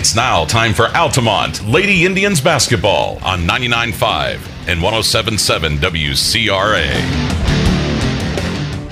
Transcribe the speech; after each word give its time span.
It's 0.00 0.14
now 0.14 0.44
time 0.44 0.74
for 0.74 0.86
Altamont 0.96 1.66
Lady 1.66 2.06
Indians 2.06 2.40
basketball 2.40 3.18
on 3.24 3.40
99.5 3.40 4.68
and 4.68 4.80
107.7 4.80 5.78
WCRA. 5.78 6.86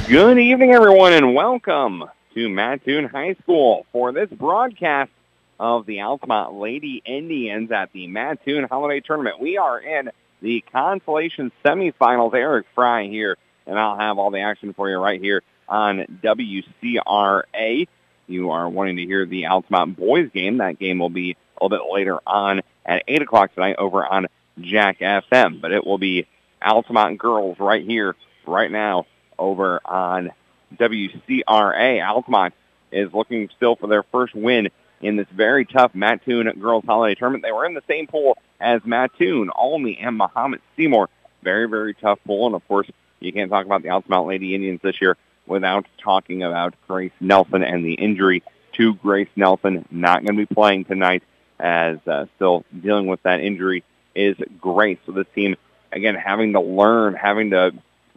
Good 0.08 0.38
evening, 0.40 0.72
everyone, 0.72 1.12
and 1.12 1.32
welcome 1.32 2.02
to 2.34 2.48
Mattoon 2.48 3.04
High 3.04 3.34
School 3.34 3.86
for 3.92 4.10
this 4.10 4.28
broadcast 4.30 5.12
of 5.60 5.86
the 5.86 6.00
Altamont 6.00 6.54
Lady 6.54 7.00
Indians 7.06 7.70
at 7.70 7.92
the 7.92 8.08
Mattoon 8.08 8.64
Holiday 8.64 8.98
Tournament. 8.98 9.38
We 9.38 9.58
are 9.58 9.78
in 9.78 10.10
the 10.42 10.64
consolation 10.72 11.52
semifinals. 11.64 12.34
Eric 12.34 12.66
Fry 12.74 13.06
here, 13.06 13.38
and 13.64 13.78
I'll 13.78 13.96
have 13.96 14.18
all 14.18 14.32
the 14.32 14.40
action 14.40 14.74
for 14.74 14.90
you 14.90 14.96
right 14.96 15.20
here 15.20 15.44
on 15.68 16.18
WCRA. 16.24 17.86
You 18.28 18.50
are 18.50 18.68
wanting 18.68 18.96
to 18.96 19.06
hear 19.06 19.24
the 19.24 19.46
Altamont 19.46 19.96
boys 19.96 20.30
game. 20.34 20.58
That 20.58 20.78
game 20.78 20.98
will 20.98 21.10
be 21.10 21.32
a 21.32 21.64
little 21.64 21.78
bit 21.78 21.92
later 21.92 22.18
on 22.26 22.62
at 22.84 23.04
8 23.06 23.22
o'clock 23.22 23.54
tonight 23.54 23.76
over 23.78 24.04
on 24.04 24.26
Jack 24.60 24.98
FM. 24.98 25.60
But 25.60 25.72
it 25.72 25.86
will 25.86 25.98
be 25.98 26.26
Altamont 26.60 27.18
girls 27.18 27.58
right 27.60 27.84
here, 27.84 28.16
right 28.46 28.70
now, 28.70 29.06
over 29.38 29.80
on 29.84 30.32
WCRA. 30.74 32.04
Altamont 32.04 32.54
is 32.90 33.12
looking 33.12 33.48
still 33.56 33.76
for 33.76 33.86
their 33.86 34.02
first 34.02 34.34
win 34.34 34.70
in 35.00 35.16
this 35.16 35.28
very 35.32 35.64
tough 35.64 35.94
Mattoon 35.94 36.50
Girls 36.58 36.84
Holiday 36.84 37.14
Tournament. 37.14 37.44
They 37.44 37.52
were 37.52 37.66
in 37.66 37.74
the 37.74 37.82
same 37.86 38.06
pool 38.06 38.38
as 38.60 38.80
Mattoon, 38.84 39.50
Olney, 39.54 39.98
and 39.98 40.18
Mahomet 40.18 40.60
Seymour. 40.76 41.08
Very, 41.42 41.68
very 41.68 41.94
tough 41.94 42.18
pool. 42.26 42.46
And, 42.46 42.56
of 42.56 42.66
course, 42.66 42.88
you 43.20 43.32
can't 43.32 43.50
talk 43.50 43.66
about 43.66 43.82
the 43.82 43.90
Altamont 43.90 44.26
Lady 44.26 44.54
Indians 44.54 44.80
this 44.82 45.00
year 45.00 45.16
without 45.46 45.86
talking 46.02 46.42
about 46.42 46.74
Grace 46.86 47.12
Nelson 47.20 47.62
and 47.62 47.84
the 47.84 47.94
injury 47.94 48.42
to 48.74 48.94
Grace 48.94 49.28
Nelson. 49.36 49.84
Not 49.90 50.24
going 50.24 50.36
to 50.36 50.46
be 50.46 50.54
playing 50.54 50.84
tonight 50.84 51.22
as 51.58 51.98
uh, 52.06 52.26
still 52.36 52.64
dealing 52.78 53.06
with 53.06 53.22
that 53.22 53.40
injury 53.40 53.84
is 54.14 54.36
Grace. 54.60 54.98
So 55.06 55.12
this 55.12 55.26
team, 55.34 55.56
again, 55.92 56.14
having 56.14 56.52
to 56.52 56.60
learn, 56.60 57.14
having 57.14 57.50
to 57.50 57.72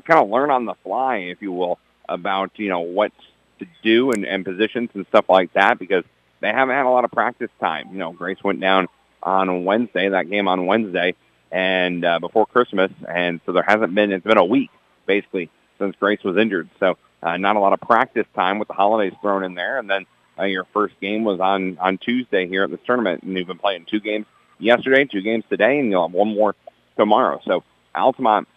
kind 0.05 0.19
of 0.21 0.29
learn 0.29 0.51
on 0.51 0.65
the 0.65 0.75
fly, 0.83 1.17
if 1.17 1.41
you 1.41 1.51
will, 1.51 1.79
about, 2.07 2.51
you 2.55 2.69
know, 2.69 2.81
what 2.81 3.11
to 3.59 3.67
do 3.83 4.11
and, 4.11 4.25
and 4.25 4.43
positions 4.43 4.89
and 4.93 5.05
stuff 5.07 5.25
like 5.29 5.53
that 5.53 5.79
because 5.79 6.03
they 6.41 6.47
haven't 6.47 6.75
had 6.75 6.85
a 6.85 6.89
lot 6.89 7.03
of 7.03 7.11
practice 7.11 7.51
time. 7.59 7.89
You 7.91 7.97
know, 7.97 8.11
Grace 8.11 8.43
went 8.43 8.59
down 8.59 8.87
on 9.21 9.65
Wednesday, 9.65 10.09
that 10.09 10.29
game 10.29 10.47
on 10.47 10.65
Wednesday, 10.65 11.15
and 11.51 12.05
uh, 12.05 12.19
before 12.19 12.45
Christmas, 12.45 12.91
and 13.07 13.41
so 13.45 13.51
there 13.51 13.63
hasn't 13.63 13.93
been, 13.93 14.11
it's 14.11 14.25
been 14.25 14.37
a 14.37 14.45
week, 14.45 14.69
basically, 15.05 15.49
since 15.77 15.95
Grace 15.97 16.23
was 16.23 16.37
injured. 16.37 16.69
So 16.79 16.97
uh, 17.21 17.37
not 17.37 17.55
a 17.55 17.59
lot 17.59 17.73
of 17.73 17.81
practice 17.81 18.25
time 18.35 18.59
with 18.59 18.67
the 18.67 18.73
holidays 18.73 19.13
thrown 19.21 19.43
in 19.43 19.55
there. 19.55 19.77
And 19.77 19.89
then 19.89 20.05
uh, 20.37 20.45
your 20.45 20.65
first 20.73 20.99
game 20.99 21.23
was 21.23 21.39
on, 21.39 21.77
on 21.79 21.97
Tuesday 21.97 22.47
here 22.47 22.63
at 22.63 22.71
this 22.71 22.79
tournament. 22.85 23.23
And 23.23 23.37
you've 23.37 23.47
been 23.47 23.57
playing 23.57 23.85
two 23.85 23.99
games 23.99 24.25
yesterday, 24.57 25.05
two 25.05 25.21
games 25.21 25.43
today, 25.49 25.79
and 25.79 25.89
you'll 25.89 26.07
have 26.07 26.13
one 26.13 26.33
more 26.33 26.55
tomorrow. 26.97 27.41
So 27.45 27.63
Altamont 27.93 28.47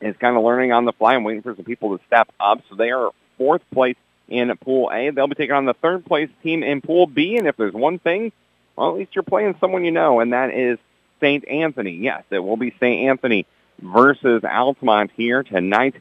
is 0.00 0.16
kind 0.16 0.36
of 0.36 0.42
learning 0.44 0.72
on 0.72 0.84
the 0.84 0.92
fly 0.92 1.14
and 1.14 1.24
waiting 1.24 1.42
for 1.42 1.54
some 1.54 1.64
people 1.64 1.96
to 1.96 2.04
step 2.06 2.28
up. 2.40 2.62
So 2.68 2.76
they 2.76 2.90
are 2.90 3.10
fourth 3.36 3.62
place 3.72 3.96
in 4.28 4.54
Pool 4.58 4.90
A. 4.92 5.10
They'll 5.10 5.26
be 5.26 5.34
taking 5.34 5.54
on 5.54 5.66
the 5.66 5.74
third 5.74 6.04
place 6.04 6.30
team 6.42 6.62
in 6.62 6.80
Pool 6.80 7.06
B. 7.06 7.36
And 7.36 7.46
if 7.46 7.56
there's 7.56 7.74
one 7.74 7.98
thing, 7.98 8.32
well, 8.76 8.90
at 8.90 8.96
least 8.96 9.14
you're 9.14 9.22
playing 9.22 9.56
someone 9.60 9.84
you 9.84 9.90
know, 9.90 10.20
and 10.20 10.32
that 10.32 10.52
is 10.54 10.78
St. 11.20 11.46
Anthony. 11.46 11.92
Yes, 11.92 12.24
it 12.30 12.38
will 12.38 12.56
be 12.56 12.70
St. 12.80 13.08
Anthony 13.08 13.46
versus 13.80 14.42
Altamont 14.44 15.10
here 15.16 15.42
tonight 15.42 15.94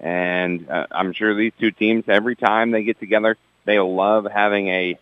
and 0.00 0.68
uh, 0.70 0.86
I'm 0.90 1.12
sure 1.12 1.34
these 1.34 1.52
two 1.60 1.70
teams, 1.70 2.04
every 2.08 2.34
time 2.34 2.70
they 2.70 2.82
get 2.82 2.98
together, 2.98 3.36
they 3.66 3.78
love 3.78 4.26
having 4.32 4.68
a, 4.68 4.98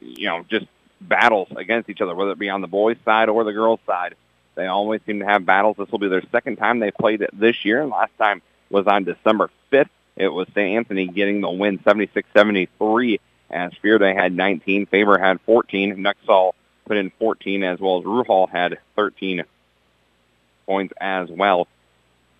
you 0.00 0.28
know, 0.28 0.44
just 0.48 0.66
battles 1.00 1.48
against 1.56 1.90
each 1.90 2.00
other, 2.00 2.14
whether 2.14 2.30
it 2.30 2.38
be 2.38 2.48
on 2.48 2.60
the 2.60 2.68
boys' 2.68 2.96
side 3.04 3.28
or 3.28 3.44
the 3.44 3.52
girls' 3.52 3.80
side. 3.86 4.14
They 4.54 4.66
always 4.66 5.00
seem 5.04 5.18
to 5.18 5.26
have 5.26 5.44
battles. 5.44 5.76
This 5.76 5.90
will 5.90 5.98
be 5.98 6.08
their 6.08 6.22
second 6.30 6.56
time 6.56 6.78
they 6.78 6.92
played 6.92 7.22
it 7.22 7.30
this 7.38 7.64
year. 7.64 7.82
And 7.82 7.90
last 7.90 8.16
time 8.16 8.40
was 8.70 8.86
on 8.86 9.02
December 9.02 9.50
5th. 9.72 9.88
It 10.16 10.28
was 10.28 10.46
St. 10.54 10.76
Anthony 10.76 11.08
getting 11.08 11.40
the 11.40 11.50
win 11.50 11.80
76-73 11.80 13.18
as 13.50 13.72
Fearday 13.82 14.14
had 14.14 14.32
19, 14.32 14.86
Faber 14.86 15.18
had 15.18 15.40
14, 15.42 15.96
Nuxall 15.96 16.52
put 16.86 16.96
in 16.96 17.10
14 17.18 17.64
as 17.64 17.80
well 17.80 17.98
as 17.98 18.04
Ruhal 18.04 18.48
had 18.48 18.78
13 18.96 19.44
points 20.66 20.94
as 21.00 21.28
well 21.30 21.66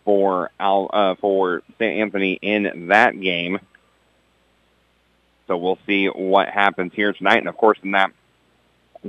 for 0.04 0.50
Al, 0.60 0.91
uh, 0.92 1.15
for 1.16 1.62
St. 1.78 2.00
Anthony 2.00 2.38
in 2.41 2.88
that 2.88 3.19
game. 3.20 3.59
So 5.47 5.56
we'll 5.56 5.78
see 5.87 6.06
what 6.06 6.48
happens 6.48 6.92
here 6.94 7.12
tonight. 7.12 7.38
And 7.38 7.48
of 7.48 7.56
course, 7.56 7.78
in 7.82 7.92
that 7.92 8.12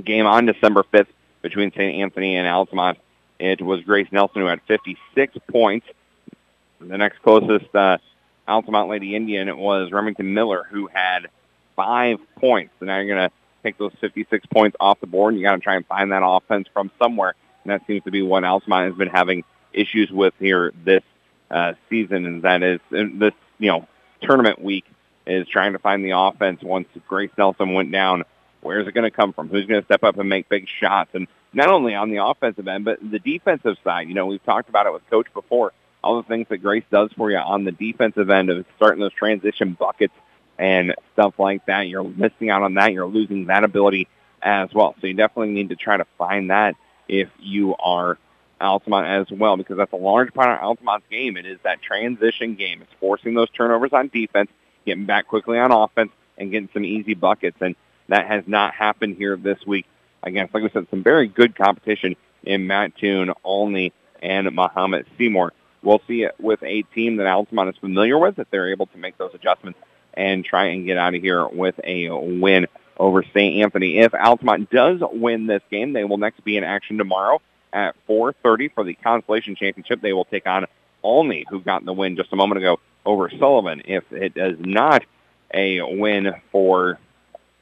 game 0.02 0.26
on 0.26 0.46
December 0.46 0.84
5th 0.92 1.08
between 1.42 1.70
St. 1.72 1.96
Anthony 1.96 2.36
and 2.36 2.46
Altamont, 2.46 2.98
it 3.38 3.60
was 3.60 3.82
Grace 3.82 4.08
Nelson 4.10 4.42
who 4.42 4.48
had 4.48 4.60
56 4.66 5.36
points. 5.50 5.86
The 6.80 6.98
next 6.98 7.22
closest 7.22 7.74
uh, 7.74 7.98
Altamont 8.46 8.88
Lady 8.88 9.14
Indian 9.14 9.56
was 9.56 9.92
Remington 9.92 10.34
Miller 10.34 10.66
who 10.70 10.88
had 10.88 11.28
five 11.74 12.18
points. 12.36 12.72
So 12.78 12.86
now 12.86 12.98
you're 12.98 13.14
going 13.14 13.28
to 13.28 13.34
take 13.62 13.78
those 13.78 13.92
56 14.00 14.46
points 14.46 14.76
off 14.78 15.00
the 15.00 15.06
board 15.06 15.34
and 15.34 15.40
you 15.40 15.46
got 15.46 15.56
to 15.56 15.60
try 15.60 15.76
and 15.76 15.86
find 15.86 16.12
that 16.12 16.22
offense 16.24 16.68
from 16.72 16.90
somewhere. 16.98 17.34
And 17.64 17.72
that 17.72 17.86
seems 17.86 18.04
to 18.04 18.10
be 18.10 18.22
what 18.22 18.44
Altamont 18.44 18.90
has 18.90 18.98
been 18.98 19.08
having 19.08 19.44
issues 19.72 20.10
with 20.10 20.34
here 20.38 20.72
this 20.84 21.02
uh, 21.50 21.74
season, 21.88 22.26
and 22.26 22.42
that 22.42 22.62
is 22.62 22.80
this 22.90 23.32
you 23.58 23.70
know 23.70 23.86
tournament 24.22 24.60
week 24.60 24.84
is 25.26 25.46
trying 25.48 25.72
to 25.72 25.78
find 25.78 26.04
the 26.04 26.10
offense 26.10 26.62
once 26.62 26.88
Grace 27.08 27.30
Nelson 27.36 27.74
went 27.74 27.90
down. 27.90 28.24
Where's 28.60 28.86
it 28.86 28.92
going 28.92 29.04
to 29.04 29.10
come 29.10 29.32
from? 29.32 29.48
Who's 29.48 29.66
going 29.66 29.80
to 29.80 29.84
step 29.84 30.02
up 30.02 30.18
and 30.18 30.28
make 30.28 30.48
big 30.48 30.66
shots? 30.80 31.10
And 31.14 31.26
not 31.52 31.68
only 31.68 31.94
on 31.94 32.10
the 32.10 32.24
offensive 32.24 32.66
end, 32.66 32.84
but 32.84 32.98
the 33.00 33.18
defensive 33.18 33.76
side. 33.84 34.08
You 34.08 34.14
know, 34.14 34.26
we've 34.26 34.44
talked 34.44 34.68
about 34.68 34.86
it 34.86 34.92
with 34.92 35.08
Coach 35.08 35.26
before. 35.34 35.72
All 36.02 36.16
the 36.16 36.28
things 36.28 36.46
that 36.50 36.58
Grace 36.58 36.84
does 36.90 37.10
for 37.16 37.30
you 37.30 37.38
on 37.38 37.64
the 37.64 37.72
defensive 37.72 38.30
end 38.30 38.50
of 38.50 38.64
starting 38.76 39.00
those 39.00 39.12
transition 39.12 39.72
buckets 39.72 40.14
and 40.58 40.94
stuff 41.12 41.34
like 41.38 41.66
that. 41.66 41.88
You're 41.88 42.04
missing 42.04 42.50
out 42.50 42.62
on 42.62 42.74
that. 42.74 42.92
You're 42.92 43.06
losing 43.06 43.46
that 43.46 43.64
ability 43.64 44.08
as 44.42 44.72
well. 44.72 44.94
So 45.00 45.06
you 45.06 45.14
definitely 45.14 45.54
need 45.54 45.70
to 45.70 45.76
try 45.76 45.96
to 45.96 46.06
find 46.18 46.50
that 46.50 46.76
if 47.08 47.28
you 47.38 47.74
are 47.76 48.18
Altamont 48.60 49.06
as 49.06 49.38
well 49.38 49.56
because 49.56 49.76
that's 49.76 49.92
a 49.92 49.96
large 49.96 50.32
part 50.32 50.50
of 50.50 50.62
Altamont's 50.62 51.06
game. 51.10 51.36
It 51.36 51.46
is 51.46 51.58
that 51.64 51.82
transition 51.82 52.54
game. 52.54 52.82
It's 52.82 52.92
forcing 53.00 53.34
those 53.34 53.50
turnovers 53.50 53.92
on 53.92 54.08
defense, 54.08 54.50
getting 54.84 55.04
back 55.04 55.26
quickly 55.26 55.58
on 55.58 55.72
offense, 55.72 56.10
and 56.38 56.50
getting 56.50 56.68
some 56.72 56.84
easy 56.84 57.14
buckets. 57.14 57.56
And 57.60 57.76
that 58.08 58.26
has 58.26 58.44
not 58.46 58.74
happened 58.74 59.16
here 59.16 59.36
this 59.36 59.58
week 59.66 59.86
against, 60.22 60.54
like 60.54 60.62
we 60.62 60.70
said, 60.70 60.86
some 60.90 61.02
very 61.02 61.28
good 61.28 61.54
competition 61.54 62.16
in 62.42 62.66
Mattoon, 62.66 63.32
Olney, 63.44 63.92
and 64.22 64.46
Mahomet 64.48 65.06
Seymour. 65.18 65.52
We'll 65.82 66.02
see 66.08 66.22
it 66.22 66.34
with 66.40 66.62
a 66.62 66.82
team 66.82 67.16
that 67.16 67.26
Altamont 67.26 67.70
is 67.70 67.76
familiar 67.76 68.18
with 68.18 68.38
if 68.38 68.50
they're 68.50 68.72
able 68.72 68.86
to 68.86 68.98
make 68.98 69.18
those 69.18 69.34
adjustments 69.34 69.78
and 70.14 70.44
try 70.44 70.66
and 70.66 70.86
get 70.86 70.96
out 70.96 71.14
of 71.14 71.22
here 71.22 71.46
with 71.46 71.78
a 71.84 72.08
win 72.10 72.66
over 72.96 73.22
St. 73.22 73.62
Anthony. 73.62 73.98
If 73.98 74.14
Altamont 74.14 74.70
does 74.70 75.00
win 75.02 75.46
this 75.46 75.62
game, 75.70 75.92
they 75.92 76.04
will 76.04 76.16
next 76.16 76.42
be 76.42 76.56
in 76.56 76.64
action 76.64 76.96
tomorrow 76.98 77.40
at 77.76 77.94
4.30 78.08 78.72
for 78.72 78.84
the 78.84 78.94
Consolation 78.94 79.54
Championship. 79.54 80.00
They 80.00 80.14
will 80.14 80.24
take 80.24 80.46
on 80.46 80.64
Olney, 81.02 81.44
who 81.48 81.60
got 81.60 81.84
the 81.84 81.92
win 81.92 82.16
just 82.16 82.32
a 82.32 82.36
moment 82.36 82.58
ago 82.58 82.80
over 83.04 83.30
Sullivan. 83.38 83.82
If 83.84 84.10
it 84.12 84.32
is 84.34 84.58
not 84.58 85.04
a 85.52 85.82
win 85.82 86.34
for 86.50 86.98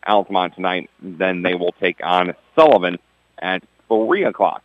Altamont 0.07 0.55
tonight, 0.55 0.89
then 1.03 1.43
they 1.43 1.55
will 1.55 1.73
take 1.73 1.99
on 2.03 2.35
Sullivan 2.55 2.99
at 3.39 3.65
3 3.89 4.25
o'clock. 4.25 4.63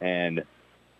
And 0.00 0.42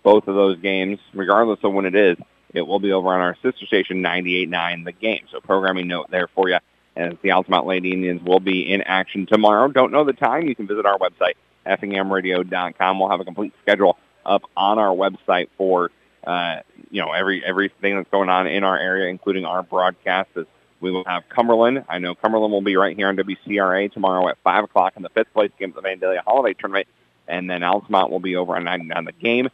both 0.04 0.28
of 0.28 0.36
those 0.36 0.60
games, 0.60 1.00
regardless 1.12 1.59
of 1.65 1.72
when 1.72 1.84
it 1.84 1.97
is, 1.97 2.16
it 2.54 2.62
will 2.62 2.78
be 2.78 2.92
over 2.92 3.12
on 3.12 3.20
our 3.20 3.36
sister 3.42 3.66
station 3.66 4.04
98.9 4.04 4.84
The 4.84 4.92
Game. 4.92 5.26
So 5.32 5.41
programming 5.41 5.88
note 5.88 6.10
there 6.12 6.28
for 6.28 6.48
you. 6.48 6.59
And 6.94 7.19
the 7.22 7.32
Altamont 7.32 7.66
Lady 7.66 7.92
Indians 7.92 8.22
will 8.22 8.41
be 8.41 8.72
in 8.72 8.82
action 8.82 9.26
tomorrow. 9.26 9.69
Don't 9.69 9.92
know 9.92 10.04
the 10.04 10.12
time? 10.12 10.47
You 10.47 10.54
can 10.54 10.68
visit 10.68 10.86
our 10.86 10.97
website, 10.97 11.34
FNMradio.com. 11.66 12.98
We'll 12.98 13.10
have 13.10 13.21
a 13.21 13.24
complete 13.24 13.53
schedule 13.63 13.98
up 14.24 14.42
on 14.57 14.78
our 14.78 14.95
website 14.95 15.48
for 15.57 15.91
uh, 16.27 16.60
you 16.91 17.01
know 17.01 17.13
every 17.13 17.45
everything 17.45 17.97
that's 17.97 18.10
going 18.10 18.28
on 18.28 18.47
in 18.47 18.65
our 18.65 18.78
area, 18.78 19.09
including 19.09 19.45
our 19.45 19.63
broadcasts. 19.63 20.39
We 20.80 20.91
will 20.91 21.04
have 21.04 21.28
Cumberland. 21.28 21.84
I 21.89 21.98
know 21.98 22.15
Cumberland 22.15 22.53
will 22.53 22.63
be 22.63 22.77
right 22.77 22.95
here 22.95 23.09
on 23.09 23.16
WCRA 23.16 23.91
tomorrow 23.92 24.28
at 24.28 24.36
5 24.45 24.65
o'clock 24.65 24.92
in 24.97 25.03
the 25.03 25.09
fifth 25.09 25.33
place 25.33 25.51
game 25.59 25.72
of 25.74 25.83
the 25.83 25.89
Vandalia 25.89 26.21
Holiday 26.22 26.53
Tournament. 26.53 26.86
And 27.27 27.48
then 27.48 27.63
Altamont 27.63 28.10
will 28.10 28.21
be 28.21 28.36
over 28.36 28.54
on 28.54 28.65
99 28.65 29.04
the 29.04 29.12
game. 29.12 29.48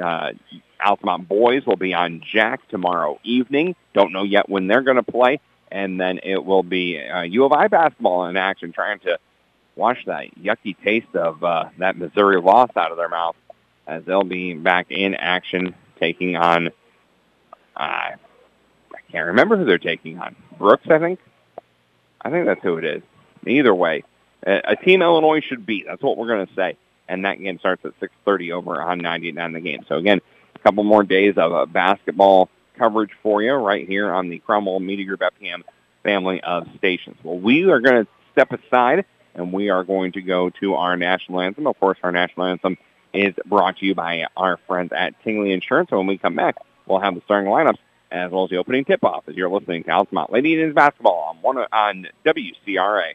Uh, 0.00 0.32
Altamont 0.84 1.28
boys 1.28 1.66
will 1.66 1.76
be 1.76 1.94
on 1.94 2.22
Jack 2.32 2.66
tomorrow 2.68 3.18
evening. 3.24 3.74
Don't 3.92 4.12
know 4.12 4.22
yet 4.22 4.48
when 4.48 4.68
they're 4.68 4.82
going 4.82 4.96
to 4.96 5.02
play. 5.02 5.40
And 5.70 6.00
then 6.00 6.20
it 6.22 6.44
will 6.44 6.62
be 6.62 6.98
uh, 6.98 7.22
U 7.22 7.44
of 7.44 7.52
I 7.52 7.68
basketball 7.68 8.26
in 8.26 8.36
action, 8.36 8.72
trying 8.72 9.00
to 9.00 9.18
wash 9.78 10.04
that 10.06 10.34
yucky 10.42 10.76
taste 10.84 11.14
of 11.14 11.42
uh, 11.42 11.66
that 11.78 11.96
Missouri 11.96 12.40
loss 12.40 12.70
out 12.76 12.90
of 12.90 12.98
their 12.98 13.08
mouth 13.08 13.36
as 13.86 14.04
they'll 14.04 14.24
be 14.24 14.52
back 14.52 14.90
in 14.90 15.14
action 15.14 15.74
taking 15.98 16.36
on, 16.36 16.68
uh, 16.68 16.70
I 17.80 18.16
can't 19.10 19.28
remember 19.28 19.56
who 19.56 19.64
they're 19.64 19.78
taking 19.78 20.18
on. 20.18 20.36
Brooks, 20.58 20.86
I 20.90 20.98
think? 20.98 21.20
I 22.20 22.30
think 22.30 22.46
that's 22.46 22.62
who 22.62 22.76
it 22.76 22.84
is. 22.84 23.02
Either 23.46 23.74
way, 23.74 24.04
a, 24.42 24.76
team 24.76 25.00
Illinois 25.00 25.40
should 25.40 25.64
beat. 25.64 25.86
That's 25.86 26.02
what 26.02 26.18
we're 26.18 26.26
going 26.26 26.46
to 26.46 26.54
say. 26.54 26.76
And 27.08 27.24
that 27.24 27.40
game 27.40 27.58
starts 27.58 27.84
at 27.86 27.98
6:30 28.00 28.52
over 28.52 28.82
on 28.82 28.98
99 28.98 29.52
the 29.52 29.60
game. 29.60 29.84
So 29.88 29.94
again, 29.94 30.20
a 30.54 30.58
couple 30.58 30.84
more 30.84 31.04
days 31.04 31.38
of 31.38 31.52
uh, 31.52 31.64
basketball 31.64 32.50
coverage 32.76 33.10
for 33.22 33.40
you 33.40 33.54
right 33.54 33.88
here 33.88 34.12
on 34.12 34.28
the 34.28 34.38
Cromwell 34.40 34.80
Media 34.80 35.06
Group 35.06 35.20
FPM 35.20 35.62
family 36.02 36.42
of 36.42 36.66
stations. 36.76 37.16
Well, 37.22 37.38
we 37.38 37.64
are 37.70 37.80
going 37.80 38.04
to 38.04 38.10
step 38.32 38.52
aside 38.52 39.06
and 39.34 39.52
we 39.52 39.70
are 39.70 39.84
going 39.84 40.12
to 40.12 40.22
go 40.22 40.50
to 40.60 40.74
our 40.74 40.96
national 40.96 41.40
anthem. 41.40 41.66
Of 41.66 41.78
course, 41.78 41.98
our 42.02 42.12
national 42.12 42.46
anthem 42.46 42.76
is 43.12 43.34
brought 43.46 43.78
to 43.78 43.86
you 43.86 43.94
by 43.94 44.26
our 44.36 44.58
friends 44.66 44.92
at 44.92 45.22
Tingley 45.22 45.52
Insurance. 45.52 45.90
When 45.90 46.06
we 46.06 46.18
come 46.18 46.34
back, 46.34 46.56
we'll 46.86 47.00
have 47.00 47.14
the 47.14 47.22
starting 47.24 47.50
lineups 47.50 47.78
as 48.10 48.30
well 48.30 48.44
as 48.44 48.50
the 48.50 48.56
opening 48.56 48.84
tip-off 48.84 49.24
as 49.28 49.36
you're 49.36 49.50
listening 49.50 49.84
to 49.84 49.90
Altamont 49.90 50.32
Lady 50.32 50.52
Indians 50.52 50.74
basketball 50.74 51.28
on 51.28 51.36
one 51.42 51.58
on 51.72 52.06
WCRA. 52.24 53.14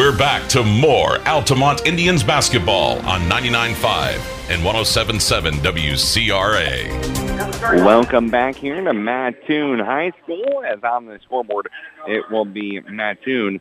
We're 0.00 0.16
back 0.16 0.48
to 0.48 0.64
more 0.64 1.20
Altamont 1.28 1.86
Indians 1.86 2.22
basketball 2.22 2.96
on 3.06 3.28
99.5 3.28 4.48
and 4.48 4.62
107.7 4.62 5.52
WCRA. 5.60 6.88
Welcome 7.84 8.30
back 8.30 8.56
here 8.56 8.82
to 8.82 8.94
Mattoon 8.94 9.78
High 9.78 10.12
School. 10.22 10.64
As 10.64 10.82
on 10.82 11.04
the 11.04 11.20
scoreboard, 11.22 11.68
it 12.08 12.24
will 12.30 12.46
be 12.46 12.80
Mattoon. 12.80 13.60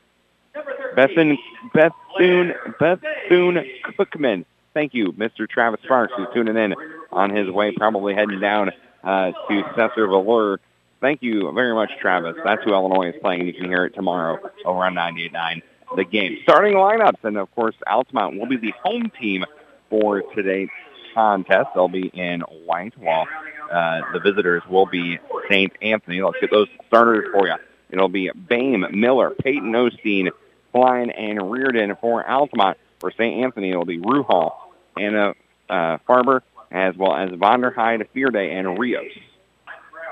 Bethune, 0.95 1.37
Bethune, 1.73 2.53
Bethune 2.79 3.65
Cookman. 3.83 4.45
Thank 4.73 4.93
you, 4.93 5.11
Mr. 5.11 5.45
Travis 5.45 5.81
Sparks, 5.83 6.13
who's 6.15 6.29
tuning 6.33 6.55
in 6.55 6.73
on 7.11 7.35
his 7.35 7.49
way, 7.49 7.73
probably 7.75 8.15
heading 8.15 8.39
down 8.39 8.71
uh, 9.03 9.33
to 9.49 9.63
Cesar 9.75 10.07
Valor. 10.07 10.61
Thank 11.01 11.21
you 11.21 11.51
very 11.51 11.75
much, 11.75 11.91
Travis. 11.99 12.37
That's 12.45 12.63
who 12.63 12.71
Illinois 12.71 13.09
is 13.09 13.15
playing. 13.21 13.45
You 13.45 13.53
can 13.53 13.65
hear 13.65 13.83
it 13.83 13.93
tomorrow 13.93 14.39
over 14.63 14.85
on 14.85 14.93
98.9 14.93 15.63
the 15.95 16.03
game. 16.03 16.39
Starting 16.43 16.73
lineups, 16.73 17.23
and 17.23 17.37
of 17.37 17.53
course, 17.55 17.75
Altamont 17.87 18.39
will 18.39 18.47
be 18.47 18.57
the 18.57 18.73
home 18.83 19.11
team 19.19 19.45
for 19.89 20.21
today's 20.35 20.69
contest. 21.13 21.69
They'll 21.73 21.87
be 21.87 22.07
in 22.07 22.41
white, 22.41 22.97
while 22.97 23.27
uh, 23.71 24.01
the 24.13 24.19
visitors 24.19 24.63
will 24.69 24.85
be 24.85 25.19
St. 25.49 25.71
Anthony. 25.81 26.21
Let's 26.21 26.37
get 26.39 26.51
those 26.51 26.67
starters 26.87 27.27
for 27.31 27.47
you. 27.47 27.55
It'll 27.89 28.09
be 28.09 28.29
Bame, 28.29 28.85
Miller, 28.91 29.31
Peyton 29.31 29.71
Osteen, 29.71 30.29
Klein, 30.71 31.09
and 31.09 31.51
Reardon 31.51 31.95
for 31.99 32.27
Altamont. 32.29 32.77
For 32.99 33.11
St. 33.11 33.43
Anthony, 33.43 33.71
it'll 33.71 33.85
be 33.85 33.99
Ruhal, 33.99 34.51
Anna 34.97 35.33
uh, 35.69 35.97
Faber, 36.05 36.43
as 36.69 36.95
well 36.97 37.15
as 37.15 37.29
Vonderheide, 37.29 38.05
Fearday, 38.13 38.59
and 38.59 38.77
Rios. 38.77 39.11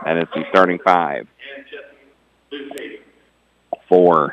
That 0.06 0.18
is 0.18 0.28
the 0.34 0.46
starting 0.50 0.80
five 0.80 1.28
for 3.90 4.32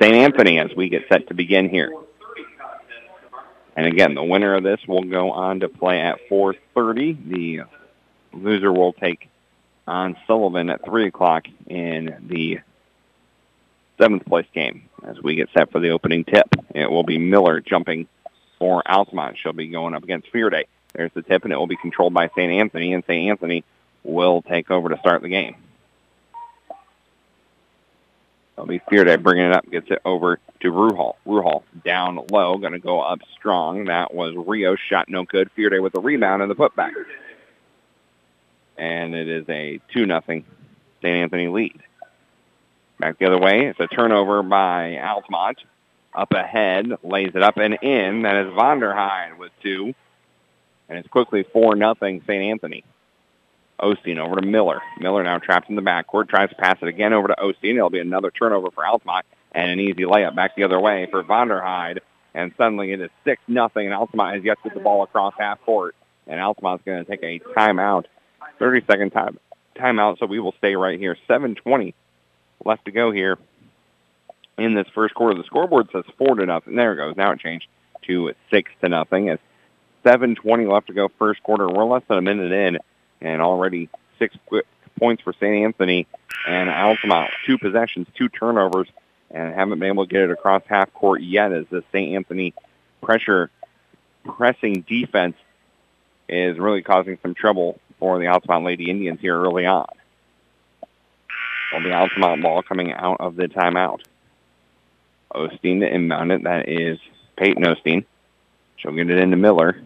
St. 0.00 0.14
Anthony 0.14 0.58
as 0.58 0.74
we 0.74 0.88
get 0.88 1.02
set 1.08 1.28
to 1.28 1.34
begin 1.34 1.68
here. 1.68 1.92
And 3.76 3.86
again, 3.86 4.14
the 4.14 4.24
winner 4.24 4.54
of 4.54 4.62
this 4.62 4.80
will 4.86 5.04
go 5.04 5.30
on 5.30 5.60
to 5.60 5.68
play 5.68 6.00
at 6.00 6.18
4.30. 6.30 7.28
The 7.28 7.60
loser 8.32 8.72
will 8.72 8.92
take 8.92 9.28
on 9.86 10.16
Sullivan 10.26 10.70
at 10.70 10.84
3 10.84 11.06
o'clock 11.06 11.46
in 11.66 12.16
the 12.26 12.60
seventh 14.00 14.24
place 14.24 14.46
game 14.54 14.88
as 15.04 15.20
we 15.22 15.34
get 15.34 15.50
set 15.56 15.70
for 15.70 15.80
the 15.80 15.90
opening 15.90 16.24
tip. 16.24 16.48
It 16.74 16.90
will 16.90 17.04
be 17.04 17.18
Miller 17.18 17.60
jumping 17.60 18.08
for 18.58 18.82
Altamont. 18.90 19.36
She'll 19.38 19.52
be 19.52 19.68
going 19.68 19.94
up 19.94 20.02
against 20.02 20.30
Fear 20.30 20.64
There's 20.94 21.12
the 21.14 21.22
tip, 21.22 21.44
and 21.44 21.52
it 21.52 21.56
will 21.56 21.66
be 21.66 21.76
controlled 21.76 22.14
by 22.14 22.28
St. 22.28 22.52
Anthony, 22.52 22.92
and 22.92 23.04
St. 23.04 23.28
Anthony 23.28 23.64
will 24.02 24.42
take 24.42 24.70
over 24.70 24.88
to 24.88 24.98
start 24.98 25.22
the 25.22 25.28
game. 25.28 25.56
Be 28.66 28.80
Fearday 28.90 29.16
bringing 29.16 29.46
it 29.46 29.52
up, 29.52 29.70
gets 29.70 29.90
it 29.90 30.00
over 30.04 30.38
to 30.60 30.72
Ruhal. 30.72 31.14
Ruhal 31.26 31.62
down 31.84 32.20
low, 32.30 32.58
going 32.58 32.72
to 32.72 32.78
go 32.78 33.00
up 33.00 33.20
strong. 33.36 33.86
That 33.86 34.14
was 34.14 34.34
Rio, 34.36 34.76
shot 34.76 35.08
no 35.08 35.24
good. 35.24 35.50
Fearday 35.56 35.80
with 35.80 35.92
the 35.92 36.00
rebound 36.00 36.42
and 36.42 36.50
the 36.50 36.54
putback. 36.54 36.92
And 38.76 39.14
it 39.14 39.28
is 39.28 39.48
a 39.48 39.80
2 39.92 40.06
nothing 40.06 40.44
St. 41.02 41.16
Anthony 41.16 41.48
lead. 41.48 41.80
Back 42.98 43.18
the 43.18 43.26
other 43.26 43.38
way, 43.38 43.66
it's 43.66 43.80
a 43.80 43.86
turnover 43.86 44.42
by 44.42 44.98
Altamont. 44.98 45.58
Up 46.14 46.32
ahead, 46.32 46.92
lays 47.02 47.30
it 47.34 47.42
up 47.42 47.56
and 47.56 47.74
in. 47.82 48.22
That 48.22 48.36
is 48.46 48.52
Vonderheide 48.52 49.38
with 49.38 49.52
two. 49.62 49.94
And 50.88 50.98
it's 50.98 51.08
quickly 51.08 51.44
4 51.52 51.76
nothing 51.76 52.20
St. 52.26 52.42
Anthony. 52.42 52.84
Osteen 53.80 54.18
over 54.18 54.36
to 54.36 54.46
Miller. 54.46 54.80
Miller 54.98 55.22
now 55.22 55.38
trapped 55.38 55.70
in 55.70 55.76
the 55.76 55.82
backcourt, 55.82 56.28
tries 56.28 56.50
to 56.50 56.54
pass 56.54 56.78
it 56.82 56.88
again 56.88 57.12
over 57.12 57.28
to 57.28 57.34
Osteen. 57.34 57.76
It'll 57.76 57.90
be 57.90 58.00
another 58.00 58.30
turnover 58.30 58.70
for 58.70 58.86
Altamont 58.86 59.26
and 59.52 59.70
an 59.70 59.80
easy 59.80 60.02
layup 60.02 60.34
back 60.36 60.54
the 60.54 60.64
other 60.64 60.78
way 60.78 61.08
for 61.10 61.22
Vonderheide. 61.22 62.00
And 62.34 62.52
suddenly 62.56 62.92
it 62.92 63.00
is 63.00 63.10
6 63.24 63.42
nothing, 63.48 63.86
and 63.86 63.94
Altamont 63.94 64.36
has 64.36 64.44
yet 64.44 64.58
to 64.62 64.68
get 64.68 64.74
the 64.74 64.84
ball 64.84 65.02
across 65.02 65.34
half 65.38 65.60
court. 65.64 65.96
And 66.26 66.40
Altamont's 66.40 66.84
going 66.84 67.04
to 67.04 67.10
take 67.10 67.22
a 67.24 67.40
timeout, 67.58 68.04
30-second 68.60 69.10
time, 69.10 69.38
timeout, 69.74 70.18
so 70.18 70.26
we 70.26 70.38
will 70.38 70.54
stay 70.58 70.76
right 70.76 70.98
here. 70.98 71.16
7.20 71.28 71.94
left 72.64 72.84
to 72.84 72.92
go 72.92 73.10
here 73.10 73.36
in 74.58 74.74
this 74.74 74.86
first 74.94 75.14
quarter. 75.14 75.36
The 75.36 75.44
scoreboard 75.44 75.88
says 75.92 76.04
4 76.18 76.36
to 76.36 76.46
nothing. 76.46 76.76
There 76.76 76.92
it 76.92 76.96
goes. 76.96 77.16
Now 77.16 77.32
it 77.32 77.40
changed 77.40 77.66
to 78.02 78.32
6 78.50 78.70
to 78.82 78.88
nothing. 78.88 79.28
It's 79.28 79.42
7.20 80.04 80.70
left 80.70 80.86
to 80.86 80.92
go 80.92 81.08
first 81.18 81.42
quarter. 81.42 81.68
We're 81.68 81.84
less 81.84 82.02
than 82.08 82.18
a 82.18 82.22
minute 82.22 82.52
in 82.52 82.78
and 83.20 83.40
already 83.42 83.88
six 84.18 84.36
points 84.98 85.22
for 85.22 85.32
St. 85.32 85.64
Anthony 85.64 86.06
and 86.46 86.70
Altamont. 86.70 87.30
Two 87.46 87.58
possessions, 87.58 88.06
two 88.14 88.28
turnovers, 88.28 88.88
and 89.30 89.54
haven't 89.54 89.78
been 89.78 89.88
able 89.88 90.06
to 90.06 90.12
get 90.12 90.22
it 90.22 90.30
across 90.30 90.62
half 90.66 90.92
court 90.92 91.22
yet 91.22 91.52
as 91.52 91.66
the 91.70 91.82
St. 91.92 92.14
Anthony 92.14 92.54
pressure 93.02 93.50
pressing 94.24 94.84
defense 94.88 95.36
is 96.28 96.58
really 96.58 96.82
causing 96.82 97.18
some 97.22 97.34
trouble 97.34 97.78
for 97.98 98.18
the 98.18 98.26
Altamont 98.26 98.64
Lady 98.64 98.90
Indians 98.90 99.20
here 99.20 99.40
early 99.40 99.66
on. 99.66 99.86
Well, 101.72 101.82
the 101.82 101.92
Altamont 101.92 102.42
ball 102.42 102.62
coming 102.62 102.92
out 102.92 103.18
of 103.20 103.36
the 103.36 103.48
timeout. 103.48 104.00
Osteen 105.32 105.80
to 105.80 105.92
inbound 105.92 106.32
it. 106.32 106.42
That 106.44 106.68
is 106.68 106.98
Peyton 107.36 107.62
Osteen. 107.62 108.04
She'll 108.76 108.92
get 108.92 109.10
it 109.10 109.18
into 109.18 109.36
Miller. 109.36 109.80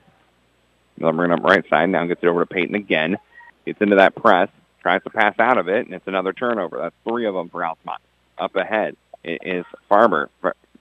Bringing 0.97 1.33
up 1.33 1.43
right 1.43 1.69
side. 1.69 1.91
Now 1.91 2.07
gets 2.07 2.23
it 2.23 2.29
over 2.29 2.45
to 2.45 2.47
Peyton 2.47 2.75
again. 2.75 3.19
Gets 3.67 3.81
into 3.81 3.97
that 3.97 4.15
press. 4.15 4.49
Tries 4.81 5.03
to 5.05 5.11
pass 5.11 5.35
out 5.39 5.59
of 5.59 5.69
it, 5.69 5.87
and 5.87 5.95
it's 5.95 6.07
another 6.07 6.33
turnover. 6.33 6.79
That's 6.79 6.95
three 7.09 7.27
of 7.27 7.35
them 7.35 7.49
for 7.49 7.65
Altamont. 7.65 8.01
Up 8.39 8.55
ahead 8.57 8.97
is 9.25 9.65
Farmer. 9.89 10.29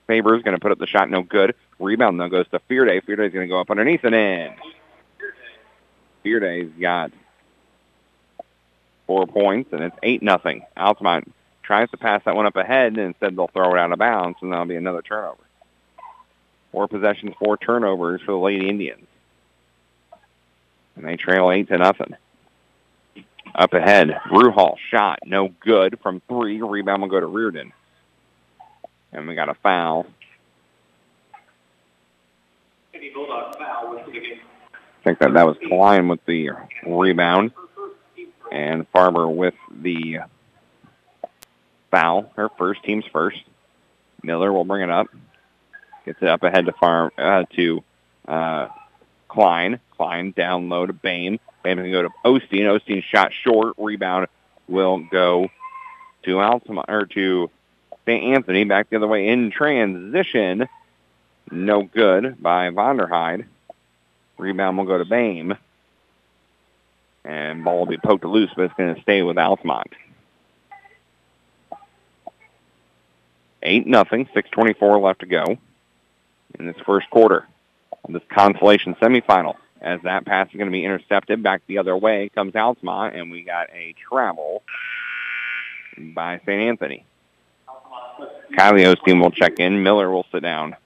Faber's 0.06 0.42
going 0.42 0.54
to 0.54 0.60
put 0.60 0.72
up 0.72 0.78
the 0.78 0.86
shot. 0.86 1.08
No 1.10 1.22
good. 1.22 1.54
Rebound, 1.78 2.20
though, 2.20 2.28
goes 2.28 2.46
to 2.48 2.60
Fearday. 2.70 3.00
Fearday's 3.02 3.32
going 3.32 3.48
to 3.48 3.52
go 3.52 3.60
up 3.60 3.70
underneath 3.70 4.04
and 4.04 4.14
in. 4.14 4.54
Fearday's 6.22 6.70
got 6.78 7.12
four 9.06 9.26
points, 9.26 9.72
and 9.72 9.82
it's 9.82 9.96
8 10.02 10.22
nothing. 10.22 10.64
Altamont 10.76 11.32
tries 11.62 11.90
to 11.90 11.96
pass 11.96 12.22
that 12.24 12.36
one 12.36 12.46
up 12.46 12.56
ahead, 12.56 12.88
and 12.88 12.98
instead 12.98 13.36
they'll 13.36 13.48
throw 13.48 13.74
it 13.74 13.78
out 13.78 13.92
of 13.92 13.98
bounds, 13.98 14.38
and 14.42 14.52
that'll 14.52 14.66
be 14.66 14.76
another 14.76 15.02
turnover. 15.02 15.42
Four 16.72 16.88
possessions, 16.88 17.34
four 17.38 17.56
turnovers 17.56 18.20
for 18.20 18.32
the 18.32 18.38
Lady 18.38 18.68
Indians. 18.68 19.06
And 20.96 21.06
they 21.06 21.16
trail 21.16 21.50
8 21.50 21.68
to 21.68 21.78
nothing. 21.78 22.16
Up 23.54 23.72
ahead, 23.72 24.08
Ruhal 24.30 24.76
shot, 24.90 25.20
no 25.24 25.48
good 25.60 25.98
from 26.02 26.20
three. 26.28 26.60
Rebound 26.60 27.02
will 27.02 27.08
go 27.08 27.20
to 27.20 27.26
Reardon. 27.26 27.72
And 29.12 29.28
we 29.28 29.36
got 29.36 29.48
a 29.48 29.54
foul. 29.54 30.06
I 35.04 35.04
think 35.04 35.18
that 35.20 35.34
that 35.34 35.46
was 35.46 35.56
Klein 35.68 36.08
with 36.08 36.24
the 36.26 36.50
rebound. 36.84 37.52
And 38.50 38.88
Farmer 38.88 39.28
with 39.28 39.54
the 39.70 40.20
foul. 41.90 42.32
Her 42.34 42.48
first, 42.58 42.82
team's 42.82 43.04
first. 43.12 43.38
Miller 44.22 44.52
will 44.52 44.64
bring 44.64 44.82
it 44.82 44.90
up. 44.90 45.08
Gets 46.04 46.22
it 46.22 46.28
up 46.28 46.42
ahead 46.42 46.66
to 46.66 46.72
Farm 46.72 47.10
uh, 47.16 47.44
to 47.54 47.84
uh, 48.26 48.68
Klein. 49.34 49.80
Klein 49.96 50.30
down 50.30 50.68
low 50.68 50.86
to 50.86 50.92
Bain. 50.92 51.40
Bain 51.62 51.76
can 51.76 51.90
go 51.90 52.02
to 52.02 52.10
Osteen. 52.24 52.62
Osteen 52.62 53.02
shot 53.02 53.32
short. 53.32 53.74
Rebound 53.76 54.28
will 54.68 54.98
go 55.10 55.48
to 56.22 56.40
Altamont 56.40 56.88
or 56.88 57.06
to 57.06 57.50
St. 58.06 58.34
Anthony 58.34 58.64
back 58.64 58.88
the 58.90 58.96
other 58.96 59.08
way 59.08 59.28
in 59.28 59.50
transition. 59.50 60.68
No 61.50 61.82
good 61.82 62.40
by 62.40 62.70
Vonderheide. 62.70 63.46
Rebound 64.38 64.78
will 64.78 64.84
go 64.84 64.98
to 64.98 65.04
Bame. 65.04 65.56
And 67.24 67.64
ball 67.64 67.80
will 67.80 67.86
be 67.86 67.98
poked 67.98 68.24
loose, 68.24 68.50
but 68.54 68.66
it's 68.66 68.74
going 68.74 68.94
to 68.94 69.02
stay 69.02 69.22
with 69.22 69.38
Altamont. 69.38 69.92
8 73.62 73.86
nothing. 73.86 74.26
6.24 74.26 75.02
left 75.02 75.20
to 75.20 75.26
go 75.26 75.58
in 76.58 76.66
this 76.66 76.76
first 76.86 77.08
quarter 77.10 77.48
this 78.08 78.22
consolation 78.30 78.94
semifinal. 78.96 79.56
As 79.80 80.00
that 80.02 80.24
pass 80.24 80.48
is 80.48 80.54
going 80.54 80.66
to 80.66 80.72
be 80.72 80.84
intercepted 80.84 81.42
back 81.42 81.62
the 81.66 81.78
other 81.78 81.96
way 81.96 82.30
comes 82.34 82.54
Altamont, 82.56 83.14
and 83.14 83.30
we 83.30 83.42
got 83.42 83.68
a 83.70 83.94
travel 84.08 84.62
by 85.98 86.38
St. 86.38 86.48
Anthony. 86.48 87.04
Kylie 88.56 88.94
Osteen 88.94 89.20
will 89.20 89.30
check 89.30 89.58
in. 89.58 89.82
Miller 89.82 90.10
will 90.10 90.26
sit 90.32 90.42
down. 90.42 90.76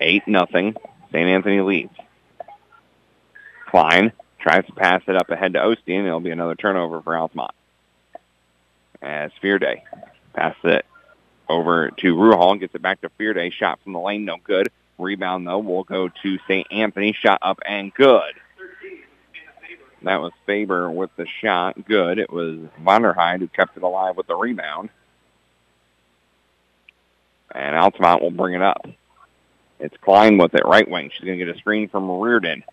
Eight 0.00 0.26
nothing. 0.26 0.74
St. 1.12 1.28
Anthony 1.28 1.60
leads. 1.60 1.94
Klein 3.68 4.12
tries 4.38 4.64
to 4.66 4.72
pass 4.72 5.02
it 5.06 5.16
up 5.16 5.30
ahead 5.30 5.54
to 5.54 5.58
Osteen. 5.58 6.06
It'll 6.06 6.20
be 6.20 6.30
another 6.30 6.54
turnover 6.54 7.02
for 7.02 7.16
Altamont. 7.16 7.52
As 9.02 9.30
Fearday 9.42 9.82
passes 10.34 10.60
it 10.64 10.86
over 11.48 11.90
to 11.90 12.14
Ruhal. 12.14 12.52
And 12.52 12.60
gets 12.60 12.74
it 12.74 12.82
back 12.82 13.00
to 13.02 13.10
Fearday. 13.18 13.52
Shot 13.52 13.80
from 13.82 13.92
the 13.92 14.00
lane. 14.00 14.24
No 14.24 14.36
good. 14.42 14.68
Rebound, 14.98 15.46
though, 15.46 15.58
will 15.58 15.84
go 15.84 16.08
to 16.08 16.38
St. 16.46 16.66
Anthony. 16.70 17.12
Shot 17.12 17.38
up 17.42 17.60
and 17.66 17.92
good. 17.92 18.34
That 20.02 20.20
was 20.20 20.32
Faber 20.46 20.90
with 20.90 21.10
the 21.16 21.26
shot. 21.40 21.86
Good. 21.86 22.18
It 22.18 22.30
was 22.30 22.58
Vonderheide 22.82 23.40
who 23.40 23.48
kept 23.48 23.76
it 23.76 23.82
alive 23.82 24.16
with 24.16 24.26
the 24.26 24.36
rebound. 24.36 24.90
And 27.50 27.74
Altamont 27.74 28.20
will 28.20 28.30
bring 28.30 28.54
it 28.54 28.62
up. 28.62 28.86
It's 29.80 29.96
Klein 30.02 30.38
with 30.38 30.54
it, 30.54 30.64
right 30.64 30.88
wing. 30.88 31.10
She's 31.10 31.24
going 31.24 31.38
to 31.38 31.44
get 31.44 31.54
a 31.54 31.58
screen 31.58 31.88
from 31.88 32.10
Reardon. 32.10 32.64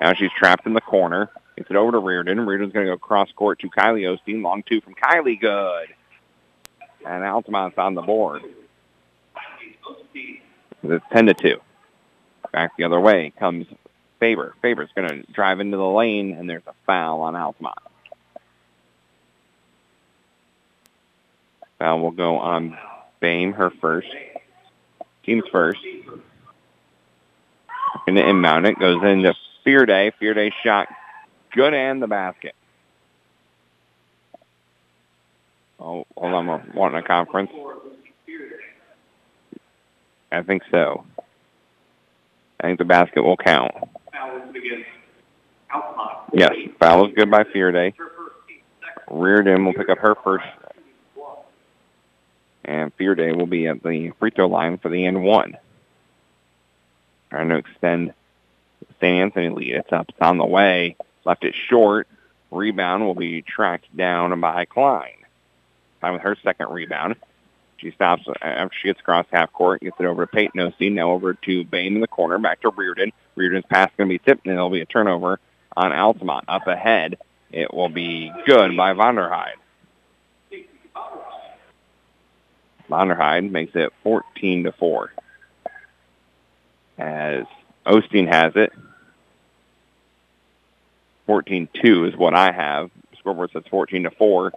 Now 0.00 0.14
she's 0.14 0.30
trapped 0.36 0.66
in 0.66 0.74
the 0.74 0.80
corner. 0.80 1.30
Gets 1.56 1.70
it 1.70 1.76
over 1.76 1.92
to 1.92 1.98
Reardon. 1.98 2.40
Reardon's 2.40 2.72
going 2.72 2.86
to 2.86 2.92
go 2.92 2.98
cross 2.98 3.30
court 3.32 3.60
to 3.60 3.68
Kylie 3.68 4.02
Osteen. 4.02 4.42
Long 4.42 4.62
two 4.62 4.80
from 4.80 4.94
Kylie. 4.94 5.40
Good. 5.40 5.88
And 7.06 7.24
Altamont's 7.24 7.78
on 7.78 7.94
the 7.94 8.02
board. 8.02 8.42
It's 10.82 11.04
10 11.12 11.26
to 11.26 11.34
2. 11.34 11.60
Back 12.52 12.76
the 12.76 12.84
other 12.84 13.00
way 13.00 13.32
comes 13.38 13.66
Faber. 14.20 14.54
Faber's 14.62 14.90
going 14.94 15.08
to 15.08 15.32
drive 15.32 15.60
into 15.60 15.76
the 15.76 15.86
lane, 15.86 16.32
and 16.32 16.48
there's 16.48 16.66
a 16.66 16.74
foul 16.86 17.20
on 17.20 17.36
Altamont. 17.36 17.78
Foul 21.78 22.00
will 22.00 22.10
go 22.10 22.38
on 22.38 22.76
Bame, 23.20 23.52
her 23.52 23.70
first. 23.70 24.08
Team's 25.24 25.44
first. 25.52 25.80
Going 28.06 28.16
to 28.16 28.28
inbound 28.28 28.66
it. 28.66 28.78
Goes 28.78 29.02
into 29.02 29.34
Fearday. 29.64 30.12
Fearday 30.20 30.50
shot 30.64 30.88
good 31.52 31.74
and 31.74 32.02
the 32.02 32.06
basket. 32.06 32.54
Oh, 35.80 36.04
hold 36.16 36.34
on. 36.34 36.46
We're 36.46 36.62
wanting 36.74 36.98
a 36.98 37.02
conference. 37.02 37.50
I 40.30 40.42
think 40.42 40.62
so. 40.70 41.04
I 42.60 42.66
think 42.66 42.78
the 42.78 42.84
basket 42.84 43.22
will 43.22 43.36
count. 43.36 43.72
Yes, 46.32 46.52
foul 46.80 47.06
is 47.06 47.14
good 47.14 47.30
by 47.30 47.44
Fearday. 47.44 47.94
Reardon 49.10 49.64
will 49.64 49.72
pick 49.72 49.88
up 49.88 49.98
her 49.98 50.14
first. 50.22 50.44
And 52.64 52.94
Fearday 52.96 53.32
will 53.32 53.46
be 53.46 53.66
at 53.68 53.82
the 53.82 54.10
free 54.18 54.30
throw 54.30 54.48
line 54.48 54.78
for 54.78 54.90
the 54.90 55.06
end 55.06 55.22
one. 55.22 55.56
Trying 57.30 57.48
to 57.50 57.56
extend 57.56 58.12
St. 59.00 59.22
Anthony 59.22 59.48
lead. 59.50 59.74
It's 59.76 59.92
up. 59.92 60.08
It's 60.08 60.18
on 60.20 60.38
the 60.38 60.44
way. 60.44 60.96
Left 61.24 61.44
it 61.44 61.54
short. 61.54 62.08
Rebound 62.50 63.04
will 63.04 63.14
be 63.14 63.42
tracked 63.42 63.94
down 63.96 64.38
by 64.40 64.64
Klein. 64.64 65.17
Time 66.00 66.14
with 66.14 66.22
her 66.22 66.36
second 66.42 66.70
rebound. 66.70 67.16
She 67.78 67.92
stops 67.92 68.22
uh, 68.26 68.32
after 68.42 68.76
she 68.80 68.88
gets 68.88 69.00
across 69.00 69.26
half 69.32 69.52
court, 69.52 69.80
gets 69.80 69.96
it 69.98 70.06
over 70.06 70.26
to 70.26 70.32
Peyton 70.32 70.60
Osteen, 70.60 70.92
now 70.92 71.10
over 71.10 71.34
to 71.34 71.64
Bain 71.64 71.94
in 71.94 72.00
the 72.00 72.08
corner, 72.08 72.38
back 72.38 72.60
to 72.62 72.70
Reardon. 72.70 73.12
Reardon's 73.36 73.64
pass 73.66 73.90
going 73.96 74.08
to 74.08 74.14
be 74.14 74.18
tipped, 74.18 74.46
and 74.46 74.54
it'll 74.54 74.70
be 74.70 74.80
a 74.80 74.86
turnover 74.86 75.38
on 75.76 75.92
Altamont. 75.92 76.44
Up 76.48 76.66
ahead, 76.66 77.18
it 77.52 77.72
will 77.72 77.88
be 77.88 78.32
good 78.46 78.76
by 78.76 78.94
Vonderheide. 78.94 79.54
Vonderheide 82.90 83.50
makes 83.50 83.76
it 83.76 83.92
14 84.02 84.64
to 84.64 84.72
4. 84.72 85.12
As 86.98 87.44
Osteen 87.86 88.26
has 88.32 88.52
it. 88.56 88.72
14-2 91.28 92.08
is 92.08 92.16
what 92.16 92.34
I 92.34 92.50
have. 92.50 92.90
Scoreboard 93.18 93.50
says 93.52 93.64
14 93.70 94.04
to 94.04 94.10
4. 94.10 94.52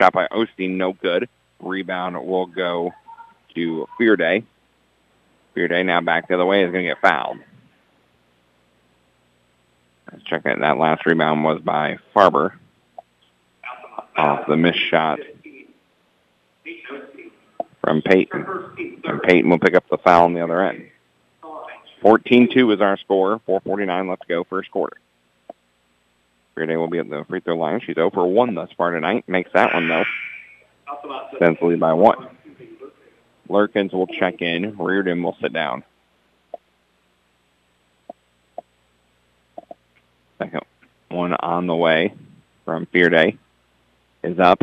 Shot 0.00 0.14
by 0.14 0.28
Osteen, 0.28 0.76
no 0.76 0.94
good. 0.94 1.28
Rebound 1.60 2.16
will 2.26 2.46
go 2.46 2.94
to 3.54 3.86
Fearday. 4.00 4.44
Fearday 5.54 5.84
now 5.84 6.00
back 6.00 6.26
the 6.26 6.34
other 6.34 6.46
way 6.46 6.64
is 6.64 6.72
going 6.72 6.84
to 6.84 6.90
get 6.90 7.02
fouled. 7.02 7.36
Let's 10.10 10.24
check 10.24 10.46
it. 10.46 10.58
That 10.58 10.78
last 10.78 11.04
rebound 11.04 11.44
was 11.44 11.60
by 11.60 11.98
Faber. 12.14 12.58
Off 14.16 14.46
the 14.48 14.56
missed 14.56 14.78
shot 14.78 15.18
from 17.82 18.00
Peyton. 18.00 18.46
And 19.04 19.22
Peyton 19.22 19.50
will 19.50 19.58
pick 19.58 19.74
up 19.74 19.84
the 19.90 19.98
foul 19.98 20.24
on 20.24 20.32
the 20.32 20.42
other 20.42 20.62
end. 20.62 20.88
14-2 22.02 22.74
is 22.74 22.80
our 22.80 22.96
score. 22.96 23.38
4.49 23.46 24.08
left 24.08 24.22
to 24.22 24.28
go 24.28 24.44
first 24.44 24.70
quarter. 24.70 24.96
Fearday 26.54 26.76
will 26.76 26.88
be 26.88 26.98
at 26.98 27.08
the 27.08 27.24
free 27.28 27.40
throw 27.40 27.56
line. 27.56 27.80
She's 27.80 27.94
0 27.94 28.10
for 28.10 28.26
1 28.26 28.54
thus 28.54 28.70
far 28.76 28.90
tonight. 28.90 29.28
Makes 29.28 29.52
that 29.54 29.72
one, 29.72 29.88
though. 29.88 30.04
Sends 31.38 31.58
the 31.60 31.66
lead 31.66 31.80
by 31.80 31.92
one. 31.92 32.28
Lurkins 33.48 33.92
will 33.92 34.06
check 34.06 34.42
in. 34.42 34.76
Reardon 34.76 35.22
will 35.22 35.36
sit 35.40 35.52
down. 35.52 35.84
Second 40.38 40.62
one 41.08 41.34
on 41.34 41.66
the 41.66 41.74
way 41.74 42.14
from 42.64 42.86
Fearday 42.86 43.36
is 44.22 44.38
up. 44.38 44.62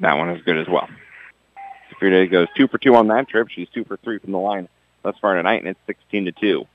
That 0.00 0.14
one 0.14 0.30
is 0.30 0.42
good 0.44 0.58
as 0.58 0.68
well. 0.68 0.88
Fearday 2.00 2.30
goes 2.30 2.48
two 2.56 2.68
for 2.68 2.78
two 2.78 2.94
on 2.94 3.08
that 3.08 3.28
trip. 3.28 3.48
She's 3.48 3.68
two 3.70 3.84
for 3.84 3.96
three 3.96 4.18
from 4.18 4.32
the 4.32 4.38
line 4.38 4.68
thus 5.02 5.16
far 5.20 5.34
tonight, 5.36 5.60
and 5.60 5.68
it's 5.68 5.80
16 5.86 6.26
to 6.26 6.32
two. 6.32 6.66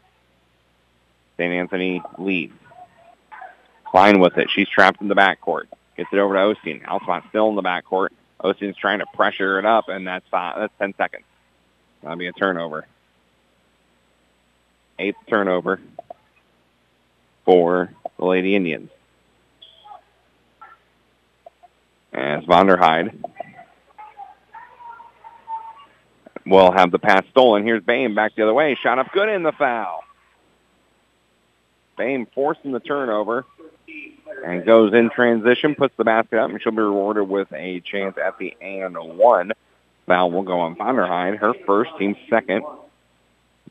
St. 1.37 1.53
Anthony 1.53 2.01
leads. 2.17 2.53
Klein 3.91 4.19
with 4.19 4.37
it. 4.37 4.49
She's 4.55 4.69
trapped 4.69 5.01
in 5.01 5.09
the 5.09 5.15
backcourt. 5.15 5.65
Gets 5.97 6.09
it 6.13 6.17
over 6.17 6.33
to 6.33 6.39
Osteen. 6.39 6.87
Altamont 6.87 7.25
still 7.29 7.49
in 7.49 7.55
the 7.55 7.61
backcourt. 7.61 8.09
Osteen's 8.41 8.77
trying 8.77 8.99
to 8.99 9.05
pressure 9.13 9.59
it 9.59 9.65
up, 9.65 9.89
and 9.89 10.07
that's 10.07 10.25
five, 10.31 10.55
that's 10.57 10.73
10 10.79 10.95
seconds. 10.95 11.25
That'll 12.01 12.17
be 12.17 12.27
a 12.27 12.31
turnover. 12.31 12.87
Eighth 14.97 15.17
turnover 15.29 15.81
for 17.43 17.91
the 18.17 18.25
Lady 18.25 18.55
Indians. 18.55 18.89
As 22.13 22.43
Vonderheide 22.45 23.13
will 26.45 26.71
have 26.71 26.91
the 26.91 26.99
pass 26.99 27.23
stolen. 27.31 27.63
Here's 27.63 27.83
Bain 27.83 28.15
back 28.15 28.35
the 28.35 28.43
other 28.43 28.53
way. 28.53 28.77
Shot 28.81 28.99
up 28.99 29.11
good 29.11 29.29
in 29.29 29.43
the 29.43 29.51
foul. 29.51 30.03
Bain 31.97 32.25
forcing 32.33 32.71
the 32.71 32.79
turnover 32.79 33.45
and 34.43 34.65
goes 34.65 34.93
in 34.93 35.09
transition, 35.09 35.75
puts 35.75 35.95
the 35.97 36.03
basket 36.03 36.39
up, 36.39 36.49
and 36.49 36.61
she'll 36.61 36.71
be 36.71 36.81
rewarded 36.81 37.27
with 37.27 37.51
a 37.53 37.79
chance 37.81 38.17
at 38.17 38.37
the 38.37 38.55
and 38.61 38.95
one. 38.97 39.51
Foul 40.07 40.31
will 40.31 40.43
go 40.43 40.59
on 40.61 40.75
Vonderheide, 40.75 41.37
her 41.37 41.53
first, 41.65 41.91
team 41.97 42.15
second. 42.29 42.63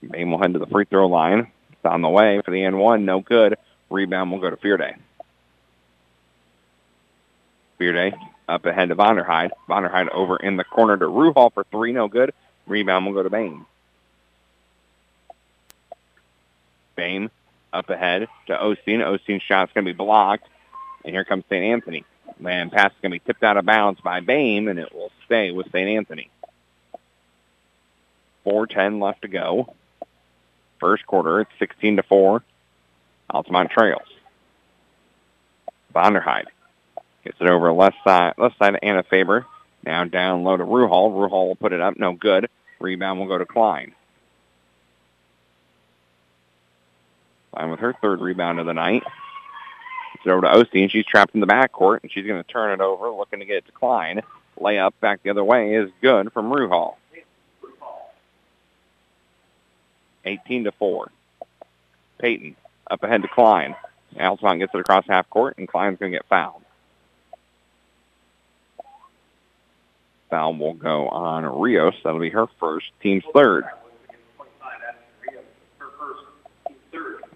Bain 0.08 0.30
will 0.30 0.40
head 0.40 0.52
to 0.54 0.58
the 0.58 0.66
free 0.66 0.84
throw 0.84 1.06
line. 1.08 1.50
It's 1.72 1.84
on 1.84 2.02
the 2.02 2.08
way 2.08 2.40
for 2.44 2.50
the 2.50 2.62
and 2.64 2.78
one, 2.78 3.04
no 3.04 3.20
good. 3.20 3.56
Rebound 3.90 4.30
will 4.30 4.38
go 4.38 4.50
to 4.50 4.56
Fearday. 4.56 4.96
Fearday 7.78 8.12
up 8.48 8.64
ahead 8.66 8.88
to 8.88 8.96
Vonderheide. 8.96 9.50
Vonderheide 9.68 10.08
over 10.10 10.36
in 10.36 10.56
the 10.56 10.64
corner 10.64 10.96
to 10.96 11.06
Ruhal 11.06 11.52
for 11.52 11.64
three, 11.64 11.92
no 11.92 12.08
good. 12.08 12.32
Rebound 12.66 13.06
will 13.06 13.14
go 13.14 13.22
to 13.22 13.30
Bain. 13.30 13.64
Bain 16.96 17.30
up 17.72 17.88
ahead 17.88 18.28
to 18.46 18.52
Osteen. 18.52 19.00
Osteen's 19.00 19.42
shot's 19.42 19.72
going 19.72 19.84
to 19.84 19.92
be 19.92 19.96
blocked. 19.96 20.46
And 21.04 21.14
here 21.14 21.24
comes 21.24 21.44
St. 21.48 21.64
Anthony. 21.64 22.04
Man, 22.38 22.70
pass 22.70 22.92
is 22.92 22.98
going 23.02 23.12
to 23.12 23.16
be 23.16 23.24
tipped 23.24 23.42
out 23.42 23.56
of 23.56 23.66
bounds 23.66 24.00
by 24.00 24.20
Bain, 24.20 24.68
and 24.68 24.78
it 24.78 24.94
will 24.94 25.10
stay 25.26 25.50
with 25.50 25.66
St. 25.72 25.88
Anthony. 25.88 26.30
4.10 28.46 29.02
left 29.02 29.22
to 29.22 29.28
go. 29.28 29.74
First 30.78 31.06
quarter, 31.06 31.40
it's 31.40 31.50
16 31.58 31.96
to 31.96 32.02
4. 32.02 32.42
Altamont 33.30 33.70
trails. 33.70 34.08
Vonderheide 35.94 36.46
gets 37.24 37.36
it 37.40 37.48
over 37.48 37.72
left 37.72 37.96
side, 38.04 38.34
left 38.38 38.58
side 38.58 38.74
of 38.74 38.80
Anna 38.82 39.02
Faber. 39.02 39.46
Now 39.84 40.04
down 40.04 40.42
low 40.42 40.56
to 40.56 40.64
Ruhal. 40.64 41.12
Ruhal 41.12 41.48
will 41.48 41.56
put 41.56 41.72
it 41.72 41.80
up. 41.80 41.98
No 41.98 42.12
good. 42.12 42.48
Rebound 42.80 43.18
will 43.18 43.28
go 43.28 43.38
to 43.38 43.46
Klein. 43.46 43.92
Klein 47.52 47.70
with 47.70 47.80
her 47.80 47.94
third 48.00 48.20
rebound 48.20 48.60
of 48.60 48.66
the 48.66 48.74
night. 48.74 49.02
It's 50.20 50.30
over 50.30 50.42
to 50.42 50.48
Osteen. 50.48 50.90
She's 50.90 51.06
trapped 51.06 51.34
in 51.34 51.40
the 51.40 51.46
backcourt, 51.46 52.00
and 52.02 52.12
she's 52.12 52.26
going 52.26 52.42
to 52.42 52.48
turn 52.48 52.72
it 52.72 52.82
over, 52.82 53.10
looking 53.10 53.38
to 53.38 53.46
get 53.46 53.56
it 53.56 53.66
to 53.66 53.72
Klein. 53.72 54.20
Layup 54.60 54.92
back 55.00 55.22
the 55.22 55.30
other 55.30 55.42
way 55.42 55.74
is 55.74 55.90
good 56.02 56.30
from 56.32 56.52
Ruhal. 56.52 56.96
18 60.26 60.64
to 60.64 60.72
4. 60.72 61.10
Peyton 62.18 62.54
up 62.90 63.02
ahead 63.02 63.22
to 63.22 63.28
Klein. 63.28 63.74
Altamont 64.18 64.58
gets 64.58 64.74
it 64.74 64.80
across 64.80 65.06
half 65.08 65.30
court, 65.30 65.56
and 65.56 65.66
Klein's 65.66 65.98
going 65.98 66.12
to 66.12 66.18
get 66.18 66.26
fouled. 66.26 66.62
Foul 70.28 70.54
will 70.54 70.74
go 70.74 71.08
on 71.08 71.44
Rios. 71.46 71.94
That'll 72.04 72.20
be 72.20 72.30
her 72.30 72.46
first, 72.58 72.86
team's 73.02 73.24
third. 73.34 73.64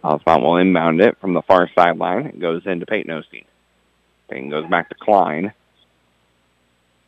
Altamont 0.04 0.42
will 0.42 0.56
inbound 0.58 1.00
it 1.00 1.18
from 1.18 1.32
the 1.32 1.40
far 1.42 1.68
sideline. 1.74 2.26
It 2.26 2.38
goes 2.38 2.66
into 2.66 2.84
Peyton 2.84 3.10
Osteen. 3.10 3.46
Peyton 4.28 4.50
goes 4.50 4.68
back 4.68 4.90
to 4.90 4.94
Klein. 4.94 5.54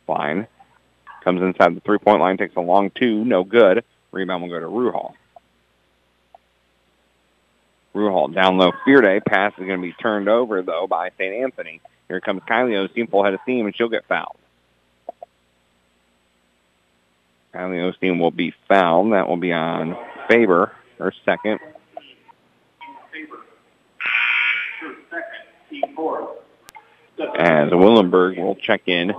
Klein 0.07 0.47
comes 1.23 1.41
inside 1.41 1.75
the 1.75 1.81
three-point 1.81 2.21
line, 2.21 2.37
takes 2.37 2.55
a 2.55 2.61
long 2.61 2.89
two, 2.89 3.23
no 3.23 3.43
good. 3.43 3.83
Rebound 4.11 4.41
will 4.41 4.49
go 4.49 4.59
to 4.59 4.65
Ruhal. 4.65 5.13
Ruhal 7.93 8.33
down 8.33 8.57
low. 8.57 8.71
Fearday 8.85 9.19
pass 9.23 9.53
is 9.53 9.65
going 9.65 9.79
to 9.79 9.87
be 9.87 9.93
turned 9.93 10.27
over, 10.27 10.61
though, 10.63 10.87
by 10.87 11.09
St. 11.17 11.43
Anthony. 11.43 11.81
Here 12.07 12.21
comes 12.21 12.41
Kylie 12.49 12.87
Osteen, 12.87 13.09
full 13.09 13.23
head 13.23 13.33
of 13.33 13.41
steam, 13.43 13.65
and 13.65 13.75
she'll 13.75 13.89
get 13.89 14.05
fouled. 14.07 14.37
Kylie 17.53 17.93
Osteen 17.93 18.19
will 18.19 18.31
be 18.31 18.53
fouled. 18.67 19.13
That 19.13 19.27
will 19.27 19.37
be 19.37 19.51
on 19.51 19.97
Faber, 20.29 20.71
her 20.97 21.13
second. 21.25 21.59
As 27.37 27.71
Willenberg 27.71 28.37
will 28.37 28.55
check 28.55 28.83
in, 28.87 29.13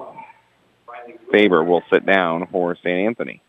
Faber 1.32 1.64
will 1.64 1.82
sit 1.90 2.06
down 2.06 2.46
for 2.46 2.76
St. 2.76 3.06
Anthony. 3.06 3.42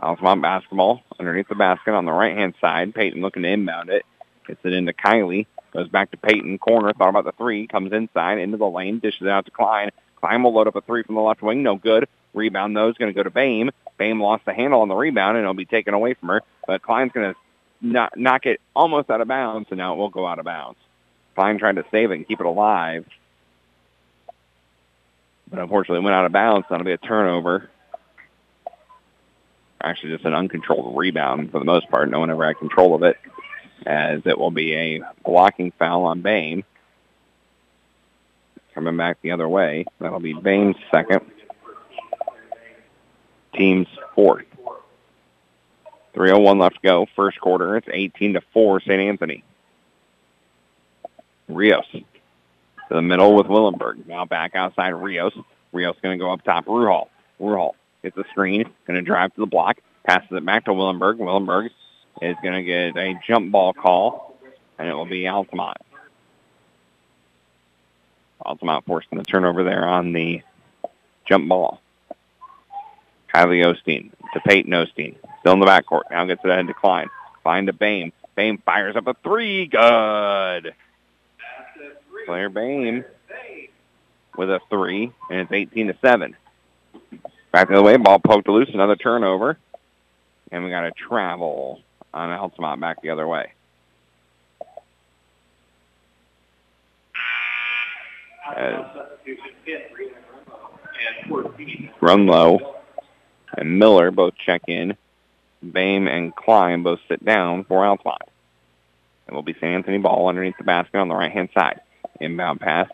Altamont 0.00 0.42
basketball 0.42 1.02
underneath 1.18 1.48
the 1.48 1.54
basket 1.54 1.92
on 1.92 2.04
the 2.04 2.12
right-hand 2.12 2.54
side. 2.60 2.94
Peyton 2.94 3.22
looking 3.22 3.42
to 3.42 3.48
inbound 3.48 3.90
it. 3.90 4.04
Gets 4.46 4.60
it 4.64 4.72
into 4.72 4.92
Kylie. 4.92 5.46
Goes 5.72 5.88
back 5.88 6.10
to 6.10 6.16
Peyton. 6.16 6.58
Corner. 6.58 6.92
Thought 6.92 7.08
about 7.08 7.24
the 7.24 7.32
three. 7.32 7.66
Comes 7.66 7.92
inside 7.92 8.38
into 8.38 8.56
the 8.56 8.68
lane. 8.68 8.98
Dishes 8.98 9.22
it 9.22 9.28
out 9.28 9.46
to 9.46 9.50
Klein. 9.50 9.90
Klein 10.16 10.42
will 10.42 10.52
load 10.52 10.68
up 10.68 10.76
a 10.76 10.80
three 10.82 11.02
from 11.02 11.14
the 11.14 11.20
left 11.20 11.42
wing. 11.42 11.62
No 11.62 11.76
good. 11.76 12.08
Rebound, 12.34 12.76
though, 12.76 12.88
is 12.88 12.96
going 12.96 13.12
to 13.12 13.16
go 13.16 13.22
to 13.22 13.30
Bame. 13.30 13.70
Bame 13.96 14.20
lost 14.20 14.44
the 14.44 14.52
handle 14.52 14.82
on 14.82 14.88
the 14.88 14.94
rebound, 14.94 15.36
and 15.36 15.44
it'll 15.44 15.54
be 15.54 15.64
taken 15.64 15.94
away 15.94 16.14
from 16.14 16.28
her. 16.30 16.42
But 16.66 16.82
Klein's 16.82 17.12
going 17.12 17.32
to 17.32 17.38
knock, 17.80 18.16
knock 18.16 18.46
it 18.46 18.60
almost 18.74 19.08
out 19.08 19.20
of 19.20 19.28
bounds, 19.28 19.68
and 19.70 19.78
now 19.78 19.94
it 19.94 19.96
will 19.96 20.10
go 20.10 20.26
out 20.26 20.38
of 20.38 20.44
bounds. 20.44 20.78
Klein 21.34 21.58
tried 21.58 21.76
to 21.76 21.84
save 21.90 22.10
it 22.10 22.14
and 22.14 22.28
keep 22.28 22.40
it 22.40 22.46
alive. 22.46 23.06
But 25.50 25.60
unfortunately, 25.60 26.04
went 26.04 26.14
out 26.14 26.26
of 26.26 26.32
bounds. 26.32 26.66
That'll 26.68 26.84
be 26.84 26.92
a 26.92 26.98
turnover 26.98 27.70
actually 29.84 30.12
just 30.12 30.24
an 30.24 30.34
uncontrolled 30.34 30.96
rebound 30.96 31.50
for 31.50 31.58
the 31.58 31.64
most 31.64 31.88
part. 31.90 32.10
No 32.10 32.20
one 32.20 32.30
ever 32.30 32.46
had 32.46 32.58
control 32.58 32.94
of 32.94 33.02
it, 33.02 33.16
as 33.86 34.22
it 34.24 34.38
will 34.38 34.50
be 34.50 34.74
a 34.74 35.02
blocking 35.24 35.72
foul 35.78 36.04
on 36.04 36.22
Bain. 36.22 36.64
Coming 38.74 38.96
back 38.96 39.18
the 39.22 39.30
other 39.30 39.48
way. 39.48 39.84
That'll 40.00 40.20
be 40.20 40.32
Bain's 40.32 40.76
second. 40.90 41.20
Team's 43.54 43.86
fourth. 44.14 44.46
3.01 46.14 46.60
left 46.60 46.76
to 46.76 46.80
go. 46.82 47.06
First 47.14 47.40
quarter. 47.40 47.76
It's 47.76 47.88
18 47.90 48.34
to 48.34 48.40
4 48.52 48.80
St. 48.80 49.00
Anthony. 49.00 49.44
Rios 51.48 51.86
to 51.92 52.02
the 52.90 53.02
middle 53.02 53.34
with 53.34 53.46
Willenberg. 53.46 54.06
Now 54.06 54.24
back 54.24 54.54
outside 54.54 54.90
Rios. 54.90 55.32
Rios 55.72 55.96
going 56.02 56.18
to 56.18 56.22
go 56.22 56.32
up 56.32 56.42
top. 56.44 56.66
Ruhal. 56.66 57.08
Ruhal 57.40 57.72
Gets 58.04 58.16
the 58.16 58.24
screen, 58.32 58.64
going 58.86 58.98
to 58.98 59.02
drive 59.02 59.32
to 59.32 59.40
the 59.40 59.46
block, 59.46 59.78
passes 60.06 60.28
it 60.30 60.44
back 60.44 60.66
to 60.66 60.74
Willenberg. 60.74 61.16
Willenberg 61.16 61.70
is 62.20 62.36
going 62.42 62.52
to 62.52 62.62
get 62.62 62.94
a 62.98 63.18
jump 63.26 63.50
ball 63.50 63.72
call, 63.72 64.36
and 64.78 64.86
it 64.86 64.92
will 64.92 65.06
be 65.06 65.26
Altamont. 65.26 65.78
Altamont 68.44 68.84
forcing 68.84 69.16
the 69.16 69.24
turnover 69.24 69.64
there 69.64 69.88
on 69.88 70.12
the 70.12 70.42
jump 71.26 71.48
ball. 71.48 71.80
Kylie 73.34 73.64
Osteen 73.64 74.10
to 74.34 74.40
Peyton 74.40 74.70
Osteen. 74.70 75.16
Still 75.40 75.54
in 75.54 75.60
the 75.60 75.66
backcourt. 75.66 76.02
Now 76.10 76.26
gets 76.26 76.44
it 76.44 76.50
ahead 76.50 76.66
to 76.66 76.74
Klein. 76.74 77.08
Klein 77.42 77.64
to 77.66 77.72
Bame. 77.72 78.12
Bame 78.36 78.58
fires 78.58 78.96
up 78.96 79.06
a 79.06 79.14
three. 79.22 79.64
Good. 79.64 80.74
Claire 82.24 82.48
Bame 82.48 83.04
with 84.36 84.50
a 84.50 84.60
three, 84.68 85.12
and 85.30 85.40
it's 85.40 85.52
18 85.52 85.88
to 85.88 85.96
7. 86.00 86.36
Back 87.52 87.68
the 87.68 87.74
other 87.74 87.82
way, 87.82 87.96
ball 87.96 88.18
poked 88.18 88.48
loose, 88.48 88.70
another 88.72 88.96
turnover. 88.96 89.58
And 90.50 90.64
we 90.64 90.70
got 90.70 90.84
a 90.84 90.90
travel 90.92 91.80
on 92.12 92.30
Altamont 92.30 92.80
back 92.80 93.02
the 93.02 93.10
other 93.10 93.26
way. 93.26 93.52
Uh, 98.48 99.06
As 101.06 101.30
Grunlow 102.00 102.74
and 103.56 103.78
Miller 103.78 104.10
both 104.10 104.34
check 104.44 104.62
in. 104.68 104.96
Bame 105.72 106.08
and 106.08 106.34
Klein 106.34 106.82
both 106.82 107.00
sit 107.08 107.24
down 107.24 107.64
for 107.64 107.84
Altamont. 107.86 108.20
It 109.26 109.32
will 109.32 109.42
be 109.42 109.54
St. 109.54 109.64
Anthony 109.64 109.98
ball 109.98 110.28
underneath 110.28 110.58
the 110.58 110.64
basket 110.64 110.98
on 110.98 111.08
the 111.08 111.14
right-hand 111.14 111.48
side. 111.54 111.80
Inbound 112.20 112.60
pass 112.60 112.88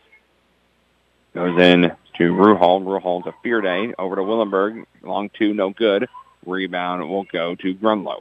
goes 1.34 1.58
in 1.60 1.92
to 2.16 2.32
Ruhal. 2.32 2.82
Ruhal 2.82 3.24
to 3.24 3.32
Fearday. 3.44 3.92
Over 3.98 4.16
to 4.16 4.22
Willenberg. 4.22 4.86
Long 5.02 5.30
two, 5.30 5.54
no 5.54 5.70
good. 5.70 6.08
Rebound 6.46 7.08
will 7.08 7.24
go 7.24 7.54
to 7.54 7.74
Grunlow. 7.74 8.20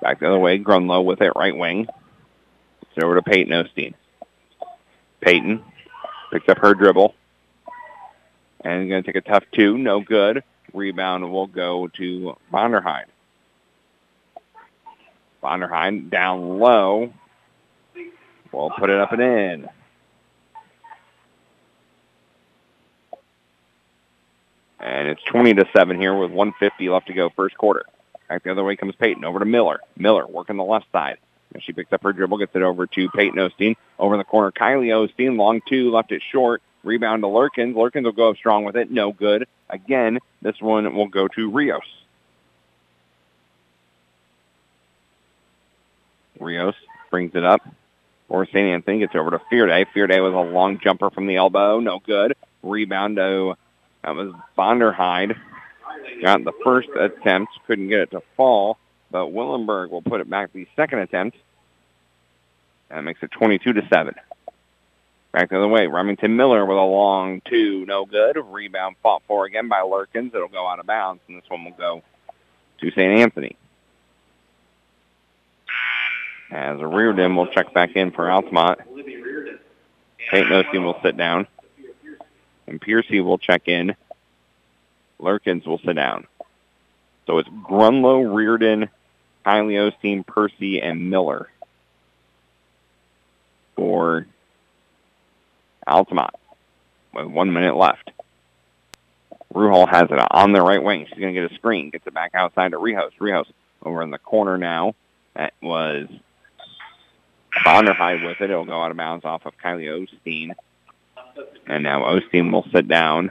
Back 0.00 0.20
the 0.20 0.28
other 0.28 0.38
way, 0.38 0.58
Grunlow 0.58 1.04
with 1.04 1.20
it, 1.20 1.32
right 1.34 1.56
wing. 1.56 1.88
It's 2.82 3.04
over 3.04 3.16
to 3.16 3.22
Peyton 3.22 3.52
Osteen. 3.52 3.94
Peyton 5.20 5.64
picks 6.32 6.48
up 6.48 6.58
her 6.58 6.74
dribble. 6.74 7.14
And 8.60 8.88
going 8.88 9.02
to 9.02 9.12
take 9.12 9.16
a 9.16 9.28
tough 9.28 9.44
two. 9.52 9.76
No 9.76 10.00
good. 10.00 10.42
Rebound 10.72 11.30
will 11.30 11.46
go 11.46 11.88
to 11.96 12.36
Vonderheide. 12.52 13.06
Vonderheide 15.42 16.10
down 16.10 16.58
low. 16.58 17.12
We'll 18.52 18.70
put 18.70 18.90
it 18.90 18.98
up 18.98 19.12
and 19.12 19.22
in. 19.22 19.68
And 24.80 25.08
it's 25.08 25.22
20 25.24 25.54
to 25.54 25.68
7 25.74 25.98
here 26.00 26.14
with 26.14 26.30
150 26.30 26.88
left 26.88 27.08
to 27.08 27.12
go 27.12 27.30
first 27.30 27.56
quarter. 27.56 27.84
Back 28.28 28.44
the 28.44 28.52
other 28.52 28.64
way 28.64 28.76
comes 28.76 28.94
Peyton 28.94 29.24
over 29.24 29.38
to 29.38 29.44
Miller. 29.44 29.80
Miller 29.96 30.26
working 30.26 30.56
the 30.56 30.64
left 30.64 30.86
side. 30.92 31.18
And 31.54 31.62
she 31.62 31.72
picks 31.72 31.92
up 31.92 32.02
her 32.02 32.12
dribble, 32.12 32.38
gets 32.38 32.54
it 32.54 32.62
over 32.62 32.86
to 32.86 33.08
Peyton 33.10 33.38
Osteen. 33.38 33.74
Over 33.98 34.14
in 34.14 34.18
the 34.18 34.24
corner, 34.24 34.52
Kylie 34.52 34.88
Osteen, 34.88 35.36
long 35.36 35.60
two, 35.66 35.90
left 35.90 36.12
it 36.12 36.22
short. 36.30 36.62
Rebound 36.84 37.22
to 37.22 37.26
Lurkins. 37.26 37.74
Lurkins 37.74 38.04
will 38.04 38.12
go 38.12 38.30
up 38.30 38.36
strong 38.36 38.64
with 38.64 38.76
it. 38.76 38.90
No 38.90 39.12
good. 39.12 39.46
Again, 39.70 40.18
this 40.42 40.60
one 40.60 40.94
will 40.94 41.08
go 41.08 41.26
to 41.28 41.50
Rios. 41.50 41.82
Rios 46.40 46.74
brings 47.10 47.34
it 47.34 47.44
up. 47.44 47.62
Or 48.28 48.44
St. 48.44 48.58
Anthony 48.58 48.98
gets 48.98 49.14
over 49.14 49.30
to 49.30 49.40
Fearday. 49.50 49.86
Fearday 49.94 50.20
with 50.20 50.34
a 50.34 50.40
long 50.40 50.78
jumper 50.80 51.10
from 51.10 51.26
the 51.26 51.36
elbow. 51.36 51.80
No 51.80 51.98
good. 51.98 52.34
Rebound 52.62 53.16
to, 53.16 53.54
that 54.04 54.14
was 54.14 54.34
Vonderheide. 54.56 55.34
Got 56.22 56.44
the 56.44 56.52
first 56.62 56.88
attempt. 56.90 57.52
Couldn't 57.66 57.88
get 57.88 58.00
it 58.00 58.10
to 58.10 58.22
fall. 58.36 58.76
But 59.10 59.32
Willenberg 59.32 59.90
will 59.90 60.02
put 60.02 60.20
it 60.20 60.28
back 60.28 60.52
the 60.52 60.68
second 60.76 60.98
attempt. 60.98 61.38
That 62.90 63.02
makes 63.02 63.22
it 63.22 63.30
22 63.30 63.72
to 63.74 63.88
7. 63.88 64.14
Back 65.32 65.50
the 65.50 65.56
other 65.56 65.68
way. 65.68 65.86
Remington 65.86 66.36
Miller 66.36 66.64
with 66.64 66.78
a 66.78 66.82
long 66.82 67.42
two. 67.42 67.84
No 67.86 68.06
good. 68.06 68.36
Rebound 68.36 68.96
fought 69.02 69.22
for 69.26 69.44
again 69.44 69.68
by 69.68 69.80
Lurkins. 69.80 70.34
It'll 70.34 70.48
go 70.48 70.66
out 70.66 70.80
of 70.80 70.86
bounds, 70.86 71.20
and 71.28 71.38
this 71.38 71.48
one 71.48 71.64
will 71.64 71.72
go 71.72 72.02
to 72.80 72.90
St. 72.90 73.20
Anthony. 73.20 73.56
As 76.50 76.80
Reardon 76.80 77.36
will 77.36 77.46
check 77.48 77.74
back 77.74 77.96
in 77.96 78.10
for 78.10 78.30
Altamont. 78.30 78.80
St. 80.32 80.48
Will 80.50 80.98
sit 81.02 81.16
down. 81.16 81.46
And 82.66 82.80
Piercy 82.80 83.20
will 83.20 83.38
check 83.38 83.68
in. 83.68 83.94
Lurkins 85.20 85.66
will 85.66 85.78
sit 85.78 85.94
down. 85.94 86.26
So 87.26 87.38
it's 87.38 87.48
Grunlow, 87.48 88.34
Reardon, 88.34 88.88
Kylie 89.44 89.92
Osteen, 89.92 90.26
Percy, 90.26 90.80
and 90.80 91.10
Miller 91.10 91.48
for 93.76 94.26
Altamont 95.86 96.34
with 97.14 97.26
one 97.26 97.52
minute 97.52 97.76
left. 97.76 98.10
Ruhal 99.54 99.88
has 99.88 100.04
it 100.10 100.18
on 100.30 100.52
the 100.52 100.60
right 100.60 100.82
wing. 100.82 101.06
She's 101.08 101.18
going 101.18 101.34
to 101.34 101.40
get 101.40 101.50
a 101.50 101.54
screen. 101.54 101.90
Gets 101.90 102.06
it 102.06 102.14
back 102.14 102.34
outside 102.34 102.72
to 102.72 102.78
Rios. 102.78 103.12
Rios 103.18 103.46
over 103.82 104.02
in 104.02 104.10
the 104.10 104.18
corner 104.18 104.58
now. 104.58 104.94
That 105.34 105.54
was 105.62 106.08
Vonderheide 107.64 108.26
with 108.26 108.40
it. 108.40 108.50
It'll 108.50 108.64
go 108.64 108.82
out 108.82 108.90
of 108.90 108.96
bounds 108.96 109.24
off 109.24 109.46
of 109.46 109.56
Kylie 109.58 109.86
Osteen. 109.86 110.52
And 111.66 111.82
now 111.82 112.02
Osteen 112.02 112.52
will 112.52 112.66
sit 112.72 112.88
down. 112.88 113.30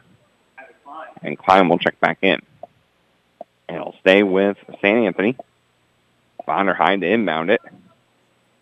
And 1.22 1.38
Klein 1.38 1.68
will 1.70 1.80
check 1.80 2.00
back 2.00 2.20
in. 2.22 2.40
And 3.68 3.78
it'll 3.78 3.96
stay 4.00 4.24
with 4.24 4.58
St. 4.82 5.06
Anthony. 5.06 5.36
Vonderheide 6.48 7.02
to 7.02 7.08
inbound 7.08 7.50
it. 7.50 7.62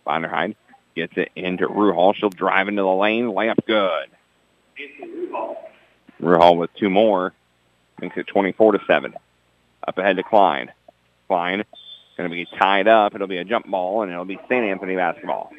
Vonderheide 0.08 0.56
gets 0.96 1.14
it 1.18 1.32
into 1.36 1.68
Ruhal. 1.68 2.16
She'll 2.16 2.30
drive 2.30 2.68
into 2.68 2.82
the 2.82 2.88
lane. 2.88 3.26
Layup 3.26 3.58
good. 3.66 4.10
Ruhal 6.22 6.58
with 6.58 6.74
two 6.76 6.90
more. 6.90 7.34
Makes 8.02 8.18
it 8.18 8.28
24 8.28 8.74
to 8.74 8.80
7. 8.88 9.14
Up 9.88 9.98
ahead 9.98 10.18
to 10.18 10.24
Klein. 10.24 10.72
Klein 11.28 11.64
going 12.16 12.30
to 12.30 12.36
be 12.36 12.46
tied 12.58 12.88
up. 12.88 13.16
It'll 13.16 13.28
be 13.28 13.38
a 13.38 13.44
jump 13.44 13.68
ball, 13.70 14.04
and 14.04 14.12
it'll 14.12 14.26
be 14.26 14.40
St. 14.50 14.66
Anthony 14.66 14.96
basketball. 14.96 15.52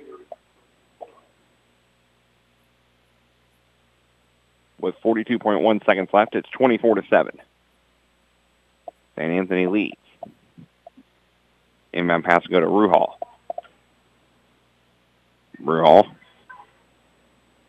With 4.80 4.94
42.1 5.02 5.84
seconds 5.84 6.10
left, 6.12 6.34
it's 6.34 6.48
24 6.50 6.96
to 6.96 7.02
7. 7.08 7.40
St. 9.16 9.32
Anthony 9.32 9.66
leads. 9.66 9.96
Inbound 11.92 12.24
pass 12.24 12.42
to 12.42 12.48
go 12.50 12.60
to 12.60 12.66
Ruhal. 12.66 13.14
Ruhal 15.62 16.04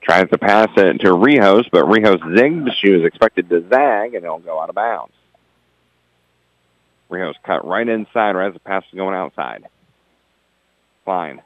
tries 0.02 0.30
to 0.30 0.38
pass 0.38 0.70
it 0.76 1.00
to 1.02 1.14
Rios, 1.14 1.66
but 1.72 1.86
Rios 1.86 2.20
zigged. 2.20 2.70
She 2.80 2.92
was 2.92 3.04
expected 3.04 3.50
to 3.50 3.68
zag, 3.70 4.14
and 4.14 4.24
it'll 4.24 4.40
go 4.40 4.60
out 4.60 4.70
of 4.70 4.76
bounds. 4.76 5.14
Rios 7.10 7.36
cut 7.44 7.66
right 7.66 7.88
inside 7.88 8.36
right 8.36 8.48
as 8.48 8.54
the 8.54 8.60
pass 8.60 8.84
is 8.92 8.96
going 8.96 9.16
outside. 9.16 9.66
Klein 11.06 11.42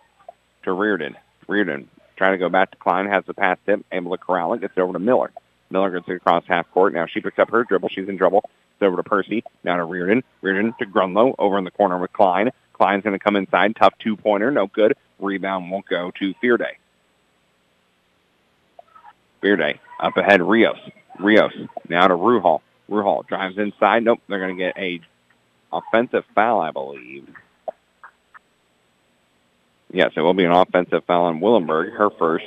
to 0.63 0.71
Reardon. 0.71 1.15
Reardon 1.47 1.89
trying 2.21 2.33
to 2.33 2.37
go 2.37 2.49
back 2.49 2.69
to 2.69 2.77
Klein, 2.77 3.07
has 3.07 3.25
the 3.25 3.33
pass 3.33 3.57
tip, 3.65 3.83
able 3.91 4.11
to 4.11 4.17
corral 4.23 4.53
it, 4.53 4.61
gets 4.61 4.73
it 4.77 4.79
over 4.79 4.93
to 4.93 4.99
Miller. 4.99 5.31
Miller 5.71 5.89
gets 5.89 6.07
it 6.07 6.17
across 6.17 6.43
half 6.45 6.69
court. 6.71 6.93
Now 6.93 7.07
she 7.07 7.19
picks 7.19 7.39
up 7.39 7.49
her 7.49 7.63
dribble. 7.63 7.89
She's 7.89 8.07
in 8.07 8.19
trouble. 8.19 8.43
It's 8.75 8.83
over 8.83 8.97
to 8.97 9.03
Percy. 9.03 9.43
Now 9.63 9.77
to 9.77 9.83
Reardon. 9.83 10.23
Reardon 10.43 10.75
to 10.77 10.85
Grunlow 10.85 11.33
over 11.39 11.57
in 11.57 11.63
the 11.63 11.71
corner 11.71 11.97
with 11.97 12.13
Klein. 12.13 12.51
Klein's 12.73 13.03
going 13.03 13.17
to 13.17 13.23
come 13.23 13.35
inside. 13.35 13.75
Tough 13.75 13.93
two-pointer. 13.97 14.51
No 14.51 14.67
good. 14.67 14.95
Rebound 15.19 15.71
won't 15.71 15.87
go 15.87 16.11
to 16.19 16.33
Fearday. 16.43 16.73
Fearday 19.41 19.79
up 19.99 20.15
ahead. 20.15 20.43
Rios. 20.43 20.77
Rios 21.19 21.53
now 21.89 22.07
to 22.07 22.13
Ruhal. 22.13 22.61
Ruhal 22.87 23.25
drives 23.25 23.57
inside. 23.57 24.03
Nope. 24.03 24.19
They're 24.27 24.39
going 24.39 24.57
to 24.57 24.63
get 24.63 24.77
a 24.77 25.01
offensive 25.71 26.23
foul, 26.35 26.61
I 26.61 26.71
believe. 26.71 27.27
Yes, 29.91 30.11
it 30.15 30.21
will 30.21 30.33
be 30.33 30.45
an 30.45 30.51
offensive 30.51 31.03
foul 31.05 31.25
on 31.25 31.41
Willenberg, 31.41 31.93
her 31.93 32.09
first. 32.11 32.45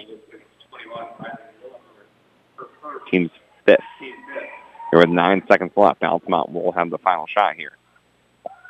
Team's 3.11 3.31
fifth. 3.67 3.81
Here 3.99 5.01
with 5.01 5.09
nine 5.09 5.43
seconds 5.49 5.73
left, 5.77 6.03
Altamont 6.03 6.53
will 6.53 6.73
have 6.73 6.91
the 6.91 6.99
final 6.99 7.27
shot 7.27 7.57
here. 7.57 7.73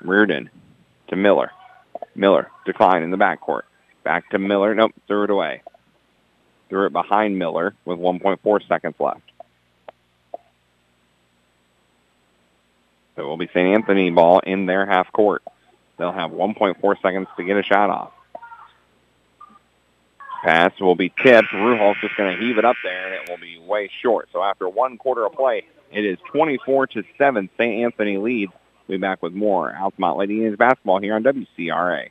Reardon 0.01 0.51
to 1.09 1.17
Miller. 1.17 1.51
Miller 2.15 2.51
decline 2.67 3.03
in 3.03 3.11
the 3.11 3.17
backcourt. 3.17 3.63
Back 4.03 4.31
to 4.31 4.39
Miller. 4.39 4.75
Nope, 4.75 4.93
threw 5.07 5.25
it 5.25 5.31
away. 5.31 5.63
Threw 6.69 6.87
it 6.87 6.93
behind 6.93 7.39
Miller 7.39 7.75
with 7.85 7.99
1.4 7.99 8.69
seconds 8.69 8.95
left. 8.99 9.21
So 13.17 13.23
it 13.23 13.27
will 13.27 13.37
be 13.37 13.47
St. 13.49 13.75
Anthony 13.75 14.11
ball 14.11 14.41
in 14.41 14.67
their 14.67 14.87
half 14.87 15.13
court. 15.13 15.43
They'll 15.99 16.13
have 16.13 16.31
1.4 16.31 17.03
seconds 17.03 17.29
to 17.37 17.45
get 17.45 17.57
a 17.57 17.63
shot 17.63 17.91
off. 17.91 18.13
Pass 20.45 20.79
will 20.79 20.97
be 20.97 21.09
tipped. 21.23 21.49
Ruhal's 21.49 21.97
just 22.01 22.17
going 22.17 22.37
to 22.37 22.43
heave 22.43 22.59
it 22.59 22.65
up 22.65 22.77
there, 22.83 23.07
and 23.07 23.15
it 23.15 23.31
will 23.31 23.39
be 23.39 23.59
way 23.59 23.89
short. 24.03 24.29
So 24.33 24.43
after 24.43 24.69
one 24.69 24.99
quarter 24.99 25.25
of 25.25 25.33
play, 25.33 25.65
it 25.91 26.05
is 26.05 26.19
24 26.33 26.89
to 26.89 27.05
7. 27.17 27.49
St. 27.57 27.85
Anthony 27.85 28.19
leads. 28.19 28.53
We'll 28.87 28.99
be 28.99 29.01
back 29.01 29.23
with 29.23 29.33
more 29.33 29.75
Altamont 29.75 30.19
Lady 30.19 30.35
Indians 30.35 30.59
basketball 30.59 31.01
here 31.01 31.15
on 31.15 31.23
WCRA. 31.23 32.11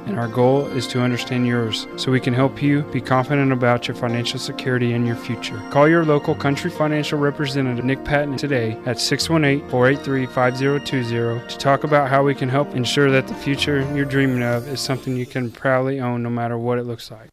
and 0.05 0.19
our 0.19 0.27
goal 0.27 0.65
is 0.67 0.87
to 0.87 1.01
understand 1.01 1.45
yours 1.45 1.87
so 1.95 2.11
we 2.11 2.19
can 2.19 2.33
help 2.33 2.61
you 2.61 2.81
be 2.91 3.01
confident 3.01 3.51
about 3.51 3.87
your 3.87 3.95
financial 3.95 4.39
security 4.39 4.93
and 4.93 5.05
your 5.05 5.15
future. 5.15 5.61
Call 5.69 5.87
your 5.87 6.05
local 6.05 6.35
Country 6.35 6.71
Financial 6.71 7.19
representative, 7.19 7.85
Nick 7.85 8.03
Patton, 8.03 8.37
today 8.37 8.77
at 8.85 8.99
618 8.99 9.69
483 9.69 10.25
5020 10.25 11.47
to 11.47 11.57
talk 11.57 11.83
about 11.83 12.09
how 12.09 12.23
we 12.23 12.35
can 12.35 12.49
help 12.49 12.75
ensure 12.75 13.11
that 13.11 13.27
the 13.27 13.35
future 13.35 13.81
you're 13.95 14.05
dreaming 14.05 14.43
of 14.43 14.67
is 14.67 14.79
something 14.79 15.15
you 15.15 15.25
can 15.25 15.51
proudly 15.51 15.99
own 15.99 16.23
no 16.23 16.29
matter 16.29 16.57
what 16.57 16.79
it 16.79 16.83
looks 16.83 17.11
like. 17.11 17.29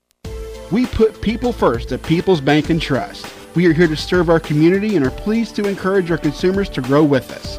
We 0.71 0.87
put 0.87 1.23
people 1.23 1.53
first 1.53 1.93
at 1.93 2.03
People's 2.03 2.43
Bank 2.43 2.69
and 2.69 2.81
Trust. 2.81 3.27
We 3.55 3.67
are 3.67 3.73
here 3.73 3.89
to 3.89 3.97
serve 3.97 4.29
our 4.29 4.39
community 4.39 4.97
and 4.97 5.07
are 5.07 5.11
pleased 5.11 5.57
to 5.57 5.67
encourage 5.67 6.11
our 6.11 6.19
consumers 6.19 6.69
to 6.71 6.83
grow 6.83 7.03
with 7.03 7.33
us. 7.33 7.59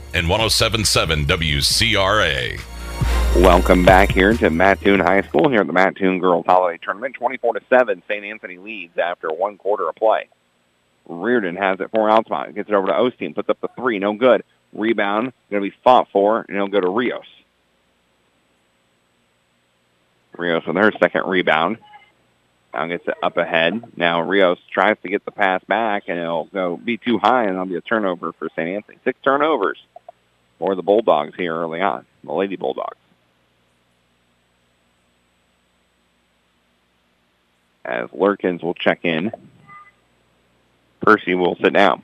and 0.13 0.27
107.7 0.27 1.25
WCRA. 1.25 2.61
Welcome 3.41 3.85
back 3.85 4.11
here 4.11 4.33
to 4.33 4.49
Mattoon 4.49 4.99
High 4.99 5.21
School 5.21 5.49
here 5.49 5.61
at 5.61 5.67
the 5.67 5.73
Mattoon 5.73 6.19
Girls 6.19 6.45
Holiday 6.45 6.77
Tournament. 6.83 7.15
24 7.15 7.53
to 7.53 7.61
7, 7.69 8.03
St. 8.07 8.25
Anthony 8.25 8.57
leads 8.57 8.97
after 8.97 9.29
one 9.29 9.57
quarter 9.57 9.87
of 9.87 9.95
play. 9.95 10.27
Reardon 11.07 11.55
has 11.55 11.79
it 11.79 11.91
for 11.91 12.09
Altamont. 12.09 12.55
Gets 12.55 12.69
it 12.69 12.75
over 12.75 12.87
to 12.87 12.93
Osteen. 12.93 13.33
Puts 13.33 13.49
up 13.49 13.61
the 13.61 13.69
three. 13.75 13.99
No 13.99 14.13
good. 14.13 14.43
Rebound. 14.73 15.31
Going 15.49 15.63
to 15.63 15.69
be 15.69 15.75
fought 15.83 16.09
for, 16.11 16.41
and 16.41 16.55
it'll 16.55 16.67
go 16.67 16.81
to 16.81 16.89
Rios. 16.89 17.25
Rios 20.37 20.65
with 20.65 20.75
her 20.75 20.91
second 20.99 21.23
rebound. 21.25 21.77
Now 22.73 22.87
gets 22.87 23.07
it 23.07 23.15
up 23.23 23.37
ahead. 23.37 23.97
Now 23.97 24.21
Rios 24.21 24.59
tries 24.71 24.97
to 25.03 25.09
get 25.09 25.25
the 25.25 25.31
pass 25.31 25.63
back, 25.65 26.03
and 26.07 26.19
it'll 26.19 26.45
go 26.45 26.77
be 26.77 26.97
too 26.97 27.17
high, 27.17 27.43
and 27.43 27.51
it'll 27.51 27.65
be 27.65 27.75
a 27.75 27.81
turnover 27.81 28.33
for 28.33 28.49
St. 28.49 28.69
Anthony. 28.69 28.97
Six 29.03 29.19
turnovers 29.23 29.77
for 30.61 30.75
the 30.75 30.83
Bulldogs 30.83 31.33
here 31.35 31.55
early 31.55 31.81
on, 31.81 32.05
the 32.23 32.31
Lady 32.31 32.55
Bulldogs. 32.55 32.95
As 37.83 38.09
Lurkins 38.11 38.61
will 38.61 38.75
check 38.75 38.99
in. 39.03 39.31
Percy 40.99 41.33
will 41.33 41.55
sit 41.55 41.73
down. 41.73 42.03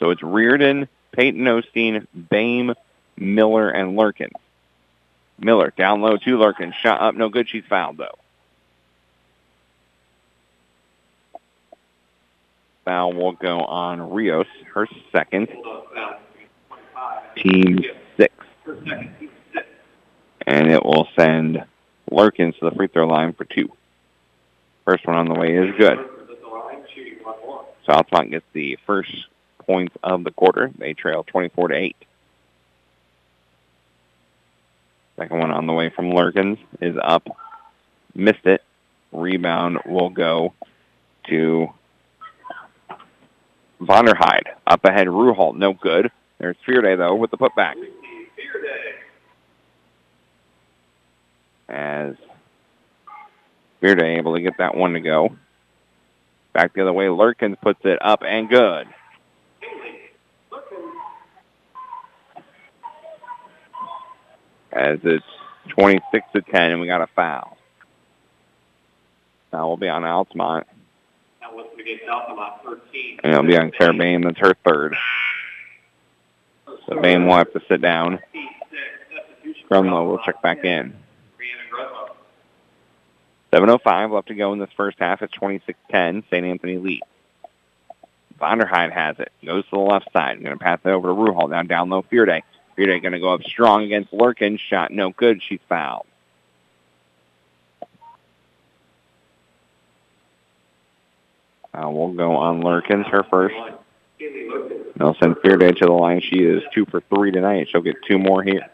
So 0.00 0.08
it's 0.08 0.22
Reardon, 0.22 0.88
Peyton 1.12 1.44
Osteen, 1.44 2.06
Bame, 2.30 2.74
Miller, 3.18 3.68
and 3.68 3.94
Lurkin. 3.94 4.30
Miller 5.38 5.74
down 5.76 6.00
low 6.00 6.16
to 6.16 6.38
Lurkin. 6.38 6.72
Shot 6.72 7.02
up, 7.02 7.14
no 7.14 7.28
good. 7.28 7.50
She's 7.50 7.66
fouled 7.66 7.98
though. 7.98 8.18
Foul 12.84 13.12
will 13.12 13.32
go 13.32 13.60
on 13.60 14.10
Rios, 14.12 14.46
her 14.74 14.86
second. 15.12 15.48
Team 17.36 17.80
six. 18.16 18.34
And 20.46 20.70
it 20.70 20.84
will 20.84 21.08
send 21.18 21.64
Lurkins 22.10 22.58
to 22.58 22.68
the 22.68 22.76
free 22.76 22.88
throw 22.88 23.06
line 23.06 23.32
for 23.32 23.44
two. 23.44 23.70
First 24.84 25.06
one 25.06 25.16
on 25.16 25.28
the 25.28 25.34
way 25.34 25.56
is 25.56 25.74
good. 25.78 25.98
Southmont 27.86 28.30
gets 28.30 28.44
the 28.52 28.78
first 28.86 29.10
points 29.58 29.94
of 30.02 30.24
the 30.24 30.30
quarter. 30.30 30.70
They 30.76 30.92
trail 30.92 31.24
24 31.24 31.68
to 31.68 31.74
8. 31.74 31.96
Second 35.16 35.38
one 35.38 35.50
on 35.50 35.66
the 35.66 35.72
way 35.72 35.90
from 35.90 36.10
Lurkins 36.10 36.58
is 36.80 36.96
up. 37.00 37.28
Missed 38.14 38.46
it. 38.46 38.62
Rebound 39.12 39.78
will 39.86 40.10
go 40.10 40.54
to 41.28 41.68
Vonderheide. 43.86 44.46
Up 44.66 44.84
ahead, 44.84 45.08
Ruhal. 45.08 45.56
No 45.56 45.72
good. 45.72 46.10
There's 46.38 46.56
Fearday, 46.66 46.96
though, 46.96 47.14
with 47.14 47.30
the 47.30 47.36
putback. 47.36 47.74
As 51.68 52.14
Fearday 53.82 54.18
able 54.18 54.34
to 54.34 54.40
get 54.40 54.58
that 54.58 54.76
one 54.76 54.92
to 54.94 55.00
go. 55.00 55.36
Back 56.52 56.74
the 56.74 56.82
other 56.82 56.92
way, 56.92 57.06
Lurkins 57.06 57.60
puts 57.60 57.80
it 57.84 57.98
up 58.02 58.22
and 58.26 58.48
good. 58.48 58.86
As 64.70 64.98
it's 65.02 65.24
26 65.70 66.26
to 66.34 66.42
10 66.42 66.70
and 66.72 66.80
we 66.80 66.86
got 66.86 67.02
a 67.02 67.06
foul. 67.08 67.56
Now 69.52 69.68
we'll 69.68 69.76
be 69.76 69.88
on 69.88 70.04
Altamont. 70.04 70.66
And 73.22 73.32
it'll 73.32 73.46
be 73.46 73.56
on 73.56 73.70
Claire 73.72 73.92
Bain. 73.92 74.22
That's 74.22 74.38
her 74.38 74.54
third. 74.64 74.96
So 76.88 77.00
Bain 77.00 77.26
will 77.26 77.36
have 77.36 77.52
to 77.52 77.60
sit 77.68 77.80
down. 77.80 78.18
Grunlow 79.70 80.06
will 80.06 80.18
check 80.18 80.42
back 80.42 80.64
in. 80.64 80.94
7.05 83.52 84.12
left 84.12 84.28
to 84.28 84.34
go 84.34 84.52
in 84.52 84.58
this 84.58 84.70
first 84.76 84.98
half. 84.98 85.20
It's 85.22 85.34
26-10. 85.34 85.74
St. 85.90 86.24
Anthony 86.32 86.78
lead. 86.78 87.02
Vonderheide 88.40 88.92
has 88.92 89.18
it. 89.18 89.30
Goes 89.44 89.64
to 89.64 89.70
the 89.72 89.78
left 89.78 90.10
side. 90.12 90.42
Going 90.42 90.56
to 90.56 90.62
pass 90.62 90.80
it 90.84 90.88
over 90.88 91.08
to 91.08 91.14
Ruhal. 91.14 91.50
Now 91.50 91.62
down 91.62 91.90
low, 91.90 92.02
Fearday. 92.02 92.42
Fearday 92.76 93.00
going 93.00 93.12
to 93.12 93.20
go 93.20 93.34
up 93.34 93.42
strong 93.44 93.84
against 93.84 94.12
Lurkin. 94.12 94.58
Shot 94.58 94.90
no 94.90 95.10
good. 95.10 95.42
She's 95.42 95.60
fouled. 95.68 96.06
Uh, 101.74 101.88
we'll 101.88 102.12
go 102.12 102.36
on 102.36 102.62
Lurkins, 102.62 103.08
her 103.10 103.22
first. 103.24 103.54
Send 105.20 105.36
Fearday 105.36 105.72
to 105.78 105.86
the 105.86 105.92
line. 105.92 106.20
She 106.20 106.36
is 106.36 106.62
two 106.74 106.84
for 106.86 107.00
three 107.00 107.30
tonight. 107.30 107.68
She'll 107.70 107.80
get 107.80 107.96
two 108.06 108.18
more 108.18 108.42
here. 108.42 108.68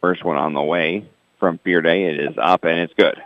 First 0.00 0.24
one 0.24 0.38
on 0.38 0.54
the 0.54 0.62
way 0.62 1.04
from 1.38 1.58
Fearday. 1.58 2.10
It 2.12 2.30
is 2.30 2.38
up 2.40 2.64
and 2.64 2.80
it's 2.80 2.94
good. 2.94 3.22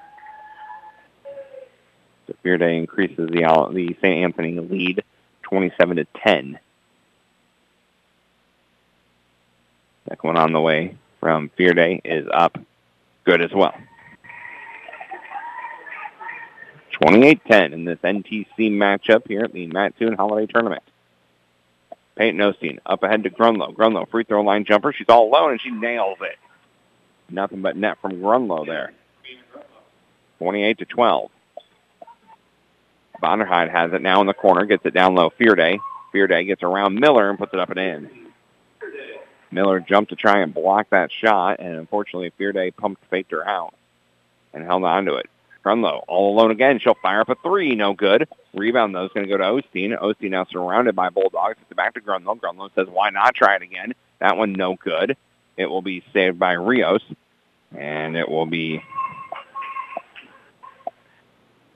So 2.26 2.35
Fearday 2.44 2.78
increases 2.78 3.28
the 3.30 3.68
the 3.72 3.96
St. 4.00 4.24
Anthony 4.24 4.59
lead 4.59 5.04
27 5.42 5.96
to 5.96 6.04
10. 6.16 6.59
Second 10.09 10.28
one 10.28 10.37
on 10.37 10.52
the 10.52 10.61
way 10.61 10.96
from 11.20 11.50
Fearday 11.57 12.00
is 12.04 12.26
up. 12.33 12.59
Good 13.24 13.40
as 13.40 13.52
well. 13.52 13.74
28-10 17.02 17.72
in 17.72 17.84
this 17.84 17.98
NTC 17.98 18.46
matchup 18.58 19.26
here 19.26 19.42
at 19.42 19.52
the 19.52 19.66
Mattoon 19.66 20.14
Holiday 20.14 20.50
Tournament. 20.50 20.82
Peyton 22.16 22.38
Osteen 22.38 22.78
up 22.87 23.02
ahead 23.02 23.24
to 23.24 23.30
Grunlow. 23.30 23.74
Grunlow, 23.74 24.08
free 24.08 24.24
throw 24.24 24.42
line 24.42 24.64
jumper. 24.64 24.92
She's 24.92 25.08
all 25.08 25.28
alone, 25.28 25.52
and 25.52 25.60
she 25.60 25.70
nails 25.70 26.18
it. 26.20 26.37
Nothing 27.28 27.62
but 27.62 27.76
net 27.76 27.98
from 28.00 28.20
Grunlow 28.20 28.66
there. 28.66 28.92
28 30.38 30.78
to 30.78 30.84
12. 30.84 31.30
Vonderheide 33.22 33.70
has 33.70 33.92
it 33.92 34.02
now 34.02 34.20
in 34.20 34.26
the 34.26 34.34
corner, 34.34 34.66
gets 34.66 34.84
it 34.84 34.94
down 34.94 35.14
low. 35.14 35.30
Fearday. 35.30 35.78
Fearday 36.12 36.44
gets 36.44 36.62
around 36.62 36.94
Miller 36.94 37.30
and 37.30 37.38
puts 37.38 37.54
it 37.54 37.58
up 37.58 37.70
and 37.70 37.78
in. 37.78 38.23
Miller 39.54 39.80
jumped 39.80 40.10
to 40.10 40.16
try 40.16 40.40
and 40.40 40.52
block 40.52 40.90
that 40.90 41.10
shot, 41.12 41.60
and 41.60 41.76
unfortunately 41.76 42.32
Fearday 42.38 42.70
pumped 42.70 43.04
faked 43.06 43.30
her 43.30 43.46
out 43.46 43.74
and 44.52 44.64
held 44.64 44.84
on 44.84 45.04
to 45.06 45.14
it. 45.14 45.30
Grunlow 45.64 46.02
all 46.08 46.36
alone 46.36 46.50
again. 46.50 46.78
She'll 46.78 46.94
fire 46.94 47.20
up 47.20 47.30
a 47.30 47.36
three. 47.36 47.74
No 47.74 47.94
good. 47.94 48.28
Rebound, 48.52 48.94
though, 48.94 49.06
is 49.06 49.12
going 49.12 49.26
to 49.26 49.32
go 49.32 49.38
to 49.38 49.44
Osteen. 49.44 49.98
Osteen 49.98 50.30
now 50.30 50.44
surrounded 50.44 50.94
by 50.94 51.08
Bulldogs. 51.08 51.56
It's 51.62 51.74
back 51.74 51.94
to 51.94 52.00
Grunlow. 52.00 52.38
Grunlow 52.38 52.70
says, 52.74 52.86
why 52.88 53.10
not 53.10 53.34
try 53.34 53.56
it 53.56 53.62
again? 53.62 53.94
That 54.18 54.36
one 54.36 54.52
no 54.52 54.74
good. 54.74 55.16
It 55.56 55.66
will 55.66 55.82
be 55.82 56.04
saved 56.12 56.38
by 56.38 56.52
Rios, 56.52 57.02
and 57.74 58.16
it 58.16 58.28
will 58.28 58.46
be 58.46 58.82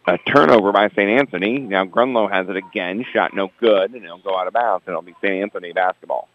a 0.06 0.18
turnover 0.18 0.72
by 0.72 0.88
St. 0.88 1.10
Anthony. 1.10 1.58
Now 1.58 1.84
Grunlow 1.84 2.30
has 2.30 2.48
it 2.48 2.56
again. 2.56 3.04
Shot 3.12 3.34
no 3.34 3.50
good, 3.58 3.94
and 3.94 4.04
it'll 4.04 4.18
go 4.18 4.36
out 4.36 4.46
of 4.46 4.52
bounds, 4.52 4.84
and 4.86 4.92
it'll 4.92 5.02
be 5.02 5.14
St. 5.22 5.42
Anthony 5.42 5.72
basketball. 5.72 6.28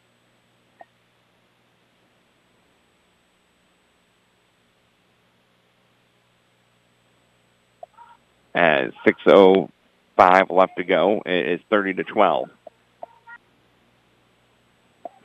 As 8.56 8.92
6.05 9.06 10.52
left 10.52 10.78
to 10.78 10.84
go, 10.84 11.22
is 11.26 11.60
30 11.70 11.96
to 11.96 12.04
12. 12.04 12.50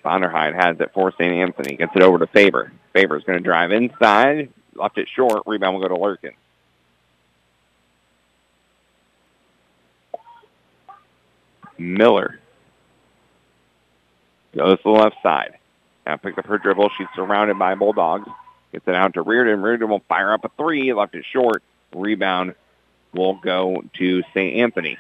Vonderheide 0.05 0.55
has 0.55 0.81
it 0.81 0.91
for 0.95 1.12
St. 1.12 1.33
Anthony. 1.33 1.77
Gets 1.77 1.93
it 1.95 2.03
over 2.03 2.19
to 2.19 2.27
Faber. 2.29 2.73
Faber's 2.95 3.25
going 3.25 3.38
to 3.38 3.45
drive 3.45 3.73
inside. 3.73 4.51
Left 4.75 4.97
it 4.97 5.09
short. 5.14 5.43
Rebound 5.47 5.77
will 5.77 5.83
go 5.87 5.95
to 5.95 6.01
Lurkin. 6.01 6.35
Miller 11.77 12.41
goes 14.57 14.79
to 14.79 14.83
the 14.85 14.91
left 14.91 15.17
side. 15.23 15.59
Now 16.07 16.17
picked 16.17 16.38
up 16.38 16.47
her 16.47 16.59
dribble. 16.59 16.91
She's 16.97 17.07
surrounded 17.14 17.59
by 17.59 17.75
Bulldogs. 17.75 18.29
Gets 18.73 18.88
it 18.88 18.95
out 18.95 19.14
to 19.14 19.23
Reardon. 19.23 19.62
Reardon 19.62 19.88
will 19.88 20.03
fire 20.09 20.33
up 20.33 20.45
a 20.45 20.51
three. 20.57 20.93
Left 20.93 21.14
it 21.14 21.25
short. 21.33 21.62
Rebound 21.95 22.55
will 23.18 23.35
go 23.35 23.83
to 23.98 24.22
St. 24.33 24.57
Anthony. 24.57 24.96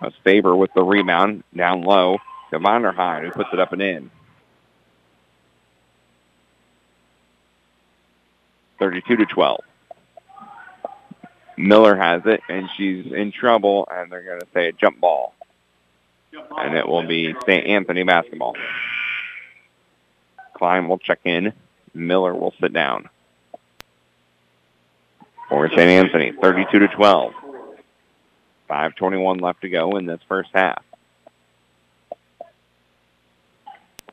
A 0.00 0.12
Faber 0.22 0.54
with 0.54 0.72
the 0.74 0.82
rebound 0.82 1.42
down 1.56 1.82
low 1.82 2.18
to 2.50 2.58
Vonderheide, 2.58 3.24
who 3.24 3.30
puts 3.30 3.50
it 3.52 3.58
up 3.58 3.72
and 3.72 3.82
in. 3.82 4.10
32 8.78 9.16
to 9.16 9.26
12. 9.26 9.60
Miller 11.56 11.96
has 11.96 12.22
it, 12.26 12.40
and 12.48 12.68
she's 12.76 13.12
in 13.12 13.32
trouble, 13.32 13.88
and 13.90 14.10
they're 14.10 14.24
going 14.24 14.40
to 14.40 14.46
say 14.52 14.68
a 14.68 14.72
jump 14.72 15.00
ball. 15.00 15.34
And 16.58 16.76
it 16.76 16.86
will 16.86 17.06
be 17.06 17.34
St. 17.46 17.66
Anthony 17.66 18.02
basketball. 18.02 18.54
Klein 20.54 20.88
will 20.88 20.98
check 20.98 21.20
in. 21.24 21.52
Miller 21.94 22.34
will 22.34 22.52
sit 22.60 22.72
down. 22.72 23.08
St. 25.68 25.80
Anthony, 25.80 26.32
32 26.32 26.78
to 26.80 26.88
12. 26.88 27.32
5.21 28.68 29.40
left 29.40 29.60
to 29.62 29.68
go 29.68 29.96
in 29.96 30.06
this 30.06 30.20
first 30.28 30.50
half. 30.52 30.82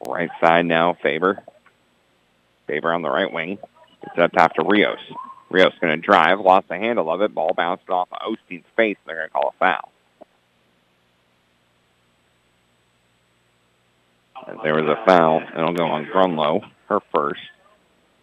Right 0.08 0.30
side 0.40 0.66
now, 0.66 0.98
Faber. 1.02 1.44
Faber 2.68 2.94
on 2.94 3.02
the 3.02 3.10
right 3.10 3.32
wing. 3.32 3.60
It's 4.04 4.18
up 4.18 4.32
top 4.34 4.54
to 4.56 4.64
Rios. 4.64 5.00
Rios 5.50 5.74
going 5.82 6.00
to 6.00 6.06
drive, 6.06 6.40
lost 6.40 6.68
the 6.68 6.78
handle 6.78 7.12
of 7.12 7.22
it. 7.22 7.34
Ball 7.34 7.54
bounced 7.56 7.90
off 7.90 8.10
of 8.12 8.20
Osteen's 8.20 8.66
face. 8.76 8.98
They're 9.06 9.18
going 9.18 9.28
to 9.28 9.34
call 9.34 9.54
a 9.56 9.60
foul. 9.60 9.92
As 14.48 14.58
there 14.64 14.76
was 14.76 14.86
a 14.86 15.06
foul, 15.06 15.42
it'll 15.56 15.74
go 15.74 15.86
on 15.86 16.06
Grunlow, 16.06 16.62
her 16.88 17.00
first. 17.14 17.42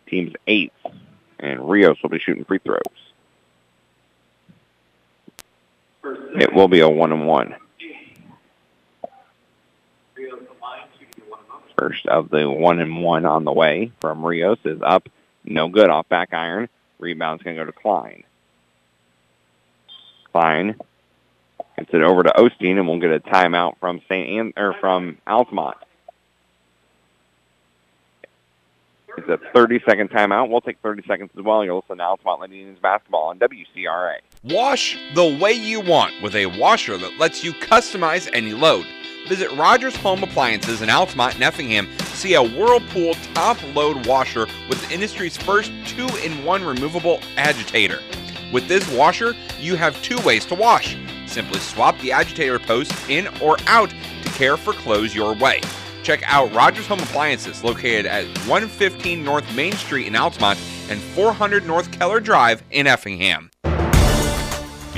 Team's 0.09 0.35
eighth. 0.47 0.73
And 1.39 1.69
Rios 1.69 1.97
will 2.03 2.11
be 2.11 2.19
shooting 2.19 2.45
free 2.45 2.59
throws. 2.59 3.08
It 6.39 6.53
will 6.53 6.69
be 6.69 6.81
a 6.81 6.89
one 6.89 7.13
and 7.13 7.27
one. 7.27 7.57
First 11.79 12.07
of 12.07 12.31
the 12.31 12.51
one 12.51 12.81
and 12.81 13.03
one 13.03 13.25
on 13.25 13.45
the 13.45 13.53
way 13.53 13.93
from 14.01 14.25
Rios 14.25 14.59
is 14.65 14.81
up. 14.83 15.09
No 15.45 15.69
good 15.69 15.89
off 15.91 16.09
back 16.09 16.35
iron. 16.35 16.69
Rebound's 16.99 17.43
going 17.43 17.57
to 17.57 17.63
go 17.63 17.67
to 17.67 17.73
Klein. 17.73 18.25
Klein 20.33 20.75
gets 21.77 21.91
it 21.93 22.03
over 22.03 22.25
to 22.25 22.31
Osteen, 22.31 22.79
and 22.79 22.89
we'll 22.89 22.99
get 22.99 23.13
a 23.13 23.21
timeout 23.21 23.79
from 23.79 24.01
St. 24.09 24.29
An- 24.41 24.53
or 24.57 24.75
from 24.81 25.19
Altamont. 25.27 25.77
It's 29.17 29.29
a 29.29 29.39
30-second 29.57 30.11
timeout. 30.11 30.49
We'll 30.49 30.61
take 30.61 30.79
30 30.81 31.03
seconds 31.07 31.31
as 31.37 31.43
well. 31.45 31.65
You're 31.65 31.75
listening 31.75 31.99
to 31.99 32.05
Altamont 32.05 32.41
Lady 32.43 32.61
Indians 32.61 32.79
basketball 32.81 33.29
on 33.31 33.39
WCRA. 33.39 34.19
Wash 34.45 34.97
the 35.15 35.37
way 35.41 35.53
you 35.53 35.81
want 35.81 36.23
with 36.23 36.37
a 36.37 36.47
washer 36.47 36.97
that 36.97 37.19
lets 37.19 37.43
you 37.43 37.53
customize 37.53 38.31
any 38.33 38.53
load. 38.53 38.87
Visit 39.29 39.51
Rogers 39.53 39.97
Home 39.97 40.23
Appliances 40.23 40.81
in 40.81 40.89
Altamont 40.89 41.35
and 41.35 41.43
Effingham. 41.43 41.89
See 42.15 42.35
a 42.35 42.43
Whirlpool 42.43 43.15
top 43.35 43.59
load 43.75 44.07
washer 44.07 44.47
with 44.69 44.81
the 44.87 44.95
industry's 44.95 45.37
first 45.37 45.73
two-in-one 45.87 46.65
removable 46.65 47.21
agitator. 47.37 47.99
With 48.53 48.69
this 48.69 48.89
washer, 48.93 49.35
you 49.59 49.75
have 49.75 50.01
two 50.03 50.19
ways 50.21 50.45
to 50.47 50.55
wash. 50.55 50.97
Simply 51.27 51.59
swap 51.59 51.99
the 51.99 52.13
agitator 52.13 52.61
post 52.61 52.93
in 53.11 53.27
or 53.43 53.57
out 53.67 53.91
to 53.91 54.31
care 54.31 54.57
for 54.57 54.73
clothes 54.73 55.17
your 55.17 55.35
way. 55.35 55.61
Check 56.05 56.23
out 56.27 56.55
Rogers 56.55 56.87
Home 56.87 57.01
Appliances 57.01 57.65
located 57.65 58.07
at 58.07 58.25
115 58.47 59.25
North 59.25 59.57
Main 59.57 59.73
Street 59.73 60.07
in 60.07 60.15
Altamont 60.15 60.61
and 60.89 61.01
400 61.01 61.67
North 61.67 61.91
Keller 61.91 62.21
Drive 62.21 62.63
in 62.71 62.87
Effingham. 62.87 63.51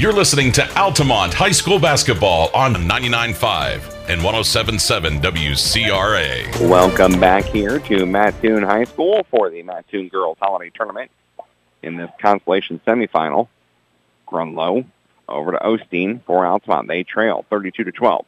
You're 0.01 0.15
listening 0.15 0.51
to 0.53 0.79
Altamont 0.79 1.35
High 1.35 1.51
School 1.51 1.79
basketball 1.79 2.49
on 2.55 2.73
99.5 2.73 4.09
and 4.09 4.23
107.7 4.23 5.21
WCRA. 5.21 6.71
Welcome 6.71 7.21
back 7.21 7.45
here 7.45 7.81
to 7.81 8.07
Mattoon 8.07 8.63
High 8.63 8.85
School 8.85 9.27
for 9.31 9.51
the 9.51 9.63
Mattoon 9.63 10.09
Girls 10.09 10.39
Holiday 10.41 10.71
Tournament 10.75 11.11
in 11.83 11.99
this 11.99 12.09
consolation 12.19 12.81
semifinal. 12.87 13.49
Grunlow 14.27 14.87
over 15.29 15.53
to 15.53 15.59
Osteen 15.59 16.25
for 16.25 16.47
Altamont. 16.47 16.89
They 16.89 17.03
trail 17.03 17.45
32 17.51 17.85
to 17.85 17.93
12. 17.93 18.25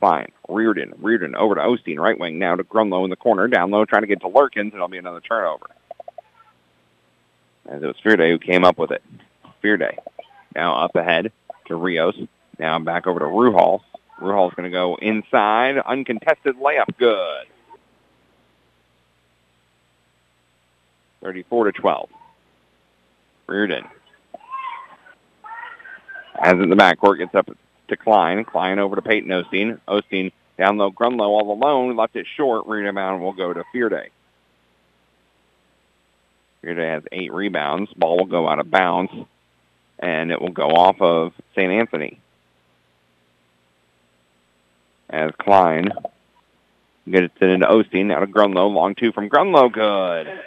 Fine. 0.00 0.32
Reardon. 0.50 0.92
Reardon 0.98 1.34
over 1.34 1.54
to 1.54 1.62
Osteen. 1.62 1.98
Right 1.98 2.20
wing 2.20 2.38
now 2.38 2.56
to 2.56 2.62
Grunlow 2.62 3.04
in 3.04 3.10
the 3.10 3.16
corner. 3.16 3.48
Down 3.48 3.70
low 3.70 3.86
trying 3.86 4.02
to 4.02 4.06
get 4.06 4.20
to 4.20 4.28
Lurkins. 4.28 4.74
It'll 4.74 4.86
be 4.86 4.98
another 4.98 5.22
turnover. 5.22 5.64
As 7.64 7.82
it 7.82 7.86
was 7.86 7.96
Fearday 8.04 8.28
who 8.28 8.38
came 8.38 8.64
up 8.64 8.76
with 8.76 8.90
it. 8.90 9.02
Fearday 9.64 9.96
now 10.56 10.84
up 10.84 10.96
ahead 10.96 11.30
to 11.66 11.76
Rios. 11.76 12.16
Now 12.58 12.78
back 12.78 13.06
over 13.06 13.20
to 13.20 13.26
Ruhal. 13.26 13.80
Ruhal's 14.20 14.54
going 14.54 14.64
to 14.64 14.70
go 14.70 14.96
inside. 14.96 15.76
Uncontested 15.78 16.56
layup. 16.56 16.86
Good. 16.98 17.46
34 21.20 21.64
to 21.64 21.72
12. 21.72 22.08
Reardon. 23.46 23.84
As 26.40 26.52
in 26.52 26.70
the 26.70 26.76
backcourt, 26.76 27.18
gets 27.18 27.34
up 27.34 27.48
to 27.88 27.96
Klein. 27.96 28.44
Klein 28.44 28.78
over 28.78 28.96
to 28.96 29.02
Peyton 29.02 29.30
Osteen. 29.30 29.78
Osteen 29.86 30.32
down 30.58 30.78
low. 30.78 30.90
Grunlow 30.90 31.28
all 31.28 31.52
alone. 31.52 31.96
Left 31.96 32.16
it 32.16 32.26
short. 32.36 32.66
Rebound 32.66 33.22
will 33.22 33.32
go 33.32 33.52
to 33.52 33.64
Fearday. 33.74 34.08
Fearday 36.62 36.88
has 36.88 37.02
eight 37.12 37.32
rebounds. 37.32 37.92
Ball 37.94 38.18
will 38.18 38.26
go 38.26 38.48
out 38.48 38.58
of 38.58 38.70
bounds 38.70 39.12
and 39.98 40.30
it 40.30 40.40
will 40.40 40.50
go 40.50 40.68
off 40.68 41.00
of 41.00 41.32
St. 41.54 41.70
Anthony. 41.70 42.20
As 45.08 45.30
Klein 45.38 45.90
gets 47.08 47.32
it 47.40 47.48
into 47.48 47.66
Osteen, 47.66 48.12
out 48.12 48.22
of 48.22 48.30
Grunlow, 48.30 48.72
long 48.72 48.94
two 48.94 49.12
from 49.12 49.28
Grunlow, 49.28 49.72
good. 49.72 50.40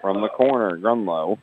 From 0.00 0.20
the 0.20 0.28
corner, 0.28 0.78
Grunlow 0.78 1.38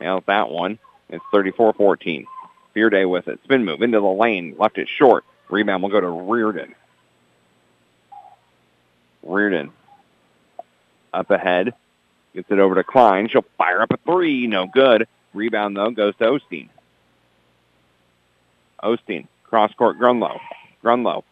nails 0.00 0.22
that 0.26 0.50
one. 0.50 0.78
It's 1.08 1.24
34-14. 1.32 2.26
Fearday 2.74 3.04
with 3.04 3.28
it. 3.28 3.40
Spin 3.44 3.64
move 3.64 3.82
into 3.82 4.00
the 4.00 4.06
lane, 4.06 4.54
left 4.58 4.78
it 4.78 4.88
short. 4.88 5.24
Rebound 5.48 5.82
will 5.82 5.90
go 5.90 6.00
to 6.00 6.08
Reardon. 6.08 6.74
Reardon 9.22 9.72
up 11.12 11.30
ahead. 11.30 11.74
Gets 12.34 12.50
it 12.50 12.58
over 12.58 12.74
to 12.74 12.84
Klein. 12.84 13.28
She'll 13.28 13.44
fire 13.56 13.80
up 13.80 13.90
a 13.90 13.96
three. 13.98 14.46
No 14.46 14.66
good. 14.66 15.08
Rebound, 15.36 15.76
though, 15.76 15.90
goes 15.90 16.16
to 16.16 16.24
Osteen. 16.24 16.68
Osteen, 18.82 19.26
cross-court 19.44 19.98
Grunlow. 19.98 20.38
Grunlow 20.82 21.22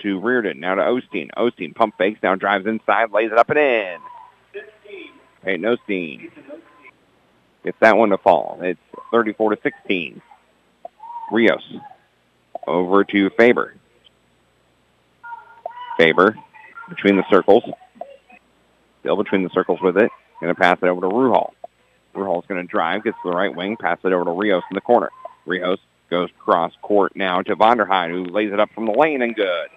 to 0.00 0.20
Reardon, 0.20 0.60
now 0.60 0.74
to 0.74 0.82
Osteen. 0.82 1.30
Osteen 1.36 1.74
pump 1.74 1.96
fakes, 1.96 2.22
now 2.22 2.34
drives 2.34 2.66
inside, 2.66 3.12
lays 3.12 3.32
it 3.32 3.38
up 3.38 3.50
and 3.50 3.58
in. 3.58 3.98
Peyton 5.42 5.62
Osteen 5.62 6.30
gets 7.64 7.78
that 7.80 7.96
one 7.96 8.10
to 8.10 8.18
fall. 8.18 8.58
It's 8.62 8.80
34 9.10 9.56
to 9.56 9.62
16. 9.62 10.20
Rios 11.30 11.62
over 12.66 13.04
to 13.04 13.30
Faber. 13.30 13.74
Faber 15.96 16.36
between 16.88 17.16
the 17.16 17.24
circles. 17.30 17.64
Still 19.00 19.16
between 19.16 19.42
the 19.42 19.50
circles 19.50 19.80
with 19.80 19.96
it. 19.96 20.10
Going 20.40 20.54
to 20.54 20.60
pass 20.60 20.78
it 20.82 20.86
over 20.86 21.00
to 21.00 21.08
Ruhal. 21.08 21.52
Ruhal's 22.16 22.46
going 22.46 22.60
to 22.60 22.66
drive, 22.66 23.04
gets 23.04 23.16
to 23.22 23.30
the 23.30 23.36
right 23.36 23.54
wing, 23.54 23.76
pass 23.76 23.98
it 24.02 24.12
over 24.12 24.24
to 24.24 24.30
Rios 24.30 24.64
in 24.70 24.74
the 24.74 24.80
corner. 24.80 25.10
Rios 25.44 25.78
goes 26.10 26.30
cross 26.38 26.72
court 26.82 27.14
now 27.14 27.42
to 27.42 27.56
Vonderheide, 27.56 28.10
who 28.10 28.24
lays 28.24 28.52
it 28.52 28.60
up 28.60 28.70
from 28.74 28.86
the 28.86 28.92
lane 28.92 29.22
and 29.22 29.34
good. 29.34 29.68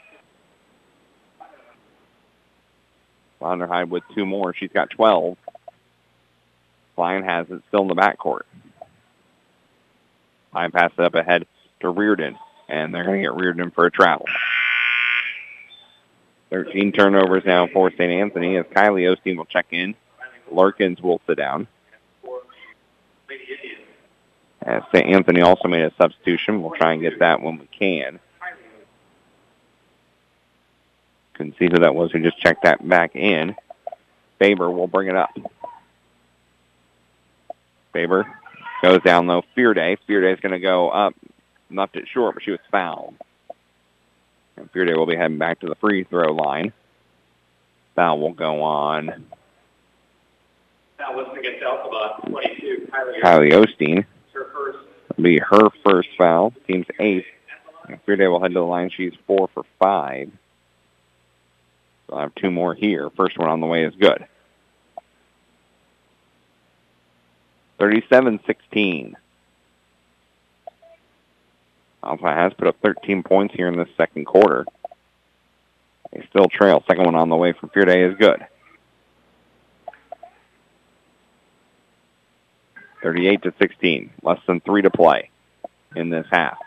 Vonderheide 3.41 3.89
with 3.89 4.04
two 4.15 4.25
more. 4.25 4.54
She's 4.54 4.71
got 4.71 4.89
12. 4.89 5.38
Klein 6.95 7.23
has 7.23 7.49
it 7.49 7.62
still 7.67 7.84
in 7.84 7.88
the 7.88 7.95
backcourt. 7.95 8.41
Klein 10.52 10.71
passes 10.71 10.97
it 10.99 11.06
up 11.06 11.15
ahead 11.15 11.45
to 11.80 11.89
Reardon, 11.89 12.38
and 12.67 12.93
they're 12.93 13.06
going 13.06 13.21
to 13.21 13.23
get 13.23 13.36
Reardon 13.36 13.71
for 13.71 13.86
a 13.86 13.91
travel. 13.91 14.25
13 16.49 16.91
turnovers 16.91 17.43
now 17.45 17.67
for 17.67 17.91
St. 17.91 18.02
Anthony 18.02 18.58
as 18.58 18.65
Kylie 18.65 19.15
Osteen 19.15 19.38
will 19.38 19.45
check 19.45 19.67
in. 19.71 19.95
Lurkins 20.52 20.99
will 21.02 21.21
sit 21.28 21.38
down. 21.38 21.67
Uh, 24.65 24.69
As 24.69 24.84
St. 24.93 25.08
Anthony 25.08 25.41
also 25.41 25.67
made 25.67 25.84
a 25.84 25.93
substitution. 25.98 26.62
We'll 26.62 26.78
try 26.78 26.93
and 26.93 27.02
get 27.02 27.19
that 27.19 27.41
when 27.41 27.58
we 27.60 27.67
can. 27.67 28.19
Couldn't 31.33 31.58
see 31.58 31.69
who 31.71 31.79
that 31.79 31.96
was 31.96 32.12
who 32.12 32.19
just 32.19 32.40
checked 32.40 32.63
that 32.63 32.88
back 32.88 33.15
in. 33.15 33.56
Faber 34.40 34.69
will 34.69 34.88
bring 34.88 35.08
it 35.08 35.15
up. 35.15 35.29
Faber 37.94 38.25
goes 38.81 39.02
down 39.04 39.27
low. 39.27 39.44
Fearday. 39.56 39.98
Fearday's 40.08 40.40
going 40.42 40.52
to 40.52 40.60
go 40.60 40.90
up. 40.90 41.15
Left 41.71 41.96
it 41.96 42.08
short, 42.12 42.36
but 42.36 42.44
she 42.44 42.52
was 42.52 42.60
fouled. 42.71 43.15
And 44.58 44.69
Fearday 44.71 44.96
will 44.96 45.06
be 45.06 45.15
heading 45.15 45.38
back 45.38 45.60
to 45.60 45.67
the 45.67 45.75
free 45.75 46.04
throw 46.04 46.33
line. 46.33 46.73
Foul 47.96 48.19
will 48.19 48.33
go 48.33 48.62
on. 48.63 49.08
That 50.98 51.15
was 51.15 51.27
against 51.38 51.63
Alphabet, 51.63 52.29
22. 52.29 52.88
Kylie 53.23 53.52
Osteen. 53.54 54.06
It'll 55.20 55.26
be 55.26 55.40
her 55.40 55.70
first 55.84 56.08
foul. 56.17 56.54
Team's 56.65 56.86
eighth. 56.98 57.26
Fearday 58.06 58.28
will 58.28 58.42
head 58.42 58.52
to 58.52 58.60
the 58.60 58.62
line. 58.62 58.90
She's 58.90 59.12
four 59.28 59.50
for 59.54 59.63
five. 59.78 60.32
So 62.08 62.15
I'll 62.15 62.22
have 62.22 62.36
two 62.36 62.50
more 62.50 62.74
here. 62.74 63.10
First 63.17 63.38
one 63.38 63.50
on 63.50 63.60
the 63.60 63.67
way 63.67 63.84
is 63.84 63.94
good. 63.96 64.26
37-16. 67.82 69.15
Alpha 72.02 72.34
has 72.34 72.54
put 72.54 72.67
up 72.67 72.78
13 72.82 73.24
points 73.24 73.54
here 73.54 73.67
in 73.67 73.76
the 73.76 73.88
second 73.98 74.24
quarter. 74.24 74.65
They 76.13 76.26
still 76.30 76.48
trail. 76.48 76.82
Second 76.88 77.04
one 77.04 77.15
on 77.15 77.28
the 77.28 77.36
way 77.36 77.52
from 77.52 77.70
Fearday 77.70 78.10
is 78.10 78.17
good. 78.17 78.40
38 83.02 83.41
to 83.43 83.54
16. 83.60 84.10
Less 84.21 84.39
than 84.47 84.60
three 84.62 84.81
to 84.81 84.89
play 84.89 85.29
in 85.95 86.10
this 86.10 86.25
half. 86.31 86.58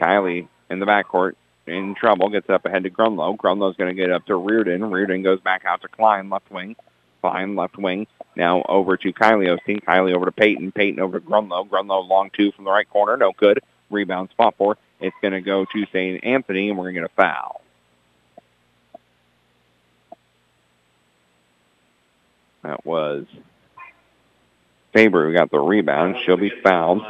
Kylie 0.00 0.48
in 0.70 0.78
the 0.78 0.86
backcourt 0.86 1.34
in 1.66 1.94
trouble. 1.94 2.28
Gets 2.30 2.50
up 2.50 2.64
ahead 2.64 2.84
to 2.84 2.90
Grunlow. 2.90 3.36
Grunlow's 3.36 3.76
going 3.76 3.94
to 3.94 4.00
get 4.00 4.10
up 4.10 4.26
to 4.26 4.36
Reardon. 4.36 4.90
Reardon 4.90 5.22
goes 5.22 5.40
back 5.40 5.64
out 5.64 5.82
to 5.82 5.88
Klein, 5.88 6.30
left 6.30 6.50
wing. 6.50 6.76
Klein, 7.20 7.54
left 7.56 7.76
wing. 7.76 8.06
Now 8.36 8.62
over 8.68 8.96
to 8.96 9.12
Kylie 9.12 9.56
Osteen. 9.56 9.82
Kylie 9.82 10.14
over 10.14 10.26
to 10.26 10.32
Peyton. 10.32 10.72
Peyton 10.72 11.00
over 11.00 11.20
to 11.20 11.26
Grunlow. 11.26 11.68
Grunlow 11.68 12.08
long 12.08 12.30
two 12.30 12.52
from 12.52 12.64
the 12.64 12.70
right 12.70 12.88
corner. 12.88 13.16
No 13.16 13.32
good. 13.36 13.60
Rebound 13.90 14.30
spot 14.30 14.54
for. 14.56 14.78
It's 15.00 15.16
going 15.20 15.32
to 15.32 15.40
go 15.40 15.64
to 15.64 15.86
St. 15.92 16.22
Anthony, 16.24 16.68
and 16.68 16.78
we're 16.78 16.84
going 16.84 16.96
to 16.96 17.00
get 17.00 17.10
a 17.10 17.14
foul. 17.14 17.62
That 22.62 22.84
was 22.84 23.24
Faber 24.92 25.28
who 25.28 25.36
got 25.36 25.50
the 25.50 25.58
rebound. 25.58 26.16
She'll 26.24 26.36
be 26.36 26.52
fouled. 26.62 27.02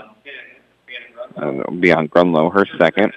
And 1.37 1.61
it'll 1.61 1.73
be 1.73 1.93
on 1.93 2.09
Grunlow, 2.09 2.53
her 2.53 2.67
second. 2.79 3.13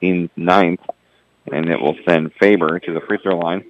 In 0.00 0.30
ninth. 0.36 0.80
And 1.52 1.68
it 1.68 1.80
will 1.80 1.96
send 2.06 2.32
Faber 2.34 2.78
to 2.78 2.94
the 2.94 3.00
free 3.00 3.18
throw 3.22 3.38
line. 3.38 3.64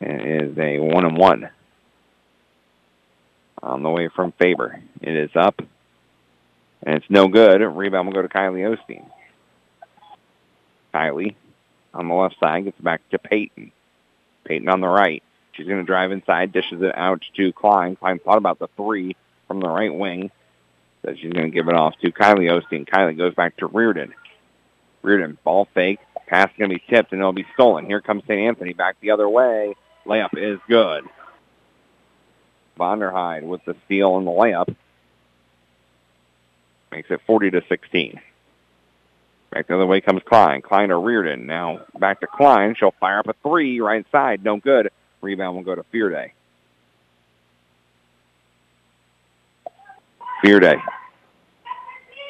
It 0.00 0.42
is 0.50 0.58
a 0.58 0.78
one 0.78 1.04
and 1.04 1.16
one. 1.16 1.50
On 3.62 3.82
the 3.82 3.90
way 3.90 4.08
from 4.08 4.32
Faber. 4.32 4.80
It 5.00 5.16
is 5.16 5.30
up. 5.34 5.60
And 6.82 6.96
it's 6.96 7.08
no 7.08 7.28
good. 7.28 7.62
Rebound 7.62 8.08
will 8.08 8.14
go 8.14 8.22
to 8.22 8.28
Kylie 8.28 8.76
Osteen. 8.76 9.06
Kylie 10.92 11.34
on 11.92 12.08
the 12.08 12.14
left 12.14 12.38
side 12.38 12.64
gets 12.64 12.80
back 12.80 13.00
to 13.10 13.18
Peyton. 13.18 13.72
Peyton 14.44 14.68
on 14.68 14.80
the 14.80 14.88
right. 14.88 15.22
She's 15.56 15.66
going 15.66 15.78
to 15.78 15.84
drive 15.84 16.12
inside, 16.12 16.52
dishes 16.52 16.82
it 16.82 16.96
out 16.96 17.22
to 17.36 17.52
Klein. 17.52 17.96
Klein 17.96 18.18
thought 18.18 18.38
about 18.38 18.58
the 18.58 18.68
three 18.76 19.16
from 19.46 19.60
the 19.60 19.68
right 19.68 19.94
wing. 19.94 20.30
So 21.02 21.14
she's 21.14 21.32
going 21.32 21.46
to 21.46 21.54
give 21.54 21.68
it 21.68 21.74
off 21.74 21.94
to 22.00 22.10
Kylie 22.10 22.50
Osteen. 22.50 22.88
Kylie 22.88 23.16
goes 23.16 23.34
back 23.34 23.56
to 23.58 23.66
Reardon. 23.66 24.14
Reardon, 25.02 25.38
ball 25.44 25.68
fake. 25.74 26.00
Pass 26.26 26.50
going 26.58 26.70
to 26.70 26.76
be 26.76 26.82
tipped, 26.88 27.12
and 27.12 27.20
it'll 27.20 27.34
be 27.34 27.46
stolen. 27.54 27.84
Here 27.84 28.00
comes 28.00 28.22
St. 28.22 28.40
Anthony 28.40 28.72
back 28.72 28.96
the 29.00 29.10
other 29.10 29.28
way. 29.28 29.74
Layup 30.06 30.30
is 30.36 30.58
good. 30.66 31.04
Vonderheide 32.78 33.42
with 33.42 33.64
the 33.64 33.76
steal 33.84 34.16
and 34.16 34.26
the 34.26 34.30
layup. 34.30 34.74
Makes 36.90 37.10
it 37.10 37.20
40 37.26 37.50
to 37.52 37.62
16. 37.68 38.20
Back 39.50 39.68
the 39.68 39.74
other 39.74 39.86
way 39.86 40.00
comes 40.00 40.22
Klein. 40.24 40.62
Klein 40.62 40.88
to 40.88 40.96
Reardon. 40.96 41.46
Now 41.46 41.80
back 41.98 42.20
to 42.20 42.26
Klein. 42.26 42.74
She'll 42.76 42.94
fire 42.98 43.20
up 43.20 43.28
a 43.28 43.34
three 43.42 43.80
right 43.80 44.06
side. 44.10 44.42
No 44.42 44.56
good. 44.56 44.90
Rebound 45.24 45.56
will 45.56 45.64
go 45.64 45.74
to 45.74 45.84
Fearday. 45.92 46.32
Fear 50.42 50.60
Day. 50.60 50.76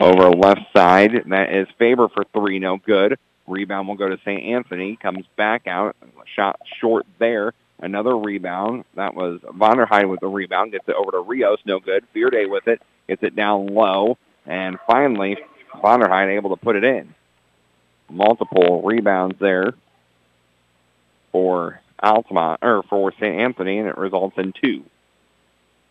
Over 0.01 0.31
left 0.31 0.61
side. 0.75 1.25
That 1.27 1.53
is 1.53 1.67
Faber 1.79 2.09
for 2.09 2.25
three. 2.33 2.61
No 2.61 2.77
good. 2.77 3.19
Rebound 3.47 3.89
will 3.89 3.97
go 3.97 4.09
to 4.09 4.19
St. 4.25 4.43
Anthony. 4.43 4.97
Comes 4.97 5.25
back 5.37 5.67
out. 5.67 5.97
Shot 6.37 6.61
short 6.81 7.07
there. 7.19 7.53
Another 7.81 8.17
rebound. 8.17 8.85
That 8.95 9.15
was 9.15 9.41
Vonderheide 9.41 10.09
with 10.09 10.21
the 10.21 10.29
rebound. 10.29 10.73
Gets 10.73 10.89
it 10.89 10.95
over 10.95 11.11
to 11.11 11.19
Rios. 11.19 11.59
No 11.67 11.81
good. 11.81 12.05
Fearday 12.15 12.47
with 12.47 12.69
it. 12.69 12.81
Gets 13.09 13.23
it 13.25 13.35
down 13.35 13.67
low. 13.67 14.17
And 14.47 14.79
finally, 14.87 15.37
Vonderheide 15.83 16.37
able 16.37 16.57
to 16.57 16.63
put 16.63 16.77
it 16.77 16.85
in. 16.85 17.15
Multiple 18.09 18.83
rebounds 18.83 19.37
there 19.41 19.75
for 21.33 21.81
Altamont 22.05 22.61
or 22.63 22.83
for 22.85 23.13
St. 23.13 23.41
Anthony, 23.41 23.79
and 23.79 23.89
it 23.89 23.97
results 23.97 24.37
in 24.39 24.53
two. 24.53 24.85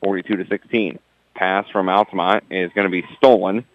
42 0.03 0.37
to 0.37 0.47
16. 0.47 0.99
Pass 1.33 1.65
from 1.71 1.89
Altamont 1.89 2.43
is 2.51 2.71
going 2.73 2.85
to 2.85 2.91
be 2.91 3.03
stolen. 3.17 3.65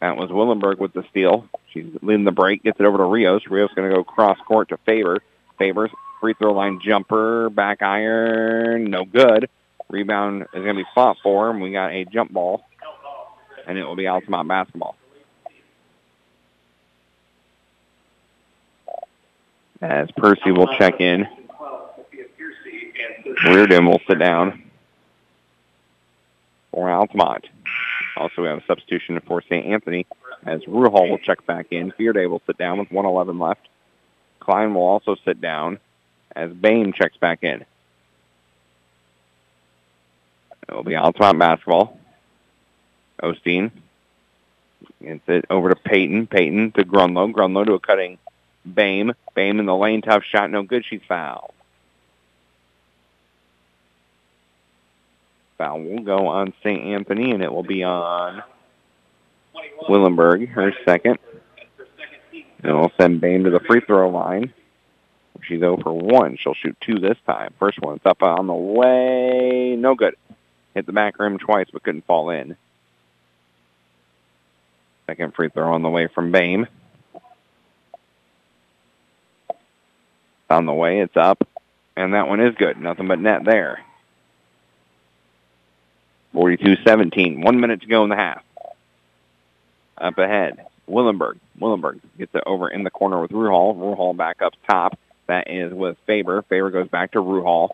That 0.00 0.16
was 0.16 0.30
Willenberg 0.30 0.78
with 0.78 0.92
the 0.92 1.04
steal. 1.10 1.48
She's 1.72 1.86
leading 2.02 2.24
the 2.24 2.32
break, 2.32 2.62
gets 2.62 2.78
it 2.78 2.86
over 2.86 2.98
to 2.98 3.04
Rios. 3.04 3.42
Rios 3.48 3.70
going 3.74 3.88
to 3.88 3.96
go 3.96 4.04
cross 4.04 4.38
court 4.46 4.68
to 4.68 4.76
Faber. 4.78 5.18
Faber's 5.58 5.90
free 6.20 6.34
throw 6.34 6.52
line 6.52 6.80
jumper, 6.84 7.48
back 7.50 7.82
iron, 7.82 8.90
no 8.90 9.04
good. 9.04 9.48
Rebound 9.88 10.42
is 10.42 10.48
going 10.52 10.76
to 10.76 10.82
be 10.82 10.88
fought 10.94 11.16
for, 11.22 11.50
and 11.50 11.62
we 11.62 11.72
got 11.72 11.92
a 11.92 12.04
jump 12.04 12.32
ball, 12.32 12.64
and 13.66 13.78
it 13.78 13.84
will 13.84 13.96
be 13.96 14.06
Altamont 14.06 14.48
basketball. 14.48 14.96
As 19.80 20.10
Percy 20.16 20.52
will 20.52 20.68
check 20.78 21.00
in. 21.00 21.28
Reardon 23.44 23.86
will 23.86 24.00
sit 24.08 24.18
down 24.18 24.62
for 26.70 26.90
Altamont. 26.90 27.46
Also, 28.16 28.42
we 28.42 28.48
have 28.48 28.58
a 28.58 28.66
substitution 28.66 29.20
for 29.26 29.42
St. 29.42 29.66
Anthony 29.66 30.06
as 30.46 30.62
Ruhal 30.62 31.10
will 31.10 31.18
check 31.18 31.44
back 31.46 31.66
in. 31.70 31.92
Fearday 31.92 32.26
will 32.26 32.42
sit 32.46 32.56
down 32.56 32.78
with 32.78 32.90
111 32.90 33.38
left. 33.38 33.68
Klein 34.40 34.74
will 34.74 34.82
also 34.82 35.16
sit 35.24 35.40
down 35.40 35.78
as 36.34 36.52
Bame 36.52 36.92
checks 36.92 37.16
back 37.18 37.42
in. 37.42 37.64
It 40.68 40.74
will 40.74 40.84
be 40.84 40.96
Altamont 40.96 41.38
basketball. 41.38 41.98
Osteen 43.22 43.70
gets 45.02 45.22
it 45.28 45.44
over 45.50 45.70
to 45.70 45.76
Peyton. 45.76 46.26
Peyton 46.26 46.72
to 46.72 46.84
Grunlow. 46.84 47.32
Grunlow 47.32 47.66
to 47.66 47.74
a 47.74 47.80
cutting 47.80 48.18
Bame. 48.72 49.12
Bame 49.34 49.60
in 49.60 49.66
the 49.66 49.76
lane. 49.76 50.02
Tough 50.02 50.24
shot. 50.24 50.50
No 50.50 50.62
good. 50.62 50.84
She's 50.88 51.02
fouled. 51.08 51.52
Foul 55.58 55.80
will 55.80 56.00
go 56.00 56.26
on 56.26 56.52
St. 56.62 56.82
Anthony, 56.82 57.30
and 57.30 57.42
it 57.42 57.50
will 57.50 57.62
be 57.62 57.82
on 57.82 58.42
Willenberg, 59.88 60.48
her 60.50 60.72
second. 60.84 61.18
And 62.62 62.78
we'll 62.78 62.92
send 62.98 63.20
Bame 63.20 63.44
to 63.44 63.50
the 63.50 63.60
free 63.60 63.80
throw 63.80 64.10
line. 64.10 64.52
She's 65.42 65.60
0 65.60 65.78
for 65.82 65.92
1. 65.92 66.38
She'll 66.38 66.54
shoot 66.54 66.76
two 66.80 66.98
this 66.98 67.18
time. 67.26 67.54
First 67.58 67.80
one's 67.80 68.00
up 68.04 68.22
on 68.22 68.46
the 68.46 68.54
way. 68.54 69.76
No 69.78 69.94
good. 69.94 70.16
Hit 70.74 70.86
the 70.86 70.92
back 70.92 71.18
rim 71.18 71.38
twice, 71.38 71.68
but 71.72 71.82
couldn't 71.82 72.06
fall 72.06 72.30
in. 72.30 72.56
Second 75.06 75.34
free 75.34 75.48
throw 75.48 75.72
on 75.72 75.82
the 75.82 75.88
way 75.88 76.08
from 76.12 76.32
Bame. 76.32 76.66
On 80.50 80.66
the 80.66 80.72
way. 80.72 81.00
It's 81.00 81.16
up, 81.16 81.46
and 81.96 82.14
that 82.14 82.28
one 82.28 82.40
is 82.40 82.54
good. 82.56 82.78
Nothing 82.78 83.08
but 83.08 83.18
net 83.18 83.44
there. 83.44 83.80
42-17. 86.34 87.44
One 87.44 87.60
minute 87.60 87.80
to 87.82 87.86
go 87.86 88.04
in 88.04 88.10
the 88.10 88.16
half. 88.16 88.42
Up 89.98 90.18
ahead, 90.18 90.66
Willenberg. 90.86 91.38
Willenberg 91.58 92.00
gets 92.18 92.34
it 92.34 92.42
over 92.46 92.68
in 92.68 92.84
the 92.84 92.90
corner 92.90 93.20
with 93.20 93.30
Ruhal. 93.30 93.74
Ruhal 93.76 94.16
back 94.16 94.42
up 94.42 94.52
top. 94.68 94.98
That 95.26 95.50
is 95.50 95.72
with 95.72 95.96
Faber. 96.06 96.42
Faber 96.42 96.70
goes 96.70 96.88
back 96.88 97.12
to 97.12 97.18
Ruhal. 97.18 97.70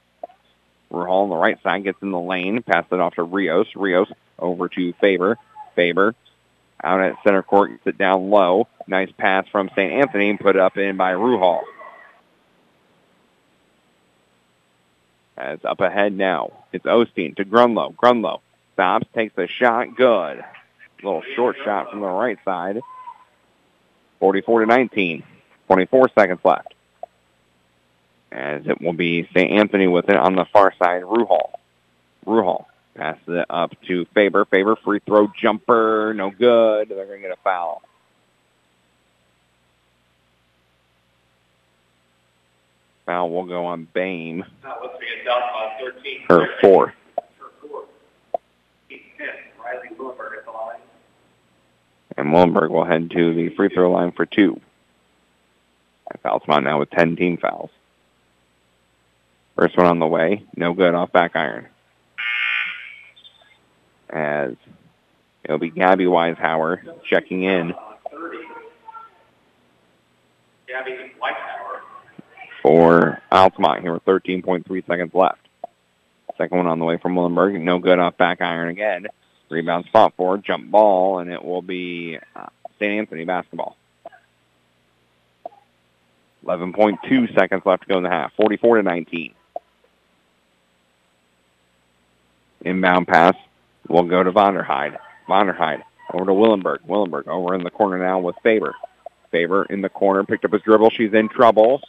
Ruhal 0.93 1.25
on 1.25 1.31
the 1.31 1.37
right 1.37 1.61
side 1.63 1.85
gets 1.85 2.01
in 2.01 2.13
the 2.13 2.21
lane. 2.21 2.63
passes 2.63 2.93
it 2.93 3.01
off 3.01 3.15
to 3.15 3.25
Rios. 3.25 3.67
Rios 3.75 4.09
over 4.39 4.69
to 4.69 4.93
Faber. 5.01 5.37
Faber 5.75 6.15
out 6.83 7.01
at 7.01 7.17
center 7.25 7.43
court 7.43 7.71
gets 7.71 7.87
it 7.87 7.99
down 7.99 8.31
low. 8.31 8.67
Nice 8.87 9.11
pass 9.17 9.47
from 9.49 9.69
St. 9.71 9.93
Anthony. 9.93 10.37
Put 10.37 10.57
it 10.57 10.63
up 10.63 10.77
in 10.77 10.97
by 10.97 11.13
Ruhal. 11.13 11.63
As 15.37 15.59
up 15.65 15.81
ahead 15.81 16.13
now, 16.13 16.53
it's 16.73 16.85
Osteen 16.85 17.37
to 17.37 17.45
Grunlow. 17.45 17.95
Grunlow 17.95 18.41
stops, 18.75 19.07
takes 19.15 19.35
the 19.35 19.49
shot, 19.49 19.97
good. 19.97 20.39
A 20.39 20.45
little 21.03 21.23
short 21.35 21.57
shot 21.65 21.91
from 21.91 22.01
the 22.01 22.07
right 22.07 22.39
side. 22.45 22.81
44 24.21 24.61
to 24.61 24.67
19. 24.67 25.23
24 25.67 26.11
seconds 26.15 26.41
left. 26.45 26.75
As 28.31 28.67
it 28.67 28.81
will 28.81 28.93
be 28.93 29.29
St. 29.35 29.51
Anthony 29.51 29.89
with 29.89 30.09
it 30.09 30.17
on 30.17 30.37
the 30.37 30.45
far 30.53 30.73
side, 30.79 31.03
Ruhal. 31.03 31.51
Ruhal 32.27 32.67
passes 32.95 33.23
it 33.27 33.47
up 33.51 33.73
to 33.89 34.05
Faber. 34.15 34.45
Faber 34.45 34.77
free 34.77 35.01
throw 35.05 35.31
jumper, 35.41 36.15
no 36.15 36.31
good. 36.31 36.89
They're 36.89 37.07
going 37.07 37.23
to 37.23 37.29
get 37.29 37.37
a 37.37 37.43
foul. 37.43 37.83
Foul 43.13 43.29
will 43.29 43.45
go 43.45 43.67
on 43.67 43.87
Bame. 43.93 44.43
Her 46.31 46.47
fourth. 46.63 46.95
And 52.17 52.33
Willenberg 52.33 52.71
will 52.71 52.85
head 52.85 53.11
to 53.11 53.35
the 53.35 53.51
free 53.51 53.69
throw 53.69 53.91
line 53.91 54.13
for 54.13 54.25
two. 54.25 54.59
And 56.11 56.19
Altamont 56.25 56.65
now 56.65 56.79
with 56.79 56.91
10 56.91 57.17
team 57.17 57.37
fouls. 57.37 57.71
First 59.57 59.77
one 59.77 59.87
on 59.87 59.99
the 59.99 60.07
way, 60.07 60.45
no 60.57 60.73
good 60.73 60.95
off 60.95 61.13
back 61.13 61.37
iron. 61.37 61.67
As 64.09 64.55
it'll 65.45 65.59
be 65.59 65.69
Gabby 65.69 66.05
Weishauer 66.05 66.81
checking 67.05 67.43
in 67.43 67.75
Gabby 70.67 70.93
Whitehauer. 71.21 71.62
For 72.63 73.21
Altamont 73.31 73.83
here 73.83 73.93
with 73.93 74.05
13.3 74.05 74.87
seconds 74.87 75.13
left. 75.13 75.39
Second 76.39 76.59
one 76.59 76.67
on 76.67 76.79
the 76.79 76.85
way 76.85 76.97
from 76.97 77.15
Willenberg, 77.15 77.61
no 77.61 77.79
good 77.79 77.99
off 77.99 78.17
back 78.17 78.41
iron 78.41 78.69
again. 78.69 79.07
Rebound 79.51 79.85
spot 79.87 80.15
for 80.17 80.39
jump 80.39 80.71
ball, 80.71 81.19
and 81.19 81.31
it 81.31 81.45
will 81.45 81.61
be 81.61 82.19
uh, 82.35 82.47
St. 82.79 82.93
Anthony 82.93 83.25
basketball. 83.25 83.77
11.2 86.47 87.35
seconds 87.35 87.63
left 87.65 87.83
to 87.83 87.89
go 87.89 87.99
in 87.99 88.03
the 88.03 88.09
half. 88.09 88.33
44 88.35 88.79
to 88.79 88.83
19. 88.83 89.35
Inbound 92.65 93.09
pass 93.09 93.37
will 93.89 94.05
go 94.05 94.23
to 94.23 94.33
Vonderheide. 94.33 94.97
Vonderheide 95.29 95.83
over 96.13 96.27
to 96.27 96.35
Willenberg. 96.35 96.81
Willenberg 96.87 97.29
over 97.29 97.55
in 97.55 97.63
the 97.63 97.71
corner 97.71 97.99
now 97.99 98.19
with 98.21 98.37
Faber. 98.43 98.75
Faber 99.31 99.65
in 99.65 99.83
the 99.83 99.89
corner 99.89 100.25
picked 100.25 100.45
up 100.45 100.53
his 100.53 100.63
dribble. 100.63 100.91
She's 100.91 101.13
in 101.13 101.29
trouble, 101.29 101.83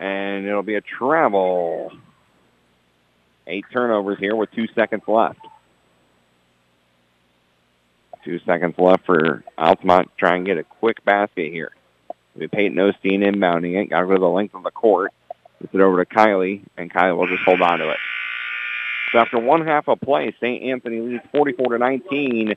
and 0.00 0.46
it'll 0.46 0.62
be 0.62 0.74
a 0.74 0.80
travel. 0.80 1.92
Eight 3.46 3.66
turnovers 3.72 4.18
here 4.18 4.34
with 4.34 4.50
two 4.52 4.66
seconds 4.74 5.02
left. 5.06 5.40
Two 8.24 8.38
seconds 8.40 8.74
left 8.78 9.04
for 9.06 9.44
Altamont 9.56 10.10
to 10.10 10.16
try 10.16 10.36
and 10.36 10.46
get 10.46 10.58
a 10.58 10.64
quick 10.64 11.04
basket 11.04 11.52
here. 11.52 11.72
We 12.34 12.48
Peyton 12.48 12.76
Osteen 12.76 13.24
inbounding 13.24 13.80
it. 13.80 13.90
Got 13.90 14.00
to 14.00 14.06
go 14.06 14.14
to 14.14 14.20
the 14.20 14.28
length 14.28 14.54
of 14.54 14.62
the 14.62 14.70
court. 14.70 15.12
Gets 15.60 15.74
it 15.74 15.80
over 15.80 16.02
to 16.02 16.08
Kylie, 16.10 16.62
and 16.76 16.92
Kylie 16.92 17.16
will 17.16 17.26
just 17.26 17.42
hold 17.44 17.60
on 17.60 17.78
to 17.78 17.90
it. 17.90 17.98
So 19.12 19.18
after 19.18 19.38
one 19.38 19.66
half 19.66 19.88
of 19.88 20.00
play, 20.00 20.34
St. 20.40 20.62
Anthony 20.62 21.00
leads 21.00 21.24
44 21.32 21.72
to 21.72 21.78
19. 21.78 22.54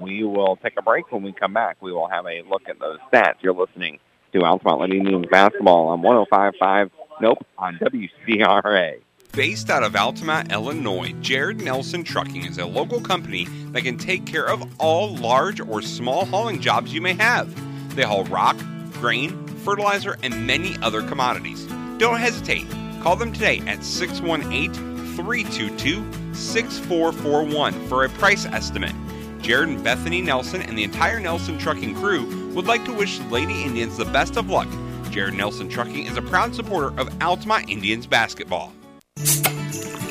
We 0.00 0.24
will 0.24 0.56
take 0.56 0.74
a 0.78 0.82
break. 0.82 1.10
When 1.10 1.22
we 1.22 1.32
come 1.32 1.54
back, 1.54 1.78
we 1.80 1.92
will 1.92 2.08
have 2.08 2.26
a 2.26 2.42
look 2.42 2.68
at 2.68 2.78
those 2.78 2.98
stats. 3.10 3.36
You're 3.40 3.54
listening 3.54 3.98
to 4.34 4.44
Altamont 4.44 4.80
Lady 4.80 4.98
Indians 4.98 5.26
basketball 5.30 5.88
on 5.88 6.02
105.5. 6.02 6.90
Nope, 7.20 7.46
on 7.56 7.78
WCRA. 7.78 9.00
Based 9.32 9.70
out 9.70 9.82
of 9.82 9.96
Altamont, 9.96 10.52
Illinois, 10.52 11.12
Jared 11.20 11.60
Nelson 11.60 12.04
Trucking 12.04 12.44
is 12.44 12.58
a 12.58 12.66
local 12.66 13.00
company 13.00 13.46
that 13.70 13.82
can 13.82 13.96
take 13.96 14.26
care 14.26 14.46
of 14.46 14.80
all 14.80 15.14
large 15.16 15.60
or 15.60 15.82
small 15.82 16.24
hauling 16.24 16.60
jobs 16.60 16.92
you 16.92 17.00
may 17.00 17.14
have. 17.14 17.52
They 17.96 18.02
haul 18.02 18.24
rock, 18.24 18.56
grain, 18.94 19.46
fertilizer, 19.64 20.16
and 20.22 20.46
many 20.46 20.76
other 20.82 21.02
commodities. 21.02 21.64
Don't 21.98 22.18
hesitate. 22.18 22.68
Call 23.02 23.16
them 23.16 23.32
today 23.32 23.60
at 23.66 23.84
618 23.84 24.72
322 25.14 26.34
6441 26.34 27.88
for 27.88 28.04
a 28.04 28.08
price 28.10 28.46
estimate. 28.46 28.94
Jared 29.40 29.68
and 29.68 29.84
Bethany 29.84 30.22
Nelson 30.22 30.62
and 30.62 30.76
the 30.76 30.84
entire 30.84 31.20
Nelson 31.20 31.58
Trucking 31.58 31.94
crew 31.96 32.43
would 32.54 32.66
like 32.66 32.84
to 32.84 32.92
wish 32.92 33.18
the 33.18 33.28
Lady 33.28 33.64
Indians 33.64 33.96
the 33.96 34.04
best 34.06 34.36
of 34.36 34.48
luck. 34.48 34.68
Jared 35.10 35.34
Nelson 35.34 35.68
Trucking 35.68 36.06
is 36.06 36.16
a 36.16 36.22
proud 36.22 36.54
supporter 36.54 36.98
of 36.98 37.22
Altamont 37.22 37.68
Indians 37.68 38.06
basketball. 38.06 38.72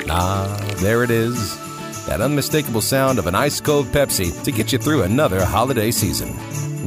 Ah, 0.08 0.76
there 0.76 1.02
it 1.02 1.10
is. 1.10 1.56
That 2.06 2.20
unmistakable 2.20 2.82
sound 2.82 3.18
of 3.18 3.26
an 3.26 3.34
ice 3.34 3.60
cold 3.60 3.86
Pepsi 3.86 4.42
to 4.44 4.52
get 4.52 4.72
you 4.72 4.78
through 4.78 5.02
another 5.02 5.44
holiday 5.44 5.90
season. 5.90 6.28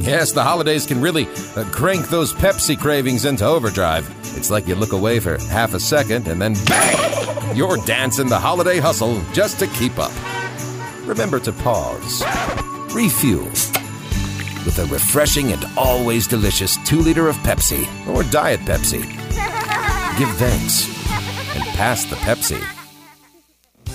Yes, 0.00 0.30
the 0.30 0.44
holidays 0.44 0.86
can 0.86 1.00
really 1.00 1.26
uh, 1.56 1.64
crank 1.72 2.08
those 2.08 2.32
Pepsi 2.32 2.78
cravings 2.78 3.24
into 3.24 3.44
overdrive. 3.44 4.08
It's 4.36 4.50
like 4.50 4.68
you 4.68 4.76
look 4.76 4.92
away 4.92 5.18
for 5.18 5.38
half 5.50 5.74
a 5.74 5.80
second 5.80 6.28
and 6.28 6.40
then 6.40 6.54
bang! 6.66 7.56
You're 7.56 7.78
dancing 7.78 8.28
the 8.28 8.38
holiday 8.38 8.78
hustle 8.78 9.20
just 9.32 9.58
to 9.58 9.66
keep 9.66 9.98
up. 9.98 10.12
Remember 11.04 11.40
to 11.40 11.52
pause, 11.52 12.22
refuel 12.94 13.50
with 14.68 14.80
a 14.80 14.92
refreshing 14.92 15.52
and 15.52 15.64
always 15.78 16.26
delicious 16.26 16.76
2 16.84 16.98
liter 16.98 17.26
of 17.26 17.36
Pepsi 17.36 17.86
or 18.06 18.22
Diet 18.24 18.60
Pepsi. 18.60 19.00
Give 20.18 20.28
thanks 20.36 20.86
and 21.56 21.64
pass 21.74 22.04
the 22.04 22.16
Pepsi. 22.16 22.77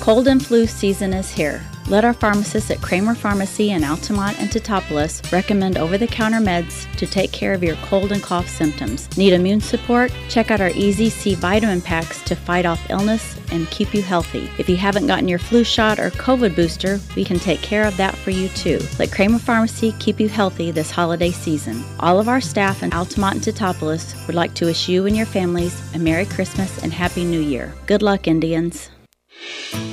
Cold 0.03 0.27
and 0.27 0.45
flu 0.45 0.67
season 0.67 1.13
is 1.13 1.31
here. 1.31 1.61
Let 1.87 2.03
our 2.03 2.13
pharmacists 2.13 2.69
at 2.69 2.81
Kramer 2.81 3.15
Pharmacy 3.15 3.71
in 3.71 3.85
Altamont 3.85 4.37
and 4.37 4.49
Teutopolis 4.49 5.31
recommend 5.31 5.77
over 5.77 5.97
the 5.97 6.07
counter 6.07 6.39
meds 6.39 6.93
to 6.97 7.07
take 7.07 7.31
care 7.31 7.53
of 7.53 7.63
your 7.63 7.77
cold 7.77 8.11
and 8.11 8.21
cough 8.21 8.49
symptoms. 8.49 9.07
Need 9.17 9.31
immune 9.31 9.61
support? 9.61 10.13
Check 10.27 10.51
out 10.51 10.59
our 10.59 10.71
Easy 10.71 11.09
C 11.09 11.35
vitamin 11.35 11.79
packs 11.79 12.21
to 12.23 12.35
fight 12.35 12.65
off 12.65 12.89
illness 12.89 13.39
and 13.53 13.71
keep 13.71 13.93
you 13.93 14.01
healthy. 14.01 14.49
If 14.57 14.67
you 14.67 14.75
haven't 14.75 15.07
gotten 15.07 15.29
your 15.29 15.39
flu 15.39 15.63
shot 15.63 15.99
or 15.99 16.09
COVID 16.09 16.53
booster, 16.53 16.99
we 17.15 17.23
can 17.23 17.39
take 17.39 17.61
care 17.61 17.87
of 17.87 17.95
that 17.95 18.17
for 18.17 18.31
you 18.31 18.49
too. 18.49 18.81
Let 18.99 19.13
Kramer 19.13 19.39
Pharmacy 19.39 19.93
keep 19.99 20.19
you 20.19 20.27
healthy 20.27 20.69
this 20.71 20.91
holiday 20.91 21.31
season. 21.31 21.81
All 22.01 22.19
of 22.19 22.27
our 22.27 22.41
staff 22.41 22.83
in 22.83 22.91
Altamont 22.91 23.35
and 23.35 23.43
Teutopolis 23.55 24.27
would 24.27 24.35
like 24.35 24.53
to 24.55 24.65
wish 24.65 24.89
you 24.89 25.05
and 25.05 25.15
your 25.15 25.27
families 25.27 25.81
a 25.95 25.97
Merry 25.97 26.25
Christmas 26.25 26.83
and 26.83 26.91
Happy 26.91 27.23
New 27.23 27.39
Year. 27.39 27.73
Good 27.85 28.01
luck, 28.01 28.27
Indians. 28.27 28.89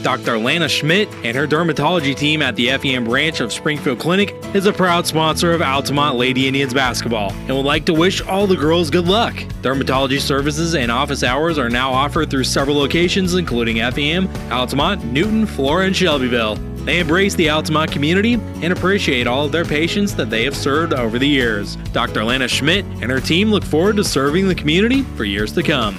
Dr. 0.03 0.39
Lana 0.39 0.69
Schmidt 0.69 1.09
and 1.25 1.37
her 1.37 1.47
dermatology 1.47 2.17
team 2.17 2.41
at 2.41 2.57
the 2.57 2.69
FEM 2.79 3.05
branch 3.05 3.41
of 3.41 3.53
Springfield 3.53 3.99
Clinic 3.99 4.35
is 4.55 4.67
a 4.67 4.73
proud 4.73 5.07
sponsor 5.07 5.53
of 5.53 5.61
Altamont 5.61 6.17
Lady 6.17 6.47
Indians 6.47 6.73
basketball 6.73 7.33
and 7.33 7.51
would 7.51 7.67
like 7.67 7.85
to 7.87 7.93
wish 7.93 8.23
all 8.23 8.47
the 8.47 8.57
girls 8.57 8.89
good 8.91 9.07
luck. 9.07 9.35
Dermatology 9.63 10.19
services 10.19 10.75
and 10.75 10.91
office 10.91 11.23
hours 11.23 11.59
are 11.59 11.69
now 11.69 11.93
offered 11.93 12.31
through 12.31 12.45
several 12.45 12.77
locations, 12.77 13.35
including 13.35 13.77
FEM, 13.77 14.29
Altamont, 14.51 15.05
Newton, 15.05 15.45
Flora, 15.45 15.87
and 15.87 15.97
Shelbyville. 15.97 16.57
They 16.85 17.01
embrace 17.01 17.35
the 17.35 17.51
Altamont 17.51 17.93
community 17.93 18.35
and 18.35 18.73
appreciate 18.73 19.27
all 19.27 19.45
of 19.45 19.53
their 19.53 19.67
patients 19.67 20.15
that 20.17 20.31
they 20.31 20.45
have 20.45 20.57
served 20.57 20.95
over 20.95 21.19
the 21.19 21.29
years. 21.29 21.77
Dr. 21.93 22.25
Lana 22.25 22.49
Schmidt 22.49 22.87
and 23.03 23.11
her 23.11 23.21
team 23.21 23.51
look 23.51 23.65
forward 23.65 23.97
to 23.97 24.05
serving 24.05 24.49
the 24.49 24.55
community 24.55 25.03
for 25.03 25.25
years 25.25 25.53
to 25.53 25.63
come. 25.63 25.99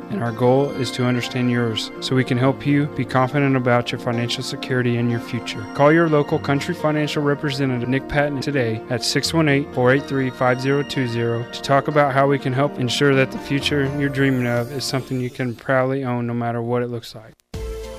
and 0.11 0.23
our 0.23 0.31
goal 0.31 0.69
is 0.71 0.91
to 0.91 1.05
understand 1.05 1.49
yours 1.49 1.91
so 2.01 2.15
we 2.15 2.23
can 2.23 2.37
help 2.37 2.65
you 2.65 2.85
be 2.87 3.05
confident 3.05 3.55
about 3.55 3.91
your 3.91 3.99
financial 3.99 4.43
security 4.43 4.97
and 4.97 5.09
your 5.09 5.19
future. 5.19 5.65
Call 5.73 5.91
your 5.91 6.09
local 6.09 6.37
Country 6.37 6.75
Financial 6.75 7.23
representative, 7.23 7.87
Nick 7.87 8.07
Patton, 8.07 8.41
today 8.41 8.81
at 8.89 9.03
618 9.03 9.73
483 9.73 10.29
5020 10.29 11.51
to 11.51 11.61
talk 11.61 11.87
about 11.87 12.13
how 12.13 12.27
we 12.27 12.37
can 12.37 12.53
help 12.53 12.77
ensure 12.79 13.15
that 13.15 13.31
the 13.31 13.39
future 13.39 13.85
you're 13.97 14.09
dreaming 14.09 14.47
of 14.47 14.71
is 14.71 14.83
something 14.83 15.19
you 15.19 15.29
can 15.29 15.55
proudly 15.55 16.03
own 16.03 16.27
no 16.27 16.33
matter 16.33 16.61
what 16.61 16.83
it 16.83 16.87
looks 16.87 17.15
like. 17.15 17.33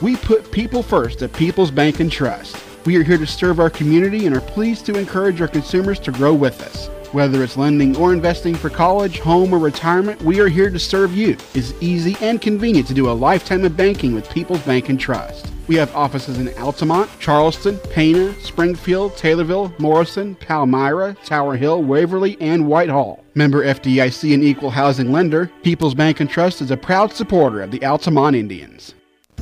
We 0.01 0.17
put 0.17 0.51
people 0.51 0.83
first 0.83 1.23
at 1.23 1.33
People's 1.33 1.71
Bank 1.71 2.01
and 2.01 2.11
Trust. 2.11 2.57
We 2.85 2.97
are 2.97 3.05
here 3.05 3.19
to 3.19 3.27
serve 3.27 3.61
our 3.61 3.71
community 3.71 4.27
and 4.27 4.37
are 4.37 4.41
pleased 4.41 4.85
to 4.87 4.99
encourage 4.99 5.41
our 5.41 5.47
consumers 5.49 6.01
to 6.01 6.11
grow 6.11 6.35
with 6.35 6.61
us. 6.63 6.91
Whether 7.13 7.45
it's 7.45 7.59
lending 7.59 7.95
or 7.99 8.15
investing 8.15 8.55
for 8.55 8.71
college, 8.71 9.19
home, 9.19 9.53
or 9.53 9.59
retirement, 9.59 10.23
we 10.23 10.41
are 10.41 10.49
here 10.49 10.71
to 10.71 10.79
serve 10.79 11.15
you. 11.15 11.37
It's 11.53 11.75
easy 11.83 12.17
and 12.23 12.41
convenient 12.41 12.89
to 12.89 12.95
do 12.95 13.11
a 13.11 13.13
lifetime 13.13 13.67
of 13.67 13.77
banking 13.77 14.15
with 14.15 14.31
People's 14.31 14.63
Bank 14.63 14.89
and 14.89 14.99
Trust. 14.99 15.53
We 15.69 15.77
have 15.77 15.95
offices 15.95 16.39
in 16.39 16.49
Altamont, 16.57 17.11
Charleston, 17.21 17.79
Pana, 17.91 18.33
Springfield, 18.41 19.13
Taylorville, 19.13 19.79
Morrison, 19.79 20.37
Palmyra, 20.37 21.15
Tower 21.27 21.55
Hill, 21.55 21.83
Waverly, 21.83 22.39
and 22.41 22.67
Whitehall. 22.67 23.23
Member 23.35 23.63
FDIC 23.63 24.33
and 24.33 24.43
equal 24.43 24.71
housing 24.71 25.13
lender, 25.13 25.51
People's 25.63 25.95
Bank 25.95 26.21
and 26.21 26.31
Trust 26.31 26.63
is 26.63 26.71
a 26.71 26.79
proud 26.79 27.13
supporter 27.13 27.61
of 27.61 27.71
the 27.71 27.85
Altamont 27.85 28.37
Indians. 28.37 28.95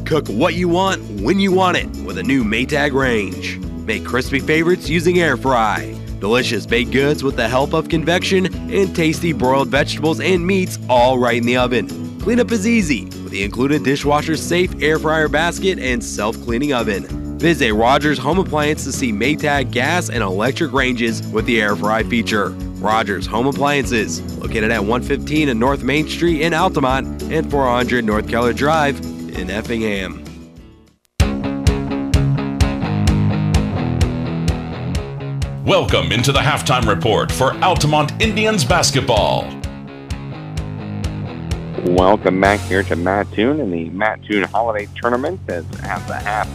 Cook 0.06 0.26
what 0.26 0.54
you 0.54 0.68
want 0.68 1.02
when 1.20 1.38
you 1.38 1.52
want 1.52 1.76
it 1.76 1.86
with 2.04 2.18
a 2.18 2.22
new 2.24 2.42
Maytag 2.42 2.94
range. 2.94 3.58
Make 3.86 4.04
crispy 4.04 4.40
favorites 4.40 4.88
using 4.88 5.20
air 5.20 5.36
fry. 5.36 5.99
Delicious 6.20 6.66
baked 6.66 6.90
goods 6.90 7.24
with 7.24 7.36
the 7.36 7.48
help 7.48 7.72
of 7.72 7.88
convection 7.88 8.46
and 8.70 8.94
tasty 8.94 9.32
broiled 9.32 9.68
vegetables 9.68 10.20
and 10.20 10.46
meats 10.46 10.78
all 10.88 11.18
right 11.18 11.38
in 11.38 11.46
the 11.46 11.56
oven. 11.56 11.88
Cleanup 12.20 12.52
is 12.52 12.66
easy 12.66 13.06
with 13.06 13.30
the 13.30 13.42
included 13.42 13.82
dishwasher 13.82 14.36
safe 14.36 14.70
air 14.82 14.98
fryer 14.98 15.28
basket 15.28 15.78
and 15.78 16.04
self 16.04 16.36
cleaning 16.42 16.74
oven. 16.74 17.38
Visit 17.38 17.72
Rogers 17.72 18.18
Home 18.18 18.38
Appliance 18.38 18.84
to 18.84 18.92
see 18.92 19.12
Maytag 19.12 19.70
gas 19.70 20.10
and 20.10 20.22
electric 20.22 20.74
ranges 20.74 21.26
with 21.28 21.46
the 21.46 21.62
air 21.62 21.74
fry 21.74 22.02
feature. 22.02 22.50
Rogers 22.80 23.24
Home 23.26 23.46
Appliances, 23.46 24.20
located 24.36 24.70
at 24.70 24.80
115 24.80 25.48
and 25.48 25.58
North 25.58 25.82
Main 25.82 26.06
Street 26.06 26.42
in 26.42 26.52
Altamont 26.52 27.22
and 27.32 27.50
400 27.50 28.04
North 28.04 28.28
Keller 28.28 28.52
Drive 28.52 29.00
in 29.00 29.48
Effingham. 29.48 30.29
Welcome 35.70 36.10
into 36.10 36.32
the 36.32 36.40
halftime 36.40 36.88
report 36.88 37.30
for 37.30 37.54
Altamont 37.62 38.20
Indians 38.20 38.64
basketball. 38.64 39.42
Welcome 41.94 42.40
back 42.40 42.58
here 42.62 42.82
to 42.82 42.96
Mattoon 42.96 43.60
in 43.60 43.70
the 43.70 43.88
Mattoon 43.90 44.42
Holiday 44.42 44.88
Tournament 45.00 45.40
as 45.48 45.64
at 45.82 46.04
the 46.08 46.16
half 46.16 46.48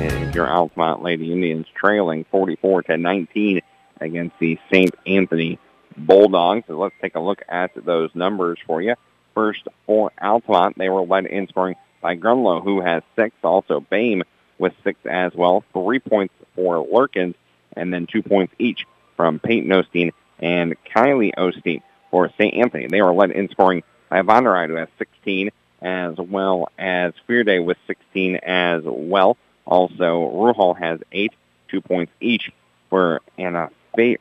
is 0.00 0.34
your 0.34 0.50
Altamont 0.50 1.00
Lady 1.04 1.32
Indians 1.32 1.68
trailing 1.76 2.24
44 2.32 2.82
to 2.82 2.96
19 2.96 3.60
against 4.00 4.36
the 4.40 4.58
St. 4.72 4.92
Anthony 5.06 5.60
Bulldogs. 5.96 6.64
So 6.66 6.76
let's 6.76 6.96
take 7.00 7.14
a 7.14 7.20
look 7.20 7.42
at 7.48 7.70
those 7.84 8.10
numbers 8.16 8.58
for 8.66 8.82
you. 8.82 8.96
First 9.32 9.62
for 9.86 10.10
Altamont, 10.20 10.76
they 10.76 10.88
were 10.88 11.02
led 11.02 11.26
in 11.26 11.46
scoring 11.46 11.76
by 12.00 12.16
Grunlow, 12.16 12.64
who 12.64 12.80
has 12.80 13.04
six. 13.14 13.32
Also 13.44 13.78
Bame 13.78 14.24
with 14.58 14.72
six 14.82 14.98
as 15.08 15.32
well. 15.36 15.62
Three 15.72 16.00
points 16.00 16.34
for 16.56 16.84
Lurkins, 16.84 17.36
and 17.76 17.92
then 17.92 18.06
two 18.06 18.22
points 18.22 18.54
each 18.58 18.86
from 19.16 19.38
Peyton 19.38 19.70
Osteen 19.70 20.12
and 20.38 20.76
Kylie 20.84 21.34
Osteen 21.36 21.82
for 22.10 22.30
St. 22.38 22.54
Anthony. 22.54 22.86
They 22.88 23.02
were 23.02 23.12
led 23.12 23.30
in 23.30 23.48
scoring 23.50 23.82
by 24.08 24.22
Vonderheide, 24.22 24.68
who 24.68 24.76
has 24.76 24.88
16, 24.98 25.50
as 25.82 26.16
well 26.16 26.68
as 26.78 27.12
Fearday 27.28 27.64
with 27.64 27.78
16 27.86 28.36
as 28.36 28.82
well. 28.84 29.36
Also, 29.64 30.30
Ruhal 30.34 30.78
has 30.78 31.00
eight, 31.12 31.32
two 31.68 31.80
points 31.80 32.12
each 32.20 32.52
for 32.88 33.20
Anna 33.38 33.70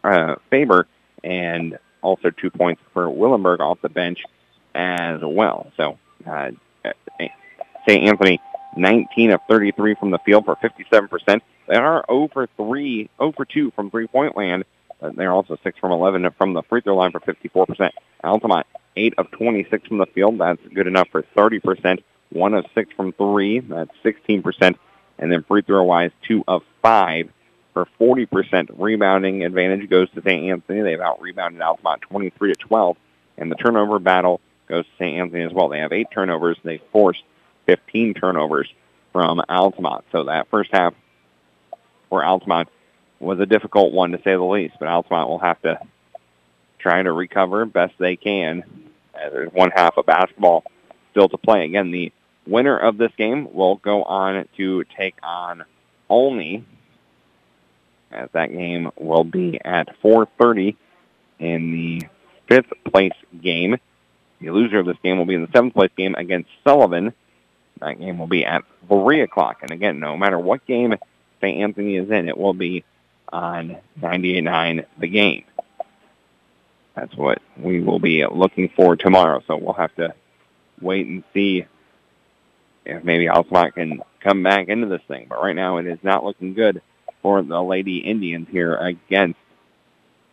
uh, 0.03 0.36
Faber, 0.49 0.88
and 1.24 1.78
also 2.01 2.30
two 2.30 2.49
points 2.49 2.82
for 2.93 3.10
Willenberg 3.10 3.60
off 3.60 3.82
the 3.82 3.89
bench 3.89 4.20
as 4.74 5.20
well. 5.22 5.72
So, 5.78 5.97
uh, 6.26 6.51
St. 7.88 8.03
Anthony, 8.03 8.39
19 8.76 9.32
of 9.32 9.41
33 9.47 9.95
from 9.95 10.12
the 10.12 10.20
field 10.20 10.45
for 10.45 10.56
57%. 10.56 11.41
They 11.68 11.76
are 11.76 12.05
0 12.07 12.30
for 12.32 12.47
3, 12.57 13.09
0 13.18 13.32
for 13.32 13.45
2 13.45 13.72
from 13.72 13.89
three-point 13.91 14.38
land. 14.38 14.66
They're 15.16 15.32
also 15.32 15.57
6 15.61 15.80
from 15.80 15.91
11 15.91 16.30
from 16.38 16.53
the 16.53 16.63
free 16.63 16.82
throw 16.82 16.95
line 16.95 17.11
for 17.11 17.20
54%. 17.20 17.91
Altamont, 18.24 18.66
8 18.95 19.13
of 19.18 19.30
26 19.32 19.88
from 19.88 19.97
the 19.97 20.05
field. 20.07 20.39
That's 20.39 20.61
good 20.74 20.88
enough 20.88 21.09
for 21.11 21.22
30%. 21.22 22.01
1 22.30 22.53
of 22.53 22.66
6 22.74 22.93
from 22.93 23.11
3. 23.13 23.59
That's 23.59 23.91
16%. 24.03 24.76
And 25.18 25.32
then 25.32 25.43
free 25.43 25.61
throw-wise, 25.61 26.11
2 26.28 26.43
of 26.47 26.63
5 26.82 27.30
for 27.74 27.88
40%. 27.99 28.70
Rebounding 28.78 29.43
advantage 29.43 29.89
goes 29.89 30.09
to 30.11 30.22
St. 30.22 30.49
Anthony. 30.49 30.82
They've 30.82 30.99
out-rebounded 30.99 31.61
Altamont 31.61 32.01
23 32.01 32.53
to 32.53 32.59
12. 32.59 32.97
And 33.38 33.51
the 33.51 33.55
turnover 33.55 33.99
battle 33.99 34.39
goes 34.68 34.86
to 34.86 34.91
St. 34.97 35.20
Anthony 35.20 35.43
as 35.43 35.53
well. 35.53 35.70
They 35.70 35.80
have 35.80 35.91
8 35.91 36.07
turnovers. 36.11 36.57
They 36.63 36.82
forced 36.91 37.24
15 37.66 38.13
turnovers 38.16 38.74
from 39.11 39.41
Altamont. 39.47 40.05
So 40.11 40.24
that 40.24 40.47
first 40.49 40.72
half 40.74 40.93
for 42.10 42.24
Altamont 42.24 42.70
was 43.20 43.39
a 43.39 43.45
difficult 43.45 43.93
one 43.93 44.12
to 44.12 44.18
say 44.18 44.34
the 44.34 44.43
least, 44.43 44.76
but 44.80 44.88
Altamont 44.88 45.30
will 45.30 45.39
have 45.39 45.62
to 45.62 45.80
try 46.80 47.01
to 47.01 47.12
recover 47.12 47.66
best 47.66 47.93
they 47.97 48.16
can. 48.16 48.64
Uh, 49.14 49.30
there's 49.30 49.53
one 49.53 49.72
half 49.72 49.97
of 49.97 50.06
basketball 50.06 50.64
still 51.12 51.30
to 51.30 51.38
play. 51.38 51.66
Again, 51.66 51.91
the 51.91 52.12
winner 52.45 52.78
of 52.78 52.97
this 52.97 53.12
game 53.18 53.53
will 53.53 53.76
go 53.78 54.03
on 54.03 54.47
to 54.58 54.84
take 54.97 55.16
on 55.24 55.64
Olney, 56.10 56.66
as 58.12 58.30
that 58.34 58.51
game 58.51 58.91
will 58.97 59.24
be 59.24 59.60
at 59.64 59.99
4.30 60.01 60.76
in 61.39 61.72
the 61.72 62.01
fifth 62.47 62.72
place 62.91 63.14
game. 63.41 63.78
The 64.41 64.51
loser 64.51 64.80
of 64.80 64.86
this 64.86 64.97
game 65.03 65.18
will 65.18 65.26
be 65.26 65.36
in 65.36 65.41
the 65.41 65.51
seventh 65.53 65.74
place 65.74 65.91
game 65.97 66.16
against 66.16 66.49
Sullivan. 66.64 67.14
That 67.80 67.99
game 67.99 68.20
will 68.20 68.28
be 68.28 68.45
at 68.45 68.64
3 68.88 69.22
o'clock. 69.22 69.60
And 69.62 69.72
again, 69.72 69.99
no 69.99 70.16
matter 70.18 70.38
what 70.38 70.66
game 70.66 70.93
St. 71.42 71.62
Anthony 71.62 71.98
is 71.98 72.10
in, 72.10 72.30
it 72.30 72.38
will 72.38 72.54
be 72.54 72.84
on 73.32 73.78
98.9 74.00 74.86
The 75.00 75.08
Game. 75.08 75.44
That's 76.96 77.16
what 77.16 77.42
we 77.58 77.82
will 77.82 78.00
be 78.00 78.26
looking 78.26 78.70
for 78.76 78.96
tomorrow. 78.96 79.44
So 79.48 79.58
we'll 79.58 79.74
have 79.74 79.94
to 79.96 80.14
wait 80.82 81.08
and 81.08 81.24
see 81.34 81.66
if 82.86 83.04
maybe 83.04 83.28
Altamont 83.28 83.76
can 83.76 84.02
come 84.22 84.44
back 84.44 84.70
into 84.70 84.88
this 84.88 85.02
thing. 85.08 85.28
But 85.28 85.42
right 85.42 85.56
now 85.56 85.78
it 85.78 85.88
is 85.88 86.00
not 86.04 86.24
looking 86.24 86.54
good 86.54 86.82
for 87.22 87.42
the 87.42 87.62
Lady 87.62 87.98
Indians 87.98 88.48
here 88.50 88.76
against 88.76 89.40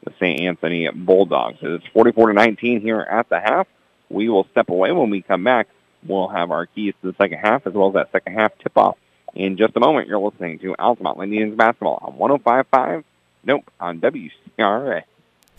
the 0.04 0.12
St. 0.20 0.40
Anthony 0.40 0.88
Bulldogs. 0.90 1.58
It's 1.62 1.86
44 1.92 2.28
to 2.28 2.34
19 2.34 2.80
here 2.80 3.00
at 3.00 3.28
the 3.28 3.40
half. 3.40 3.66
We 4.08 4.28
will 4.28 4.46
step 4.52 4.68
away 4.68 4.92
when 4.92 5.10
we 5.10 5.22
come 5.22 5.42
back. 5.42 5.68
We'll 6.06 6.28
have 6.28 6.50
our 6.50 6.66
keys 6.66 6.94
to 7.00 7.10
the 7.10 7.16
second 7.16 7.38
half 7.38 7.66
as 7.66 7.72
well 7.72 7.88
as 7.88 7.94
that 7.94 8.12
second 8.12 8.34
half 8.34 8.52
tip-off 8.58 8.96
in 9.34 9.56
just 9.56 9.76
a 9.76 9.80
moment. 9.80 10.08
You're 10.08 10.18
listening 10.18 10.58
to 10.60 10.74
Altamont 10.78 11.22
Indians 11.22 11.56
basketball 11.56 11.98
on 12.02 12.40
105.5, 12.40 13.04
nope, 13.44 13.70
on 13.80 14.00
WCRA. 14.00 15.02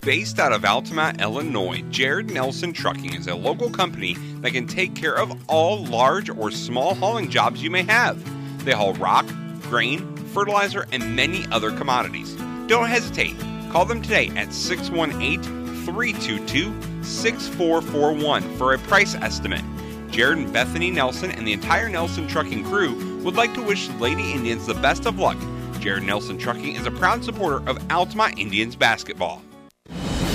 Based 0.01 0.37
out 0.37 0.51
of 0.51 0.65
Altamont, 0.65 1.21
Illinois, 1.21 1.81
Jared 1.89 2.29
Nelson 2.29 2.73
Trucking 2.73 3.13
is 3.13 3.27
a 3.27 3.35
local 3.35 3.69
company 3.69 4.15
that 4.41 4.51
can 4.51 4.67
take 4.67 4.95
care 4.95 5.17
of 5.17 5.49
all 5.49 5.85
large 5.85 6.29
or 6.29 6.51
small 6.51 6.93
hauling 6.93 7.29
jobs 7.29 7.63
you 7.63 7.71
may 7.71 7.83
have. 7.83 8.21
They 8.65 8.73
haul 8.73 8.93
rock, 8.95 9.25
grain, 9.63 10.17
fertilizer, 10.33 10.85
and 10.91 11.15
many 11.15 11.45
other 11.51 11.71
commodities. 11.71 12.35
Don't 12.67 12.89
hesitate. 12.89 13.35
Call 13.71 13.85
them 13.85 14.01
today 14.01 14.29
at 14.35 14.53
618 14.53 15.41
322 15.85 17.03
6441 17.03 18.57
for 18.57 18.73
a 18.73 18.79
price 18.79 19.15
estimate. 19.15 19.63
Jared 20.11 20.37
and 20.37 20.53
Bethany 20.53 20.91
Nelson 20.91 21.31
and 21.31 21.47
the 21.47 21.53
entire 21.53 21.89
Nelson 21.89 22.27
Trucking 22.27 22.65
crew 22.65 23.12
would 23.23 23.35
like 23.35 23.53
to 23.53 23.63
wish 23.63 23.87
the 23.87 23.97
Lady 23.97 24.33
Indians 24.33 24.65
the 24.65 24.73
best 24.75 25.05
of 25.05 25.17
luck. 25.17 25.37
Jared 25.79 26.03
Nelson 26.03 26.37
Trucking 26.37 26.75
is 26.75 26.85
a 26.85 26.91
proud 26.91 27.23
supporter 27.23 27.67
of 27.69 27.77
Altamont 27.91 28.37
Indians 28.37 28.75
basketball. 28.75 29.41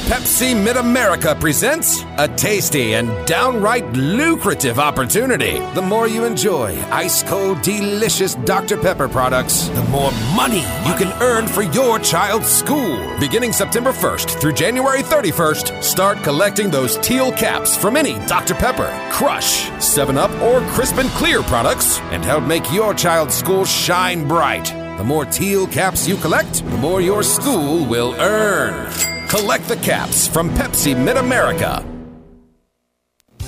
Pepsi 0.08 0.54
Mid 0.54 0.78
America 0.78 1.36
presents 1.38 2.02
a 2.16 2.26
tasty 2.28 2.94
and 2.94 3.10
downright 3.26 3.84
lucrative 3.92 4.78
opportunity. 4.78 5.58
The 5.74 5.82
more 5.82 6.08
you 6.08 6.24
enjoy 6.24 6.80
ice 6.90 7.22
cold, 7.22 7.60
delicious 7.60 8.34
Dr. 8.34 8.78
Pepper 8.78 9.06
products, 9.06 9.68
the 9.68 9.82
more 9.90 10.10
money 10.34 10.60
you 10.86 10.94
can 10.94 11.12
earn 11.20 11.46
for 11.46 11.60
your 11.60 11.98
child's 11.98 12.48
school. 12.48 12.96
Beginning 13.20 13.52
September 13.52 13.92
1st 13.92 14.40
through 14.40 14.54
January 14.54 15.02
31st, 15.02 15.82
start 15.82 16.16
collecting 16.24 16.70
those 16.70 16.96
teal 17.00 17.30
caps 17.30 17.76
from 17.76 17.94
any 17.94 18.14
Dr. 18.26 18.54
Pepper, 18.54 18.88
Crush, 19.12 19.68
7 19.78 20.16
Up, 20.16 20.30
or 20.40 20.62
Crisp 20.70 20.96
and 20.96 21.10
Clear 21.10 21.42
products 21.42 22.00
and 22.12 22.24
help 22.24 22.44
make 22.44 22.72
your 22.72 22.94
child's 22.94 23.34
school 23.34 23.66
shine 23.66 24.26
bright. 24.26 24.68
The 24.96 25.04
more 25.04 25.26
teal 25.26 25.66
caps 25.66 26.08
you 26.08 26.16
collect, 26.16 26.64
the 26.64 26.78
more 26.78 27.02
your 27.02 27.22
school 27.22 27.84
will 27.84 28.14
earn. 28.18 29.17
Collect 29.28 29.68
the 29.68 29.76
caps 29.76 30.26
from 30.26 30.48
Pepsi 30.48 30.96
Mid 30.96 31.18
America. 31.18 31.97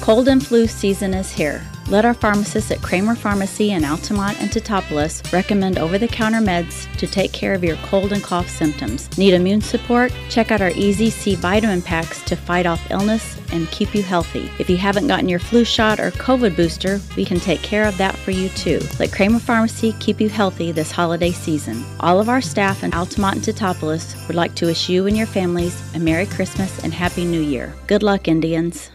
Cold 0.00 0.28
and 0.28 0.44
flu 0.44 0.66
season 0.66 1.12
is 1.12 1.30
here. 1.30 1.62
Let 1.88 2.04
our 2.04 2.14
pharmacists 2.14 2.70
at 2.70 2.80
Kramer 2.80 3.14
Pharmacy 3.14 3.72
in 3.72 3.84
Altamont 3.84 4.40
and 4.40 4.50
Teutopolis 4.50 5.30
recommend 5.32 5.76
over 5.76 5.98
the 5.98 6.08
counter 6.08 6.38
meds 6.38 6.90
to 6.96 7.06
take 7.06 7.32
care 7.32 7.52
of 7.52 7.62
your 7.62 7.76
cold 7.76 8.12
and 8.12 8.22
cough 8.22 8.48
symptoms. 8.48 9.16
Need 9.18 9.34
immune 9.34 9.60
support? 9.60 10.12
Check 10.28 10.50
out 10.50 10.62
our 10.62 10.70
Easy 10.70 11.10
C 11.10 11.34
vitamin 11.34 11.82
packs 11.82 12.22
to 12.22 12.34
fight 12.34 12.64
off 12.64 12.90
illness 12.90 13.38
and 13.52 13.70
keep 13.70 13.94
you 13.94 14.02
healthy. 14.02 14.50
If 14.58 14.70
you 14.70 14.78
haven't 14.78 15.06
gotten 15.06 15.28
your 15.28 15.38
flu 15.38 15.64
shot 15.64 16.00
or 16.00 16.12
COVID 16.12 16.56
booster, 16.56 17.00
we 17.16 17.24
can 17.24 17.38
take 17.38 17.60
care 17.60 17.84
of 17.84 17.98
that 17.98 18.16
for 18.16 18.30
you 18.30 18.48
too. 18.50 18.80
Let 18.98 19.12
Kramer 19.12 19.38
Pharmacy 19.38 19.94
keep 20.00 20.20
you 20.20 20.28
healthy 20.28 20.72
this 20.72 20.90
holiday 20.90 21.32
season. 21.32 21.84
All 22.00 22.20
of 22.20 22.28
our 22.28 22.40
staff 22.40 22.84
in 22.84 22.94
Altamont 22.94 23.36
and 23.36 23.44
Teutopolis 23.44 24.26
would 24.28 24.36
like 24.36 24.54
to 24.56 24.66
wish 24.66 24.88
you 24.88 25.06
and 25.06 25.16
your 25.16 25.26
families 25.26 25.82
a 25.94 25.98
Merry 25.98 26.26
Christmas 26.26 26.82
and 26.84 26.94
Happy 26.94 27.24
New 27.24 27.42
Year. 27.42 27.74
Good 27.86 28.02
luck, 28.02 28.28
Indians. 28.28 28.90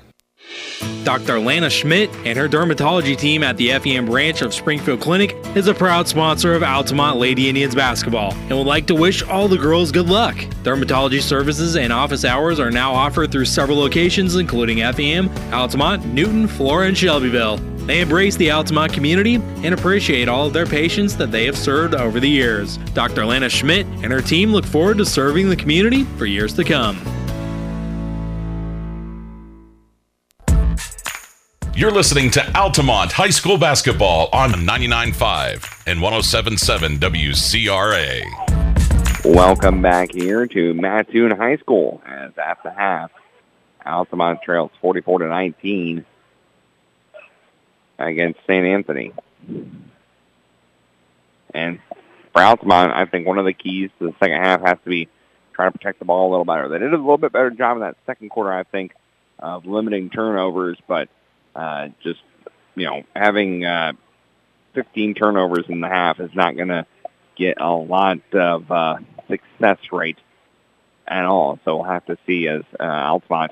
Dr. 1.03 1.39
Lana 1.39 1.69
Schmidt 1.69 2.09
and 2.25 2.37
her 2.37 2.49
dermatology 2.49 3.15
team 3.15 3.43
at 3.43 3.57
the 3.57 3.69
FEM 3.79 4.07
branch 4.07 4.41
of 4.41 4.53
Springfield 4.53 5.01
Clinic 5.01 5.35
is 5.55 5.67
a 5.67 5.73
proud 5.73 6.07
sponsor 6.07 6.53
of 6.53 6.63
Altamont 6.63 7.17
Lady 7.17 7.47
Indians 7.47 7.75
basketball 7.75 8.33
and 8.33 8.57
would 8.57 8.65
like 8.65 8.87
to 8.87 8.95
wish 8.95 9.21
all 9.23 9.47
the 9.47 9.57
girls 9.57 9.91
good 9.91 10.09
luck. 10.09 10.35
Dermatology 10.63 11.21
services 11.21 11.75
and 11.75 11.93
office 11.93 12.25
hours 12.25 12.59
are 12.59 12.71
now 12.71 12.91
offered 12.91 13.31
through 13.31 13.45
several 13.45 13.77
locations, 13.77 14.35
including 14.35 14.79
FEM, 14.79 15.29
Altamont, 15.53 16.03
Newton, 16.07 16.47
Flora, 16.47 16.87
and 16.87 16.97
Shelbyville. 16.97 17.57
They 17.85 18.01
embrace 18.01 18.35
the 18.35 18.49
Altamont 18.49 18.91
community 18.91 19.35
and 19.35 19.75
appreciate 19.75 20.27
all 20.27 20.47
of 20.47 20.53
their 20.53 20.65
patients 20.65 21.15
that 21.17 21.31
they 21.31 21.45
have 21.45 21.55
served 21.55 21.93
over 21.93 22.19
the 22.19 22.29
years. 22.29 22.77
Dr. 22.95 23.25
Lana 23.25 23.47
Schmidt 23.47 23.85
and 23.85 24.11
her 24.11 24.21
team 24.21 24.51
look 24.51 24.65
forward 24.65 24.97
to 24.97 25.05
serving 25.05 25.49
the 25.49 25.55
community 25.55 26.03
for 26.17 26.25
years 26.25 26.53
to 26.55 26.63
come. 26.63 27.14
You're 31.77 31.91
listening 31.91 32.31
to 32.31 32.57
Altamont 32.57 33.11
High 33.11 33.31
School 33.31 33.57
Basketball 33.57 34.29
on 34.31 34.51
99.5 34.51 35.83
and 35.85 35.99
107.7 35.99 36.99
WCRA. 36.99 38.23
Welcome 39.25 39.81
back 39.81 40.13
here 40.13 40.47
to 40.47 40.73
Mattoon 40.73 41.31
High 41.31 41.57
School 41.57 42.01
as 42.05 42.31
at 42.37 42.63
the 42.63 42.71
half, 42.71 43.11
Altamont 43.85 44.41
trails 44.41 44.71
44 44.79 45.19
to 45.19 45.27
19 45.27 46.05
against 47.99 48.39
St. 48.47 48.65
Anthony. 48.65 49.11
And 51.53 51.79
for 52.31 52.41
Altamont, 52.41 52.93
I 52.93 53.05
think 53.05 53.27
one 53.27 53.37
of 53.37 53.43
the 53.43 53.51
keys 53.51 53.89
to 53.99 54.05
the 54.05 54.15
second 54.21 54.41
half 54.41 54.61
has 54.61 54.77
to 54.85 54.89
be 54.89 55.09
trying 55.51 55.73
to 55.73 55.77
protect 55.77 55.99
the 55.99 56.05
ball 56.05 56.29
a 56.29 56.31
little 56.31 56.45
better. 56.45 56.69
They 56.69 56.79
did 56.79 56.93
a 56.93 56.97
little 56.97 57.17
bit 57.17 57.33
better 57.33 57.49
job 57.49 57.75
in 57.75 57.81
that 57.81 57.97
second 58.05 58.29
quarter, 58.29 58.53
I 58.53 58.63
think, 58.63 58.93
of 59.39 59.65
limiting 59.65 60.09
turnovers, 60.09 60.77
but 60.87 61.09
Uh, 61.55 61.89
just, 62.03 62.21
you 62.75 62.85
know, 62.85 63.03
having 63.15 63.63
uh, 63.63 63.93
15 64.73 65.13
turnovers 65.13 65.65
in 65.69 65.79
the 65.79 65.87
half 65.87 66.19
is 66.19 66.33
not 66.33 66.55
going 66.55 66.67
to 66.67 66.85
get 67.35 67.59
a 67.59 67.71
lot 67.71 68.19
of 68.33 68.71
uh, 68.71 68.97
success 69.27 69.77
rate 69.91 70.17
at 71.07 71.25
all. 71.25 71.59
So 71.65 71.77
we'll 71.77 71.85
have 71.85 72.05
to 72.05 72.17
see 72.25 72.47
as 72.47 72.63
uh, 72.79 72.83
Altamont 72.83 73.51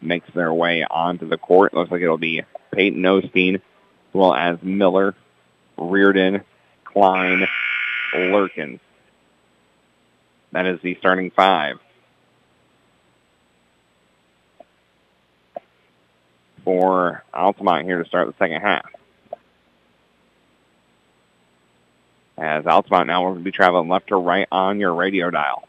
makes 0.00 0.28
their 0.34 0.52
way 0.52 0.84
onto 0.84 1.28
the 1.28 1.38
court. 1.38 1.74
Looks 1.74 1.90
like 1.90 2.02
it'll 2.02 2.18
be 2.18 2.42
Peyton 2.70 3.02
Osteen, 3.02 3.56
as 3.56 3.60
well 4.12 4.34
as 4.34 4.58
Miller, 4.62 5.14
Reardon, 5.76 6.42
Klein, 6.84 7.46
Lurkins. 8.14 8.80
That 10.52 10.66
is 10.66 10.80
the 10.82 10.96
starting 10.98 11.30
five. 11.30 11.78
For 16.68 17.24
Altamont 17.32 17.86
here 17.86 18.02
to 18.02 18.06
start 18.06 18.26
the 18.26 18.34
second 18.38 18.60
half. 18.60 18.84
As 22.36 22.66
Altamont 22.66 23.06
now 23.06 23.26
will 23.26 23.36
be 23.36 23.50
traveling 23.50 23.88
left 23.88 24.08
to 24.08 24.16
right 24.16 24.46
on 24.52 24.78
your 24.78 24.92
radio 24.92 25.30
dial. 25.30 25.66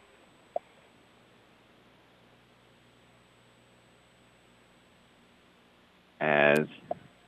As 6.20 6.68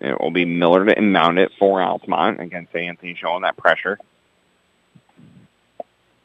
it 0.02 0.20
will 0.20 0.32
be 0.32 0.44
Miller 0.44 0.94
to 0.94 1.02
mount 1.02 1.38
it 1.38 1.54
for 1.58 1.82
Altamont 1.82 2.42
against 2.42 2.76
Anthony 2.76 3.16
showing 3.16 3.44
that 3.44 3.56
pressure. 3.56 3.98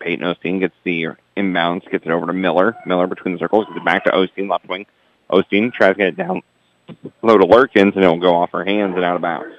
Peyton 0.01 0.27
Osteen 0.27 0.59
gets 0.59 0.75
the 0.83 1.11
inbounds, 1.37 1.89
gets 1.89 2.07
it 2.07 2.11
over 2.11 2.27
to 2.27 2.33
Miller. 2.33 2.75
Miller 2.87 3.07
between 3.07 3.35
the 3.35 3.39
circles, 3.39 3.67
gets 3.67 3.77
it 3.77 3.85
back 3.85 4.03
to 4.03 4.11
Osteen, 4.11 4.51
left 4.51 4.69
wing. 4.69 4.85
Osteen 5.31 5.73
tries 5.73 5.93
to 5.93 5.99
get 5.99 6.09
it 6.09 6.17
down 6.17 6.43
low 7.23 7.39
to 7.39 7.45
Lurkins, 7.47 7.95
and 7.95 8.05
it'll 8.05 8.19
go 8.19 8.35
off 8.35 8.51
her 8.53 8.65
hands 8.65 8.95
and 8.95 9.05
out 9.05 9.17
of 9.17 9.23
bounds. 9.23 9.55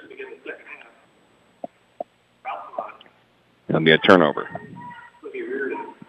It'll 3.68 3.82
be 3.82 3.92
a 3.92 3.98
turnover. 3.98 4.48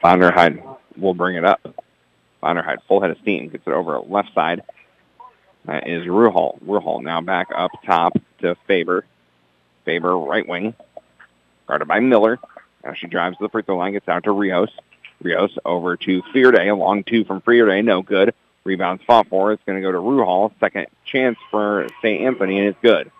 Vonderheide 0.03 0.77
will 0.97 1.13
bring 1.13 1.35
it 1.35 1.43
up. 1.43 1.61
Vonderheide, 2.41 2.77
full 2.87 3.01
head 3.01 3.11
of 3.11 3.17
steam, 3.21 3.49
gets 3.49 3.67
it 3.67 3.73
over 3.73 3.99
left 3.99 4.33
side. 4.33 4.63
That 5.65 5.87
is 5.87 6.05
Ruhal. 6.05 6.61
Ruhal 6.63 7.03
now 7.03 7.19
back 7.21 7.47
up 7.53 7.71
top 7.85 8.13
to 8.39 8.55
Faber. 8.65 9.05
Faber, 9.83 10.17
right 10.17 10.47
wing. 10.47 10.73
Guarded 11.67 11.87
by 11.87 11.99
Miller. 11.99 12.39
Now 12.83 12.93
she 12.93 13.07
drives 13.07 13.37
to 13.37 13.43
the 13.43 13.49
free 13.49 13.63
throw 13.63 13.77
line, 13.77 13.91
gets 13.91 14.07
out 14.07 14.23
to 14.23 14.31
Rios. 14.31 14.71
Rios 15.21 15.57
over 15.65 15.97
to. 15.97 16.23
A 16.33 16.71
long 16.71 17.03
two 17.03 17.25
from 17.25 17.41
Fearday, 17.41 17.83
no 17.83 18.01
good. 18.01 18.33
Rebounds 18.69 19.01
fought 19.07 19.27
for. 19.29 19.51
It's 19.51 19.63
going 19.65 19.79
to 19.79 19.81
go 19.81 19.91
to 19.91 19.97
Ruhal. 19.97 20.51
Second 20.59 20.85
chance 21.03 21.39
for 21.49 21.87
St. 22.03 22.21
Anthony, 22.21 22.59
and 22.59 22.67
it's 22.67 22.77
good. 22.83 23.11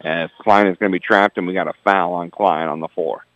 As 0.00 0.30
Klein 0.38 0.68
is 0.68 0.76
going 0.78 0.92
to 0.92 0.94
be 0.94 1.00
trapped, 1.00 1.36
and 1.36 1.48
we 1.48 1.52
got 1.52 1.66
a 1.66 1.72
foul 1.82 2.14
on 2.14 2.30
Klein 2.30 2.68
on 2.68 2.78
the 2.78 2.86
floor. 2.86 3.26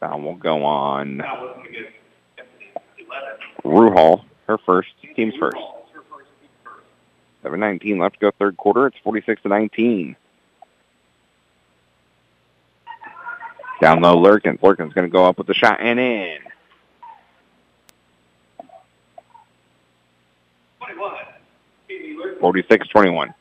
Foul 0.00 0.20
will 0.22 0.34
go 0.34 0.64
on 0.64 1.22
Ruhal, 3.64 4.24
her 4.48 4.58
first, 4.58 4.88
team's 5.14 5.36
first. 5.36 5.56
7:19 7.44 8.00
left 8.00 8.14
to 8.14 8.20
go 8.20 8.32
third 8.32 8.56
quarter. 8.56 8.88
It's 8.88 8.98
46 9.04 9.42
to 9.42 9.48
19. 9.48 10.16
Down 13.80 14.02
low, 14.02 14.16
Lurkins. 14.16 14.60
Lurkins 14.60 14.92
going 14.94 15.06
to 15.06 15.12
go 15.12 15.24
up 15.24 15.38
with 15.38 15.46
the 15.46 15.54
shot 15.54 15.80
and 15.80 15.98
in. 15.98 16.38
46-21. 22.40 23.34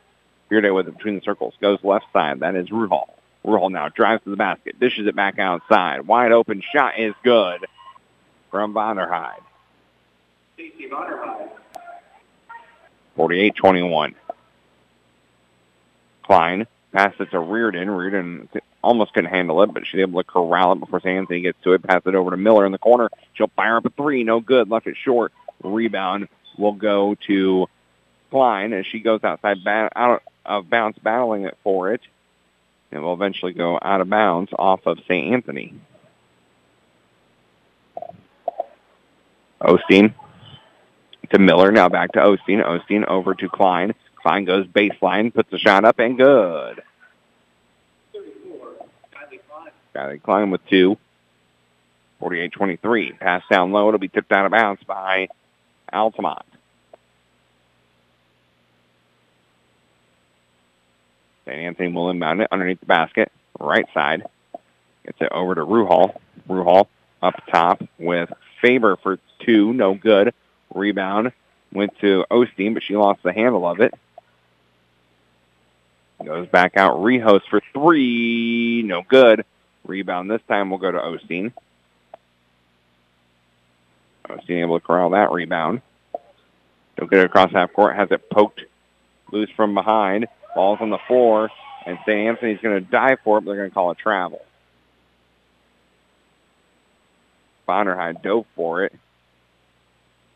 Fearday 0.50 0.72
with 0.72 0.88
it 0.88 0.98
between 0.98 1.16
the 1.16 1.22
circles. 1.22 1.54
Goes 1.62 1.80
left 1.84 2.06
side. 2.14 2.40
That 2.40 2.56
is 2.56 2.70
Ruhal. 2.70 3.10
Ruhal 3.46 3.72
now 3.72 3.90
drives 3.90 4.24
to 4.24 4.30
the 4.30 4.36
basket. 4.36 4.80
Dishes 4.80 5.08
it 5.08 5.16
back 5.16 5.40
outside. 5.40 6.08
Wide 6.08 6.32
open 6.32 6.62
shot 6.74 7.00
is 7.00 7.14
good 7.24 7.66
from 8.52 8.74
Vonderheide. 8.74 9.42
48-21. 13.18 14.16
Klein 16.24 16.68
passed 16.92 17.20
it 17.20 17.32
to 17.32 17.40
Reardon. 17.40 17.90
Reardon 17.90 18.50
almost 18.84 19.14
couldn't 19.14 19.30
handle 19.30 19.62
it, 19.64 19.74
but 19.74 19.86
she's 19.86 20.02
able 20.02 20.22
to 20.22 20.28
corral 20.28 20.74
it 20.74 20.80
before 20.80 21.00
St. 21.00 21.18
Anthony 21.18 21.42
gets 21.42 21.58
to 21.64 21.74
it. 21.74 21.84
Pass 21.84 22.02
it 22.06 22.16
over 22.16 22.32
to 22.32 22.38
Miller 22.38 22.66
in 22.66 22.72
the 22.72 22.78
corner. 22.78 23.10
She'll 23.34 23.52
fire 23.56 23.78
up 23.78 23.86
a 23.86 23.90
three. 23.90 24.24
No 24.24 24.40
good. 24.40 24.70
Left 24.70 24.88
it 24.88 24.98
short. 25.04 25.34
Rebound 25.64 26.30
will 26.58 26.74
go 26.74 27.16
to 27.28 27.68
Klein 28.30 28.74
as 28.74 28.86
she 28.86 29.00
goes 29.00 29.24
outside 29.24 29.58
out 29.68 30.24
of 30.46 30.70
bounds 30.70 30.98
battling 31.00 31.44
it 31.44 31.58
for 31.64 31.94
it. 31.94 32.02
And 32.92 33.04
will 33.04 33.14
eventually 33.14 33.54
go 33.54 33.78
out 33.82 34.02
of 34.02 34.10
bounds 34.10 34.52
off 34.58 34.86
of 34.86 34.98
St. 35.08 35.34
Anthony. 35.34 35.76
Osteen 39.62 40.14
to 41.32 41.40
Miller. 41.40 41.72
Now 41.72 41.90
back 41.90 42.14
to 42.14 42.20
Osteen. 42.20 42.66
Osteen 42.66 43.06
over 43.06 43.36
to 43.36 43.50
Klein. 43.50 43.94
Klein 44.16 44.46
goes 44.46 44.66
baseline, 44.68 45.34
puts 45.34 45.50
the 45.50 45.60
shot 45.60 45.86
up, 45.86 46.00
and 46.00 46.18
good. 46.18 46.82
Kylie 49.96 50.22
Klein 50.22 50.52
with 50.52 50.66
two. 50.68 50.98
48-23. 52.22 53.20
Pass 53.20 53.44
down 53.50 53.72
low. 53.72 53.88
It'll 53.88 54.00
be 54.00 54.10
tipped 54.10 54.32
out 54.32 54.46
of 54.46 54.52
bounds 54.52 54.84
by 54.84 55.30
Altamont. 55.92 56.46
St. 61.46 61.58
Anthony 61.58 61.92
will 61.92 62.10
inbound 62.10 62.42
it 62.42 62.48
underneath 62.52 62.80
the 62.80 62.86
basket. 62.86 63.32
Right 63.60 63.86
side. 63.94 64.24
Gets 65.06 65.22
it 65.22 65.30
over 65.32 65.56
to 65.56 65.62
Ruhal. 65.62 66.16
Ruhal 66.48 66.88
up 67.22 67.36
top 67.52 67.82
with 67.98 68.30
Faber 68.62 68.98
for 68.98 69.18
two. 69.46 69.74
No 69.74 69.96
good. 69.96 70.34
Rebound 70.74 71.32
went 71.74 71.98
to 72.00 72.26
Osteen, 72.30 72.74
but 72.74 72.84
she 72.84 72.96
lost 72.96 73.24
the 73.24 73.34
handle 73.34 73.66
of 73.68 73.80
it. 73.80 73.94
Goes 76.24 76.48
back 76.48 76.76
out. 76.76 77.02
Rios 77.02 77.42
for 77.50 77.62
three. 77.74 78.84
No 78.86 79.04
good. 79.08 79.46
Rebound 79.90 80.30
this 80.30 80.42
time 80.48 80.70
we'll 80.70 80.80
go 80.80 80.92
to 80.92 81.00
Osteen. 81.00 81.52
Osteen 84.28 84.62
able 84.62 84.80
to 84.80 84.86
corral 84.86 85.10
that 85.10 85.32
rebound. 85.32 85.82
He'll 86.96 87.08
get 87.08 87.20
it 87.20 87.26
across 87.26 87.52
half 87.52 87.74
court. 87.74 87.96
Has 87.96 88.10
it 88.12 88.30
poked 88.30 88.62
loose 89.32 89.50
from 89.56 89.74
behind. 89.74 90.28
Ball's 90.54 90.78
on 90.80 90.92
the 90.92 91.00
floor. 91.08 91.50
And 91.86 91.98
St. 92.06 92.28
Anthony's 92.28 92.60
going 92.62 92.76
to 92.76 92.92
dive 92.92 93.18
for 93.24 93.40
it, 93.40 93.42
but 93.42 93.48
they're 93.48 93.62
going 93.62 93.70
to 93.70 93.74
call 93.74 93.92
it 93.92 93.98
travel. 93.98 94.46
Vonderheide 97.68 98.22
dove 98.22 98.46
for 98.56 98.84
it. 98.84 98.94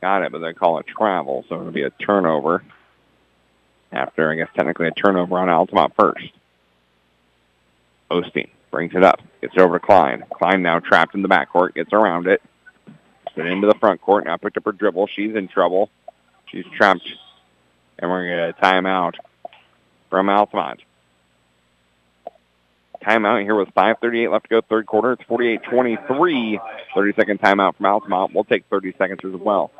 Got 0.01 0.23
it, 0.23 0.31
but 0.31 0.39
they 0.39 0.53
call 0.53 0.79
it 0.79 0.87
travel, 0.87 1.45
so 1.47 1.59
it'll 1.59 1.71
be 1.71 1.83
a 1.83 1.91
turnover. 1.91 2.63
After, 3.91 4.31
I 4.31 4.35
guess, 4.35 4.49
technically 4.55 4.87
a 4.87 4.91
turnover 4.91 5.37
on 5.37 5.49
Altamont 5.49 5.93
first. 5.95 6.31
Osteen 8.09 8.49
brings 8.73 8.95
it 8.95 9.03
up, 9.03 9.21
gets 9.39 9.53
it 9.55 9.61
over 9.61 9.77
to 9.77 9.85
Klein. 9.85 10.23
Klein 10.33 10.63
now 10.63 10.79
trapped 10.79 11.13
in 11.13 11.21
the 11.21 11.29
backcourt, 11.29 11.75
gets 11.75 11.93
around 11.93 12.25
it, 12.25 12.41
gets 13.35 13.47
into 13.47 13.67
the 13.67 13.75
front 13.75 14.01
court. 14.01 14.25
Now 14.25 14.35
picked 14.35 14.57
up 14.57 14.65
her 14.65 14.71
dribble. 14.71 15.07
She's 15.07 15.35
in 15.35 15.47
trouble. 15.47 15.91
She's 16.51 16.65
trapped, 16.75 17.07
and 17.99 18.09
we're 18.09 18.25
going 18.27 18.47
to 18.47 18.53
get 18.53 18.59
a 18.59 18.65
timeout 18.65 19.13
from 20.09 20.27
Altamont. 20.27 20.81
Timeout 23.03 23.43
here 23.43 23.55
with 23.55 23.69
5.38 23.75 24.31
left 24.31 24.45
to 24.45 24.49
go 24.49 24.61
third 24.61 24.87
quarter. 24.87 25.11
It's 25.13 25.23
48-23. 25.23 26.59
30-second 26.95 27.41
timeout 27.41 27.75
from 27.75 27.85
Altamont. 27.85 28.33
We'll 28.33 28.43
take 28.43 28.65
30 28.71 28.95
seconds 28.97 29.19
as 29.23 29.39
well. 29.39 29.71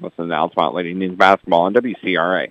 Listen 0.00 0.28
to 0.28 0.34
Altamont 0.34 0.74
Lady 0.74 0.90
Indians 0.90 1.16
basketball 1.16 1.62
on 1.62 1.74
WCRA. 1.74 2.50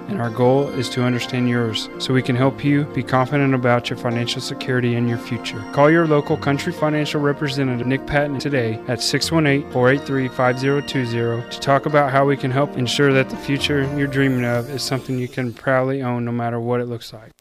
and 0.07 0.21
our 0.21 0.29
goal 0.29 0.67
is 0.69 0.89
to 0.89 1.03
understand 1.03 1.49
yours 1.49 1.89
so 1.99 2.13
we 2.13 2.21
can 2.21 2.35
help 2.35 2.63
you 2.63 2.83
be 2.93 3.03
confident 3.03 3.53
about 3.53 3.89
your 3.89 3.97
financial 3.97 4.41
security 4.41 4.95
and 4.95 5.07
your 5.07 5.17
future. 5.17 5.59
Call 5.71 5.89
your 5.89 6.07
local 6.07 6.37
Country 6.37 6.73
Financial 6.73 7.21
representative, 7.21 7.85
Nick 7.85 8.05
Patton, 8.07 8.39
today 8.39 8.79
at 8.87 9.01
618 9.01 9.71
483 9.71 10.27
5020 10.27 11.49
to 11.49 11.59
talk 11.59 11.85
about 11.85 12.11
how 12.11 12.25
we 12.25 12.37
can 12.37 12.51
help 12.51 12.77
ensure 12.77 13.13
that 13.13 13.29
the 13.29 13.37
future 13.37 13.83
you're 13.97 14.07
dreaming 14.07 14.45
of 14.45 14.69
is 14.69 14.83
something 14.83 15.17
you 15.19 15.27
can 15.27 15.53
proudly 15.53 16.01
own 16.01 16.25
no 16.25 16.31
matter 16.31 16.59
what 16.59 16.81
it 16.81 16.85
looks 16.85 17.13
like. 17.13 17.31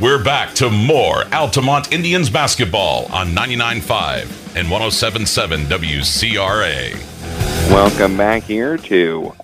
We're 0.00 0.22
back 0.22 0.54
to 0.56 0.70
more 0.70 1.24
Altamont 1.32 1.92
Indians 1.92 2.30
basketball 2.30 3.06
on 3.06 3.28
99.5 3.34 4.56
and 4.56 4.68
107.7 4.68 5.64
WCRA. 5.64 6.94
Welcome 7.70 8.16
back 8.16 8.44
here 8.44 8.76
to 8.76 9.34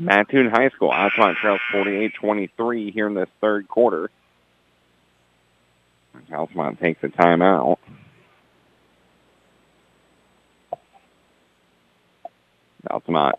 Mattoon 0.00 0.50
High 0.50 0.70
School. 0.70 0.90
Altamont 0.90 1.36
trails 1.36 1.60
48-23 1.74 2.92
here 2.92 3.06
in 3.06 3.14
this 3.14 3.28
third 3.40 3.68
quarter. 3.68 4.10
Altamont 6.32 6.80
takes 6.80 7.04
a 7.04 7.08
timeout. 7.08 7.76
Altamont 12.90 13.36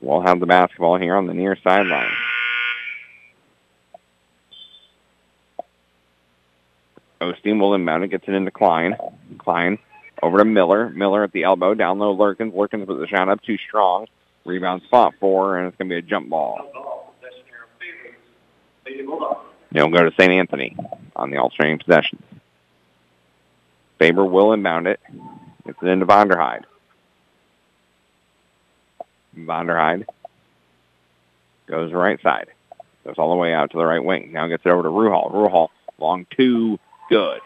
will 0.00 0.20
have 0.22 0.40
the 0.40 0.46
basketball 0.46 0.98
here 0.98 1.14
on 1.14 1.26
the 1.26 1.34
near 1.34 1.56
sideline. 1.62 2.12
Osteen 7.20 7.60
will 7.60 7.74
inbound 7.74 8.02
it, 8.02 8.08
gets 8.08 8.24
it 8.26 8.34
into 8.34 8.50
Klein. 8.50 8.96
Klein 9.38 9.78
over 10.20 10.38
to 10.38 10.44
Miller. 10.44 10.90
Miller 10.90 11.22
at 11.22 11.32
the 11.32 11.44
elbow, 11.44 11.74
down 11.74 12.00
low 12.00 12.14
Lurkins. 12.16 12.52
Lurkins 12.52 12.86
with 12.86 12.98
the 12.98 13.06
shot 13.06 13.28
up 13.28 13.40
too 13.42 13.56
strong. 13.68 14.06
Rebound 14.46 14.82
spot 14.86 15.14
four, 15.18 15.58
and 15.58 15.66
it's 15.66 15.76
going 15.76 15.88
to 15.88 15.94
be 15.94 15.98
a 15.98 16.02
jump 16.02 16.30
ball. 16.30 17.12
It'll 19.74 19.90
go 19.90 20.08
to 20.08 20.12
St. 20.12 20.30
Anthony 20.30 20.76
on 21.14 21.30
the 21.30 21.38
alternating 21.38 21.78
possession. 21.78 22.22
Faber 23.98 24.24
will 24.24 24.52
inbound 24.52 24.86
it. 24.86 25.00
Gets 25.66 25.78
it 25.82 25.88
into 25.88 26.06
Vonderheide. 26.06 26.62
Vonderheide 29.36 30.06
goes 31.66 31.92
right 31.92 32.20
side. 32.22 32.48
Goes 33.04 33.16
all 33.18 33.30
the 33.30 33.36
way 33.36 33.52
out 33.52 33.72
to 33.72 33.78
the 33.78 33.84
right 33.84 34.02
wing. 34.02 34.32
Now 34.32 34.46
gets 34.46 34.64
it 34.64 34.70
over 34.70 34.84
to 34.84 34.88
Ruhal. 34.88 35.32
Ruhal, 35.32 35.68
long 35.98 36.26
two, 36.36 36.78
good. 37.10 37.40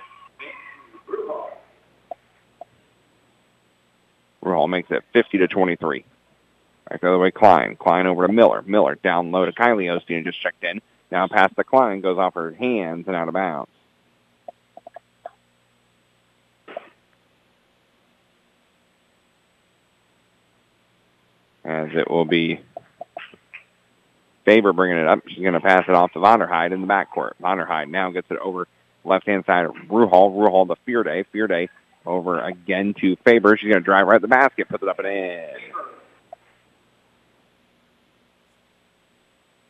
Ruhal 4.44 4.68
makes 4.68 4.90
it 4.90 5.02
50 5.12 5.38
to 5.38 5.48
23. 5.48 6.04
Back 6.90 7.02
the 7.02 7.08
other 7.08 7.18
way, 7.18 7.30
Klein. 7.30 7.76
Klein 7.76 8.06
over 8.06 8.26
to 8.26 8.32
Miller. 8.32 8.62
Miller 8.66 8.96
down 8.96 9.30
low 9.30 9.44
to 9.44 9.52
Kylie 9.52 9.86
Osteen, 9.86 10.24
just 10.24 10.42
checked 10.42 10.64
in. 10.64 10.82
Now 11.12 11.28
past 11.28 11.54
the 11.56 11.62
Klein, 11.64 12.00
goes 12.00 12.18
off 12.18 12.34
her 12.34 12.52
hands 12.52 13.06
and 13.06 13.14
out 13.14 13.28
of 13.28 13.34
bounds. 13.34 13.70
As 21.64 21.90
it 21.94 22.10
will 22.10 22.24
be 22.24 22.60
Faber 24.44 24.72
bringing 24.72 24.98
it 24.98 25.06
up. 25.06 25.20
She's 25.28 25.42
going 25.42 25.52
to 25.52 25.60
pass 25.60 25.84
it 25.86 25.94
off 25.94 26.12
to 26.14 26.18
Vonderheide 26.18 26.72
in 26.72 26.80
the 26.80 26.88
backcourt. 26.88 27.32
Vonderheide 27.40 27.88
now 27.88 28.10
gets 28.10 28.28
it 28.30 28.38
over 28.38 28.66
left-hand 29.04 29.44
side 29.46 29.66
of 29.66 29.74
Ruhal. 29.88 30.32
Ruhal 30.34 30.66
to 30.66 30.76
Fearday. 30.84 31.24
Fearday 31.32 31.68
over 32.04 32.40
again 32.40 32.94
to 33.00 33.14
Faber. 33.24 33.56
She's 33.56 33.68
going 33.68 33.80
to 33.80 33.84
drive 33.84 34.08
right 34.08 34.16
at 34.16 34.22
the 34.22 34.28
basket, 34.28 34.68
put 34.68 34.82
it 34.82 34.88
up 34.88 34.98
and 34.98 35.06
in. 35.06 35.69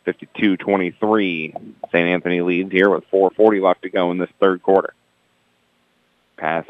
52-23. 0.07 1.53
St. 1.53 2.09
Anthony 2.09 2.41
leads 2.41 2.73
here 2.73 2.91
with 2.91 3.05
4.40 3.11 3.63
left 3.63 3.83
to 3.83 3.91
go 3.91 4.11
in 4.11 4.19
this 4.19 4.31
third 4.39 4.63
quarter. 4.63 4.95
Pass 6.37 6.67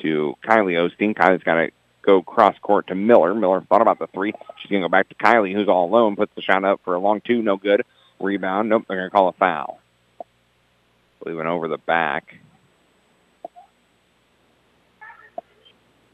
to 0.00 0.34
Kylie 0.44 0.74
Osteen. 0.74 1.14
Kylie's 1.14 1.42
got 1.42 1.54
to 1.54 1.70
go 2.02 2.22
cross 2.22 2.56
court 2.60 2.88
to 2.88 2.94
Miller. 2.94 3.34
Miller 3.34 3.60
thought 3.62 3.82
about 3.82 3.98
the 3.98 4.06
three. 4.08 4.32
She's 4.58 4.70
going 4.70 4.82
to 4.82 4.88
go 4.88 4.90
back 4.90 5.08
to 5.08 5.14
Kylie, 5.14 5.54
who's 5.54 5.68
all 5.68 5.86
alone. 5.86 6.16
Puts 6.16 6.34
the 6.34 6.42
shot 6.42 6.64
up 6.64 6.80
for 6.84 6.94
a 6.94 7.00
long 7.00 7.20
two. 7.20 7.42
No 7.42 7.56
good. 7.56 7.82
Rebound. 8.20 8.68
Nope, 8.68 8.84
they're 8.88 8.98
going 8.98 9.10
to 9.10 9.14
call 9.14 9.28
a 9.28 9.32
foul. 9.32 9.80
Leaving 11.24 11.46
over 11.46 11.68
the 11.68 11.78
back. 11.78 12.34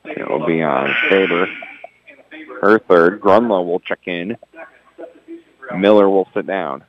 It 0.05 0.29
will 0.29 0.47
be 0.47 0.63
on 0.63 0.95
Faber. 1.09 1.47
Her 2.61 2.79
third. 2.79 3.21
Grunlow 3.21 3.65
will 3.65 3.81
check 3.81 4.01
in. 4.07 4.37
Miller 5.77 6.09
will 6.09 6.29
sit 6.35 6.47
down. 6.47 6.85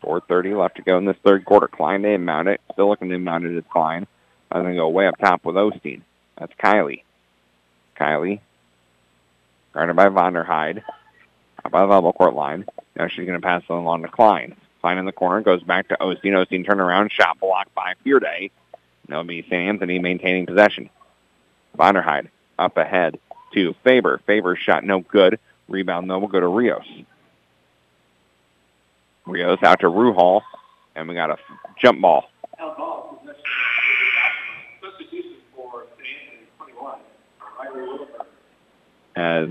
Four 0.00 0.20
thirty 0.20 0.54
left 0.54 0.76
to 0.76 0.82
go 0.82 0.98
in 0.98 1.04
this 1.04 1.16
third 1.24 1.44
quarter. 1.44 1.68
Klein 1.68 2.02
to 2.02 2.18
mount 2.18 2.48
it. 2.48 2.60
Still 2.72 2.88
looking 2.88 3.10
to 3.10 3.18
mount 3.18 3.44
it 3.44 3.56
as 3.56 3.64
Klein. 3.70 4.06
I'm 4.50 4.62
going 4.62 4.74
to 4.74 4.80
go 4.80 4.88
way 4.88 5.06
up 5.06 5.18
top 5.18 5.44
with 5.44 5.56
Osteen. 5.56 6.02
That's 6.38 6.52
Kylie. 6.54 7.02
Kylie. 7.96 8.40
Guarded 9.72 9.94
by 9.94 10.08
Vonderheide. 10.08 10.82
Up 11.64 11.70
by 11.70 11.82
the 11.82 11.86
level 11.86 12.12
court 12.12 12.34
line. 12.34 12.64
Now 12.96 13.06
she's 13.08 13.26
going 13.26 13.40
to 13.40 13.46
pass 13.46 13.62
it 13.62 13.72
along 13.72 14.02
to 14.02 14.08
Klein. 14.08 14.56
Klein 14.80 14.98
in 14.98 15.04
the 15.04 15.12
corner. 15.12 15.42
Goes 15.42 15.62
back 15.62 15.88
to 15.88 15.96
Osteen. 16.00 16.32
Osteen 16.32 16.66
turn 16.66 16.80
around. 16.80 17.12
Shot 17.12 17.38
blocked 17.38 17.74
by 17.74 17.94
Fearday. 18.04 18.50
That'll 19.06 19.24
be 19.24 19.42
St. 19.42 19.52
Anthony 19.52 19.98
maintaining 19.98 20.46
possession. 20.46 20.88
Vonderheide 21.78 22.28
up 22.60 22.76
ahead 22.76 23.18
to 23.54 23.74
Faber. 23.82 24.20
Faber's 24.26 24.58
shot 24.58 24.84
no 24.84 25.00
good. 25.00 25.38
Rebound 25.68 26.10
though 26.10 26.18
will 26.18 26.28
go 26.28 26.40
to 26.40 26.46
Rios. 26.46 26.86
Rios 29.26 29.58
out 29.62 29.80
to 29.80 29.86
Ruhal, 29.86 30.42
and 30.94 31.08
we 31.08 31.14
got 31.14 31.30
a 31.30 31.36
jump 31.80 32.00
ball. 32.00 32.28
As 39.16 39.50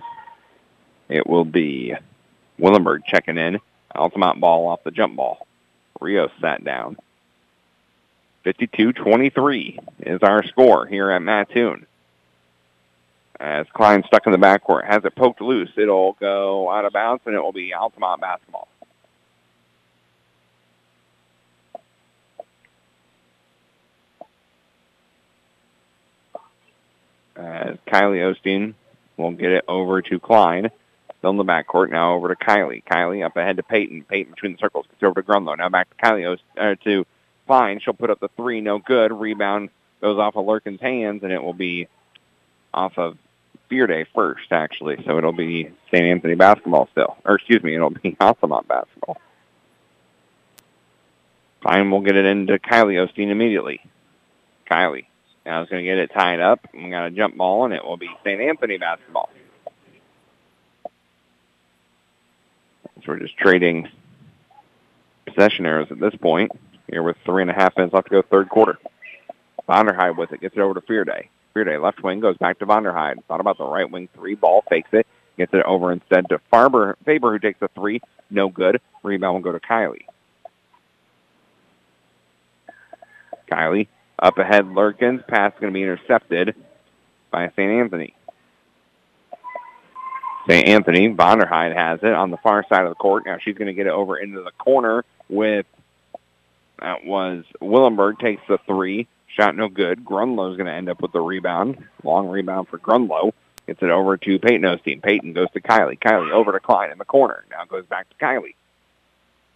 it 1.10 1.28
will 1.28 1.46
be 1.46 1.94
Willenberg 2.60 3.04
checking 3.06 3.38
in. 3.38 3.60
Altamont 3.96 4.40
ball 4.40 4.68
off 4.68 4.84
the 4.84 4.92
jump 4.92 5.16
ball. 5.16 5.48
Rios 6.00 6.32
sat 6.42 6.64
down. 6.64 6.98
52-23 8.46 9.80
is 10.00 10.20
our 10.24 10.44
score 10.44 10.86
here 10.86 11.12
at 11.12 11.22
Mattoon. 11.22 11.86
As 13.40 13.66
Klein 13.74 14.04
stuck 14.06 14.26
in 14.26 14.34
the 14.34 14.38
backcourt, 14.38 14.86
has 14.86 15.06
it 15.06 15.16
poked 15.16 15.40
loose. 15.40 15.72
It'll 15.78 16.14
go 16.20 16.70
out 16.70 16.84
of 16.84 16.92
bounds, 16.92 17.24
and 17.26 17.36
it 17.36 17.42
will 17.42 17.54
be 17.54 17.74
Altamont 17.74 18.20
basketball. 18.20 18.68
As 27.38 27.78
Kylie 27.88 28.36
Osteen 28.36 28.74
will 29.16 29.32
get 29.32 29.52
it 29.52 29.64
over 29.70 30.02
to 30.02 30.20
Klein. 30.20 30.70
Still 31.20 31.32
in 31.32 31.38
the 31.38 31.46
backcourt. 31.46 31.90
Now 31.90 32.16
over 32.16 32.28
to 32.28 32.36
Kylie. 32.36 32.84
Kylie 32.84 33.26
up 33.26 33.38
ahead 33.38 33.58
to 33.58 33.64
Peyton. 33.64 34.04
Peyton 34.04 34.34
between 34.34 34.54
the 34.54 34.58
circles. 34.58 34.86
Gets 34.88 35.04
over 35.04 35.22
to 35.22 35.28
Grunlow. 35.28 35.58
Now 35.58 35.70
back 35.70 35.90
to 35.90 36.06
Kylie 36.06 36.28
Ost- 36.28 36.44
uh, 36.58 36.76
to 36.84 37.06
Klein. 37.48 37.80
She'll 37.80 37.94
put 37.94 38.10
up 38.10 38.20
the 38.20 38.30
three. 38.36 38.60
No 38.60 38.80
good. 38.80 39.14
Rebound 39.14 39.70
goes 40.02 40.20
off 40.20 40.36
of 40.36 40.46
Lurkin's 40.46 40.82
hands, 40.82 41.24
and 41.24 41.32
it 41.32 41.42
will 41.42 41.54
be 41.54 41.88
off 42.74 42.98
of 42.98 43.18
Fearday 43.70 44.06
first, 44.14 44.52
actually. 44.52 45.04
So 45.06 45.18
it'll 45.18 45.32
be 45.32 45.72
St. 45.92 46.04
Anthony 46.04 46.36
basketball 46.36 46.88
still. 46.92 47.18
Or 47.26 47.36
excuse 47.36 47.64
me, 47.64 47.76
it'll 47.76 47.90
be 47.90 48.16
Altamont 48.22 48.68
basketball. 48.68 49.20
Fine, 51.62 51.92
we'll 51.92 52.02
get 52.02 52.16
it 52.16 52.26
into 52.26 52.58
Kylie 52.58 53.06
Osteen 53.06 53.30
immediately. 53.30 53.82
Kylie. 54.70 55.06
Now 55.46 55.64
is 55.64 55.70
going 55.70 55.84
to 55.84 55.90
get 55.90 55.98
it 55.98 56.12
tied 56.14 56.40
up. 56.40 56.66
We 56.74 56.90
got 56.90 57.08
a 57.08 57.12
jump 57.12 57.36
ball, 57.36 57.66
and 57.66 57.74
it 57.74 57.84
will 57.84 57.98
be 57.98 58.10
St. 58.24 58.40
Anthony 58.40 58.78
basketball. 58.78 59.30
So 62.98 63.04
we're 63.08 63.20
just 63.20 63.38
trading 63.38 63.90
possession 65.26 65.66
arrows 65.66 65.88
at 65.92 66.00
this 66.00 66.16
point. 66.16 66.52
Here 66.90 67.04
with 67.04 67.18
three 67.26 67.42
and 67.42 67.52
a 67.52 67.54
half 67.54 67.76
minutes 67.78 67.94
left 67.94 68.08
to 68.08 68.12
go 68.12 68.22
third 68.22 68.50
quarter. 68.50 68.78
Vonderheide 69.68 70.18
with 70.18 70.34
it. 70.34 70.42
Gets 70.42 70.56
it 70.56 70.60
over 70.60 70.74
to 70.74 70.82
Fearday. 70.82 71.30
Fearday 71.60 71.78
left 71.78 72.02
wing 72.02 72.22
goes 72.22 72.38
back 72.38 72.60
to 72.60 72.66
Vonderheide. 72.66 73.24
Thought 73.28 73.42
about 73.42 73.58
the 73.58 73.66
right 73.66 73.90
wing 73.90 74.08
three. 74.16 74.36
Ball 74.36 74.64
fakes 74.70 74.90
it. 74.94 75.06
Gets 75.38 75.54
it 75.54 75.64
over 75.66 75.92
instead 75.92 76.30
to 76.30 76.40
Farber, 76.52 76.96
Faber 77.06 77.34
who 77.34 77.40
takes 77.40 77.60
the 77.60 77.68
three. 77.76 78.02
No 78.30 78.48
good. 78.48 78.80
Rebound 79.04 79.36
will 79.36 79.52
go 79.52 79.58
to 79.58 79.60
Kylie. 79.60 80.06
Kylie 83.52 83.88
up 84.18 84.38
ahead, 84.38 84.66
Lurkins. 84.66 85.26
Pass 85.28 85.52
going 85.60 85.74
to 85.74 85.78
be 85.78 85.84
intercepted 85.84 86.56
by 87.30 87.50
St. 87.50 87.72
Anthony. 87.72 88.14
St. 90.50 90.68
Anthony, 90.68 91.10
Vonderheide 91.10 91.76
has 91.76 92.00
it 92.04 92.14
on 92.14 92.32
the 92.32 92.38
far 92.38 92.66
side 92.70 92.84
of 92.84 92.90
the 92.90 92.96
court. 92.96 93.26
Now 93.26 93.38
she's 93.44 93.58
going 93.58 93.68
to 93.68 93.74
get 93.74 93.88
it 93.88 93.94
over 93.94 94.18
into 94.18 94.42
the 94.42 94.52
corner 94.52 95.04
with, 95.28 95.66
that 96.80 97.06
was 97.06 97.44
Willenberg 97.62 98.20
takes 98.20 98.42
the 98.48 98.60
three. 98.66 99.08
Shot 99.36 99.56
no 99.56 99.70
good. 99.70 100.04
Grunlow's 100.04 100.58
going 100.58 100.68
to 100.68 100.74
end 100.74 100.90
up 100.90 101.02
with 101.02 101.12
the 101.12 101.22
rebound. 101.22 101.86
Long 102.04 102.28
rebound 102.28 102.68
for 102.68 102.78
Grunlow. 102.78 103.32
Gets 103.68 103.84
it 103.84 103.90
over 103.90 104.18
to 104.18 104.40
Peyton 104.40 104.64
Osteen. 104.64 105.02
Peyton 105.02 105.34
goes 105.34 105.52
to 105.52 105.62
Kylie. 105.62 106.00
Kylie 106.00 106.32
over 106.32 106.52
to 106.52 106.60
Klein 106.60 106.92
in 106.92 106.98
the 106.98 107.06
corner. 107.06 107.46
Now 107.52 107.66
goes 107.66 107.86
back 107.86 108.10
to 108.10 108.16
Kylie. 108.16 108.56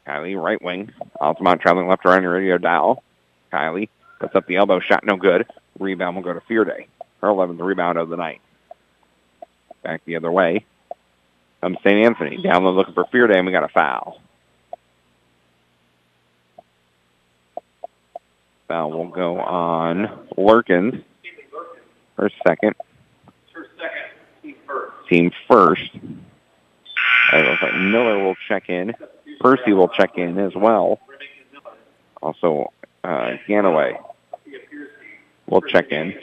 Kylie, 0.07 0.41
right 0.41 0.61
wing. 0.61 0.91
Altamont 1.19 1.61
traveling 1.61 1.88
left 1.88 2.05
around 2.05 2.24
your 2.24 2.34
radio 2.34 2.57
dial. 2.57 3.03
Kylie 3.51 3.89
puts 4.19 4.36
up 4.36 4.45
the 4.45 4.57
elbow. 4.57 4.80
Shot 4.80 5.03
no 5.03 5.17
good. 5.17 5.47
Rebound 5.80 6.15
will 6.15 6.24
go 6.24 6.34
to 6.34 6.41
Fearday. 6.41 6.88
Her 7.21 7.30
11th 7.30 7.59
rebound 7.59 7.97
of 7.97 8.09
the 8.09 8.17
night. 8.17 8.41
Back 9.82 10.05
the 10.05 10.17
other 10.17 10.32
way. 10.32 10.65
Comes 11.61 11.78
St. 11.84 12.05
Anthony. 12.05 12.41
Down 12.41 12.63
low 12.63 12.71
looking 12.71 12.93
for 12.93 13.05
Fearday, 13.05 13.38
and 13.38 13.45
we 13.47 13.51
got 13.51 13.63
a 13.63 13.69
foul. 13.69 14.19
Foul 18.74 18.89
will 18.89 19.07
go 19.09 19.39
on 19.39 20.07
Lurkins 20.36 21.03
for 22.15 22.32
second. 22.47 22.74
Team 25.07 25.32
first. 25.47 25.91
Like 27.32 27.76
Miller 27.76 28.24
will 28.24 28.36
check 28.47 28.69
in. 28.69 28.95
Percy 29.39 29.74
will 29.74 29.89
check 29.89 30.17
in 30.17 30.39
as 30.39 30.55
well. 30.55 30.99
Also, 32.19 32.74
uh, 33.03 33.34
Ganaway 33.47 34.01
will 35.45 35.61
check 35.61 35.91
in. 35.91 36.15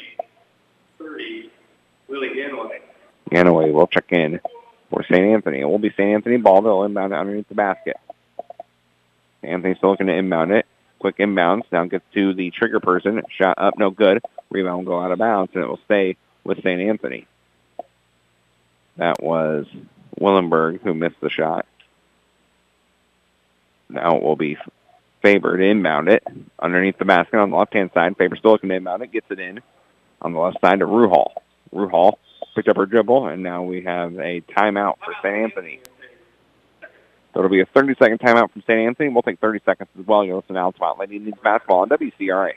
Ganaway 3.30 3.72
will 3.72 3.86
check 3.86 4.10
in 4.10 4.40
for 4.90 5.04
St. 5.04 5.20
Anthony. 5.20 5.60
It 5.60 5.66
will 5.66 5.78
be 5.78 5.90
St. 5.90 6.00
Anthony 6.00 6.38
ball. 6.38 6.62
They'll 6.62 6.82
inbound 6.82 7.12
it 7.12 7.16
underneath 7.16 7.48
the 7.48 7.54
basket. 7.54 7.96
Anthony's 9.44 9.76
still 9.76 9.90
looking 9.90 10.08
to 10.08 10.14
inbound 10.14 10.50
it. 10.50 10.66
Quick 11.00 11.16
inbounds. 11.18 11.62
Now 11.72 11.84
gets 11.86 12.04
to 12.14 12.34
the 12.34 12.50
trigger 12.50 12.78
person. 12.78 13.22
Shot 13.36 13.54
up, 13.58 13.78
no 13.78 13.90
good. 13.90 14.22
Rebound 14.50 14.86
will 14.86 14.92
go 14.92 15.00
out 15.00 15.12
of 15.12 15.18
bounds, 15.18 15.50
and 15.54 15.64
it 15.64 15.68
will 15.68 15.80
stay 15.86 16.16
with 16.44 16.58
St. 16.58 16.80
Anthony. 16.80 17.26
That 18.96 19.22
was 19.22 19.66
Willenberg 20.18 20.82
who 20.82 20.94
missed 20.94 21.20
the 21.20 21.30
shot. 21.30 21.66
Now 23.88 24.16
it 24.16 24.22
will 24.22 24.36
be 24.36 24.56
Faber 25.22 25.56
to 25.56 25.64
inbound 25.64 26.08
it 26.08 26.22
underneath 26.58 26.98
the 26.98 27.04
basket 27.04 27.38
on 27.38 27.50
the 27.50 27.56
left-hand 27.56 27.90
side. 27.92 28.16
Faber 28.16 28.36
still 28.36 28.52
looking 28.52 28.68
to 28.68 28.76
inbound 28.76 29.02
it, 29.02 29.12
gets 29.12 29.30
it 29.30 29.40
in 29.40 29.60
on 30.22 30.32
the 30.32 30.38
left 30.38 30.60
side 30.60 30.80
to 30.80 30.86
Ruhal. 30.86 31.32
Ruhal 31.74 32.14
picked 32.54 32.68
up 32.68 32.76
her 32.76 32.86
dribble, 32.86 33.26
and 33.26 33.42
now 33.42 33.62
we 33.62 33.82
have 33.82 34.18
a 34.18 34.42
timeout 34.42 34.96
for 34.98 35.14
St. 35.22 35.44
Anthony. 35.44 35.80
So 37.32 37.40
it'll 37.40 37.50
be 37.50 37.60
a 37.60 37.66
30-second 37.66 38.18
timeout 38.18 38.50
from 38.52 38.62
St. 38.62 38.78
Anthony. 38.78 39.08
We'll 39.08 39.22
take 39.22 39.38
30 39.38 39.60
seconds 39.64 39.88
as 39.98 40.06
well. 40.06 40.24
You'll 40.24 40.38
listen 40.38 40.56
to 40.56 40.60
Altamont 40.60 40.98
Lady 40.98 41.16
Indians 41.16 41.38
basketball 41.42 41.80
on 41.80 41.88
WCRA. 41.88 42.52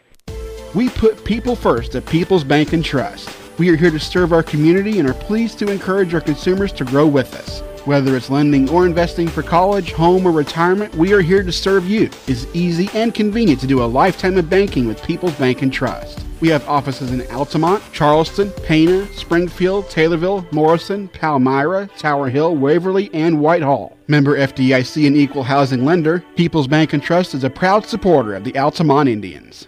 We 0.74 0.90
put 0.90 1.24
people 1.24 1.56
first 1.56 1.94
at 1.96 2.06
People's 2.08 2.44
Bank 2.44 2.74
and 2.74 2.84
Trust. 2.84 3.30
We 3.60 3.70
are 3.70 3.76
here 3.76 3.92
to 3.92 4.00
serve 4.00 4.34
our 4.34 4.42
community 4.42 4.98
and 4.98 5.08
are 5.08 5.14
pleased 5.14 5.60
to 5.60 5.70
encourage 5.70 6.16
our 6.16 6.22
consumers 6.22 6.72
to 6.74 6.86
grow 6.86 7.06
with 7.06 7.36
us. 7.36 7.62
Whether 7.86 8.16
it's 8.16 8.30
lending 8.30 8.70
or 8.70 8.86
investing 8.86 9.28
for 9.28 9.44
college, 9.44 9.92
home, 9.92 10.26
or 10.26 10.32
retirement, 10.32 10.96
we 10.96 11.12
are 11.12 11.20
here 11.20 11.44
to 11.44 11.52
serve 11.52 11.86
you. 11.86 12.10
It's 12.28 12.48
easy 12.54 12.90
and 12.94 13.14
convenient 13.14 13.60
to 13.60 13.68
do 13.68 13.84
a 13.84 13.86
lifetime 13.86 14.38
of 14.38 14.50
banking 14.50 14.88
with 14.88 15.04
People's 15.04 15.36
Bank 15.36 15.64
and 15.64 15.74
Trust. 15.74 16.24
We 16.40 16.48
have 16.48 16.66
offices 16.70 17.12
in 17.12 17.30
Altamont, 17.30 17.84
Charleston, 17.92 18.54
Pana, 18.66 19.06
Springfield, 19.14 19.90
Taylorville, 19.90 20.50
Morrison, 20.54 21.10
Palmyra, 21.10 21.90
Tower 21.98 22.30
Hill, 22.30 22.56
Waverly, 22.56 23.10
and 23.14 23.42
Whitehall. 23.42 23.98
Member 24.08 24.38
FDIC 24.38 25.06
and 25.06 25.18
equal 25.18 25.44
housing 25.44 25.84
lender, 25.84 26.24
People's 26.38 26.68
Bank 26.68 26.94
and 26.94 27.04
Trust 27.04 27.34
is 27.34 27.44
a 27.44 27.50
proud 27.50 27.86
supporter 27.86 28.34
of 28.34 28.46
the 28.46 28.58
Altamont 28.58 29.10
Indians. 29.10 29.68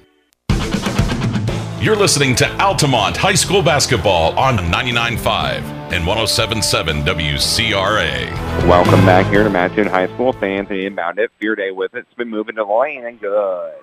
You're 1.82 1.98
listening 1.98 2.36
to 2.38 2.50
Altamont 2.62 3.18
High 3.18 3.36
School 3.36 3.62
Basketball 3.62 4.40
on 4.40 4.58
99.5 4.58 5.75
and 5.92 6.04
107.7 6.04 7.04
WCRA. 7.04 8.32
Welcome 8.68 9.06
back 9.06 9.26
here 9.28 9.44
to 9.44 9.50
Mattoon 9.50 9.88
High 9.88 10.08
School. 10.14 10.34
St. 10.34 10.44
Anthony 10.44 10.86
inbound 10.86 11.20
it. 11.20 11.32
Fearday 11.40 11.72
with 11.72 11.94
it. 11.96 12.00
It's 12.00 12.14
been 12.14 12.30
moving 12.30 12.56
to 12.56 12.66
lane 12.66 13.06
and 13.06 13.20
good. 13.20 13.74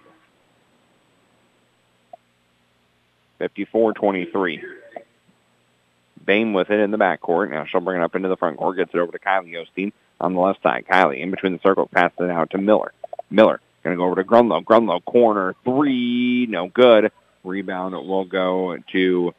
54-23. 3.40 4.62
Bame 6.24 6.53
with 6.53 6.70
it 6.70 6.80
in 6.80 6.90
the 6.90 6.98
backcourt. 6.98 7.50
Now 7.50 7.64
she'll 7.64 7.80
bring 7.80 8.00
it 8.00 8.05
up 8.05 8.14
into 8.14 8.28
the 8.28 8.36
front 8.36 8.59
court. 8.59 8.76
Gets 8.76 8.94
it 8.94 8.98
over 8.98 9.12
to 9.12 9.18
Kylie 9.18 9.55
Osteen 9.55 9.92
on 10.20 10.34
the 10.34 10.40
left 10.40 10.62
side. 10.62 10.84
Kylie 10.88 11.20
in 11.20 11.30
between 11.30 11.53
the 11.53 11.61
circles. 11.62 11.88
Passes 11.92 12.18
it 12.20 12.30
out 12.30 12.50
to 12.50 12.59
Miller. 12.59 12.92
Miller 13.30 13.61
going 13.82 13.96
to 13.96 14.00
go 14.00 14.07
over 14.07 14.22
to 14.22 14.24
Grunlow. 14.24 14.64
Grunlow 14.64 15.05
corner 15.05 15.55
three. 15.64 16.46
No 16.46 16.68
good. 16.68 17.12
Rebound 17.44 17.94
will 17.94 18.24
go 18.24 18.78
to 18.92 19.34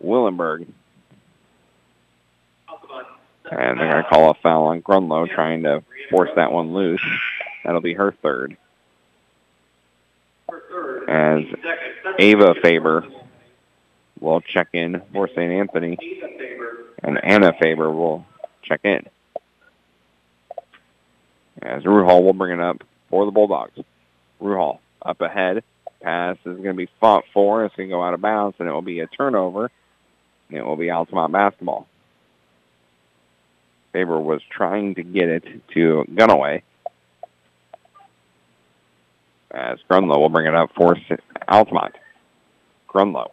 Willenberg. 0.00 0.66
And 3.50 3.78
they're 3.78 3.90
going 3.90 4.02
to 4.02 4.08
call 4.08 4.30
a 4.30 4.34
foul 4.34 4.64
on 4.64 4.82
Grunlow 4.82 5.28
trying 5.28 5.62
to 5.64 5.82
force 6.10 6.30
that 6.36 6.52
one 6.52 6.72
loose. 6.72 7.04
That'll 7.64 7.80
be 7.80 7.94
her 7.94 8.12
third. 8.22 8.56
As 11.08 11.42
Ava 12.18 12.54
Faber 12.62 13.06
will 14.20 14.40
check 14.40 14.68
in 14.72 15.02
for 15.12 15.28
St. 15.28 15.52
Anthony. 15.52 15.98
And 17.02 17.22
Anna 17.22 17.52
Faber 17.60 17.90
will 17.90 18.24
check 18.62 18.80
in. 18.84 19.06
As 21.60 21.82
Ruhal 21.82 22.22
will 22.22 22.32
bring 22.32 22.58
it 22.58 22.60
up 22.60 22.82
for 23.10 23.26
the 23.26 23.30
Bulldogs. 23.30 23.78
Ruhal 24.40 24.78
up 25.02 25.20
ahead. 25.20 25.62
Pass 26.02 26.36
is 26.44 26.56
going 26.56 26.64
to 26.64 26.74
be 26.74 26.88
fought 27.00 27.24
for. 27.32 27.64
It's 27.64 27.76
going 27.76 27.88
to 27.88 27.94
go 27.94 28.02
out 28.02 28.14
of 28.14 28.20
bounds, 28.20 28.56
and 28.58 28.68
it 28.68 28.72
will 28.72 28.82
be 28.82 29.00
a 29.00 29.06
turnover. 29.06 29.70
It 30.50 30.62
will 30.64 30.76
be 30.76 30.90
Altamont 30.90 31.32
basketball. 31.32 31.86
Faber 33.94 34.20
was 34.20 34.42
trying 34.50 34.96
to 34.96 35.04
get 35.04 35.28
it 35.28 35.44
to 35.72 36.04
Gunaway. 36.12 36.64
As 39.52 39.78
Grunlow 39.88 40.18
will 40.18 40.28
bring 40.28 40.46
it 40.46 40.54
up 40.54 40.72
for 40.74 40.96
Altamont. 41.48 41.94
Grunlow 42.88 43.30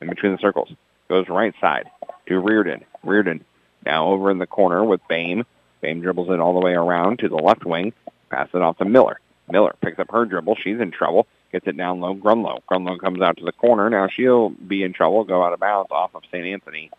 in 0.00 0.08
between 0.08 0.30
the 0.32 0.38
circles. 0.38 0.70
Goes 1.08 1.28
right 1.28 1.52
side 1.60 1.90
to 2.28 2.38
Reardon. 2.38 2.84
Reardon 3.02 3.44
now 3.84 4.06
over 4.06 4.30
in 4.30 4.38
the 4.38 4.46
corner 4.46 4.84
with 4.84 5.00
Bame. 5.08 5.44
Bame 5.80 6.00
dribbles 6.00 6.30
it 6.30 6.38
all 6.38 6.54
the 6.54 6.64
way 6.64 6.74
around 6.74 7.18
to 7.18 7.28
the 7.28 7.36
left 7.36 7.64
wing. 7.64 7.92
Pass 8.30 8.48
it 8.54 8.62
off 8.62 8.78
to 8.78 8.84
Miller. 8.84 9.18
Miller 9.50 9.74
picks 9.80 9.98
up 9.98 10.12
her 10.12 10.24
dribble. 10.24 10.56
She's 10.62 10.80
in 10.80 10.92
trouble. 10.92 11.26
Gets 11.50 11.66
it 11.66 11.76
down 11.76 12.00
low. 12.00 12.14
Grunlow. 12.14 12.60
Grunlow 12.70 13.00
comes 13.00 13.20
out 13.22 13.38
to 13.38 13.44
the 13.44 13.52
corner. 13.52 13.90
Now 13.90 14.06
she'll 14.06 14.50
be 14.50 14.84
in 14.84 14.92
trouble. 14.92 15.24
Go 15.24 15.42
out 15.42 15.52
of 15.52 15.58
bounds 15.58 15.90
off 15.90 16.14
of 16.14 16.22
St. 16.30 16.46
Anthony. 16.46 16.92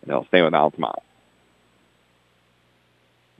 And 0.00 0.10
they'll 0.10 0.26
stay 0.26 0.40
with 0.40 0.54
Altamont. 0.54 0.96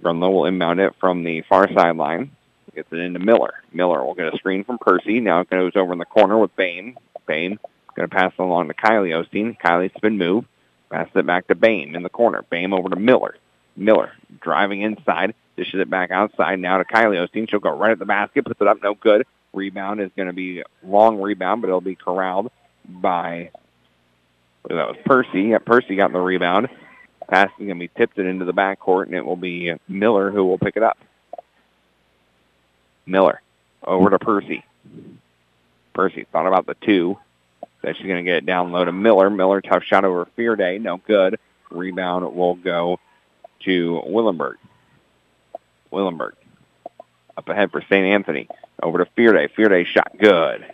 Grunlow 0.02 0.32
will 0.32 0.46
inbound 0.46 0.80
it 0.80 0.94
from 1.00 1.24
the 1.24 1.42
far 1.42 1.68
sideline. 1.72 2.30
Gets 2.74 2.92
it 2.92 2.98
into 2.98 3.18
Miller. 3.18 3.54
Miller 3.72 4.04
will 4.04 4.14
get 4.14 4.32
a 4.32 4.36
screen 4.36 4.62
from 4.62 4.78
Percy. 4.78 5.20
Now 5.20 5.40
it 5.40 5.50
goes 5.50 5.72
over 5.74 5.92
in 5.92 5.98
the 5.98 6.04
corner 6.04 6.38
with 6.38 6.54
Bame. 6.54 6.96
Bame 7.26 7.58
going 7.98 8.08
to 8.08 8.14
pass 8.14 8.32
it 8.38 8.42
along 8.42 8.68
to 8.68 8.74
Kylie 8.74 9.10
Osteen. 9.10 9.58
Kylie 9.58 9.94
spin 9.96 10.16
move. 10.16 10.44
Passes 10.90 11.12
it 11.16 11.26
back 11.26 11.48
to 11.48 11.54
Bame 11.54 11.94
in 11.94 12.02
the 12.02 12.08
corner. 12.08 12.44
Bame 12.48 12.72
over 12.72 12.88
to 12.88 12.96
Miller. 12.96 13.36
Miller 13.76 14.12
driving 14.40 14.82
inside. 14.82 15.34
Dishes 15.56 15.80
it 15.80 15.90
back 15.90 16.10
outside. 16.10 16.60
Now 16.60 16.78
to 16.78 16.84
Kylie 16.84 17.26
Osteen. 17.26 17.50
She'll 17.50 17.58
go 17.58 17.76
right 17.76 17.90
at 17.90 17.98
the 17.98 18.06
basket. 18.06 18.44
Puts 18.44 18.60
it 18.60 18.68
up. 18.68 18.82
No 18.82 18.94
good. 18.94 19.26
Rebound 19.52 20.00
is 20.00 20.10
going 20.16 20.28
to 20.28 20.32
be 20.32 20.62
long 20.82 21.20
rebound, 21.20 21.62
but 21.62 21.68
it'll 21.68 21.80
be 21.80 21.96
corralled 21.96 22.50
by, 22.88 23.50
that 24.68 24.74
was 24.74 24.96
Percy. 25.04 25.42
Yeah, 25.42 25.58
Percy 25.58 25.96
got 25.96 26.12
the 26.12 26.20
rebound. 26.20 26.68
Pass 27.28 27.50
is 27.58 27.66
going 27.66 27.68
to 27.68 27.74
be 27.74 27.90
tipped 27.96 28.18
it 28.18 28.26
into 28.26 28.44
the 28.44 28.54
backcourt, 28.54 29.06
and 29.06 29.14
it 29.14 29.24
will 29.24 29.36
be 29.36 29.72
Miller 29.86 30.30
who 30.30 30.44
will 30.44 30.58
pick 30.58 30.76
it 30.76 30.82
up. 30.82 30.98
Miller 33.06 33.40
over 33.84 34.10
to 34.10 34.18
Percy. 34.18 34.64
Percy 35.94 36.26
thought 36.30 36.46
about 36.46 36.66
the 36.66 36.76
two. 36.86 37.18
That 37.82 37.96
she's 37.96 38.06
going 38.06 38.24
to 38.24 38.28
get 38.28 38.38
it 38.38 38.46
down 38.46 38.72
low 38.72 38.84
to 38.84 38.92
Miller. 38.92 39.30
Miller, 39.30 39.60
tough 39.60 39.84
shot 39.84 40.04
over 40.04 40.26
Fearday. 40.36 40.80
No 40.80 40.96
good. 40.96 41.38
Rebound 41.70 42.34
will 42.34 42.56
go 42.56 42.98
to 43.64 44.02
Willenberg. 44.06 44.56
Willenberg 45.90 46.34
up 47.36 47.48
ahead 47.48 47.70
for 47.70 47.80
St. 47.82 48.04
Anthony. 48.04 48.48
Over 48.82 48.98
to 48.98 49.10
Fearday. 49.16 49.48
Fear 49.54 49.68
Day 49.68 49.84
shot 49.84 50.12
good. 50.18 50.66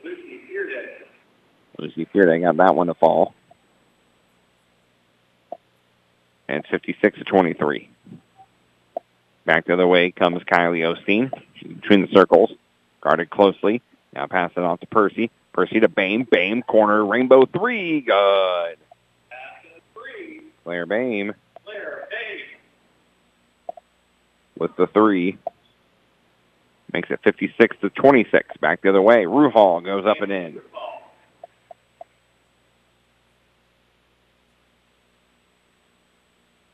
Lucy 1.78 2.06
Fearday 2.06 2.40
got 2.40 2.56
that 2.56 2.74
one 2.74 2.86
to 2.86 2.94
fall. 2.94 3.34
And 6.54 6.62
it's 6.62 6.70
56 6.70 7.18
to 7.18 7.24
23. 7.24 7.88
Back 9.44 9.66
the 9.66 9.72
other 9.72 9.88
way 9.88 10.12
comes 10.12 10.40
Kylie 10.44 10.84
Osteen. 10.84 11.32
Between 11.60 12.02
the 12.02 12.08
circles. 12.12 12.52
Guarded 13.00 13.28
closely. 13.28 13.82
Now 14.14 14.28
pass 14.28 14.52
it 14.56 14.60
off 14.60 14.78
to 14.78 14.86
Percy. 14.86 15.32
Percy 15.52 15.80
to 15.80 15.88
Bame. 15.88 16.28
Bame, 16.30 16.62
corner, 16.62 17.04
rainbow 17.04 17.44
three. 17.46 18.02
Good. 18.02 18.76
Claire 20.62 20.86
Bame. 20.86 21.34
With 24.56 24.76
the 24.76 24.86
three. 24.86 25.36
Makes 26.92 27.10
it 27.10 27.18
56 27.24 27.76
to 27.80 27.90
26. 27.90 28.58
Back 28.58 28.82
the 28.82 28.90
other 28.90 29.02
way. 29.02 29.24
Ruhal 29.24 29.84
goes 29.84 30.06
up 30.06 30.20
and 30.20 30.30
in. 30.30 30.60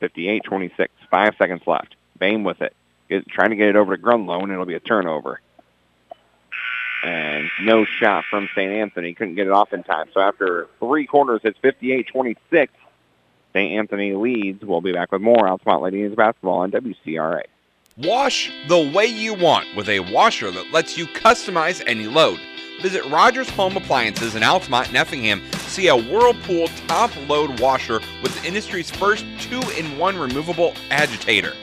Fifty-eight, 0.01 0.43
twenty-six. 0.43 0.91
Five 1.09 1.35
seconds 1.37 1.61
left. 1.65 1.95
Bame 2.19 2.43
with 2.43 2.61
it. 2.61 2.75
Trying 3.29 3.51
to 3.51 3.55
get 3.55 3.69
it 3.69 3.75
over 3.77 3.95
to 3.95 4.01
Grunlow, 4.01 4.43
and 4.43 4.51
it'll 4.51 4.65
be 4.65 4.75
a 4.75 4.79
turnover. 4.81 5.39
And 7.03 7.49
no 7.61 7.85
shot 7.85 8.25
from 8.29 8.49
St. 8.53 8.71
Anthony. 8.71 9.13
Couldn't 9.13 9.35
get 9.35 9.47
it 9.47 9.53
off 9.53 9.73
in 9.73 9.83
time. 9.83 10.07
So 10.13 10.19
after 10.19 10.67
three 10.79 11.07
quarters, 11.07 11.41
it's 11.43 11.57
58-26. 11.59 12.35
St. 12.51 12.69
Anthony 13.53 14.13
leads. 14.13 14.63
We'll 14.63 14.81
be 14.81 14.93
back 14.93 15.11
with 15.11 15.21
more 15.21 15.49
Lady 15.65 15.97
Indians 15.97 16.15
basketball 16.15 16.59
on 16.59 16.71
WCRA. 16.71 17.43
Wash 17.97 18.51
the 18.67 18.91
way 18.95 19.05
you 19.05 19.33
want 19.33 19.67
with 19.75 19.89
a 19.89 19.99
washer 19.99 20.51
that 20.51 20.71
lets 20.71 20.97
you 20.97 21.05
customize 21.07 21.83
any 21.85 22.05
load. 22.07 22.39
Visit 22.79 23.05
Rogers 23.05 23.49
Home 23.51 23.77
Appliances 23.77 24.35
in 24.35 24.43
Altamont 24.43 24.87
and 24.87 24.97
Effingham. 24.97 25.41
See 25.67 25.87
a 25.87 25.95
Whirlpool 25.95 26.67
top 26.87 27.11
load 27.27 27.59
washer 27.59 28.01
with 28.23 28.39
the 28.39 28.47
industry's 28.47 28.89
first 28.89 29.25
two 29.39 29.61
in 29.77 29.97
one 29.97 30.17
removable 30.17 30.73
agitator. 30.89 31.53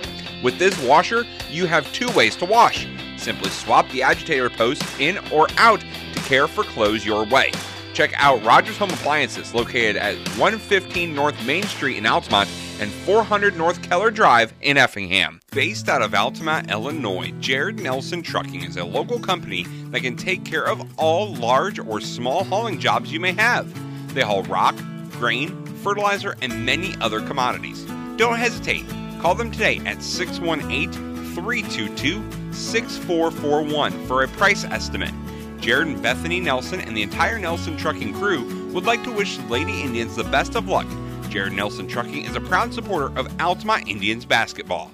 With 0.43 0.59
this 0.59 0.81
washer, 0.85 1.25
you 1.51 1.67
have 1.67 1.93
two 1.93 2.09
ways 2.13 2.37
to 2.37 2.45
wash. 2.45 2.87
Simply 3.17 3.51
swap 3.51 3.89
the 3.91 4.03
agitator 4.03 4.49
post 4.49 4.83
in 5.01 5.19
or 5.33 5.49
out 5.57 5.81
to 6.13 6.21
care 6.21 6.47
for 6.47 6.63
clothes 6.63 7.05
your 7.05 7.25
way. 7.25 7.51
Check 7.95 8.13
out 8.17 8.45
Rogers 8.45 8.79
Home 8.79 8.91
Appliances 8.91 9.55
located 9.55 9.97
at 9.97 10.17
115 10.39 11.15
North 11.15 11.47
Main 11.47 11.65
Street 11.65 11.97
in 11.97 12.07
Altamont 12.07 12.49
and 12.79 12.91
400 12.91 13.57
North 13.57 13.83
Keller 13.83 14.11
Drive 14.11 14.53
in 14.63 14.77
Effingham. 14.77 15.41
Based 15.51 15.89
out 15.89 16.03
of 16.03 16.15
Altamont, 16.15 16.71
Illinois, 16.71 17.33
Jared 17.41 17.81
Nelson 17.81 18.23
Trucking 18.23 18.65
is 18.65 18.77
a 18.77 18.85
local 18.85 19.19
company 19.19 19.65
that 19.91 20.03
can 20.03 20.17
take 20.17 20.45
care 20.45 20.67
of 20.67 20.83
all 20.99 21.35
large 21.35 21.79
or 21.79 22.01
small 22.01 22.45
hauling 22.45 22.79
jobs 22.79 23.13
you 23.13 23.21
may 23.21 23.33
have. 23.33 23.73
They 24.15 24.23
haul 24.23 24.43
rock, 24.45 24.77
grain, 25.13 25.65
fertilizer, 25.83 26.37
and 26.43 26.65
many 26.65 26.95
other 27.01 27.21
commodities. 27.21 27.85
Don't 28.17 28.37
hesitate. 28.37 28.85
Call 29.21 29.35
them 29.35 29.51
today 29.51 29.81
at 29.85 30.03
618 30.03 30.93
322 31.35 32.53
6441 32.53 34.07
for 34.07 34.23
a 34.23 34.29
price 34.29 34.65
estimate. 34.65 35.15
Jared 35.61 35.89
and 35.89 36.03
Bethany 36.03 36.41
Nelson 36.41 36.81
and 36.81 36.97
the 36.97 37.03
entire 37.03 37.39
Nelson 37.39 37.77
Trucking 37.77 38.15
crew 38.15 38.73
would 38.73 38.85
like 38.85 39.03
to 39.05 39.13
wish 39.13 39.37
the 39.37 39.47
Lady 39.47 39.83
Indians 39.83 40.17
the 40.17 40.25
best 40.25 40.55
of 40.55 40.69
luck. 40.69 40.87
Jared 41.29 41.53
Nelson 41.53 41.87
Trucking 41.87 42.25
is 42.25 42.35
a 42.37 42.41
proud 42.41 42.73
supporter 42.73 43.17
of 43.19 43.29
Altamont 43.41 43.87
Indians 43.89 44.25
basketball. 44.25 44.91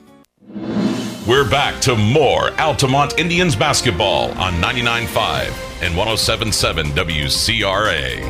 We're 1.27 1.49
back 1.49 1.81
to 1.83 1.97
more 1.97 2.51
Altamont 2.61 3.19
Indians 3.19 3.57
basketball 3.57 4.31
on 4.33 4.55
99.5 4.55 5.83
and 5.83 5.95
107.7 5.95 6.85
WCRA. 6.91 8.25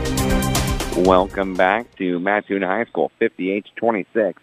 Welcome 1.07 1.55
back 1.55 1.97
to 1.97 2.21
Mattoon 2.21 2.63
High 2.63 2.85
School, 2.85 3.11
58 3.19 3.67
26. 3.75 4.41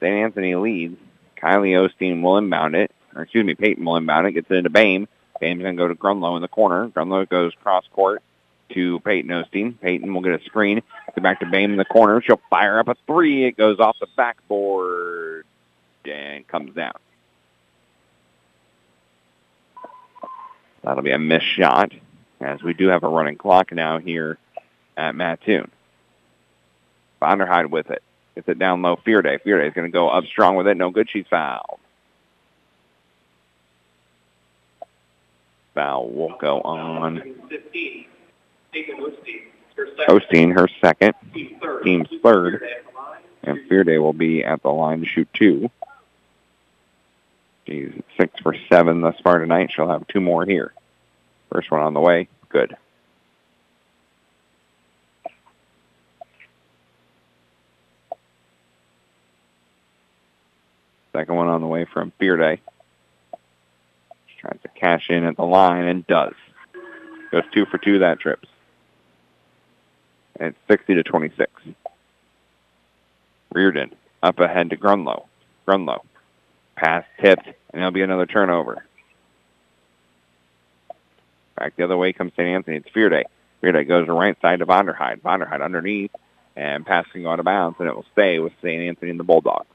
St. 0.00 0.12
Anthony 0.12 0.54
leads. 0.54 0.98
Kylie 1.40 1.76
Osteen 1.76 2.22
will 2.22 2.38
inbound 2.38 2.74
it, 2.74 2.90
or 3.14 3.22
excuse 3.22 3.44
me, 3.44 3.54
Peyton 3.54 3.84
will 3.84 3.96
inbound 3.96 4.26
it, 4.26 4.32
gets 4.32 4.50
it 4.50 4.54
into 4.56 4.70
Bame. 4.70 5.06
Bame's 5.40 5.62
going 5.62 5.76
to 5.76 5.82
go 5.82 5.86
to 5.88 5.94
Grunlow 5.94 6.34
in 6.36 6.42
the 6.42 6.48
corner. 6.48 6.88
Grunlow 6.88 7.28
goes 7.28 7.52
cross 7.62 7.84
court 7.92 8.22
to 8.70 9.00
Peyton 9.00 9.30
Osteen. 9.30 9.80
Peyton 9.80 10.12
will 10.12 10.22
get 10.22 10.40
a 10.40 10.44
screen. 10.44 10.82
Get 11.14 11.22
back 11.22 11.40
to 11.40 11.46
Bame 11.46 11.72
in 11.72 11.76
the 11.76 11.84
corner. 11.84 12.20
She'll 12.22 12.40
fire 12.50 12.78
up 12.78 12.88
a 12.88 12.96
three. 13.06 13.44
It 13.44 13.56
goes 13.56 13.80
off 13.80 13.96
the 14.00 14.08
backboard 14.16 15.46
and 16.04 16.46
comes 16.46 16.74
down. 16.74 16.94
That'll 20.82 21.02
be 21.02 21.10
a 21.10 21.18
missed 21.18 21.46
shot 21.46 21.92
as 22.40 22.62
we 22.62 22.74
do 22.74 22.88
have 22.88 23.02
a 23.02 23.08
running 23.08 23.36
clock 23.36 23.72
now 23.72 23.98
here 23.98 24.38
at 24.96 25.14
Mattoon. 25.14 25.70
Vonderheide 27.20 27.70
with 27.70 27.90
it. 27.90 28.02
Gets 28.34 28.48
it 28.48 28.58
down 28.58 28.82
low. 28.82 28.96
Fearday. 28.96 29.38
Fearday 29.42 29.68
is 29.68 29.74
going 29.74 29.90
to 29.90 29.92
go 29.92 30.08
up 30.08 30.24
strong 30.26 30.56
with 30.56 30.66
it. 30.68 30.76
No 30.76 30.90
good. 30.90 31.08
She's 31.10 31.26
fouled. 31.28 31.80
Foul 35.74 36.08
will 36.08 36.36
go 36.38 36.60
on. 36.60 37.34
Osteen, 40.08 40.54
her 40.54 40.68
second. 40.80 41.14
Team's 41.84 42.08
third. 42.22 42.62
And 43.42 43.58
Fearday 43.68 43.98
will 43.98 44.12
be 44.12 44.44
at 44.44 44.62
the 44.62 44.70
line 44.70 45.00
to 45.00 45.06
shoot 45.06 45.28
two. 45.32 45.70
She's 47.66 47.92
six 48.18 48.38
for 48.40 48.54
seven 48.68 49.00
thus 49.00 49.16
far 49.22 49.38
tonight. 49.38 49.70
She'll 49.72 49.88
have 49.88 50.06
two 50.06 50.20
more 50.20 50.44
here. 50.44 50.72
First 51.52 51.70
one 51.70 51.80
on 51.80 51.94
the 51.94 52.00
way. 52.00 52.28
Good. 52.48 52.76
Second 61.12 61.34
one 61.34 61.48
on 61.48 61.60
the 61.60 61.66
way 61.66 61.86
from 61.86 62.12
Fearday. 62.20 62.60
She 64.26 64.36
tries 64.38 64.58
to 64.62 64.68
cash 64.68 65.08
in 65.08 65.24
at 65.24 65.36
the 65.36 65.44
line 65.44 65.86
and 65.86 66.06
does. 66.06 66.34
Goes 67.32 67.44
two 67.52 67.64
for 67.66 67.78
two 67.78 68.00
that 68.00 68.20
trip. 68.20 68.44
And 70.38 70.48
it's 70.50 70.58
60 70.68 70.94
to 70.94 71.02
26. 71.02 71.50
Reardon 73.52 73.94
up 74.22 74.38
ahead 74.38 74.70
to 74.70 74.76
Grunlow. 74.76 75.26
Grunlow. 75.66 76.00
Pass 76.76 77.04
tipped, 77.20 77.46
and 77.46 77.54
there'll 77.72 77.90
be 77.90 78.02
another 78.02 78.26
turnover. 78.26 78.84
Back 81.56 81.74
the 81.76 81.84
other 81.84 81.96
way 81.96 82.12
comes 82.12 82.32
St. 82.32 82.48
Anthony. 82.48 82.76
It's 82.76 82.88
Fearday. 82.90 83.24
Fearday 83.62 83.84
goes 83.84 84.06
right 84.08 84.36
side 84.42 84.58
to 84.58 84.66
Vonderheide. 84.66 85.22
Vonderheide 85.22 85.64
underneath 85.64 86.10
and 86.54 86.84
passing 86.84 87.26
out 87.26 87.38
of 87.38 87.44
bounds, 87.44 87.76
and 87.78 87.88
it 87.88 87.94
will 87.94 88.06
stay 88.12 88.38
with 88.38 88.52
St. 88.62 88.82
Anthony 88.82 89.10
and 89.10 89.20
the 89.20 89.24
Bulldogs. 89.24 89.66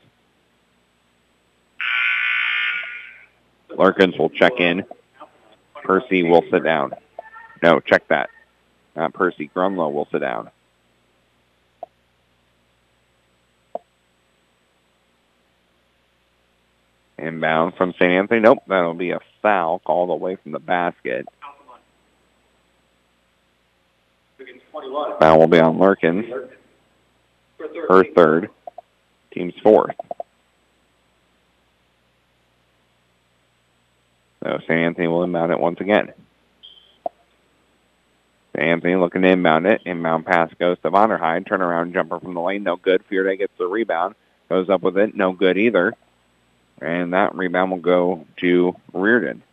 Lurkins 3.71 4.17
will 4.17 4.29
check 4.29 4.53
in. 4.59 4.83
Percy 5.83 6.23
will 6.23 6.43
sit 6.51 6.63
down. 6.63 6.93
No, 7.63 7.79
check 7.79 8.07
that. 8.09 8.29
Not 8.95 9.13
Percy. 9.13 9.49
Grunlow 9.55 9.91
will 9.91 10.07
sit 10.11 10.19
down. 10.19 10.49
Inbound 17.17 17.75
from 17.75 17.93
St. 17.93 18.11
Anthony. 18.11 18.39
Nope, 18.41 18.63
that'll 18.67 18.95
be 18.95 19.11
a 19.11 19.19
foul 19.41 19.79
called 19.79 20.09
away 20.09 20.37
from 20.37 20.51
the 20.51 20.59
basket. 20.59 21.27
Foul 25.19 25.39
will 25.39 25.47
be 25.47 25.59
on 25.59 25.77
Lurkins. 25.77 26.27
Her 27.87 28.03
third. 28.15 28.49
Team's 29.31 29.53
fourth. 29.61 29.95
So 34.43 34.57
St. 34.63 34.71
Anthony 34.71 35.07
will 35.07 35.23
inbound 35.23 35.51
it 35.51 35.59
once 35.59 35.79
again. 35.79 36.11
Anthony 38.53 38.95
looking 38.95 39.21
to 39.21 39.29
inbound 39.29 39.65
it. 39.65 39.81
Inbound 39.85 40.25
pass 40.25 40.51
goes 40.59 40.77
to 40.79 40.91
Vonderheide. 40.91 41.47
Turnaround 41.47 41.93
jumper 41.93 42.19
from 42.19 42.33
the 42.33 42.41
lane. 42.41 42.63
No 42.63 42.75
good. 42.75 43.03
Fearday 43.09 43.37
gets 43.37 43.53
the 43.57 43.65
rebound. 43.65 44.15
Goes 44.49 44.69
up 44.69 44.81
with 44.81 44.97
it. 44.97 45.15
No 45.15 45.31
good 45.31 45.57
either. 45.57 45.93
And 46.81 47.13
that 47.13 47.35
rebound 47.35 47.71
will 47.71 47.79
go 47.79 48.25
to 48.37 48.75
Reardon. 48.93 49.43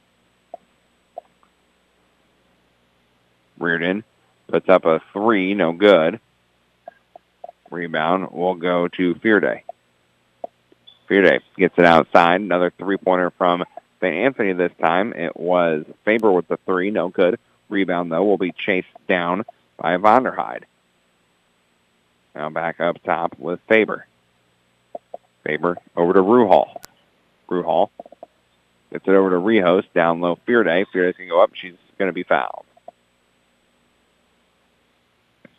Reardon 3.58 4.02
puts 4.48 4.68
up 4.68 4.84
a 4.84 5.00
three. 5.12 5.54
No 5.54 5.72
good. 5.72 6.20
Rebound 7.70 8.30
will 8.32 8.54
go 8.54 8.88
to 8.88 9.14
Fearday. 9.16 9.62
Fearday 11.08 11.40
gets 11.56 11.74
it 11.78 11.84
outside. 11.84 12.40
Another 12.40 12.72
three-pointer 12.78 13.30
from 13.36 13.64
St. 14.00 14.14
Anthony 14.14 14.52
this 14.52 14.72
time. 14.80 15.12
It 15.12 15.36
was 15.36 15.84
Faber 16.04 16.32
with 16.32 16.48
the 16.48 16.58
three, 16.66 16.90
no 16.90 17.08
good. 17.08 17.38
Rebound, 17.68 18.10
though, 18.10 18.24
will 18.24 18.38
be 18.38 18.52
chased 18.52 18.88
down 19.08 19.44
by 19.76 19.96
Vonderheide. 19.96 20.64
Now 22.34 22.50
back 22.50 22.80
up 22.80 23.02
top 23.02 23.38
with 23.38 23.60
Faber. 23.68 24.06
Faber 25.44 25.76
over 25.96 26.12
to 26.12 26.20
Ruhal. 26.20 26.80
Ruhal 27.48 27.90
gets 28.92 29.06
it 29.06 29.10
over 29.10 29.30
to 29.30 29.38
Rios, 29.38 29.84
down 29.94 30.20
low 30.20 30.38
Fearday. 30.46 30.84
Fearday's 30.92 31.16
going 31.16 31.28
to 31.28 31.34
go 31.34 31.42
up. 31.42 31.50
She's 31.54 31.74
going 31.98 32.08
to 32.08 32.12
be 32.12 32.22
fouled. 32.22 32.64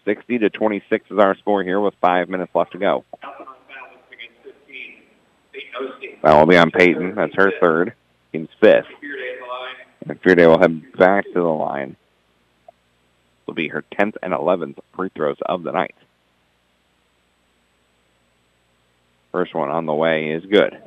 60 0.06 0.40
to 0.40 0.50
26 0.50 1.12
is 1.12 1.20
our 1.20 1.36
score 1.36 1.64
here 1.64 1.80
with 1.80 1.94
five 2.02 2.30
minutes 2.30 2.56
left 2.56 2.72
to 2.72 2.78
go. 2.78 3.04
That 6.24 6.38
will 6.38 6.46
be 6.46 6.58
on 6.58 6.72
Peyton. 6.72 7.16
That's 7.16 7.36
her 7.36 7.52
third. 7.60 7.94
Team's 8.32 8.50
fifth. 8.60 8.86
And 10.08 10.20
will 10.24 10.60
head 10.60 10.94
back 10.98 11.26
to 11.26 11.34
the 11.34 11.42
line. 11.42 11.96
Will 13.50 13.56
be 13.56 13.70
her 13.70 13.84
10th 13.94 14.16
and 14.22 14.32
11th 14.32 14.78
free 14.96 15.10
throws 15.16 15.38
of 15.44 15.64
the 15.64 15.72
night. 15.72 15.96
First 19.32 19.56
one 19.56 19.72
on 19.72 19.88
the 19.88 19.94
way 19.96 20.30
is 20.30 20.46
good. 20.46 20.78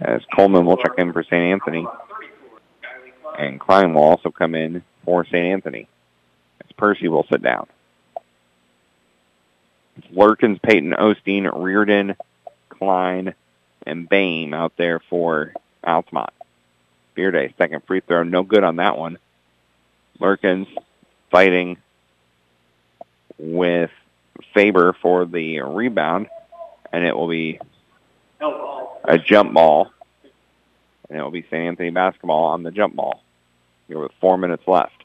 As 0.00 0.20
Coleman 0.32 0.64
will 0.64 0.76
check 0.76 0.92
in 0.98 1.12
for 1.12 1.24
St. 1.24 1.32
Anthony. 1.34 1.88
And 3.36 3.58
Klein 3.58 3.94
will 3.94 4.04
also 4.04 4.30
come 4.30 4.54
in 4.54 4.84
for 5.04 5.24
St. 5.24 5.34
Anthony. 5.34 5.88
As 6.64 6.70
Percy 6.76 7.08
will 7.08 7.26
sit 7.28 7.42
down. 7.42 7.66
It's 9.96 10.06
Lurkins, 10.14 10.62
Peyton, 10.62 10.92
Osteen, 10.92 11.50
Reardon, 11.52 12.14
Klein, 12.68 13.34
and 13.84 14.08
Bame 14.08 14.54
out 14.54 14.74
there 14.76 15.00
for 15.10 15.52
Altamont. 15.84 16.30
Fearday, 17.18 17.52
second 17.58 17.82
free 17.84 17.98
throw, 17.98 18.22
no 18.22 18.44
good 18.44 18.62
on 18.62 18.76
that 18.76 18.96
one. 18.96 19.18
Lurkins 20.20 20.68
fighting 21.32 21.76
with 23.38 23.90
Faber 24.54 24.92
for 25.02 25.24
the 25.24 25.60
rebound, 25.62 26.28
and 26.92 27.04
it 27.04 27.16
will 27.16 27.28
be 27.28 27.58
a 29.04 29.18
jump 29.18 29.52
ball, 29.52 29.90
and 31.10 31.18
it 31.18 31.22
will 31.22 31.32
be 31.32 31.42
St. 31.42 31.54
Anthony 31.54 31.90
basketball 31.90 32.44
on 32.44 32.62
the 32.62 32.70
jump 32.70 32.94
ball. 32.94 33.20
Here 33.88 33.98
with 33.98 34.12
four 34.20 34.38
minutes 34.38 34.62
left. 34.68 35.04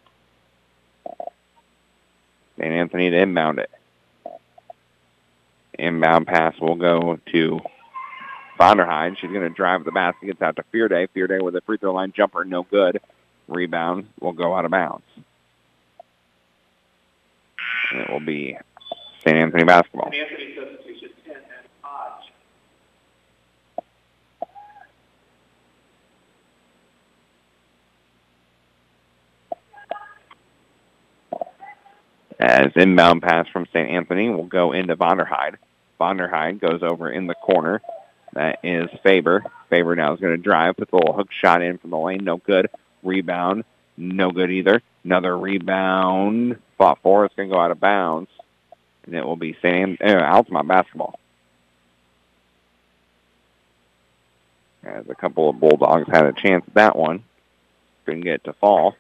St. 2.59 2.71
Anthony 2.71 3.09
to 3.09 3.17
inbound 3.17 3.57
it. 3.57 3.71
Inbound 5.79 6.27
pass 6.27 6.59
will 6.59 6.75
go 6.75 7.19
to 7.31 7.59
Vonderheide. 8.59 9.17
She's 9.17 9.31
going 9.31 9.41
to 9.41 9.49
drive 9.49 9.83
the 9.83 9.91
basket. 9.91 10.27
Gets 10.27 10.41
out 10.41 10.55
to 10.57 10.63
Fearday. 10.73 11.07
Fearday 11.13 11.41
with 11.41 11.55
a 11.55 11.61
free 11.61 11.77
throw 11.77 11.93
line 11.93 12.13
jumper, 12.15 12.45
no 12.45 12.63
good. 12.63 13.01
Rebound 13.47 14.07
will 14.19 14.33
go 14.33 14.55
out 14.55 14.65
of 14.65 14.71
bounds. 14.71 15.03
And 17.91 18.01
it 18.01 18.09
will 18.09 18.19
be 18.19 18.57
St. 19.25 19.37
Anthony 19.37 19.63
basketball. 19.63 20.11
St. 20.11 20.23
Anthony 20.29 20.55
substitution 20.55 21.09
10 21.25 21.35
and 21.35 21.43
Hodge. 21.81 22.31
As 32.39 32.71
inbound 32.75 33.21
pass 33.21 33.47
from 33.49 33.65
St. 33.73 33.89
Anthony 33.89 34.29
will 34.29 34.45
go 34.45 34.71
into 34.71 34.95
Vonderheide. 34.95 35.55
Vonderheide 35.99 36.59
goes 36.59 36.81
over 36.83 37.09
in 37.11 37.27
the 37.27 37.35
corner. 37.35 37.81
That 38.33 38.59
is 38.63 38.89
Faber. 39.03 39.43
Faber 39.69 39.95
now 39.95 40.13
is 40.13 40.19
going 40.19 40.35
to 40.35 40.41
drive, 40.41 40.77
puts 40.77 40.91
a 40.91 40.95
little 40.95 41.13
hook 41.13 41.29
shot 41.31 41.61
in 41.61 41.77
from 41.77 41.91
the 41.91 41.97
lane, 41.97 42.23
no 42.23 42.37
good. 42.37 42.69
Rebound, 43.03 43.63
no 43.97 44.31
good 44.31 44.49
either. 44.51 44.81
Another 45.03 45.37
rebound, 45.37 46.57
fought 46.77 46.99
for. 47.03 47.25
It's 47.25 47.35
going 47.35 47.49
to 47.49 47.55
go 47.55 47.61
out 47.61 47.71
of 47.71 47.79
bounds, 47.79 48.29
and 49.05 49.15
it 49.15 49.25
will 49.25 49.35
be 49.35 49.57
St. 49.61 50.01
Uh, 50.01 50.23
Altamont 50.23 50.67
basketball. 50.67 51.19
As 54.83 55.05
a 55.09 55.15
couple 55.15 55.49
of 55.49 55.59
Bulldogs 55.59 56.09
had 56.11 56.25
a 56.25 56.33
chance 56.33 56.63
at 56.67 56.73
that 56.73 56.95
one, 56.95 57.23
couldn't 58.05 58.21
get 58.21 58.35
it 58.35 58.43
to 58.45 58.53
fall. 58.53 58.95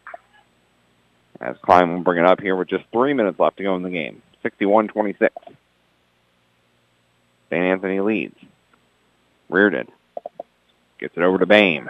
As 1.41 1.57
Klein 1.61 1.93
will 1.93 2.01
bring 2.01 2.19
it 2.19 2.25
up 2.25 2.39
here 2.39 2.55
with 2.55 2.69
just 2.69 2.85
three 2.91 3.13
minutes 3.13 3.39
left 3.39 3.57
to 3.57 3.63
go 3.63 3.75
in 3.75 3.83
the 3.83 3.89
game. 3.89 4.21
61-26. 4.45 5.29
St. 7.49 7.63
Anthony 7.63 7.99
leads. 7.99 8.37
Reardon 9.53 9.87
gets 10.99 11.15
it 11.15 11.21
over 11.21 11.37
to 11.37 11.45
Bame. 11.45 11.89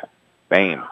Bame 0.50 0.84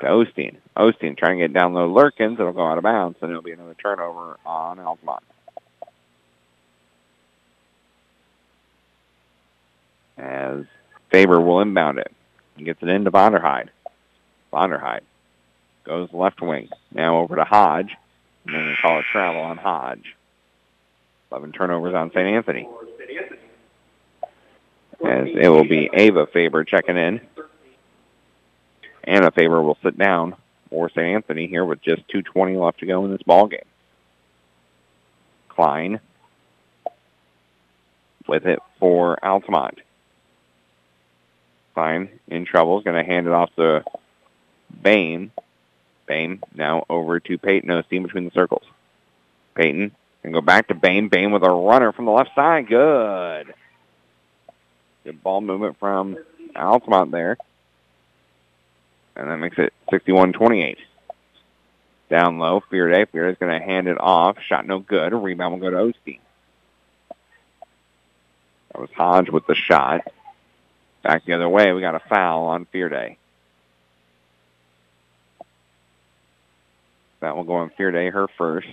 to 0.00 0.06
Osteen. 0.06 0.56
Osteen 0.76 1.18
trying 1.18 1.38
to 1.38 1.48
get 1.48 1.52
down 1.52 1.74
low 1.74 1.92
Lurkins. 1.92 2.34
It'll 2.34 2.52
go 2.52 2.66
out 2.66 2.78
of 2.78 2.84
bounds, 2.84 3.18
and 3.20 3.30
it'll 3.30 3.42
be 3.42 3.50
another 3.50 3.74
turnover 3.74 4.38
on 4.46 4.78
Altamont. 4.78 5.24
As 10.16 10.64
Faber 11.10 11.40
will 11.40 11.60
inbound 11.60 11.98
it. 11.98 12.12
He 12.56 12.62
gets 12.62 12.80
it 12.80 12.88
into 12.88 13.10
Vonderheide. 13.10 13.70
Vonderheide 14.52 15.00
goes 15.84 16.12
left 16.12 16.40
wing. 16.40 16.68
Now 16.92 17.18
over 17.18 17.34
to 17.34 17.44
Hodge. 17.44 17.96
And 18.46 18.54
then 18.54 18.68
we 18.68 18.76
call 18.76 19.00
it 19.00 19.06
travel 19.10 19.40
on 19.40 19.56
Hodge. 19.56 20.14
11 21.32 21.52
turnovers 21.52 21.94
on 21.94 22.10
St. 22.10 22.26
Anthony. 22.26 22.68
As 25.04 25.28
it 25.28 25.48
will 25.48 25.64
be 25.64 25.90
Ava 25.92 26.26
Faber 26.26 26.64
checking 26.64 26.96
in. 26.96 27.20
Anna 29.04 29.30
Faber 29.30 29.62
will 29.62 29.78
sit 29.82 29.98
down 29.98 30.36
for 30.68 30.88
St. 30.90 31.00
Anthony 31.00 31.46
here 31.46 31.64
with 31.64 31.82
just 31.82 32.06
2.20 32.08 32.62
left 32.62 32.80
to 32.80 32.86
go 32.86 33.04
in 33.04 33.10
this 33.10 33.22
ball 33.22 33.46
game. 33.46 33.60
Klein 35.48 36.00
with 38.28 38.46
it 38.46 38.60
for 38.78 39.22
Altamont. 39.24 39.80
Klein 41.74 42.08
in 42.28 42.44
trouble. 42.44 42.78
Is 42.78 42.84
going 42.84 42.96
to 42.96 43.10
hand 43.10 43.26
it 43.26 43.32
off 43.32 43.50
to 43.56 43.84
Bame. 44.82 45.32
Bame 46.06 46.40
now 46.54 46.84
over 46.88 47.20
to 47.20 47.38
Peyton 47.38 47.70
Osteen 47.70 48.02
between 48.02 48.24
the 48.24 48.30
circles. 48.32 48.64
Peyton 49.54 49.92
can 50.22 50.32
go 50.32 50.40
back 50.40 50.68
to 50.68 50.74
Bame. 50.74 51.08
Bame 51.08 51.32
with 51.32 51.42
a 51.42 51.50
runner 51.50 51.92
from 51.92 52.04
the 52.04 52.10
left 52.10 52.30
side. 52.34 52.68
Good. 52.68 53.54
Good 55.10 55.24
ball 55.24 55.40
movement 55.40 55.76
from 55.80 56.18
Altamont 56.54 57.10
there. 57.10 57.36
And 59.16 59.28
that 59.28 59.38
makes 59.38 59.58
it 59.58 59.72
61-28. 59.92 60.76
Down 62.08 62.38
low, 62.38 62.62
Fearday. 62.70 63.06
Fearday's 63.06 63.36
going 63.40 63.58
to 63.58 63.66
hand 63.66 63.88
it 63.88 63.96
off. 63.98 64.36
Shot 64.46 64.68
no 64.68 64.78
good. 64.78 65.12
Rebound 65.12 65.54
will 65.60 65.68
go 65.68 65.70
to 65.70 65.92
Osteen. 65.92 66.20
That 68.70 68.80
was 68.80 68.90
Hodge 68.94 69.30
with 69.30 69.48
the 69.48 69.56
shot. 69.56 70.02
Back 71.02 71.24
the 71.24 71.32
other 71.32 71.48
way, 71.48 71.72
we 71.72 71.80
got 71.80 71.96
a 71.96 72.02
foul 72.08 72.44
on 72.44 72.66
Fearday. 72.72 73.16
That 77.18 77.36
will 77.36 77.42
go 77.42 77.54
on 77.54 77.72
Fearday, 77.76 78.12
her 78.12 78.28
first. 78.38 78.68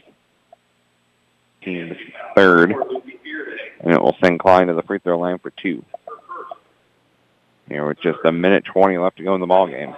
Team's 1.63 1.97
third. 2.35 2.75
And 3.79 3.91
it 3.91 3.99
will 3.99 4.15
send 4.23 4.39
Klein 4.39 4.67
to 4.67 4.75
the 4.75 4.83
free 4.83 4.99
throw 4.99 5.17
line 5.17 5.39
for 5.39 5.49
two. 5.49 5.83
Here 7.67 7.85
with 7.85 7.99
just 7.99 8.19
a 8.23 8.31
minute 8.31 8.63
20 8.65 8.97
left 8.97 9.17
to 9.17 9.23
go 9.23 9.35
in 9.35 9.41
the 9.41 9.47
ball 9.47 9.67
game. 9.67 9.93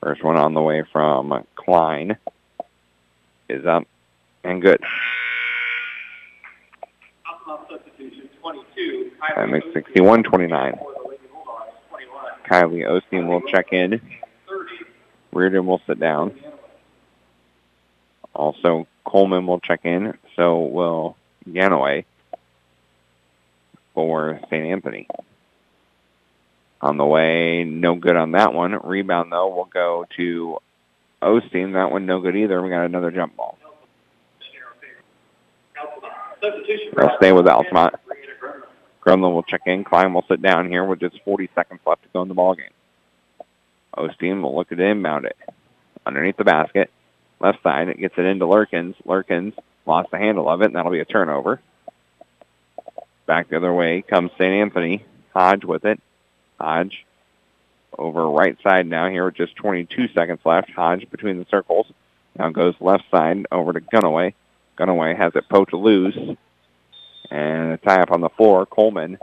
First 0.00 0.22
one 0.22 0.36
on 0.36 0.54
the 0.54 0.62
way 0.62 0.84
from 0.92 1.44
Klein 1.56 2.16
is 3.48 3.66
up 3.66 3.84
and 4.44 4.62
good. 4.62 4.80
That 9.36 9.48
makes 9.48 9.66
61-29. 9.68 10.78
Kylie 12.48 12.84
Osteen 12.84 13.26
will 13.26 13.40
check 13.40 13.72
in. 13.72 14.00
Reardon 15.32 15.66
will 15.66 15.80
sit 15.86 15.98
down. 15.98 16.38
Also, 18.34 18.86
Coleman 19.04 19.46
will 19.46 19.60
check 19.60 19.80
in. 19.84 20.16
So 20.36 20.60
will 20.60 21.16
Ganaway 21.48 22.04
for 23.94 24.40
St. 24.50 24.66
Anthony. 24.66 25.08
On 26.80 26.96
the 26.98 27.04
way, 27.04 27.64
no 27.64 27.94
good 27.94 28.16
on 28.16 28.32
that 28.32 28.52
one. 28.52 28.78
Rebound, 28.84 29.32
though, 29.32 29.48
will 29.48 29.64
go 29.64 30.04
to 30.16 30.58
Osteen. 31.22 31.72
That 31.72 31.90
one 31.90 32.04
no 32.04 32.20
good 32.20 32.36
either. 32.36 32.60
We 32.60 32.68
got 32.68 32.84
another 32.84 33.10
jump 33.10 33.36
ball. 33.36 33.56
They'll 36.42 37.16
stay 37.16 37.32
with 37.32 37.48
Altamont. 37.48 37.94
Grunlow 39.04 39.32
will 39.32 39.42
check 39.42 39.62
in. 39.66 39.84
Klein 39.84 40.12
will 40.12 40.24
sit 40.28 40.42
down 40.42 40.68
here 40.68 40.84
with 40.84 41.00
just 41.00 41.20
40 41.24 41.50
seconds 41.54 41.80
left 41.86 42.02
to 42.02 42.08
go 42.12 42.22
in 42.22 42.28
the 42.28 42.34
ball 42.34 42.54
game. 42.54 42.66
Osteen 43.96 44.42
will 44.42 44.56
look 44.56 44.72
at 44.72 44.80
it 44.80 44.94
mount 44.94 45.26
it. 45.26 45.36
Underneath 46.04 46.36
the 46.36 46.44
basket. 46.44 46.90
Left 47.40 47.62
side. 47.62 47.88
It 47.88 47.98
gets 47.98 48.14
it 48.16 48.24
into 48.24 48.46
Lurkins. 48.46 48.94
Lurkins 49.06 49.54
lost 49.86 50.10
the 50.10 50.18
handle 50.18 50.48
of 50.48 50.62
it, 50.62 50.66
and 50.66 50.76
that'll 50.76 50.90
be 50.90 51.00
a 51.00 51.04
turnover. 51.04 51.60
Back 53.26 53.48
the 53.48 53.56
other 53.56 53.72
way 53.72 54.02
comes 54.02 54.30
St. 54.32 54.42
Anthony. 54.42 55.04
Hodge 55.32 55.64
with 55.64 55.84
it. 55.84 56.00
Hodge 56.60 57.04
over 57.98 58.28
right 58.28 58.56
side 58.62 58.86
now 58.86 59.08
here 59.08 59.24
with 59.24 59.34
just 59.34 59.56
22 59.56 60.08
seconds 60.08 60.40
left. 60.44 60.70
Hodge 60.70 61.08
between 61.10 61.38
the 61.38 61.46
circles. 61.50 61.86
Now 62.38 62.50
goes 62.50 62.74
left 62.80 63.04
side 63.10 63.46
over 63.50 63.72
to 63.72 63.80
Gunaway. 63.80 64.34
Gunaway 64.76 65.14
has 65.14 65.32
it 65.34 65.48
poked 65.48 65.72
loose. 65.72 66.16
And 67.30 67.72
a 67.72 67.76
tie 67.78 68.02
up 68.02 68.12
on 68.12 68.20
the 68.20 68.28
floor. 68.28 68.66
Coleman 68.66 69.18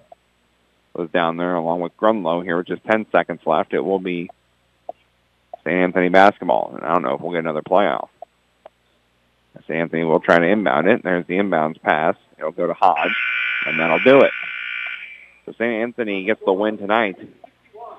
was 0.94 1.10
down 1.12 1.38
there 1.38 1.56
along 1.56 1.82
with 1.82 1.96
Grunlow 1.98 2.44
here 2.44 2.58
with 2.58 2.68
just 2.68 2.84
10 2.86 3.06
seconds 3.12 3.42
left. 3.46 3.74
It 3.74 3.82
will 3.82 4.00
be 4.00 4.30
St. 5.64 5.76
Anthony 5.76 6.10
basketball. 6.10 6.74
And 6.76 6.84
I 6.84 6.94
don't 6.94 7.04
know 7.04 7.14
if 7.14 7.22
we'll 7.22 7.32
get 7.32 7.40
another 7.40 7.62
playoff. 7.62 8.10
St. 9.64 9.80
Anthony 9.80 10.04
will 10.04 10.20
try 10.20 10.40
to 10.40 10.46
inbound 10.46 10.88
it. 10.88 11.04
There's 11.04 11.26
the 11.28 11.36
inbounds 11.36 11.82
pass. 11.82 12.16
It'll 12.38 12.52
go 12.52 12.68
to 12.68 12.74
Hodge, 12.74 13.16
and 13.66 13.80
that'll 13.80 14.00
do 14.00 14.22
it. 14.22 14.32
So 15.46 15.54
St. 15.54 15.62
Anthony 15.62 16.26
gets 16.26 16.42
the 16.46 16.54
win 16.54 16.78
tonight, 16.78 17.18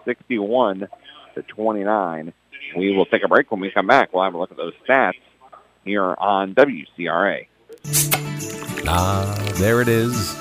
61 0.05 0.89
to 1.35 1.43
29. 1.43 2.33
We 2.77 2.97
will 2.97 3.07
take 3.07 3.25
a 3.25 3.29
break. 3.29 3.51
When 3.51 3.61
we 3.61 3.71
come 3.71 3.87
back, 3.87 4.13
we'll 4.13 4.25
have 4.25 4.35
a 4.35 4.39
look 4.39 4.51
at 4.51 4.57
those 4.57 4.75
stats 4.89 5.13
here 5.85 6.15
on 6.19 6.55
WCRA. 6.55 7.47
Ah, 8.87 9.55
there 9.57 9.81
it 9.81 9.89
is. 9.89 10.35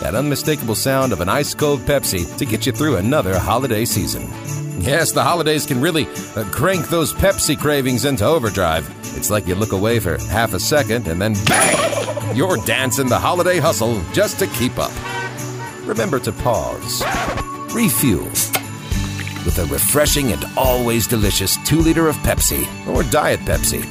That 0.00 0.14
unmistakable 0.14 0.74
sound 0.74 1.12
of 1.12 1.20
an 1.20 1.28
ice 1.28 1.54
cold 1.54 1.80
Pepsi 1.80 2.36
to 2.38 2.44
get 2.44 2.66
you 2.66 2.72
through 2.72 2.96
another 2.96 3.38
holiday 3.38 3.84
season. 3.84 4.67
Yes, 4.78 5.12
the 5.12 5.22
holidays 5.22 5.66
can 5.66 5.80
really 5.80 6.06
uh, 6.36 6.44
crank 6.50 6.88
those 6.88 7.12
Pepsi 7.12 7.58
cravings 7.58 8.04
into 8.04 8.24
overdrive. 8.24 8.88
It's 9.16 9.30
like 9.30 9.46
you 9.46 9.54
look 9.54 9.72
away 9.72 9.98
for 9.98 10.18
half 10.28 10.54
a 10.54 10.60
second 10.60 11.08
and 11.08 11.20
then 11.20 11.34
bang! 11.46 12.36
You're 12.36 12.58
dancing 12.58 13.08
the 13.08 13.18
holiday 13.18 13.58
hustle 13.58 14.00
just 14.12 14.38
to 14.38 14.46
keep 14.48 14.78
up. 14.78 14.92
Remember 15.84 16.18
to 16.20 16.32
pause, 16.32 17.02
refuel 17.74 18.28
with 19.44 19.58
a 19.58 19.66
refreshing 19.66 20.32
and 20.32 20.44
always 20.56 21.06
delicious 21.06 21.56
2 21.64 21.78
liter 21.80 22.08
of 22.08 22.16
Pepsi 22.16 22.66
or 22.86 23.02
Diet 23.04 23.40
Pepsi. 23.40 23.82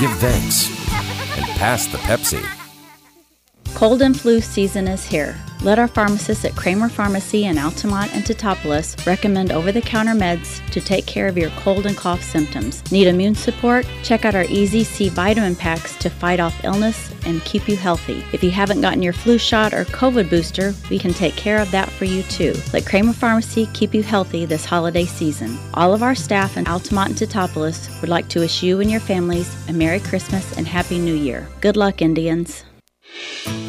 give 0.00 0.10
thanks, 0.18 0.68
and 1.38 1.46
pass 1.56 1.86
the 1.86 1.98
Pepsi. 1.98 2.59
Cold 3.74 4.02
and 4.02 4.18
flu 4.18 4.40
season 4.40 4.86
is 4.88 5.06
here. 5.06 5.38
Let 5.62 5.78
our 5.78 5.88
pharmacists 5.88 6.44
at 6.46 6.56
Kramer 6.56 6.88
Pharmacy 6.88 7.44
in 7.44 7.58
Altamont 7.58 8.14
and 8.14 8.24
Teutopolis 8.24 9.06
recommend 9.06 9.52
over 9.52 9.72
the 9.72 9.82
counter 9.82 10.12
meds 10.12 10.66
to 10.70 10.80
take 10.80 11.04
care 11.04 11.28
of 11.28 11.36
your 11.36 11.50
cold 11.50 11.84
and 11.84 11.96
cough 11.96 12.22
symptoms. 12.22 12.90
Need 12.90 13.08
immune 13.08 13.34
support? 13.34 13.86
Check 14.02 14.24
out 14.24 14.34
our 14.34 14.44
Easy 14.44 14.84
C 14.84 15.10
vitamin 15.10 15.54
packs 15.54 15.96
to 15.96 16.08
fight 16.08 16.40
off 16.40 16.64
illness 16.64 17.12
and 17.26 17.44
keep 17.44 17.68
you 17.68 17.76
healthy. 17.76 18.24
If 18.32 18.42
you 18.42 18.50
haven't 18.50 18.80
gotten 18.80 19.02
your 19.02 19.12
flu 19.12 19.36
shot 19.36 19.74
or 19.74 19.84
COVID 19.84 20.30
booster, 20.30 20.74
we 20.88 20.98
can 20.98 21.12
take 21.12 21.36
care 21.36 21.60
of 21.60 21.70
that 21.72 21.90
for 21.90 22.06
you 22.06 22.22
too. 22.24 22.54
Let 22.72 22.86
Kramer 22.86 23.12
Pharmacy 23.12 23.68
keep 23.74 23.94
you 23.94 24.02
healthy 24.02 24.46
this 24.46 24.64
holiday 24.64 25.04
season. 25.04 25.58
All 25.74 25.92
of 25.92 26.02
our 26.02 26.14
staff 26.14 26.56
in 26.56 26.66
Altamont 26.66 27.10
and 27.10 27.18
Teutopolis 27.18 28.00
would 28.00 28.10
like 28.10 28.28
to 28.28 28.40
wish 28.40 28.62
you 28.62 28.80
and 28.80 28.90
your 28.90 29.00
families 29.00 29.54
a 29.68 29.74
Merry 29.74 30.00
Christmas 30.00 30.56
and 30.56 30.66
Happy 30.66 30.98
New 30.98 31.14
Year. 31.14 31.46
Good 31.60 31.76
luck, 31.76 32.00
Indians. 32.00 32.64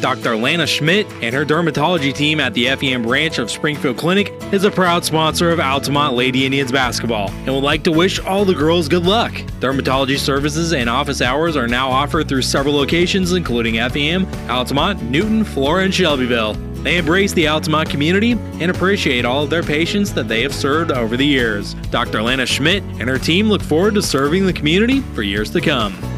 Dr. 0.00 0.36
Lana 0.36 0.66
Schmidt 0.66 1.06
and 1.22 1.34
her 1.34 1.44
dermatology 1.44 2.12
team 2.12 2.40
at 2.40 2.54
the 2.54 2.66
FEM 2.74 3.02
branch 3.02 3.38
of 3.38 3.50
Springfield 3.50 3.96
Clinic 3.96 4.32
is 4.52 4.64
a 4.64 4.70
proud 4.70 5.04
sponsor 5.04 5.50
of 5.50 5.60
Altamont 5.60 6.14
Lady 6.14 6.44
Indians 6.44 6.72
basketball 6.72 7.30
and 7.30 7.54
would 7.54 7.62
like 7.62 7.84
to 7.84 7.92
wish 7.92 8.18
all 8.18 8.44
the 8.44 8.54
girls 8.54 8.88
good 8.88 9.04
luck. 9.04 9.32
Dermatology 9.60 10.18
services 10.18 10.72
and 10.72 10.90
office 10.90 11.20
hours 11.20 11.56
are 11.56 11.68
now 11.68 11.88
offered 11.88 12.28
through 12.28 12.42
several 12.42 12.74
locations, 12.74 13.32
including 13.32 13.76
FEM, 13.76 14.26
Altamont, 14.50 15.00
Newton, 15.04 15.44
Flora, 15.44 15.84
and 15.84 15.94
Shelbyville. 15.94 16.54
They 16.82 16.98
embrace 16.98 17.32
the 17.32 17.46
Altamont 17.46 17.88
community 17.88 18.32
and 18.32 18.72
appreciate 18.72 19.24
all 19.24 19.44
of 19.44 19.50
their 19.50 19.62
patients 19.62 20.12
that 20.14 20.26
they 20.26 20.42
have 20.42 20.52
served 20.52 20.90
over 20.90 21.16
the 21.16 21.26
years. 21.26 21.74
Dr. 21.90 22.20
Lana 22.22 22.44
Schmidt 22.44 22.82
and 22.82 23.08
her 23.08 23.18
team 23.18 23.48
look 23.48 23.62
forward 23.62 23.94
to 23.94 24.02
serving 24.02 24.46
the 24.46 24.52
community 24.52 25.00
for 25.14 25.22
years 25.22 25.50
to 25.52 25.60
come. 25.60 26.11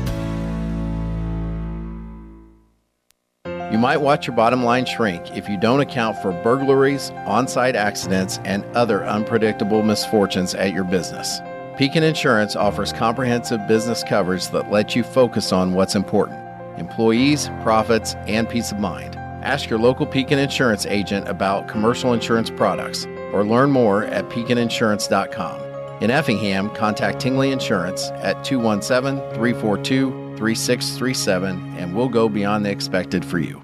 You 3.75 3.79
might 3.79 3.97
watch 3.97 4.29
your 4.29 4.37
bottom 4.37 4.63
line 4.63 4.85
shrink 4.85 5.37
if 5.37 5.49
you 5.49 5.57
don't 5.57 5.81
account 5.81 6.23
for 6.23 6.31
burglaries, 6.45 7.11
on 7.27 7.49
site 7.49 7.75
accidents, 7.75 8.39
and 8.45 8.65
other 8.67 9.05
unpredictable 9.05 9.83
misfortunes 9.83 10.55
at 10.55 10.73
your 10.73 10.85
business. 10.85 11.41
Pekin 11.77 12.05
Insurance 12.05 12.55
offers 12.55 12.93
comprehensive 12.93 13.67
business 13.67 14.05
coverage 14.05 14.47
that 14.51 14.71
lets 14.71 14.95
you 14.95 15.03
focus 15.03 15.51
on 15.51 15.75
what's 15.75 15.97
important 15.97 16.39
employees, 16.79 17.51
profits, 17.63 18.15
and 18.29 18.49
peace 18.49 18.71
of 18.71 18.79
mind. 18.79 19.17
Ask 19.43 19.69
your 19.69 19.81
local 19.81 20.07
Pekin 20.07 20.39
Insurance 20.39 20.87
agent 20.87 21.29
about 21.29 21.67
commercial 21.67 22.13
insurance 22.13 22.51
products 22.51 23.07
or 23.33 23.45
learn 23.45 23.73
more 23.73 24.05
at 24.05 24.29
pekininsurance.com. 24.29 26.01
In 26.01 26.13
Effingham, 26.13 26.71
contact 26.77 27.19
Tingley 27.19 27.51
Insurance 27.51 28.11
at 28.23 28.45
217 28.45 29.19
342 29.35 30.37
3637 30.37 31.75
and 31.77 31.97
we'll 31.97 32.09
go 32.09 32.29
beyond 32.29 32.65
the 32.65 32.71
expected 32.71 33.25
for 33.25 33.41
you. 33.41 33.64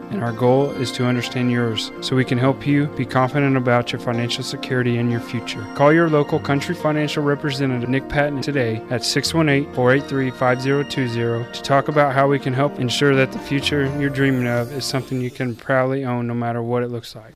and 0.11 0.23
our 0.23 0.33
goal 0.33 0.71
is 0.71 0.91
to 0.91 1.05
understand 1.05 1.51
yours 1.51 1.91
so 2.01 2.15
we 2.15 2.25
can 2.25 2.37
help 2.37 2.67
you 2.67 2.87
be 2.87 3.05
confident 3.05 3.57
about 3.57 3.91
your 3.91 4.01
financial 4.01 4.43
security 4.43 4.97
and 4.97 5.09
your 5.09 5.19
future. 5.19 5.65
Call 5.75 5.93
your 5.93 6.09
local 6.09 6.39
Country 6.39 6.75
Financial 6.75 7.23
representative, 7.23 7.89
Nick 7.89 8.07
Patton, 8.09 8.41
today 8.41 8.83
at 8.89 9.03
618 9.03 9.73
483 9.73 10.31
5020 10.31 11.53
to 11.53 11.61
talk 11.61 11.87
about 11.87 12.13
how 12.13 12.27
we 12.27 12.39
can 12.39 12.53
help 12.53 12.79
ensure 12.79 13.15
that 13.15 13.31
the 13.31 13.39
future 13.39 13.85
you're 13.99 14.09
dreaming 14.09 14.47
of 14.47 14.71
is 14.73 14.85
something 14.85 15.21
you 15.21 15.31
can 15.31 15.55
proudly 15.55 16.05
own 16.05 16.27
no 16.27 16.33
matter 16.33 16.61
what 16.61 16.83
it 16.83 16.89
looks 16.89 17.15
like. 17.15 17.33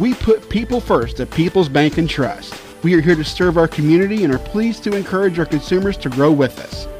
We 0.00 0.14
put 0.14 0.48
people 0.48 0.80
first 0.80 1.20
at 1.20 1.30
People's 1.30 1.68
Bank 1.68 1.98
and 1.98 2.08
Trust. 2.08 2.54
We 2.84 2.94
are 2.94 3.00
here 3.00 3.16
to 3.16 3.24
serve 3.24 3.58
our 3.58 3.66
community 3.66 4.22
and 4.22 4.32
are 4.32 4.38
pleased 4.38 4.84
to 4.84 4.94
encourage 4.94 5.38
our 5.38 5.46
consumers 5.46 5.96
to 5.98 6.08
grow 6.08 6.30
with 6.30 6.60
us. 6.60 6.86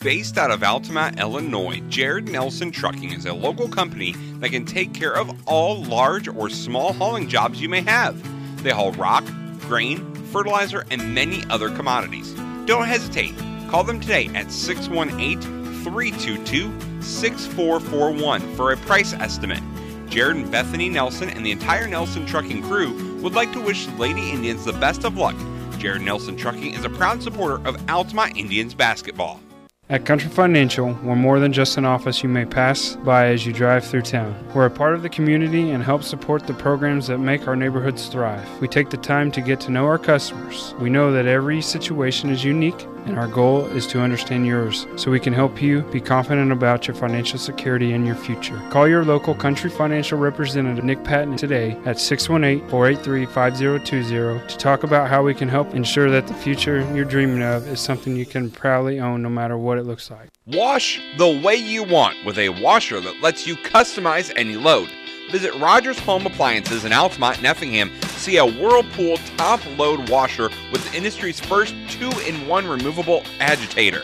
Based 0.00 0.36
out 0.36 0.50
of 0.50 0.62
Altamont, 0.62 1.18
Illinois, 1.18 1.80
Jared 1.88 2.28
Nelson 2.28 2.70
Trucking 2.70 3.12
is 3.12 3.24
a 3.24 3.32
local 3.32 3.66
company 3.66 4.12
that 4.40 4.50
can 4.50 4.66
take 4.66 4.92
care 4.92 5.16
of 5.16 5.34
all 5.48 5.82
large 5.82 6.28
or 6.28 6.50
small 6.50 6.92
hauling 6.92 7.28
jobs 7.28 7.60
you 7.60 7.68
may 7.68 7.80
have. 7.80 8.14
They 8.62 8.70
haul 8.70 8.92
rock, 8.92 9.24
grain, 9.60 10.14
fertilizer, 10.26 10.84
and 10.90 11.14
many 11.14 11.42
other 11.48 11.70
commodities. 11.70 12.32
Don't 12.66 12.84
hesitate. 12.84 13.34
Call 13.68 13.84
them 13.84 13.98
today 13.98 14.28
at 14.34 14.52
618 14.52 15.40
322 15.82 17.02
6441 17.02 18.54
for 18.54 18.72
a 18.72 18.76
price 18.76 19.14
estimate. 19.14 19.62
Jared 20.08 20.36
and 20.36 20.52
Bethany 20.52 20.90
Nelson 20.90 21.30
and 21.30 21.44
the 21.44 21.50
entire 21.50 21.88
Nelson 21.88 22.26
Trucking 22.26 22.62
crew 22.64 23.22
would 23.22 23.34
like 23.34 23.52
to 23.54 23.60
wish 23.60 23.86
the 23.86 23.96
Lady 23.96 24.30
Indians 24.30 24.66
the 24.66 24.74
best 24.74 25.04
of 25.04 25.16
luck. 25.16 25.36
Jared 25.78 26.02
Nelson 26.02 26.36
Trucking 26.36 26.74
is 26.74 26.84
a 26.84 26.90
proud 26.90 27.22
supporter 27.22 27.66
of 27.66 27.90
Altamont 27.90 28.36
Indians 28.36 28.74
basketball. 28.74 29.40
At 29.88 30.04
Country 30.04 30.28
Financial, 30.28 30.98
we're 31.04 31.14
more 31.14 31.38
than 31.38 31.52
just 31.52 31.76
an 31.76 31.84
office 31.84 32.20
you 32.20 32.28
may 32.28 32.44
pass 32.44 32.96
by 33.04 33.28
as 33.28 33.46
you 33.46 33.52
drive 33.52 33.84
through 33.84 34.02
town. 34.02 34.34
We're 34.52 34.66
a 34.66 34.70
part 34.70 34.96
of 34.96 35.02
the 35.02 35.08
community 35.08 35.70
and 35.70 35.80
help 35.80 36.02
support 36.02 36.44
the 36.44 36.54
programs 36.54 37.06
that 37.06 37.18
make 37.18 37.46
our 37.46 37.54
neighborhoods 37.54 38.08
thrive. 38.08 38.48
We 38.60 38.66
take 38.66 38.90
the 38.90 38.96
time 38.96 39.30
to 39.30 39.40
get 39.40 39.60
to 39.60 39.70
know 39.70 39.86
our 39.86 39.96
customers. 39.96 40.74
We 40.80 40.90
know 40.90 41.12
that 41.12 41.26
every 41.26 41.62
situation 41.62 42.30
is 42.30 42.42
unique, 42.42 42.84
and 43.06 43.16
our 43.16 43.28
goal 43.28 43.66
is 43.66 43.86
to 43.86 44.00
understand 44.00 44.46
yours 44.46 44.86
so 44.96 45.10
we 45.10 45.20
can 45.20 45.32
help 45.32 45.62
you 45.62 45.82
be 45.82 46.00
confident 46.00 46.50
about 46.50 46.88
your 46.88 46.96
financial 46.96 47.38
security 47.38 47.92
and 47.92 48.04
your 48.04 48.16
future. 48.16 48.60
Call 48.70 48.88
your 48.88 49.04
local 49.04 49.34
Country 49.34 49.70
Financial 49.70 50.18
representative, 50.18 50.84
Nick 50.84 51.04
Patton, 51.04 51.36
today 51.36 51.78
at 51.84 52.00
618 52.00 52.68
483 52.68 53.26
5020 53.26 54.48
to 54.48 54.58
talk 54.58 54.82
about 54.82 55.08
how 55.08 55.22
we 55.22 55.34
can 55.34 55.48
help 55.48 55.74
ensure 55.74 56.10
that 56.10 56.26
the 56.26 56.34
future 56.34 56.80
you're 56.94 57.04
dreaming 57.04 57.42
of 57.42 57.68
is 57.68 57.80
something 57.80 58.16
you 58.16 58.26
can 58.26 58.50
proudly 58.50 58.98
own 58.98 59.22
no 59.22 59.28
matter 59.28 59.56
what 59.56 59.75
it 59.76 59.84
looks 59.84 60.10
like. 60.10 60.28
Wash 60.46 61.00
the 61.18 61.40
way 61.44 61.56
you 61.56 61.84
want 61.84 62.24
with 62.24 62.38
a 62.38 62.48
washer 62.48 63.00
that 63.00 63.20
lets 63.20 63.46
you 63.46 63.56
customize 63.56 64.32
any 64.36 64.56
load. 64.56 64.88
Visit 65.30 65.54
Rogers 65.58 65.98
Home 66.00 66.24
Appliances 66.24 66.84
in 66.84 66.92
Altamont 66.92 67.38
and 67.38 67.46
Effingham. 67.46 67.90
See 68.16 68.36
a 68.36 68.46
Whirlpool 68.46 69.16
top 69.36 69.60
load 69.76 70.08
washer 70.08 70.50
with 70.70 70.88
the 70.88 70.96
industry's 70.96 71.40
first 71.40 71.74
two 71.88 72.10
in 72.26 72.46
one 72.46 72.66
removable 72.66 73.24
agitator. 73.40 74.02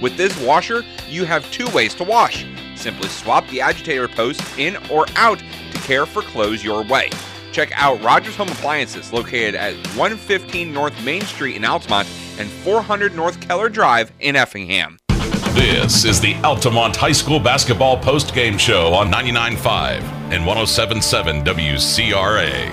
With 0.00 0.16
this 0.16 0.36
washer, 0.40 0.84
you 1.08 1.24
have 1.26 1.50
two 1.52 1.68
ways 1.70 1.94
to 1.96 2.04
wash. 2.04 2.46
Simply 2.74 3.08
swap 3.08 3.46
the 3.48 3.60
agitator 3.60 4.08
post 4.08 4.42
in 4.58 4.76
or 4.90 5.06
out 5.16 5.38
to 5.38 5.78
care 5.78 6.06
for 6.06 6.22
clothes 6.22 6.64
your 6.64 6.82
way. 6.84 7.10
Check 7.52 7.70
out 7.74 8.02
Rogers 8.02 8.34
Home 8.36 8.48
Appliances 8.48 9.12
located 9.12 9.54
at 9.54 9.74
115 9.96 10.72
North 10.72 11.04
Main 11.04 11.20
Street 11.20 11.54
in 11.54 11.66
Altamont 11.66 12.08
and 12.38 12.48
400 12.48 13.14
North 13.14 13.40
Keller 13.40 13.68
Drive 13.68 14.10
in 14.20 14.36
Effingham. 14.36 14.96
This 15.54 16.06
is 16.06 16.18
the 16.18 16.34
Altamont 16.36 16.96
High 16.96 17.12
School 17.12 17.38
Basketball 17.38 17.98
Post 17.98 18.32
Game 18.34 18.56
Show 18.56 18.94
on 18.94 19.12
99.5 19.12 20.00
and 20.32 20.44
107.7 20.44 21.44
WCRA. 21.44 22.68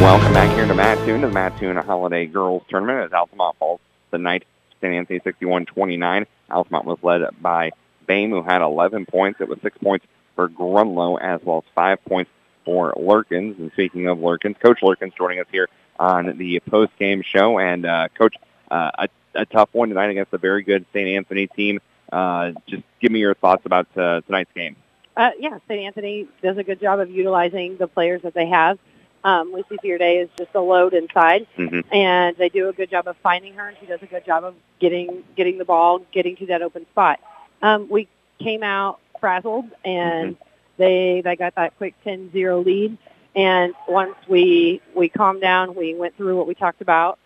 Welcome 0.00 0.32
back 0.32 0.50
here 0.56 0.66
to 0.66 0.74
Mattoon, 0.74 1.20
to 1.20 1.26
the 1.26 1.32
Mattoon 1.34 1.76
Holiday 1.76 2.24
Girls 2.24 2.62
Tournament 2.70 3.04
as 3.04 3.12
Altamont 3.12 3.58
falls 3.58 3.80
tonight, 4.10 4.46
St. 4.80 4.94
Anthony 4.94 5.20
61-29. 5.20 6.24
Altamont 6.50 6.86
was 6.86 6.98
led 7.02 7.22
by 7.42 7.72
Bame, 8.06 8.30
who 8.30 8.42
had 8.42 8.62
11 8.62 9.04
points. 9.04 9.42
It 9.42 9.48
was 9.48 9.58
six 9.60 9.76
points 9.76 10.06
for 10.34 10.48
Grunlow, 10.48 11.20
as 11.20 11.42
well 11.44 11.58
as 11.58 11.74
five 11.74 12.02
points 12.06 12.30
for 12.64 12.94
Lurkins. 12.94 13.58
And 13.58 13.70
speaking 13.72 14.08
of 14.08 14.16
Lurkins, 14.16 14.58
Coach 14.58 14.80
Lurkins 14.80 15.14
joining 15.14 15.40
us 15.40 15.46
here 15.52 15.68
on 16.00 16.38
the 16.38 16.60
post-game 16.60 17.20
show. 17.20 17.58
And, 17.58 17.84
uh, 17.84 18.08
Coach, 18.16 18.36
uh, 18.70 18.92
a, 18.94 19.08
a 19.34 19.46
tough 19.46 19.68
one 19.72 19.88
tonight 19.88 20.10
against 20.10 20.32
a 20.32 20.38
very 20.38 20.62
good 20.62 20.84
St. 20.92 21.08
Anthony 21.08 21.46
team. 21.46 21.80
Uh, 22.10 22.52
just 22.66 22.82
give 23.00 23.10
me 23.10 23.20
your 23.20 23.34
thoughts 23.34 23.64
about 23.64 23.86
uh, 23.96 24.20
tonight's 24.22 24.50
game. 24.54 24.76
Uh, 25.16 25.30
yeah, 25.38 25.58
St. 25.68 25.80
Anthony 25.80 26.28
does 26.42 26.56
a 26.58 26.62
good 26.62 26.80
job 26.80 27.00
of 27.00 27.10
utilizing 27.10 27.76
the 27.76 27.86
players 27.86 28.22
that 28.22 28.34
they 28.34 28.46
have. 28.46 28.78
Um, 29.24 29.52
Lucy 29.52 29.76
Fearday 29.82 30.22
is 30.22 30.28
just 30.36 30.50
a 30.54 30.60
load 30.60 30.94
inside, 30.94 31.46
mm-hmm. 31.56 31.80
and 31.94 32.36
they 32.36 32.48
do 32.48 32.68
a 32.68 32.72
good 32.72 32.90
job 32.90 33.06
of 33.06 33.16
finding 33.22 33.54
her, 33.54 33.68
and 33.68 33.76
she 33.78 33.86
does 33.86 34.02
a 34.02 34.06
good 34.06 34.24
job 34.26 34.42
of 34.42 34.54
getting 34.80 35.22
getting 35.36 35.58
the 35.58 35.64
ball, 35.64 36.00
getting 36.12 36.34
to 36.36 36.46
that 36.46 36.60
open 36.60 36.86
spot. 36.90 37.20
Um, 37.62 37.88
we 37.88 38.08
came 38.40 38.62
out 38.62 38.98
frazzled, 39.20 39.66
and 39.84 40.34
Mm-hmm. 40.34 40.42
they 40.82 41.20
they 41.22 41.36
got 41.36 41.54
that 41.54 41.76
quick 41.76 41.94
10-0 42.04 42.64
lead, 42.64 42.98
And 43.36 43.74
once 43.88 44.16
we 44.28 44.80
we 44.94 45.08
calmed 45.08 45.40
down, 45.40 45.74
we 45.76 45.94
went 45.94 46.16
through 46.16 46.36
what 46.36 46.46
we 46.48 46.54
talked 46.54 46.80
about, 46.82 47.18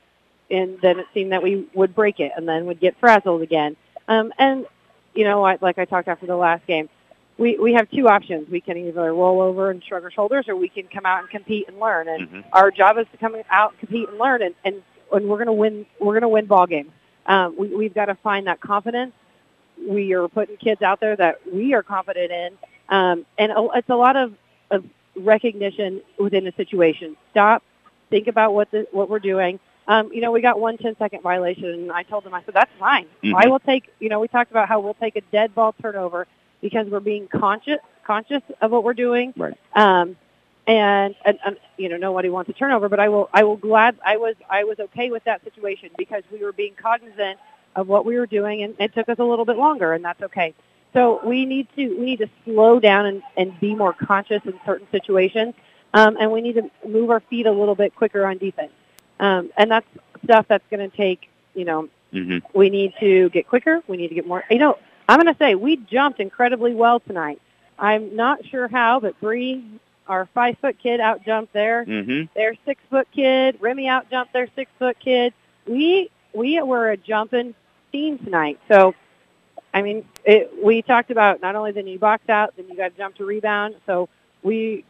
and 0.50 0.78
then 0.80 0.98
it 0.98 1.06
seemed 1.14 1.32
that 1.32 1.42
we 1.42 1.66
would 1.74 1.94
break 1.94 2.20
it, 2.20 2.32
and 2.36 2.48
then 2.48 2.66
would 2.66 2.80
get 2.80 2.98
frazzled 2.98 3.42
again. 3.42 3.76
Um, 4.08 4.32
and 4.38 4.66
you 5.14 5.24
know, 5.24 5.44
I, 5.44 5.58
like 5.60 5.78
I 5.78 5.84
talked 5.84 6.08
after 6.08 6.26
the 6.26 6.36
last 6.36 6.66
game, 6.66 6.88
we 7.38 7.58
we 7.58 7.74
have 7.74 7.90
two 7.90 8.08
options. 8.08 8.48
We 8.48 8.60
can 8.60 8.76
either 8.76 9.12
roll 9.12 9.40
over 9.40 9.70
and 9.70 9.82
shrug 9.84 10.04
our 10.04 10.10
shoulders, 10.10 10.48
or 10.48 10.56
we 10.56 10.68
can 10.68 10.84
come 10.88 11.06
out 11.06 11.20
and 11.20 11.30
compete 11.30 11.68
and 11.68 11.78
learn. 11.78 12.08
And 12.08 12.28
Mhm. 12.30 12.44
our 12.52 12.70
job 12.70 12.98
is 12.98 13.06
to 13.12 13.18
come 13.18 13.36
out, 13.50 13.78
compete, 13.78 14.08
and 14.08 14.18
learn, 14.18 14.42
and 14.42 14.54
and, 14.64 14.82
and 15.12 15.28
we're 15.28 15.36
going 15.36 15.46
to 15.46 15.52
win. 15.52 15.86
We're 16.00 16.14
going 16.14 16.22
to 16.22 16.28
win 16.28 16.46
ball 16.46 16.66
games. 16.66 16.90
Um, 17.26 17.56
we, 17.58 17.68
we've 17.68 17.94
got 17.94 18.06
to 18.06 18.14
find 18.16 18.46
that 18.46 18.60
confidence. 18.60 19.12
We 19.86 20.14
are 20.14 20.28
putting 20.28 20.56
kids 20.56 20.80
out 20.80 21.00
there 21.00 21.16
that 21.16 21.40
we 21.52 21.74
are 21.74 21.82
confident 21.82 22.30
in, 22.30 22.52
um, 22.88 23.26
and 23.36 23.52
it's 23.74 23.88
a 23.90 23.96
lot 23.96 24.16
of, 24.16 24.32
of 24.70 24.84
recognition 25.16 26.00
within 26.18 26.46
a 26.46 26.52
situation. 26.52 27.16
Stop, 27.32 27.62
think 28.08 28.26
about 28.28 28.54
what 28.54 28.70
the, 28.70 28.86
what 28.92 29.10
we're 29.10 29.18
doing. 29.18 29.58
Um, 29.88 30.12
you 30.12 30.20
know, 30.20 30.32
we 30.32 30.40
got 30.40 30.58
one 30.58 30.78
10-second 30.78 31.22
violation, 31.22 31.66
and 31.66 31.92
I 31.92 32.02
told 32.02 32.24
them, 32.24 32.34
I 32.34 32.42
said, 32.44 32.54
that's 32.54 32.72
fine. 32.78 33.06
Mhm. 33.22 33.34
I 33.36 33.48
will 33.48 33.60
take, 33.60 33.84
you 34.00 34.08
know, 34.08 34.18
we 34.18 34.28
talked 34.28 34.50
about 34.50 34.68
how 34.68 34.80
we'll 34.80 34.94
take 34.94 35.16
a 35.16 35.20
dead 35.20 35.54
ball 35.54 35.74
turnover 35.80 36.26
because 36.60 36.88
we're 36.88 37.00
being 37.00 37.28
conscious 37.28 37.78
conscious 38.06 38.42
of 38.60 38.70
what 38.70 38.84
we're 38.84 38.94
doing. 38.94 39.34
Right. 39.36 39.54
Um, 39.74 40.16
and, 40.66 41.14
and, 41.24 41.38
and 41.44 41.56
you 41.76 41.88
know 41.88 41.96
nobody 41.96 42.28
wants 42.28 42.50
a 42.50 42.52
turnover, 42.52 42.88
but 42.88 42.98
I 42.98 43.08
will 43.08 43.28
I 43.32 43.44
will 43.44 43.56
glad 43.56 43.98
I 44.04 44.16
was 44.16 44.34
I 44.50 44.64
was 44.64 44.78
okay 44.80 45.10
with 45.10 45.22
that 45.24 45.44
situation 45.44 45.90
because 45.96 46.24
we 46.32 46.42
were 46.42 46.52
being 46.52 46.74
cognizant 46.80 47.38
of 47.76 47.86
what 47.86 48.04
we 48.04 48.18
were 48.18 48.26
doing, 48.26 48.62
and 48.62 48.74
it 48.80 48.94
took 48.94 49.08
us 49.08 49.18
a 49.20 49.24
little 49.24 49.44
bit 49.44 49.56
longer, 49.56 49.92
and 49.92 50.04
that's 50.04 50.20
okay. 50.22 50.54
So 50.92 51.20
we 51.24 51.44
need 51.44 51.68
to 51.76 51.88
we 51.96 52.04
need 52.04 52.18
to 52.18 52.28
slow 52.44 52.80
down 52.80 53.06
and, 53.06 53.22
and 53.36 53.58
be 53.60 53.76
more 53.76 53.92
conscious 53.92 54.42
in 54.44 54.58
certain 54.64 54.88
situations, 54.90 55.54
um, 55.94 56.16
and 56.18 56.32
we 56.32 56.40
need 56.40 56.54
to 56.54 56.68
move 56.88 57.10
our 57.10 57.20
feet 57.20 57.46
a 57.46 57.52
little 57.52 57.76
bit 57.76 57.94
quicker 57.94 58.26
on 58.26 58.38
defense, 58.38 58.72
um, 59.20 59.50
and 59.56 59.70
that's 59.70 59.86
stuff 60.24 60.46
that's 60.48 60.64
going 60.70 60.88
to 60.90 60.96
take 60.96 61.28
you 61.54 61.64
know 61.64 61.88
Mhm. 62.12 62.42
we 62.54 62.70
need 62.70 62.94
to 63.00 63.28
get 63.30 63.48
quicker. 63.48 63.82
We 63.88 63.96
need 63.96 64.08
to 64.08 64.14
get 64.14 64.26
more. 64.26 64.44
You 64.50 64.58
know, 64.58 64.78
I'm 65.08 65.20
going 65.20 65.32
to 65.32 65.38
say 65.38 65.54
we 65.54 65.76
jumped 65.76 66.20
incredibly 66.20 66.72
well 66.74 67.00
tonight. 67.00 67.40
I'm 67.78 68.14
not 68.16 68.44
sure 68.46 68.68
how, 68.68 69.00
but 69.00 69.20
Bree, 69.20 69.62
our 70.08 70.26
five 70.32 70.56
foot 70.58 70.78
kid, 70.78 71.00
out 71.00 71.24
jumped 71.24 71.52
their 71.52 71.84
Mhm. 71.84 72.28
their 72.34 72.54
six 72.64 72.80
foot 72.90 73.08
kid. 73.12 73.58
Remy 73.60 73.88
out 73.88 74.08
jumped 74.10 74.32
their 74.32 74.48
six 74.54 74.70
foot 74.78 74.98
kid. 75.00 75.32
We 75.66 76.10
we 76.32 76.62
were 76.62 76.90
a 76.90 76.96
jumping 76.96 77.54
team 77.92 78.18
tonight. 78.18 78.58
So, 78.68 78.94
I 79.74 79.82
mean, 79.82 80.04
it, 80.24 80.52
we 80.62 80.82
talked 80.82 81.10
about 81.10 81.40
not 81.42 81.56
only 81.56 81.72
then 81.72 81.86
you 81.86 81.98
box 81.98 82.28
out, 82.28 82.54
then 82.56 82.68
you 82.68 82.76
got 82.76 82.92
to 82.92 82.96
jump 82.96 83.16
to 83.16 83.24
rebound. 83.24 83.74
So 83.84 84.08
we 84.42 84.84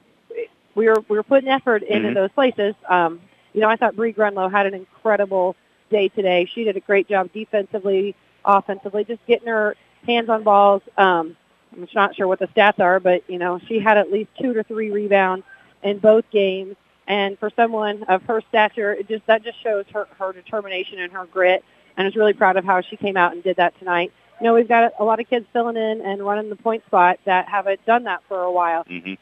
we 0.75 0.87
were 0.89 1.03
we 1.09 1.17
were 1.17 1.23
putting 1.23 1.49
effort 1.49 1.83
into 1.83 2.11
Mhm. 2.11 2.15
those 2.15 2.31
places. 2.33 2.75
Um, 2.89 3.21
you 3.57 3.63
know, 3.63 3.71
I 3.71 3.77
thought 3.77 3.97
Bree 3.97 4.13
Grunlow 4.13 4.51
had 4.53 4.67
an 4.67 4.75
incredible 4.75 5.57
day 5.91 6.09
today. 6.09 6.49
She 6.55 6.65
did 6.65 6.77
a 6.77 6.81
great 6.81 7.09
job 7.09 7.33
defensively, 7.33 8.15
offensively, 8.45 9.03
just 9.05 9.25
getting 9.27 9.49
her 9.49 9.77
hands 10.07 10.29
on 10.29 10.43
balls. 10.43 10.83
Um, 10.99 11.35
I'm 11.75 11.89
not 11.95 12.15
sure 12.15 12.29
what 12.29 12.39
the 12.39 12.49
stats 12.49 12.81
are, 12.81 13.01
but 13.01 13.29
you 13.31 13.39
know, 13.39 13.59
she 13.67 13.79
had 13.79 13.97
at 13.97 14.13
least 14.13 14.29
two 14.39 14.53
to 14.53 14.63
three 14.63 14.91
rebounds 14.91 15.47
in 15.83 15.99
both 15.99 16.31
games. 16.31 16.77
And 17.09 17.39
for 17.39 17.51
someone 17.57 18.03
of 18.05 18.23
her 18.25 18.43
stature, 18.47 18.93
it 18.93 19.09
just 19.09 19.25
that 19.27 19.43
just 19.43 19.63
shows 19.63 19.87
her 19.95 20.07
her 20.19 20.35
determination 20.35 20.99
and 20.99 21.11
her 21.13 21.25
grit. 21.25 21.65
And 21.97 22.05
I 22.05 22.09
was 22.09 22.17
really 22.17 22.35
proud 22.35 22.59
of 22.59 22.65
how 22.65 22.83
she 22.83 22.99
came 22.99 23.17
out 23.17 23.33
and 23.33 23.43
did 23.43 23.57
that 23.57 23.79
tonight. 23.79 24.13
You 24.39 24.45
know, 24.45 24.55
we've 24.55 24.69
got 24.69 24.93
a 24.99 25.05
lot 25.05 25.19
of 25.19 25.31
kids 25.31 25.47
filling 25.55 25.79
in 25.79 26.03
and 26.03 26.23
running 26.23 26.51
the 26.51 26.57
point 26.57 26.85
spot 26.85 27.21
that 27.25 27.49
haven't 27.49 27.87
done 27.87 28.05
that 28.05 28.23
for 28.29 28.43
a 28.43 28.53
while 28.53 28.85
Mhm. 28.85 29.17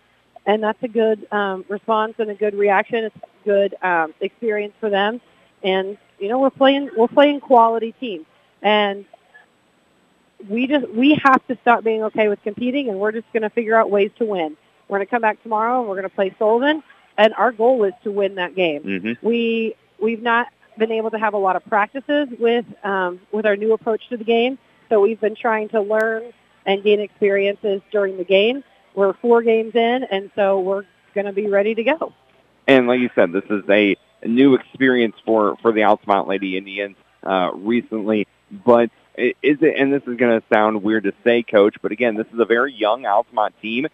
And 0.47 0.63
that's 0.63 0.83
a 0.83 0.89
good 0.89 1.27
um, 1.33 1.65
response 1.69 2.15
and 2.19 2.31
a 2.31 2.35
good 2.35 2.55
reaction. 2.55 3.05
It's 3.05 3.17
a 3.17 3.45
good 3.45 3.75
um, 3.83 4.15
experience 4.21 4.75
for 4.81 4.91
them, 4.91 5.21
and 5.63 5.97
you 6.19 6.29
know 6.29 6.39
we're 6.41 6.51
playing 6.51 6.91
we're 6.97 7.09
playing 7.09 7.41
quality 7.41 7.93
teams, 7.99 8.27
and 8.63 9.05
we 10.49 10.67
just 10.67 10.89
we 10.91 11.19
have 11.25 11.47
to 11.49 11.57
stop 11.63 11.85
being 11.85 12.03
okay 12.05 12.29
with 12.29 12.43
competing, 12.43 12.89
and 12.89 12.99
we're 12.99 13.13
just 13.13 13.31
going 13.33 13.43
to 13.43 13.51
figure 13.51 13.77
out 13.77 13.91
ways 13.91 14.11
to 14.19 14.25
win. 14.25 14.57
We're 14.89 14.99
going 14.99 15.07
to 15.07 15.11
come 15.11 15.23
back 15.23 15.43
tomorrow, 15.43 15.81
and 15.81 15.89
we're 15.89 15.97
going 15.97 16.09
to 16.09 16.15
play 16.15 16.35
Sullivan, 16.39 16.83
and 17.17 17.35
our 17.35 17.53
goal 17.53 17.85
is 17.85 17.95
to 18.05 18.11
win 18.11 18.35
that 18.37 18.55
game. 18.55 18.83
Mhm. 18.83 19.17
We 19.23 19.75
we've 19.99 20.23
not 20.23 20.49
been 20.77 20.93
able 20.93 21.11
to 21.11 21.19
have 21.19 21.35
a 21.35 21.39
lot 21.39 21.57
of 21.57 21.65
practices 21.67 22.29
with 22.39 22.67
um, 22.85 23.21
with 23.33 23.47
our 23.47 23.57
new 23.57 23.73
approach 23.73 24.09
to 24.11 24.17
the 24.17 24.25
game, 24.25 24.59
so 24.89 25.01
we've 25.01 25.21
been 25.21 25.37
trying 25.37 25.69
to 25.71 25.81
learn 25.81 26.33
and 26.67 26.83
gain 26.83 27.01
experiences 27.01 27.81
during 27.91 28.17
the 28.17 28.25
game. 28.25 28.65
We're 28.95 29.13
four 29.15 29.43
games 29.43 29.75
in, 29.75 30.05
and 30.11 30.31
so 30.35 30.61
we're 30.61 30.85
going 31.15 31.27
to 31.27 31.33
be 31.33 31.49
ready 31.49 31.75
to 31.75 31.85
go. 31.85 32.13
And 32.67 32.87
like 32.87 33.01
you 33.01 33.11
said, 33.15 33.33
this 33.33 33.45
is 33.51 33.63
a 33.69 33.97
new 34.25 34.55
experience 34.55 35.17
for, 35.25 35.57
for 35.61 35.73
the 35.73 35.85
Altamont 35.85 36.29
Lady 36.29 36.57
Indians 36.57 36.97
uh, 37.23 37.51
recently. 37.55 38.27
But 38.51 38.91
is 39.17 39.59
it, 39.61 39.77
and 39.79 39.93
this 39.93 40.03
is 40.07 40.17
going 40.17 40.41
to 40.41 40.43
sound 40.53 40.83
weird 40.83 41.05
to 41.05 41.13
say, 41.25 41.43
Coach, 41.43 41.77
but 41.83 41.93
again, 41.93 42.17
this 42.17 42.27
is 42.33 42.39
a 42.39 42.45
very 42.45 42.73
young 42.73 43.05
Altamont 43.05 43.55
team. 43.61 43.87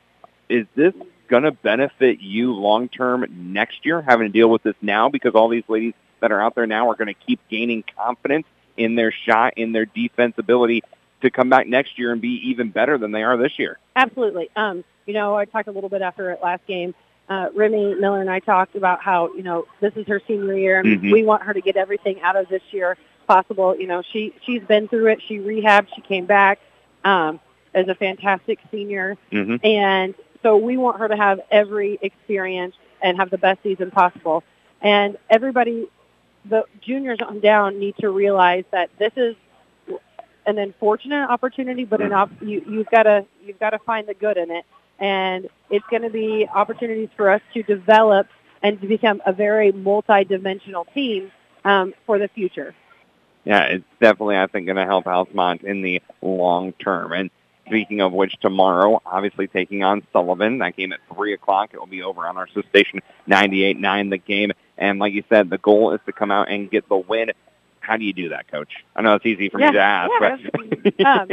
Is 0.48 0.66
this 0.74 0.94
going 1.28 1.44
to 1.44 1.52
benefit 1.52 2.20
you 2.20 2.52
long-term 2.52 3.26
next 3.52 3.84
year, 3.86 4.02
having 4.02 4.26
to 4.26 4.32
deal 4.32 4.50
with 4.50 4.62
this 4.62 4.74
now? 4.82 5.08
Because 5.08 5.34
all 5.34 5.48
these 5.48 5.68
ladies 5.68 5.94
that 6.20 6.32
are 6.32 6.40
out 6.40 6.54
there 6.54 6.66
now 6.66 6.90
are 6.90 6.96
going 6.96 7.08
to 7.08 7.26
keep 7.26 7.40
gaining 7.48 7.84
confidence 7.96 8.46
in 8.76 8.94
their 8.94 9.12
shot, 9.12 9.54
in 9.56 9.72
their 9.72 9.86
defense 9.86 10.34
ability 10.38 10.82
to 11.22 11.30
come 11.30 11.48
back 11.48 11.66
next 11.66 11.98
year 11.98 12.12
and 12.12 12.20
be 12.20 12.40
even 12.50 12.70
better 12.70 12.98
than 12.98 13.12
they 13.12 13.22
are 13.22 13.36
this 13.36 13.58
year. 13.58 13.78
Absolutely. 13.96 14.50
Um, 14.56 14.84
you 15.06 15.14
know, 15.14 15.36
I 15.36 15.44
talked 15.44 15.68
a 15.68 15.72
little 15.72 15.90
bit 15.90 16.02
after 16.02 16.30
it 16.30 16.40
last 16.42 16.66
game. 16.66 16.94
Uh, 17.28 17.48
Remy 17.54 17.94
Miller 17.96 18.20
and 18.20 18.30
I 18.30 18.40
talked 18.40 18.74
about 18.74 19.00
how, 19.02 19.32
you 19.34 19.42
know, 19.42 19.66
this 19.80 19.92
is 19.96 20.06
her 20.08 20.20
senior 20.26 20.56
year 20.56 20.80
and 20.80 21.00
Mhm. 21.00 21.12
we 21.12 21.22
want 21.22 21.42
her 21.42 21.54
to 21.54 21.60
get 21.60 21.76
everything 21.76 22.20
out 22.22 22.36
of 22.36 22.48
this 22.48 22.62
year 22.72 22.96
possible. 23.26 23.76
You 23.76 23.86
know, 23.86 24.02
she, 24.02 24.34
she's 24.44 24.62
been 24.62 24.88
through 24.88 25.06
it. 25.08 25.22
She 25.22 25.38
rehabbed. 25.38 25.88
She 25.94 26.00
came 26.00 26.26
back 26.26 26.58
um, 27.04 27.38
as 27.72 27.88
a 27.88 27.94
fantastic 27.94 28.58
senior. 28.70 29.16
Mm-hmm. 29.30 29.64
And 29.64 30.14
so 30.42 30.56
we 30.56 30.76
want 30.76 30.98
her 30.98 31.08
to 31.08 31.16
have 31.16 31.40
every 31.50 31.98
experience 32.02 32.74
and 33.00 33.16
have 33.18 33.30
the 33.30 33.38
best 33.38 33.62
season 33.62 33.90
possible. 33.90 34.42
And 34.80 35.16
everybody, 35.28 35.88
the 36.44 36.64
juniors 36.80 37.18
on 37.20 37.40
down 37.40 37.78
need 37.78 37.96
to 37.98 38.10
realize 38.10 38.64
that 38.72 38.90
this 38.98 39.12
is 39.16 39.36
an 40.46 40.58
unfortunate 40.58 41.28
opportunity, 41.28 41.84
but 41.84 42.00
an 42.00 42.12
op- 42.12 42.42
you, 42.42 42.64
you've 42.68 42.90
got 42.90 43.04
to 43.04 43.24
you've 43.44 43.60
got 43.60 43.70
to 43.70 43.78
find 43.78 44.06
the 44.06 44.14
good 44.14 44.36
in 44.36 44.50
it, 44.50 44.64
and 44.98 45.48
it's 45.70 45.86
going 45.90 46.02
to 46.02 46.10
be 46.10 46.48
opportunities 46.52 47.08
for 47.16 47.30
us 47.30 47.42
to 47.54 47.62
develop 47.62 48.28
and 48.62 48.80
to 48.80 48.86
become 48.86 49.22
a 49.24 49.32
very 49.32 49.72
multi-dimensional 49.72 50.84
team 50.94 51.30
um, 51.64 51.94
for 52.06 52.18
the 52.18 52.28
future. 52.28 52.74
Yeah, 53.44 53.64
it's 53.64 53.84
definitely, 54.00 54.36
I 54.36 54.46
think, 54.46 54.66
going 54.66 54.76
to 54.76 54.84
help 54.84 55.06
Altamont 55.06 55.62
in 55.62 55.82
the 55.82 56.02
long 56.20 56.72
term. 56.74 57.12
And 57.12 57.30
speaking 57.66 58.00
of 58.00 58.12
which, 58.12 58.34
tomorrow, 58.40 59.00
obviously 59.06 59.46
taking 59.46 59.82
on 59.82 60.02
Sullivan. 60.12 60.58
That 60.58 60.76
game 60.76 60.92
at 60.92 61.00
3 61.14 61.32
o'clock. 61.32 61.70
It 61.72 61.78
will 61.78 61.86
be 61.86 62.02
over 62.02 62.26
on 62.26 62.36
our 62.36 62.48
station, 62.48 63.00
98.9 63.28 64.10
the 64.10 64.18
game. 64.18 64.52
And 64.76 64.98
like 64.98 65.14
you 65.14 65.24
said, 65.28 65.48
the 65.48 65.58
goal 65.58 65.92
is 65.92 66.00
to 66.06 66.12
come 66.12 66.30
out 66.30 66.50
and 66.50 66.70
get 66.70 66.88
the 66.88 66.96
win. 66.96 67.30
How 67.80 67.96
do 67.96 68.04
you 68.04 68.12
do 68.12 68.28
that, 68.30 68.48
Coach? 68.48 68.72
I 68.94 69.02
know 69.02 69.14
it's 69.14 69.26
easy 69.26 69.48
for 69.48 69.58
me 69.58 69.70
to 69.72 69.78
ask. 69.78 70.10
but 70.20 71.00
um, 71.06 71.28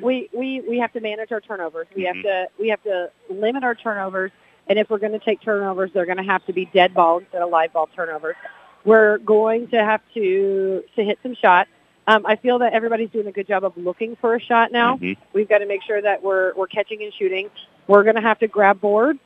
we, 0.00 0.28
we 0.32 0.60
we 0.60 0.78
have 0.78 0.92
to 0.92 1.00
manage 1.00 1.32
our 1.32 1.40
turnovers. 1.40 1.86
We 1.94 2.04
have 2.04 2.16
to 2.22 2.48
we 2.60 2.68
have 2.68 2.82
to 2.84 3.10
limit 3.30 3.64
our 3.64 3.74
turnovers, 3.74 4.30
and 4.68 4.78
if 4.78 4.90
we're 4.90 4.98
going 4.98 5.12
to 5.12 5.18
take 5.18 5.40
turnovers, 5.40 5.90
they're 5.94 6.06
going 6.06 6.18
to 6.18 6.22
have 6.22 6.44
to 6.46 6.52
be 6.52 6.66
dead 6.66 6.94
ball 6.94 7.18
instead 7.18 7.42
of 7.42 7.50
live 7.50 7.72
ball 7.72 7.88
turnovers. 7.96 8.36
We're 8.84 9.18
going 9.18 9.68
to 9.68 9.82
have 9.82 10.02
to 10.14 10.84
to 10.94 11.04
hit 11.04 11.18
some 11.22 11.34
shots. 11.34 11.70
Um, 12.06 12.24
I 12.24 12.36
feel 12.36 12.60
that 12.60 12.72
everybody's 12.72 13.10
doing 13.10 13.26
a 13.26 13.32
good 13.32 13.48
job 13.48 13.64
of 13.64 13.76
looking 13.76 14.14
for 14.16 14.36
a 14.36 14.40
shot 14.40 14.70
now. 14.70 14.96
Mhm. 14.98 15.16
We've 15.32 15.48
got 15.48 15.58
to 15.58 15.66
make 15.66 15.82
sure 15.82 16.00
that 16.00 16.22
we're 16.22 16.54
we're 16.54 16.68
catching 16.68 17.02
and 17.02 17.12
shooting. 17.12 17.50
We're 17.88 18.04
going 18.04 18.14
to 18.16 18.22
have 18.22 18.38
to 18.40 18.48
grab 18.48 18.80
boards, 18.80 19.18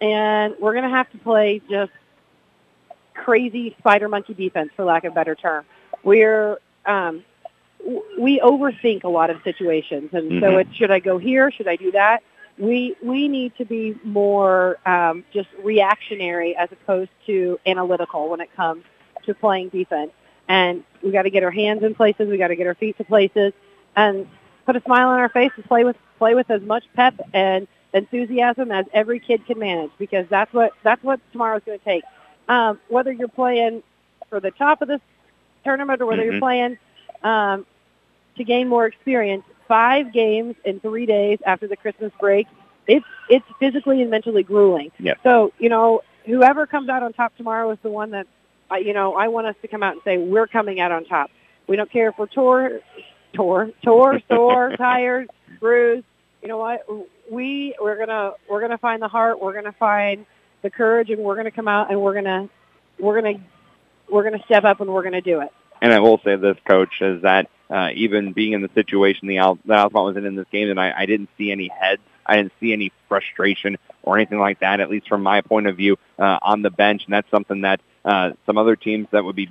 and 0.00 0.54
we're 0.58 0.72
going 0.72 0.84
to 0.84 0.90
have 0.90 1.10
to 1.12 1.18
play 1.18 1.62
just 1.70 1.92
crazy 3.14 3.74
spider 3.78 4.08
monkey 4.08 4.34
defense, 4.34 4.70
for 4.76 4.84
lack 4.84 5.04
of 5.04 5.12
a 5.12 5.14
better 5.14 5.34
term. 5.34 5.64
We're 6.08 6.58
um, 6.86 7.22
we 8.18 8.40
overthink 8.40 9.04
a 9.04 9.08
lot 9.10 9.28
of 9.28 9.42
situations, 9.44 10.08
and 10.14 10.40
so 10.40 10.52
Mhm. 10.52 10.60
it's 10.60 10.74
should 10.74 10.90
I 10.90 11.00
go 11.00 11.18
here? 11.18 11.50
Should 11.50 11.68
I 11.68 11.76
do 11.76 11.90
that? 11.92 12.22
We 12.56 12.96
we 13.02 13.28
need 13.28 13.54
to 13.58 13.66
be 13.66 13.94
more 14.02 14.78
um, 14.86 15.24
just 15.34 15.50
reactionary 15.62 16.56
as 16.56 16.72
opposed 16.72 17.10
to 17.26 17.60
analytical 17.66 18.30
when 18.30 18.40
it 18.40 18.48
comes 18.56 18.84
to 19.26 19.34
playing 19.34 19.68
defense. 19.68 20.12
And 20.48 20.82
we 21.02 21.10
got 21.10 21.24
to 21.24 21.30
get 21.30 21.44
our 21.44 21.50
hands 21.50 21.82
in 21.82 21.94
places. 21.94 22.26
We 22.30 22.38
got 22.38 22.48
to 22.48 22.56
get 22.56 22.66
our 22.66 22.74
feet 22.74 22.96
to 22.96 23.04
places, 23.04 23.52
and 23.94 24.26
put 24.64 24.76
a 24.76 24.80
smile 24.80 25.08
on 25.08 25.20
our 25.20 25.28
face 25.28 25.52
and 25.56 25.64
play 25.66 25.84
with 25.84 25.96
play 26.18 26.34
with 26.34 26.50
as 26.50 26.62
much 26.62 26.84
pep 26.94 27.20
and 27.34 27.68
enthusiasm 27.92 28.72
as 28.72 28.86
every 28.94 29.20
kid 29.20 29.44
can 29.46 29.58
manage 29.58 29.90
because 29.98 30.26
that's 30.30 30.54
what 30.54 30.72
that's 30.82 31.02
what 31.04 31.20
tomorrow's 31.32 31.62
going 31.66 31.78
to 31.78 31.84
take. 31.84 32.04
Um, 32.48 32.80
whether 32.88 33.12
you're 33.12 33.28
playing 33.28 33.82
for 34.30 34.40
the 34.40 34.50
top 34.52 34.80
of 34.80 34.88
this 34.88 35.02
tournament 35.68 36.00
or 36.00 36.06
whether 36.06 36.22
Mhm. 36.22 36.30
you're 36.30 36.40
playing 36.40 36.78
um, 37.22 37.66
to 38.36 38.44
gain 38.44 38.68
more 38.68 38.86
experience, 38.86 39.44
five 39.66 40.12
games 40.12 40.54
in 40.64 40.80
three 40.80 41.04
days 41.06 41.38
after 41.44 41.66
the 41.66 41.76
Christmas 41.76 42.12
break, 42.20 42.46
it's 42.86 43.04
it's 43.28 43.44
physically 43.58 44.00
and 44.00 44.10
mentally 44.10 44.42
grueling. 44.42 44.90
Yes. 44.98 45.18
So 45.22 45.52
you 45.58 45.68
know 45.68 46.02
whoever 46.24 46.66
comes 46.66 46.88
out 46.88 47.02
on 47.02 47.12
top 47.12 47.36
tomorrow 47.36 47.70
is 47.70 47.78
the 47.82 47.90
one 47.90 48.10
that, 48.10 48.26
you 48.82 48.92
know, 48.92 49.14
I 49.14 49.28
want 49.28 49.46
us 49.46 49.56
to 49.62 49.68
come 49.68 49.82
out 49.82 49.94
and 49.94 50.02
say 50.04 50.16
we're 50.18 50.46
coming 50.46 50.78
out 50.78 50.92
on 50.92 51.04
top. 51.06 51.30
We 51.66 51.76
don't 51.76 51.90
care 51.90 52.08
if 52.10 52.18
we're 52.18 52.26
tore, 52.26 52.80
tore, 53.32 53.70
tore, 53.82 54.20
sore, 54.28 54.76
tired, 54.76 55.30
bruised. 55.60 56.04
You 56.42 56.48
know 56.48 56.58
what? 56.58 56.86
We 57.30 57.74
we're 57.80 57.98
gonna 57.98 58.32
we're 58.48 58.60
gonna 58.62 58.78
find 58.78 59.02
the 59.02 59.08
heart. 59.08 59.40
We're 59.40 59.54
gonna 59.54 59.72
find 59.72 60.24
the 60.62 60.70
courage, 60.70 61.10
and 61.10 61.20
we're 61.22 61.36
gonna 61.36 61.50
come 61.50 61.68
out 61.68 61.90
and 61.90 62.00
we're 62.00 62.14
gonna 62.14 62.48
we're 62.98 63.20
gonna 63.20 63.38
we're 64.10 64.24
gonna 64.24 64.42
step 64.44 64.64
up 64.64 64.80
and 64.80 64.90
we're 64.90 65.02
gonna 65.02 65.20
do 65.20 65.40
it. 65.40 65.52
And 65.80 65.92
I 65.92 66.00
will 66.00 66.20
say 66.24 66.36
this, 66.36 66.56
Coach, 66.66 67.00
is 67.00 67.22
that 67.22 67.48
uh, 67.70 67.90
even 67.94 68.32
being 68.32 68.52
in 68.52 68.62
the 68.62 68.70
situation 68.74 69.28
the, 69.28 69.38
Al- 69.38 69.58
the 69.64 69.74
Altamont 69.74 70.06
was 70.06 70.16
in 70.16 70.26
in 70.26 70.34
this 70.34 70.46
game, 70.50 70.70
and 70.70 70.80
I, 70.80 70.92
I 70.96 71.06
didn't 71.06 71.28
see 71.38 71.52
any 71.52 71.68
heads. 71.68 72.02
I 72.26 72.36
didn't 72.36 72.52
see 72.60 72.72
any 72.72 72.92
frustration 73.08 73.78
or 74.02 74.16
anything 74.16 74.38
like 74.38 74.60
that, 74.60 74.80
at 74.80 74.90
least 74.90 75.08
from 75.08 75.22
my 75.22 75.40
point 75.40 75.66
of 75.66 75.76
view, 75.76 75.96
uh, 76.18 76.38
on 76.42 76.62
the 76.62 76.70
bench. 76.70 77.04
And 77.06 77.14
that's 77.14 77.30
something 77.30 77.62
that 77.62 77.80
uh, 78.04 78.32
some 78.46 78.58
other 78.58 78.76
teams 78.76 79.08
that 79.12 79.24
would 79.24 79.36
be 79.36 79.50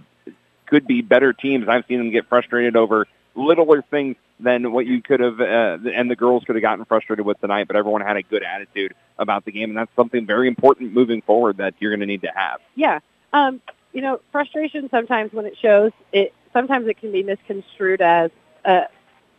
could 0.68 0.86
be 0.86 1.02
better 1.02 1.34
teams. 1.34 1.68
I've 1.68 1.86
seen 1.88 1.98
them 1.98 2.12
get 2.12 2.28
frustrated 2.28 2.76
over 2.76 3.08
littler 3.36 3.82
things 3.82 4.16
than 4.40 4.72
what 4.72 4.86
you 4.86 5.02
could 5.02 5.20
have, 5.20 5.40
uh, 5.40 5.78
and 5.92 6.12
the 6.12 6.16
girls 6.16 6.44
could 6.44 6.56
have 6.56 6.62
gotten 6.62 6.86
frustrated 6.86 7.26
with 7.26 7.40
tonight. 7.40 7.68
But 7.68 7.76
everyone 7.76 8.02
had 8.02 8.18
a 8.18 8.24
good 8.24 8.44
attitude 8.44 8.94
about 9.18 9.46
the 9.46 9.52
game, 9.52 9.70
and 9.70 9.78
that's 9.78 9.96
something 9.96 10.26
very 10.26 10.48
important 10.48 10.94
moving 10.94 11.22
forward 11.22 11.58
that 11.58 11.74
you're 11.80 11.92
going 11.92 12.02
to 12.02 12.06
need 12.06 12.22
to 12.22 12.32
have. 12.36 12.60
Yeah. 12.76 13.00
Um, 13.34 13.62
you 13.94 14.02
know, 14.02 14.20
frustration 14.32 14.90
sometimes 14.90 15.34
when 15.34 15.46
it 15.46 15.58
shows, 15.62 15.92
it 16.12 16.34
sometimes 16.54 16.88
it 16.88 17.00
can 17.00 17.12
be 17.12 17.24
misconstrued 17.24 18.02
as 18.02 18.32
a, 18.66 18.84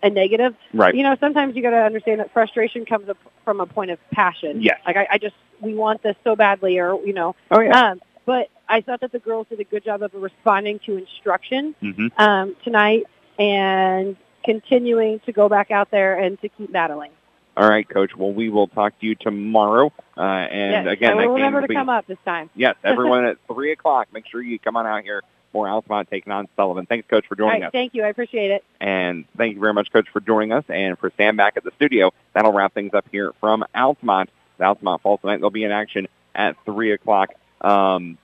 a 0.02 0.10
negative. 0.10 0.54
Right. 0.72 0.94
You 0.94 1.02
know, 1.02 1.16
sometimes 1.20 1.56
you 1.56 1.62
got 1.62 1.70
to 1.70 1.82
understand 1.82 2.20
that 2.20 2.32
frustration 2.32 2.84
comes 2.84 3.08
up 3.08 3.18
from 3.44 3.60
a 3.60 3.66
point 3.66 3.90
of 3.90 3.98
passion. 4.10 4.62
Yes. 4.62 4.80
Like 4.86 4.96
I, 4.96 5.08
I 5.12 5.18
just 5.18 5.36
we 5.60 5.74
want 5.74 6.02
this 6.02 6.16
so 6.24 6.36
badly, 6.36 6.78
or 6.78 7.04
you 7.04 7.12
know. 7.12 7.34
Oh, 7.50 7.60
yeah. 7.60 7.90
Um, 7.90 8.00
but 8.26 8.48
I 8.68 8.80
thought 8.82 9.00
that 9.00 9.12
the 9.12 9.18
girls 9.18 9.46
did 9.48 9.60
a 9.60 9.64
good 9.64 9.84
job 9.84 10.02
of 10.02 10.12
responding 10.14 10.80
to 10.86 10.96
instruction 10.96 11.74
Mm-hmm. 11.82 12.06
um, 12.20 12.56
tonight 12.62 13.04
and 13.38 14.16
continuing 14.44 15.20
to 15.20 15.32
go 15.32 15.48
back 15.48 15.70
out 15.70 15.90
there 15.90 16.18
and 16.18 16.40
to 16.40 16.48
keep 16.48 16.72
battling. 16.72 17.10
All 17.58 17.68
right, 17.68 17.88
Coach. 17.88 18.14
Well, 18.16 18.32
we 18.32 18.50
will 18.50 18.68
talk 18.68 18.96
to 19.00 19.06
you 19.06 19.16
tomorrow. 19.16 19.92
Uh, 20.16 20.20
and 20.20 20.86
yes. 20.86 20.92
again, 20.92 21.16
that 21.16 21.26
we'll 21.26 21.34
remember 21.34 21.60
to 21.60 21.66
be, 21.66 21.74
come 21.74 21.88
up 21.88 22.06
this 22.06 22.18
time. 22.24 22.50
Yes, 22.54 22.76
everyone 22.84 23.24
at 23.24 23.38
3 23.52 23.72
o'clock. 23.72 24.06
Make 24.12 24.28
sure 24.28 24.40
you 24.40 24.60
come 24.60 24.76
on 24.76 24.86
out 24.86 25.02
here 25.02 25.24
for 25.50 25.68
Altamont 25.68 26.08
taking 26.08 26.32
on 26.32 26.46
Sullivan. 26.54 26.86
Thanks, 26.86 27.08
Coach, 27.08 27.26
for 27.26 27.34
joining 27.34 27.62
right, 27.62 27.66
us. 27.66 27.72
thank 27.72 27.94
you. 27.94 28.04
I 28.04 28.08
appreciate 28.08 28.52
it. 28.52 28.64
And 28.80 29.24
thank 29.36 29.54
you 29.54 29.60
very 29.60 29.74
much, 29.74 29.90
Coach, 29.92 30.08
for 30.12 30.20
joining 30.20 30.52
us. 30.52 30.62
And 30.68 30.96
for 31.00 31.10
Sam 31.16 31.36
back 31.36 31.56
at 31.56 31.64
the 31.64 31.72
studio, 31.74 32.12
that'll 32.32 32.52
wrap 32.52 32.74
things 32.74 32.94
up 32.94 33.06
here 33.10 33.32
from 33.40 33.64
Altamont. 33.74 34.30
The 34.58 34.64
Altamont 34.64 35.02
Falls 35.02 35.20
tonight. 35.20 35.40
They'll 35.40 35.50
be 35.50 35.64
in 35.64 35.72
action 35.72 36.06
at 36.36 36.54
3 36.64 36.92
o'clock 36.92 37.30
um, 37.60 38.18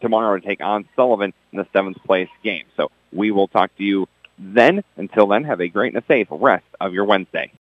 tomorrow 0.00 0.38
to 0.38 0.46
take 0.46 0.62
on 0.62 0.88
Sullivan 0.96 1.34
in 1.52 1.58
the 1.58 1.66
seventh 1.74 2.02
place 2.04 2.30
game. 2.42 2.64
So 2.78 2.90
we 3.12 3.32
will 3.32 3.48
talk 3.48 3.76
to 3.76 3.84
you 3.84 4.08
then. 4.38 4.82
Until 4.96 5.26
then, 5.26 5.44
have 5.44 5.60
a 5.60 5.68
great 5.68 5.94
and 5.94 6.02
a 6.02 6.06
safe 6.06 6.28
rest 6.30 6.64
of 6.80 6.94
your 6.94 7.04
Wednesday. 7.04 7.50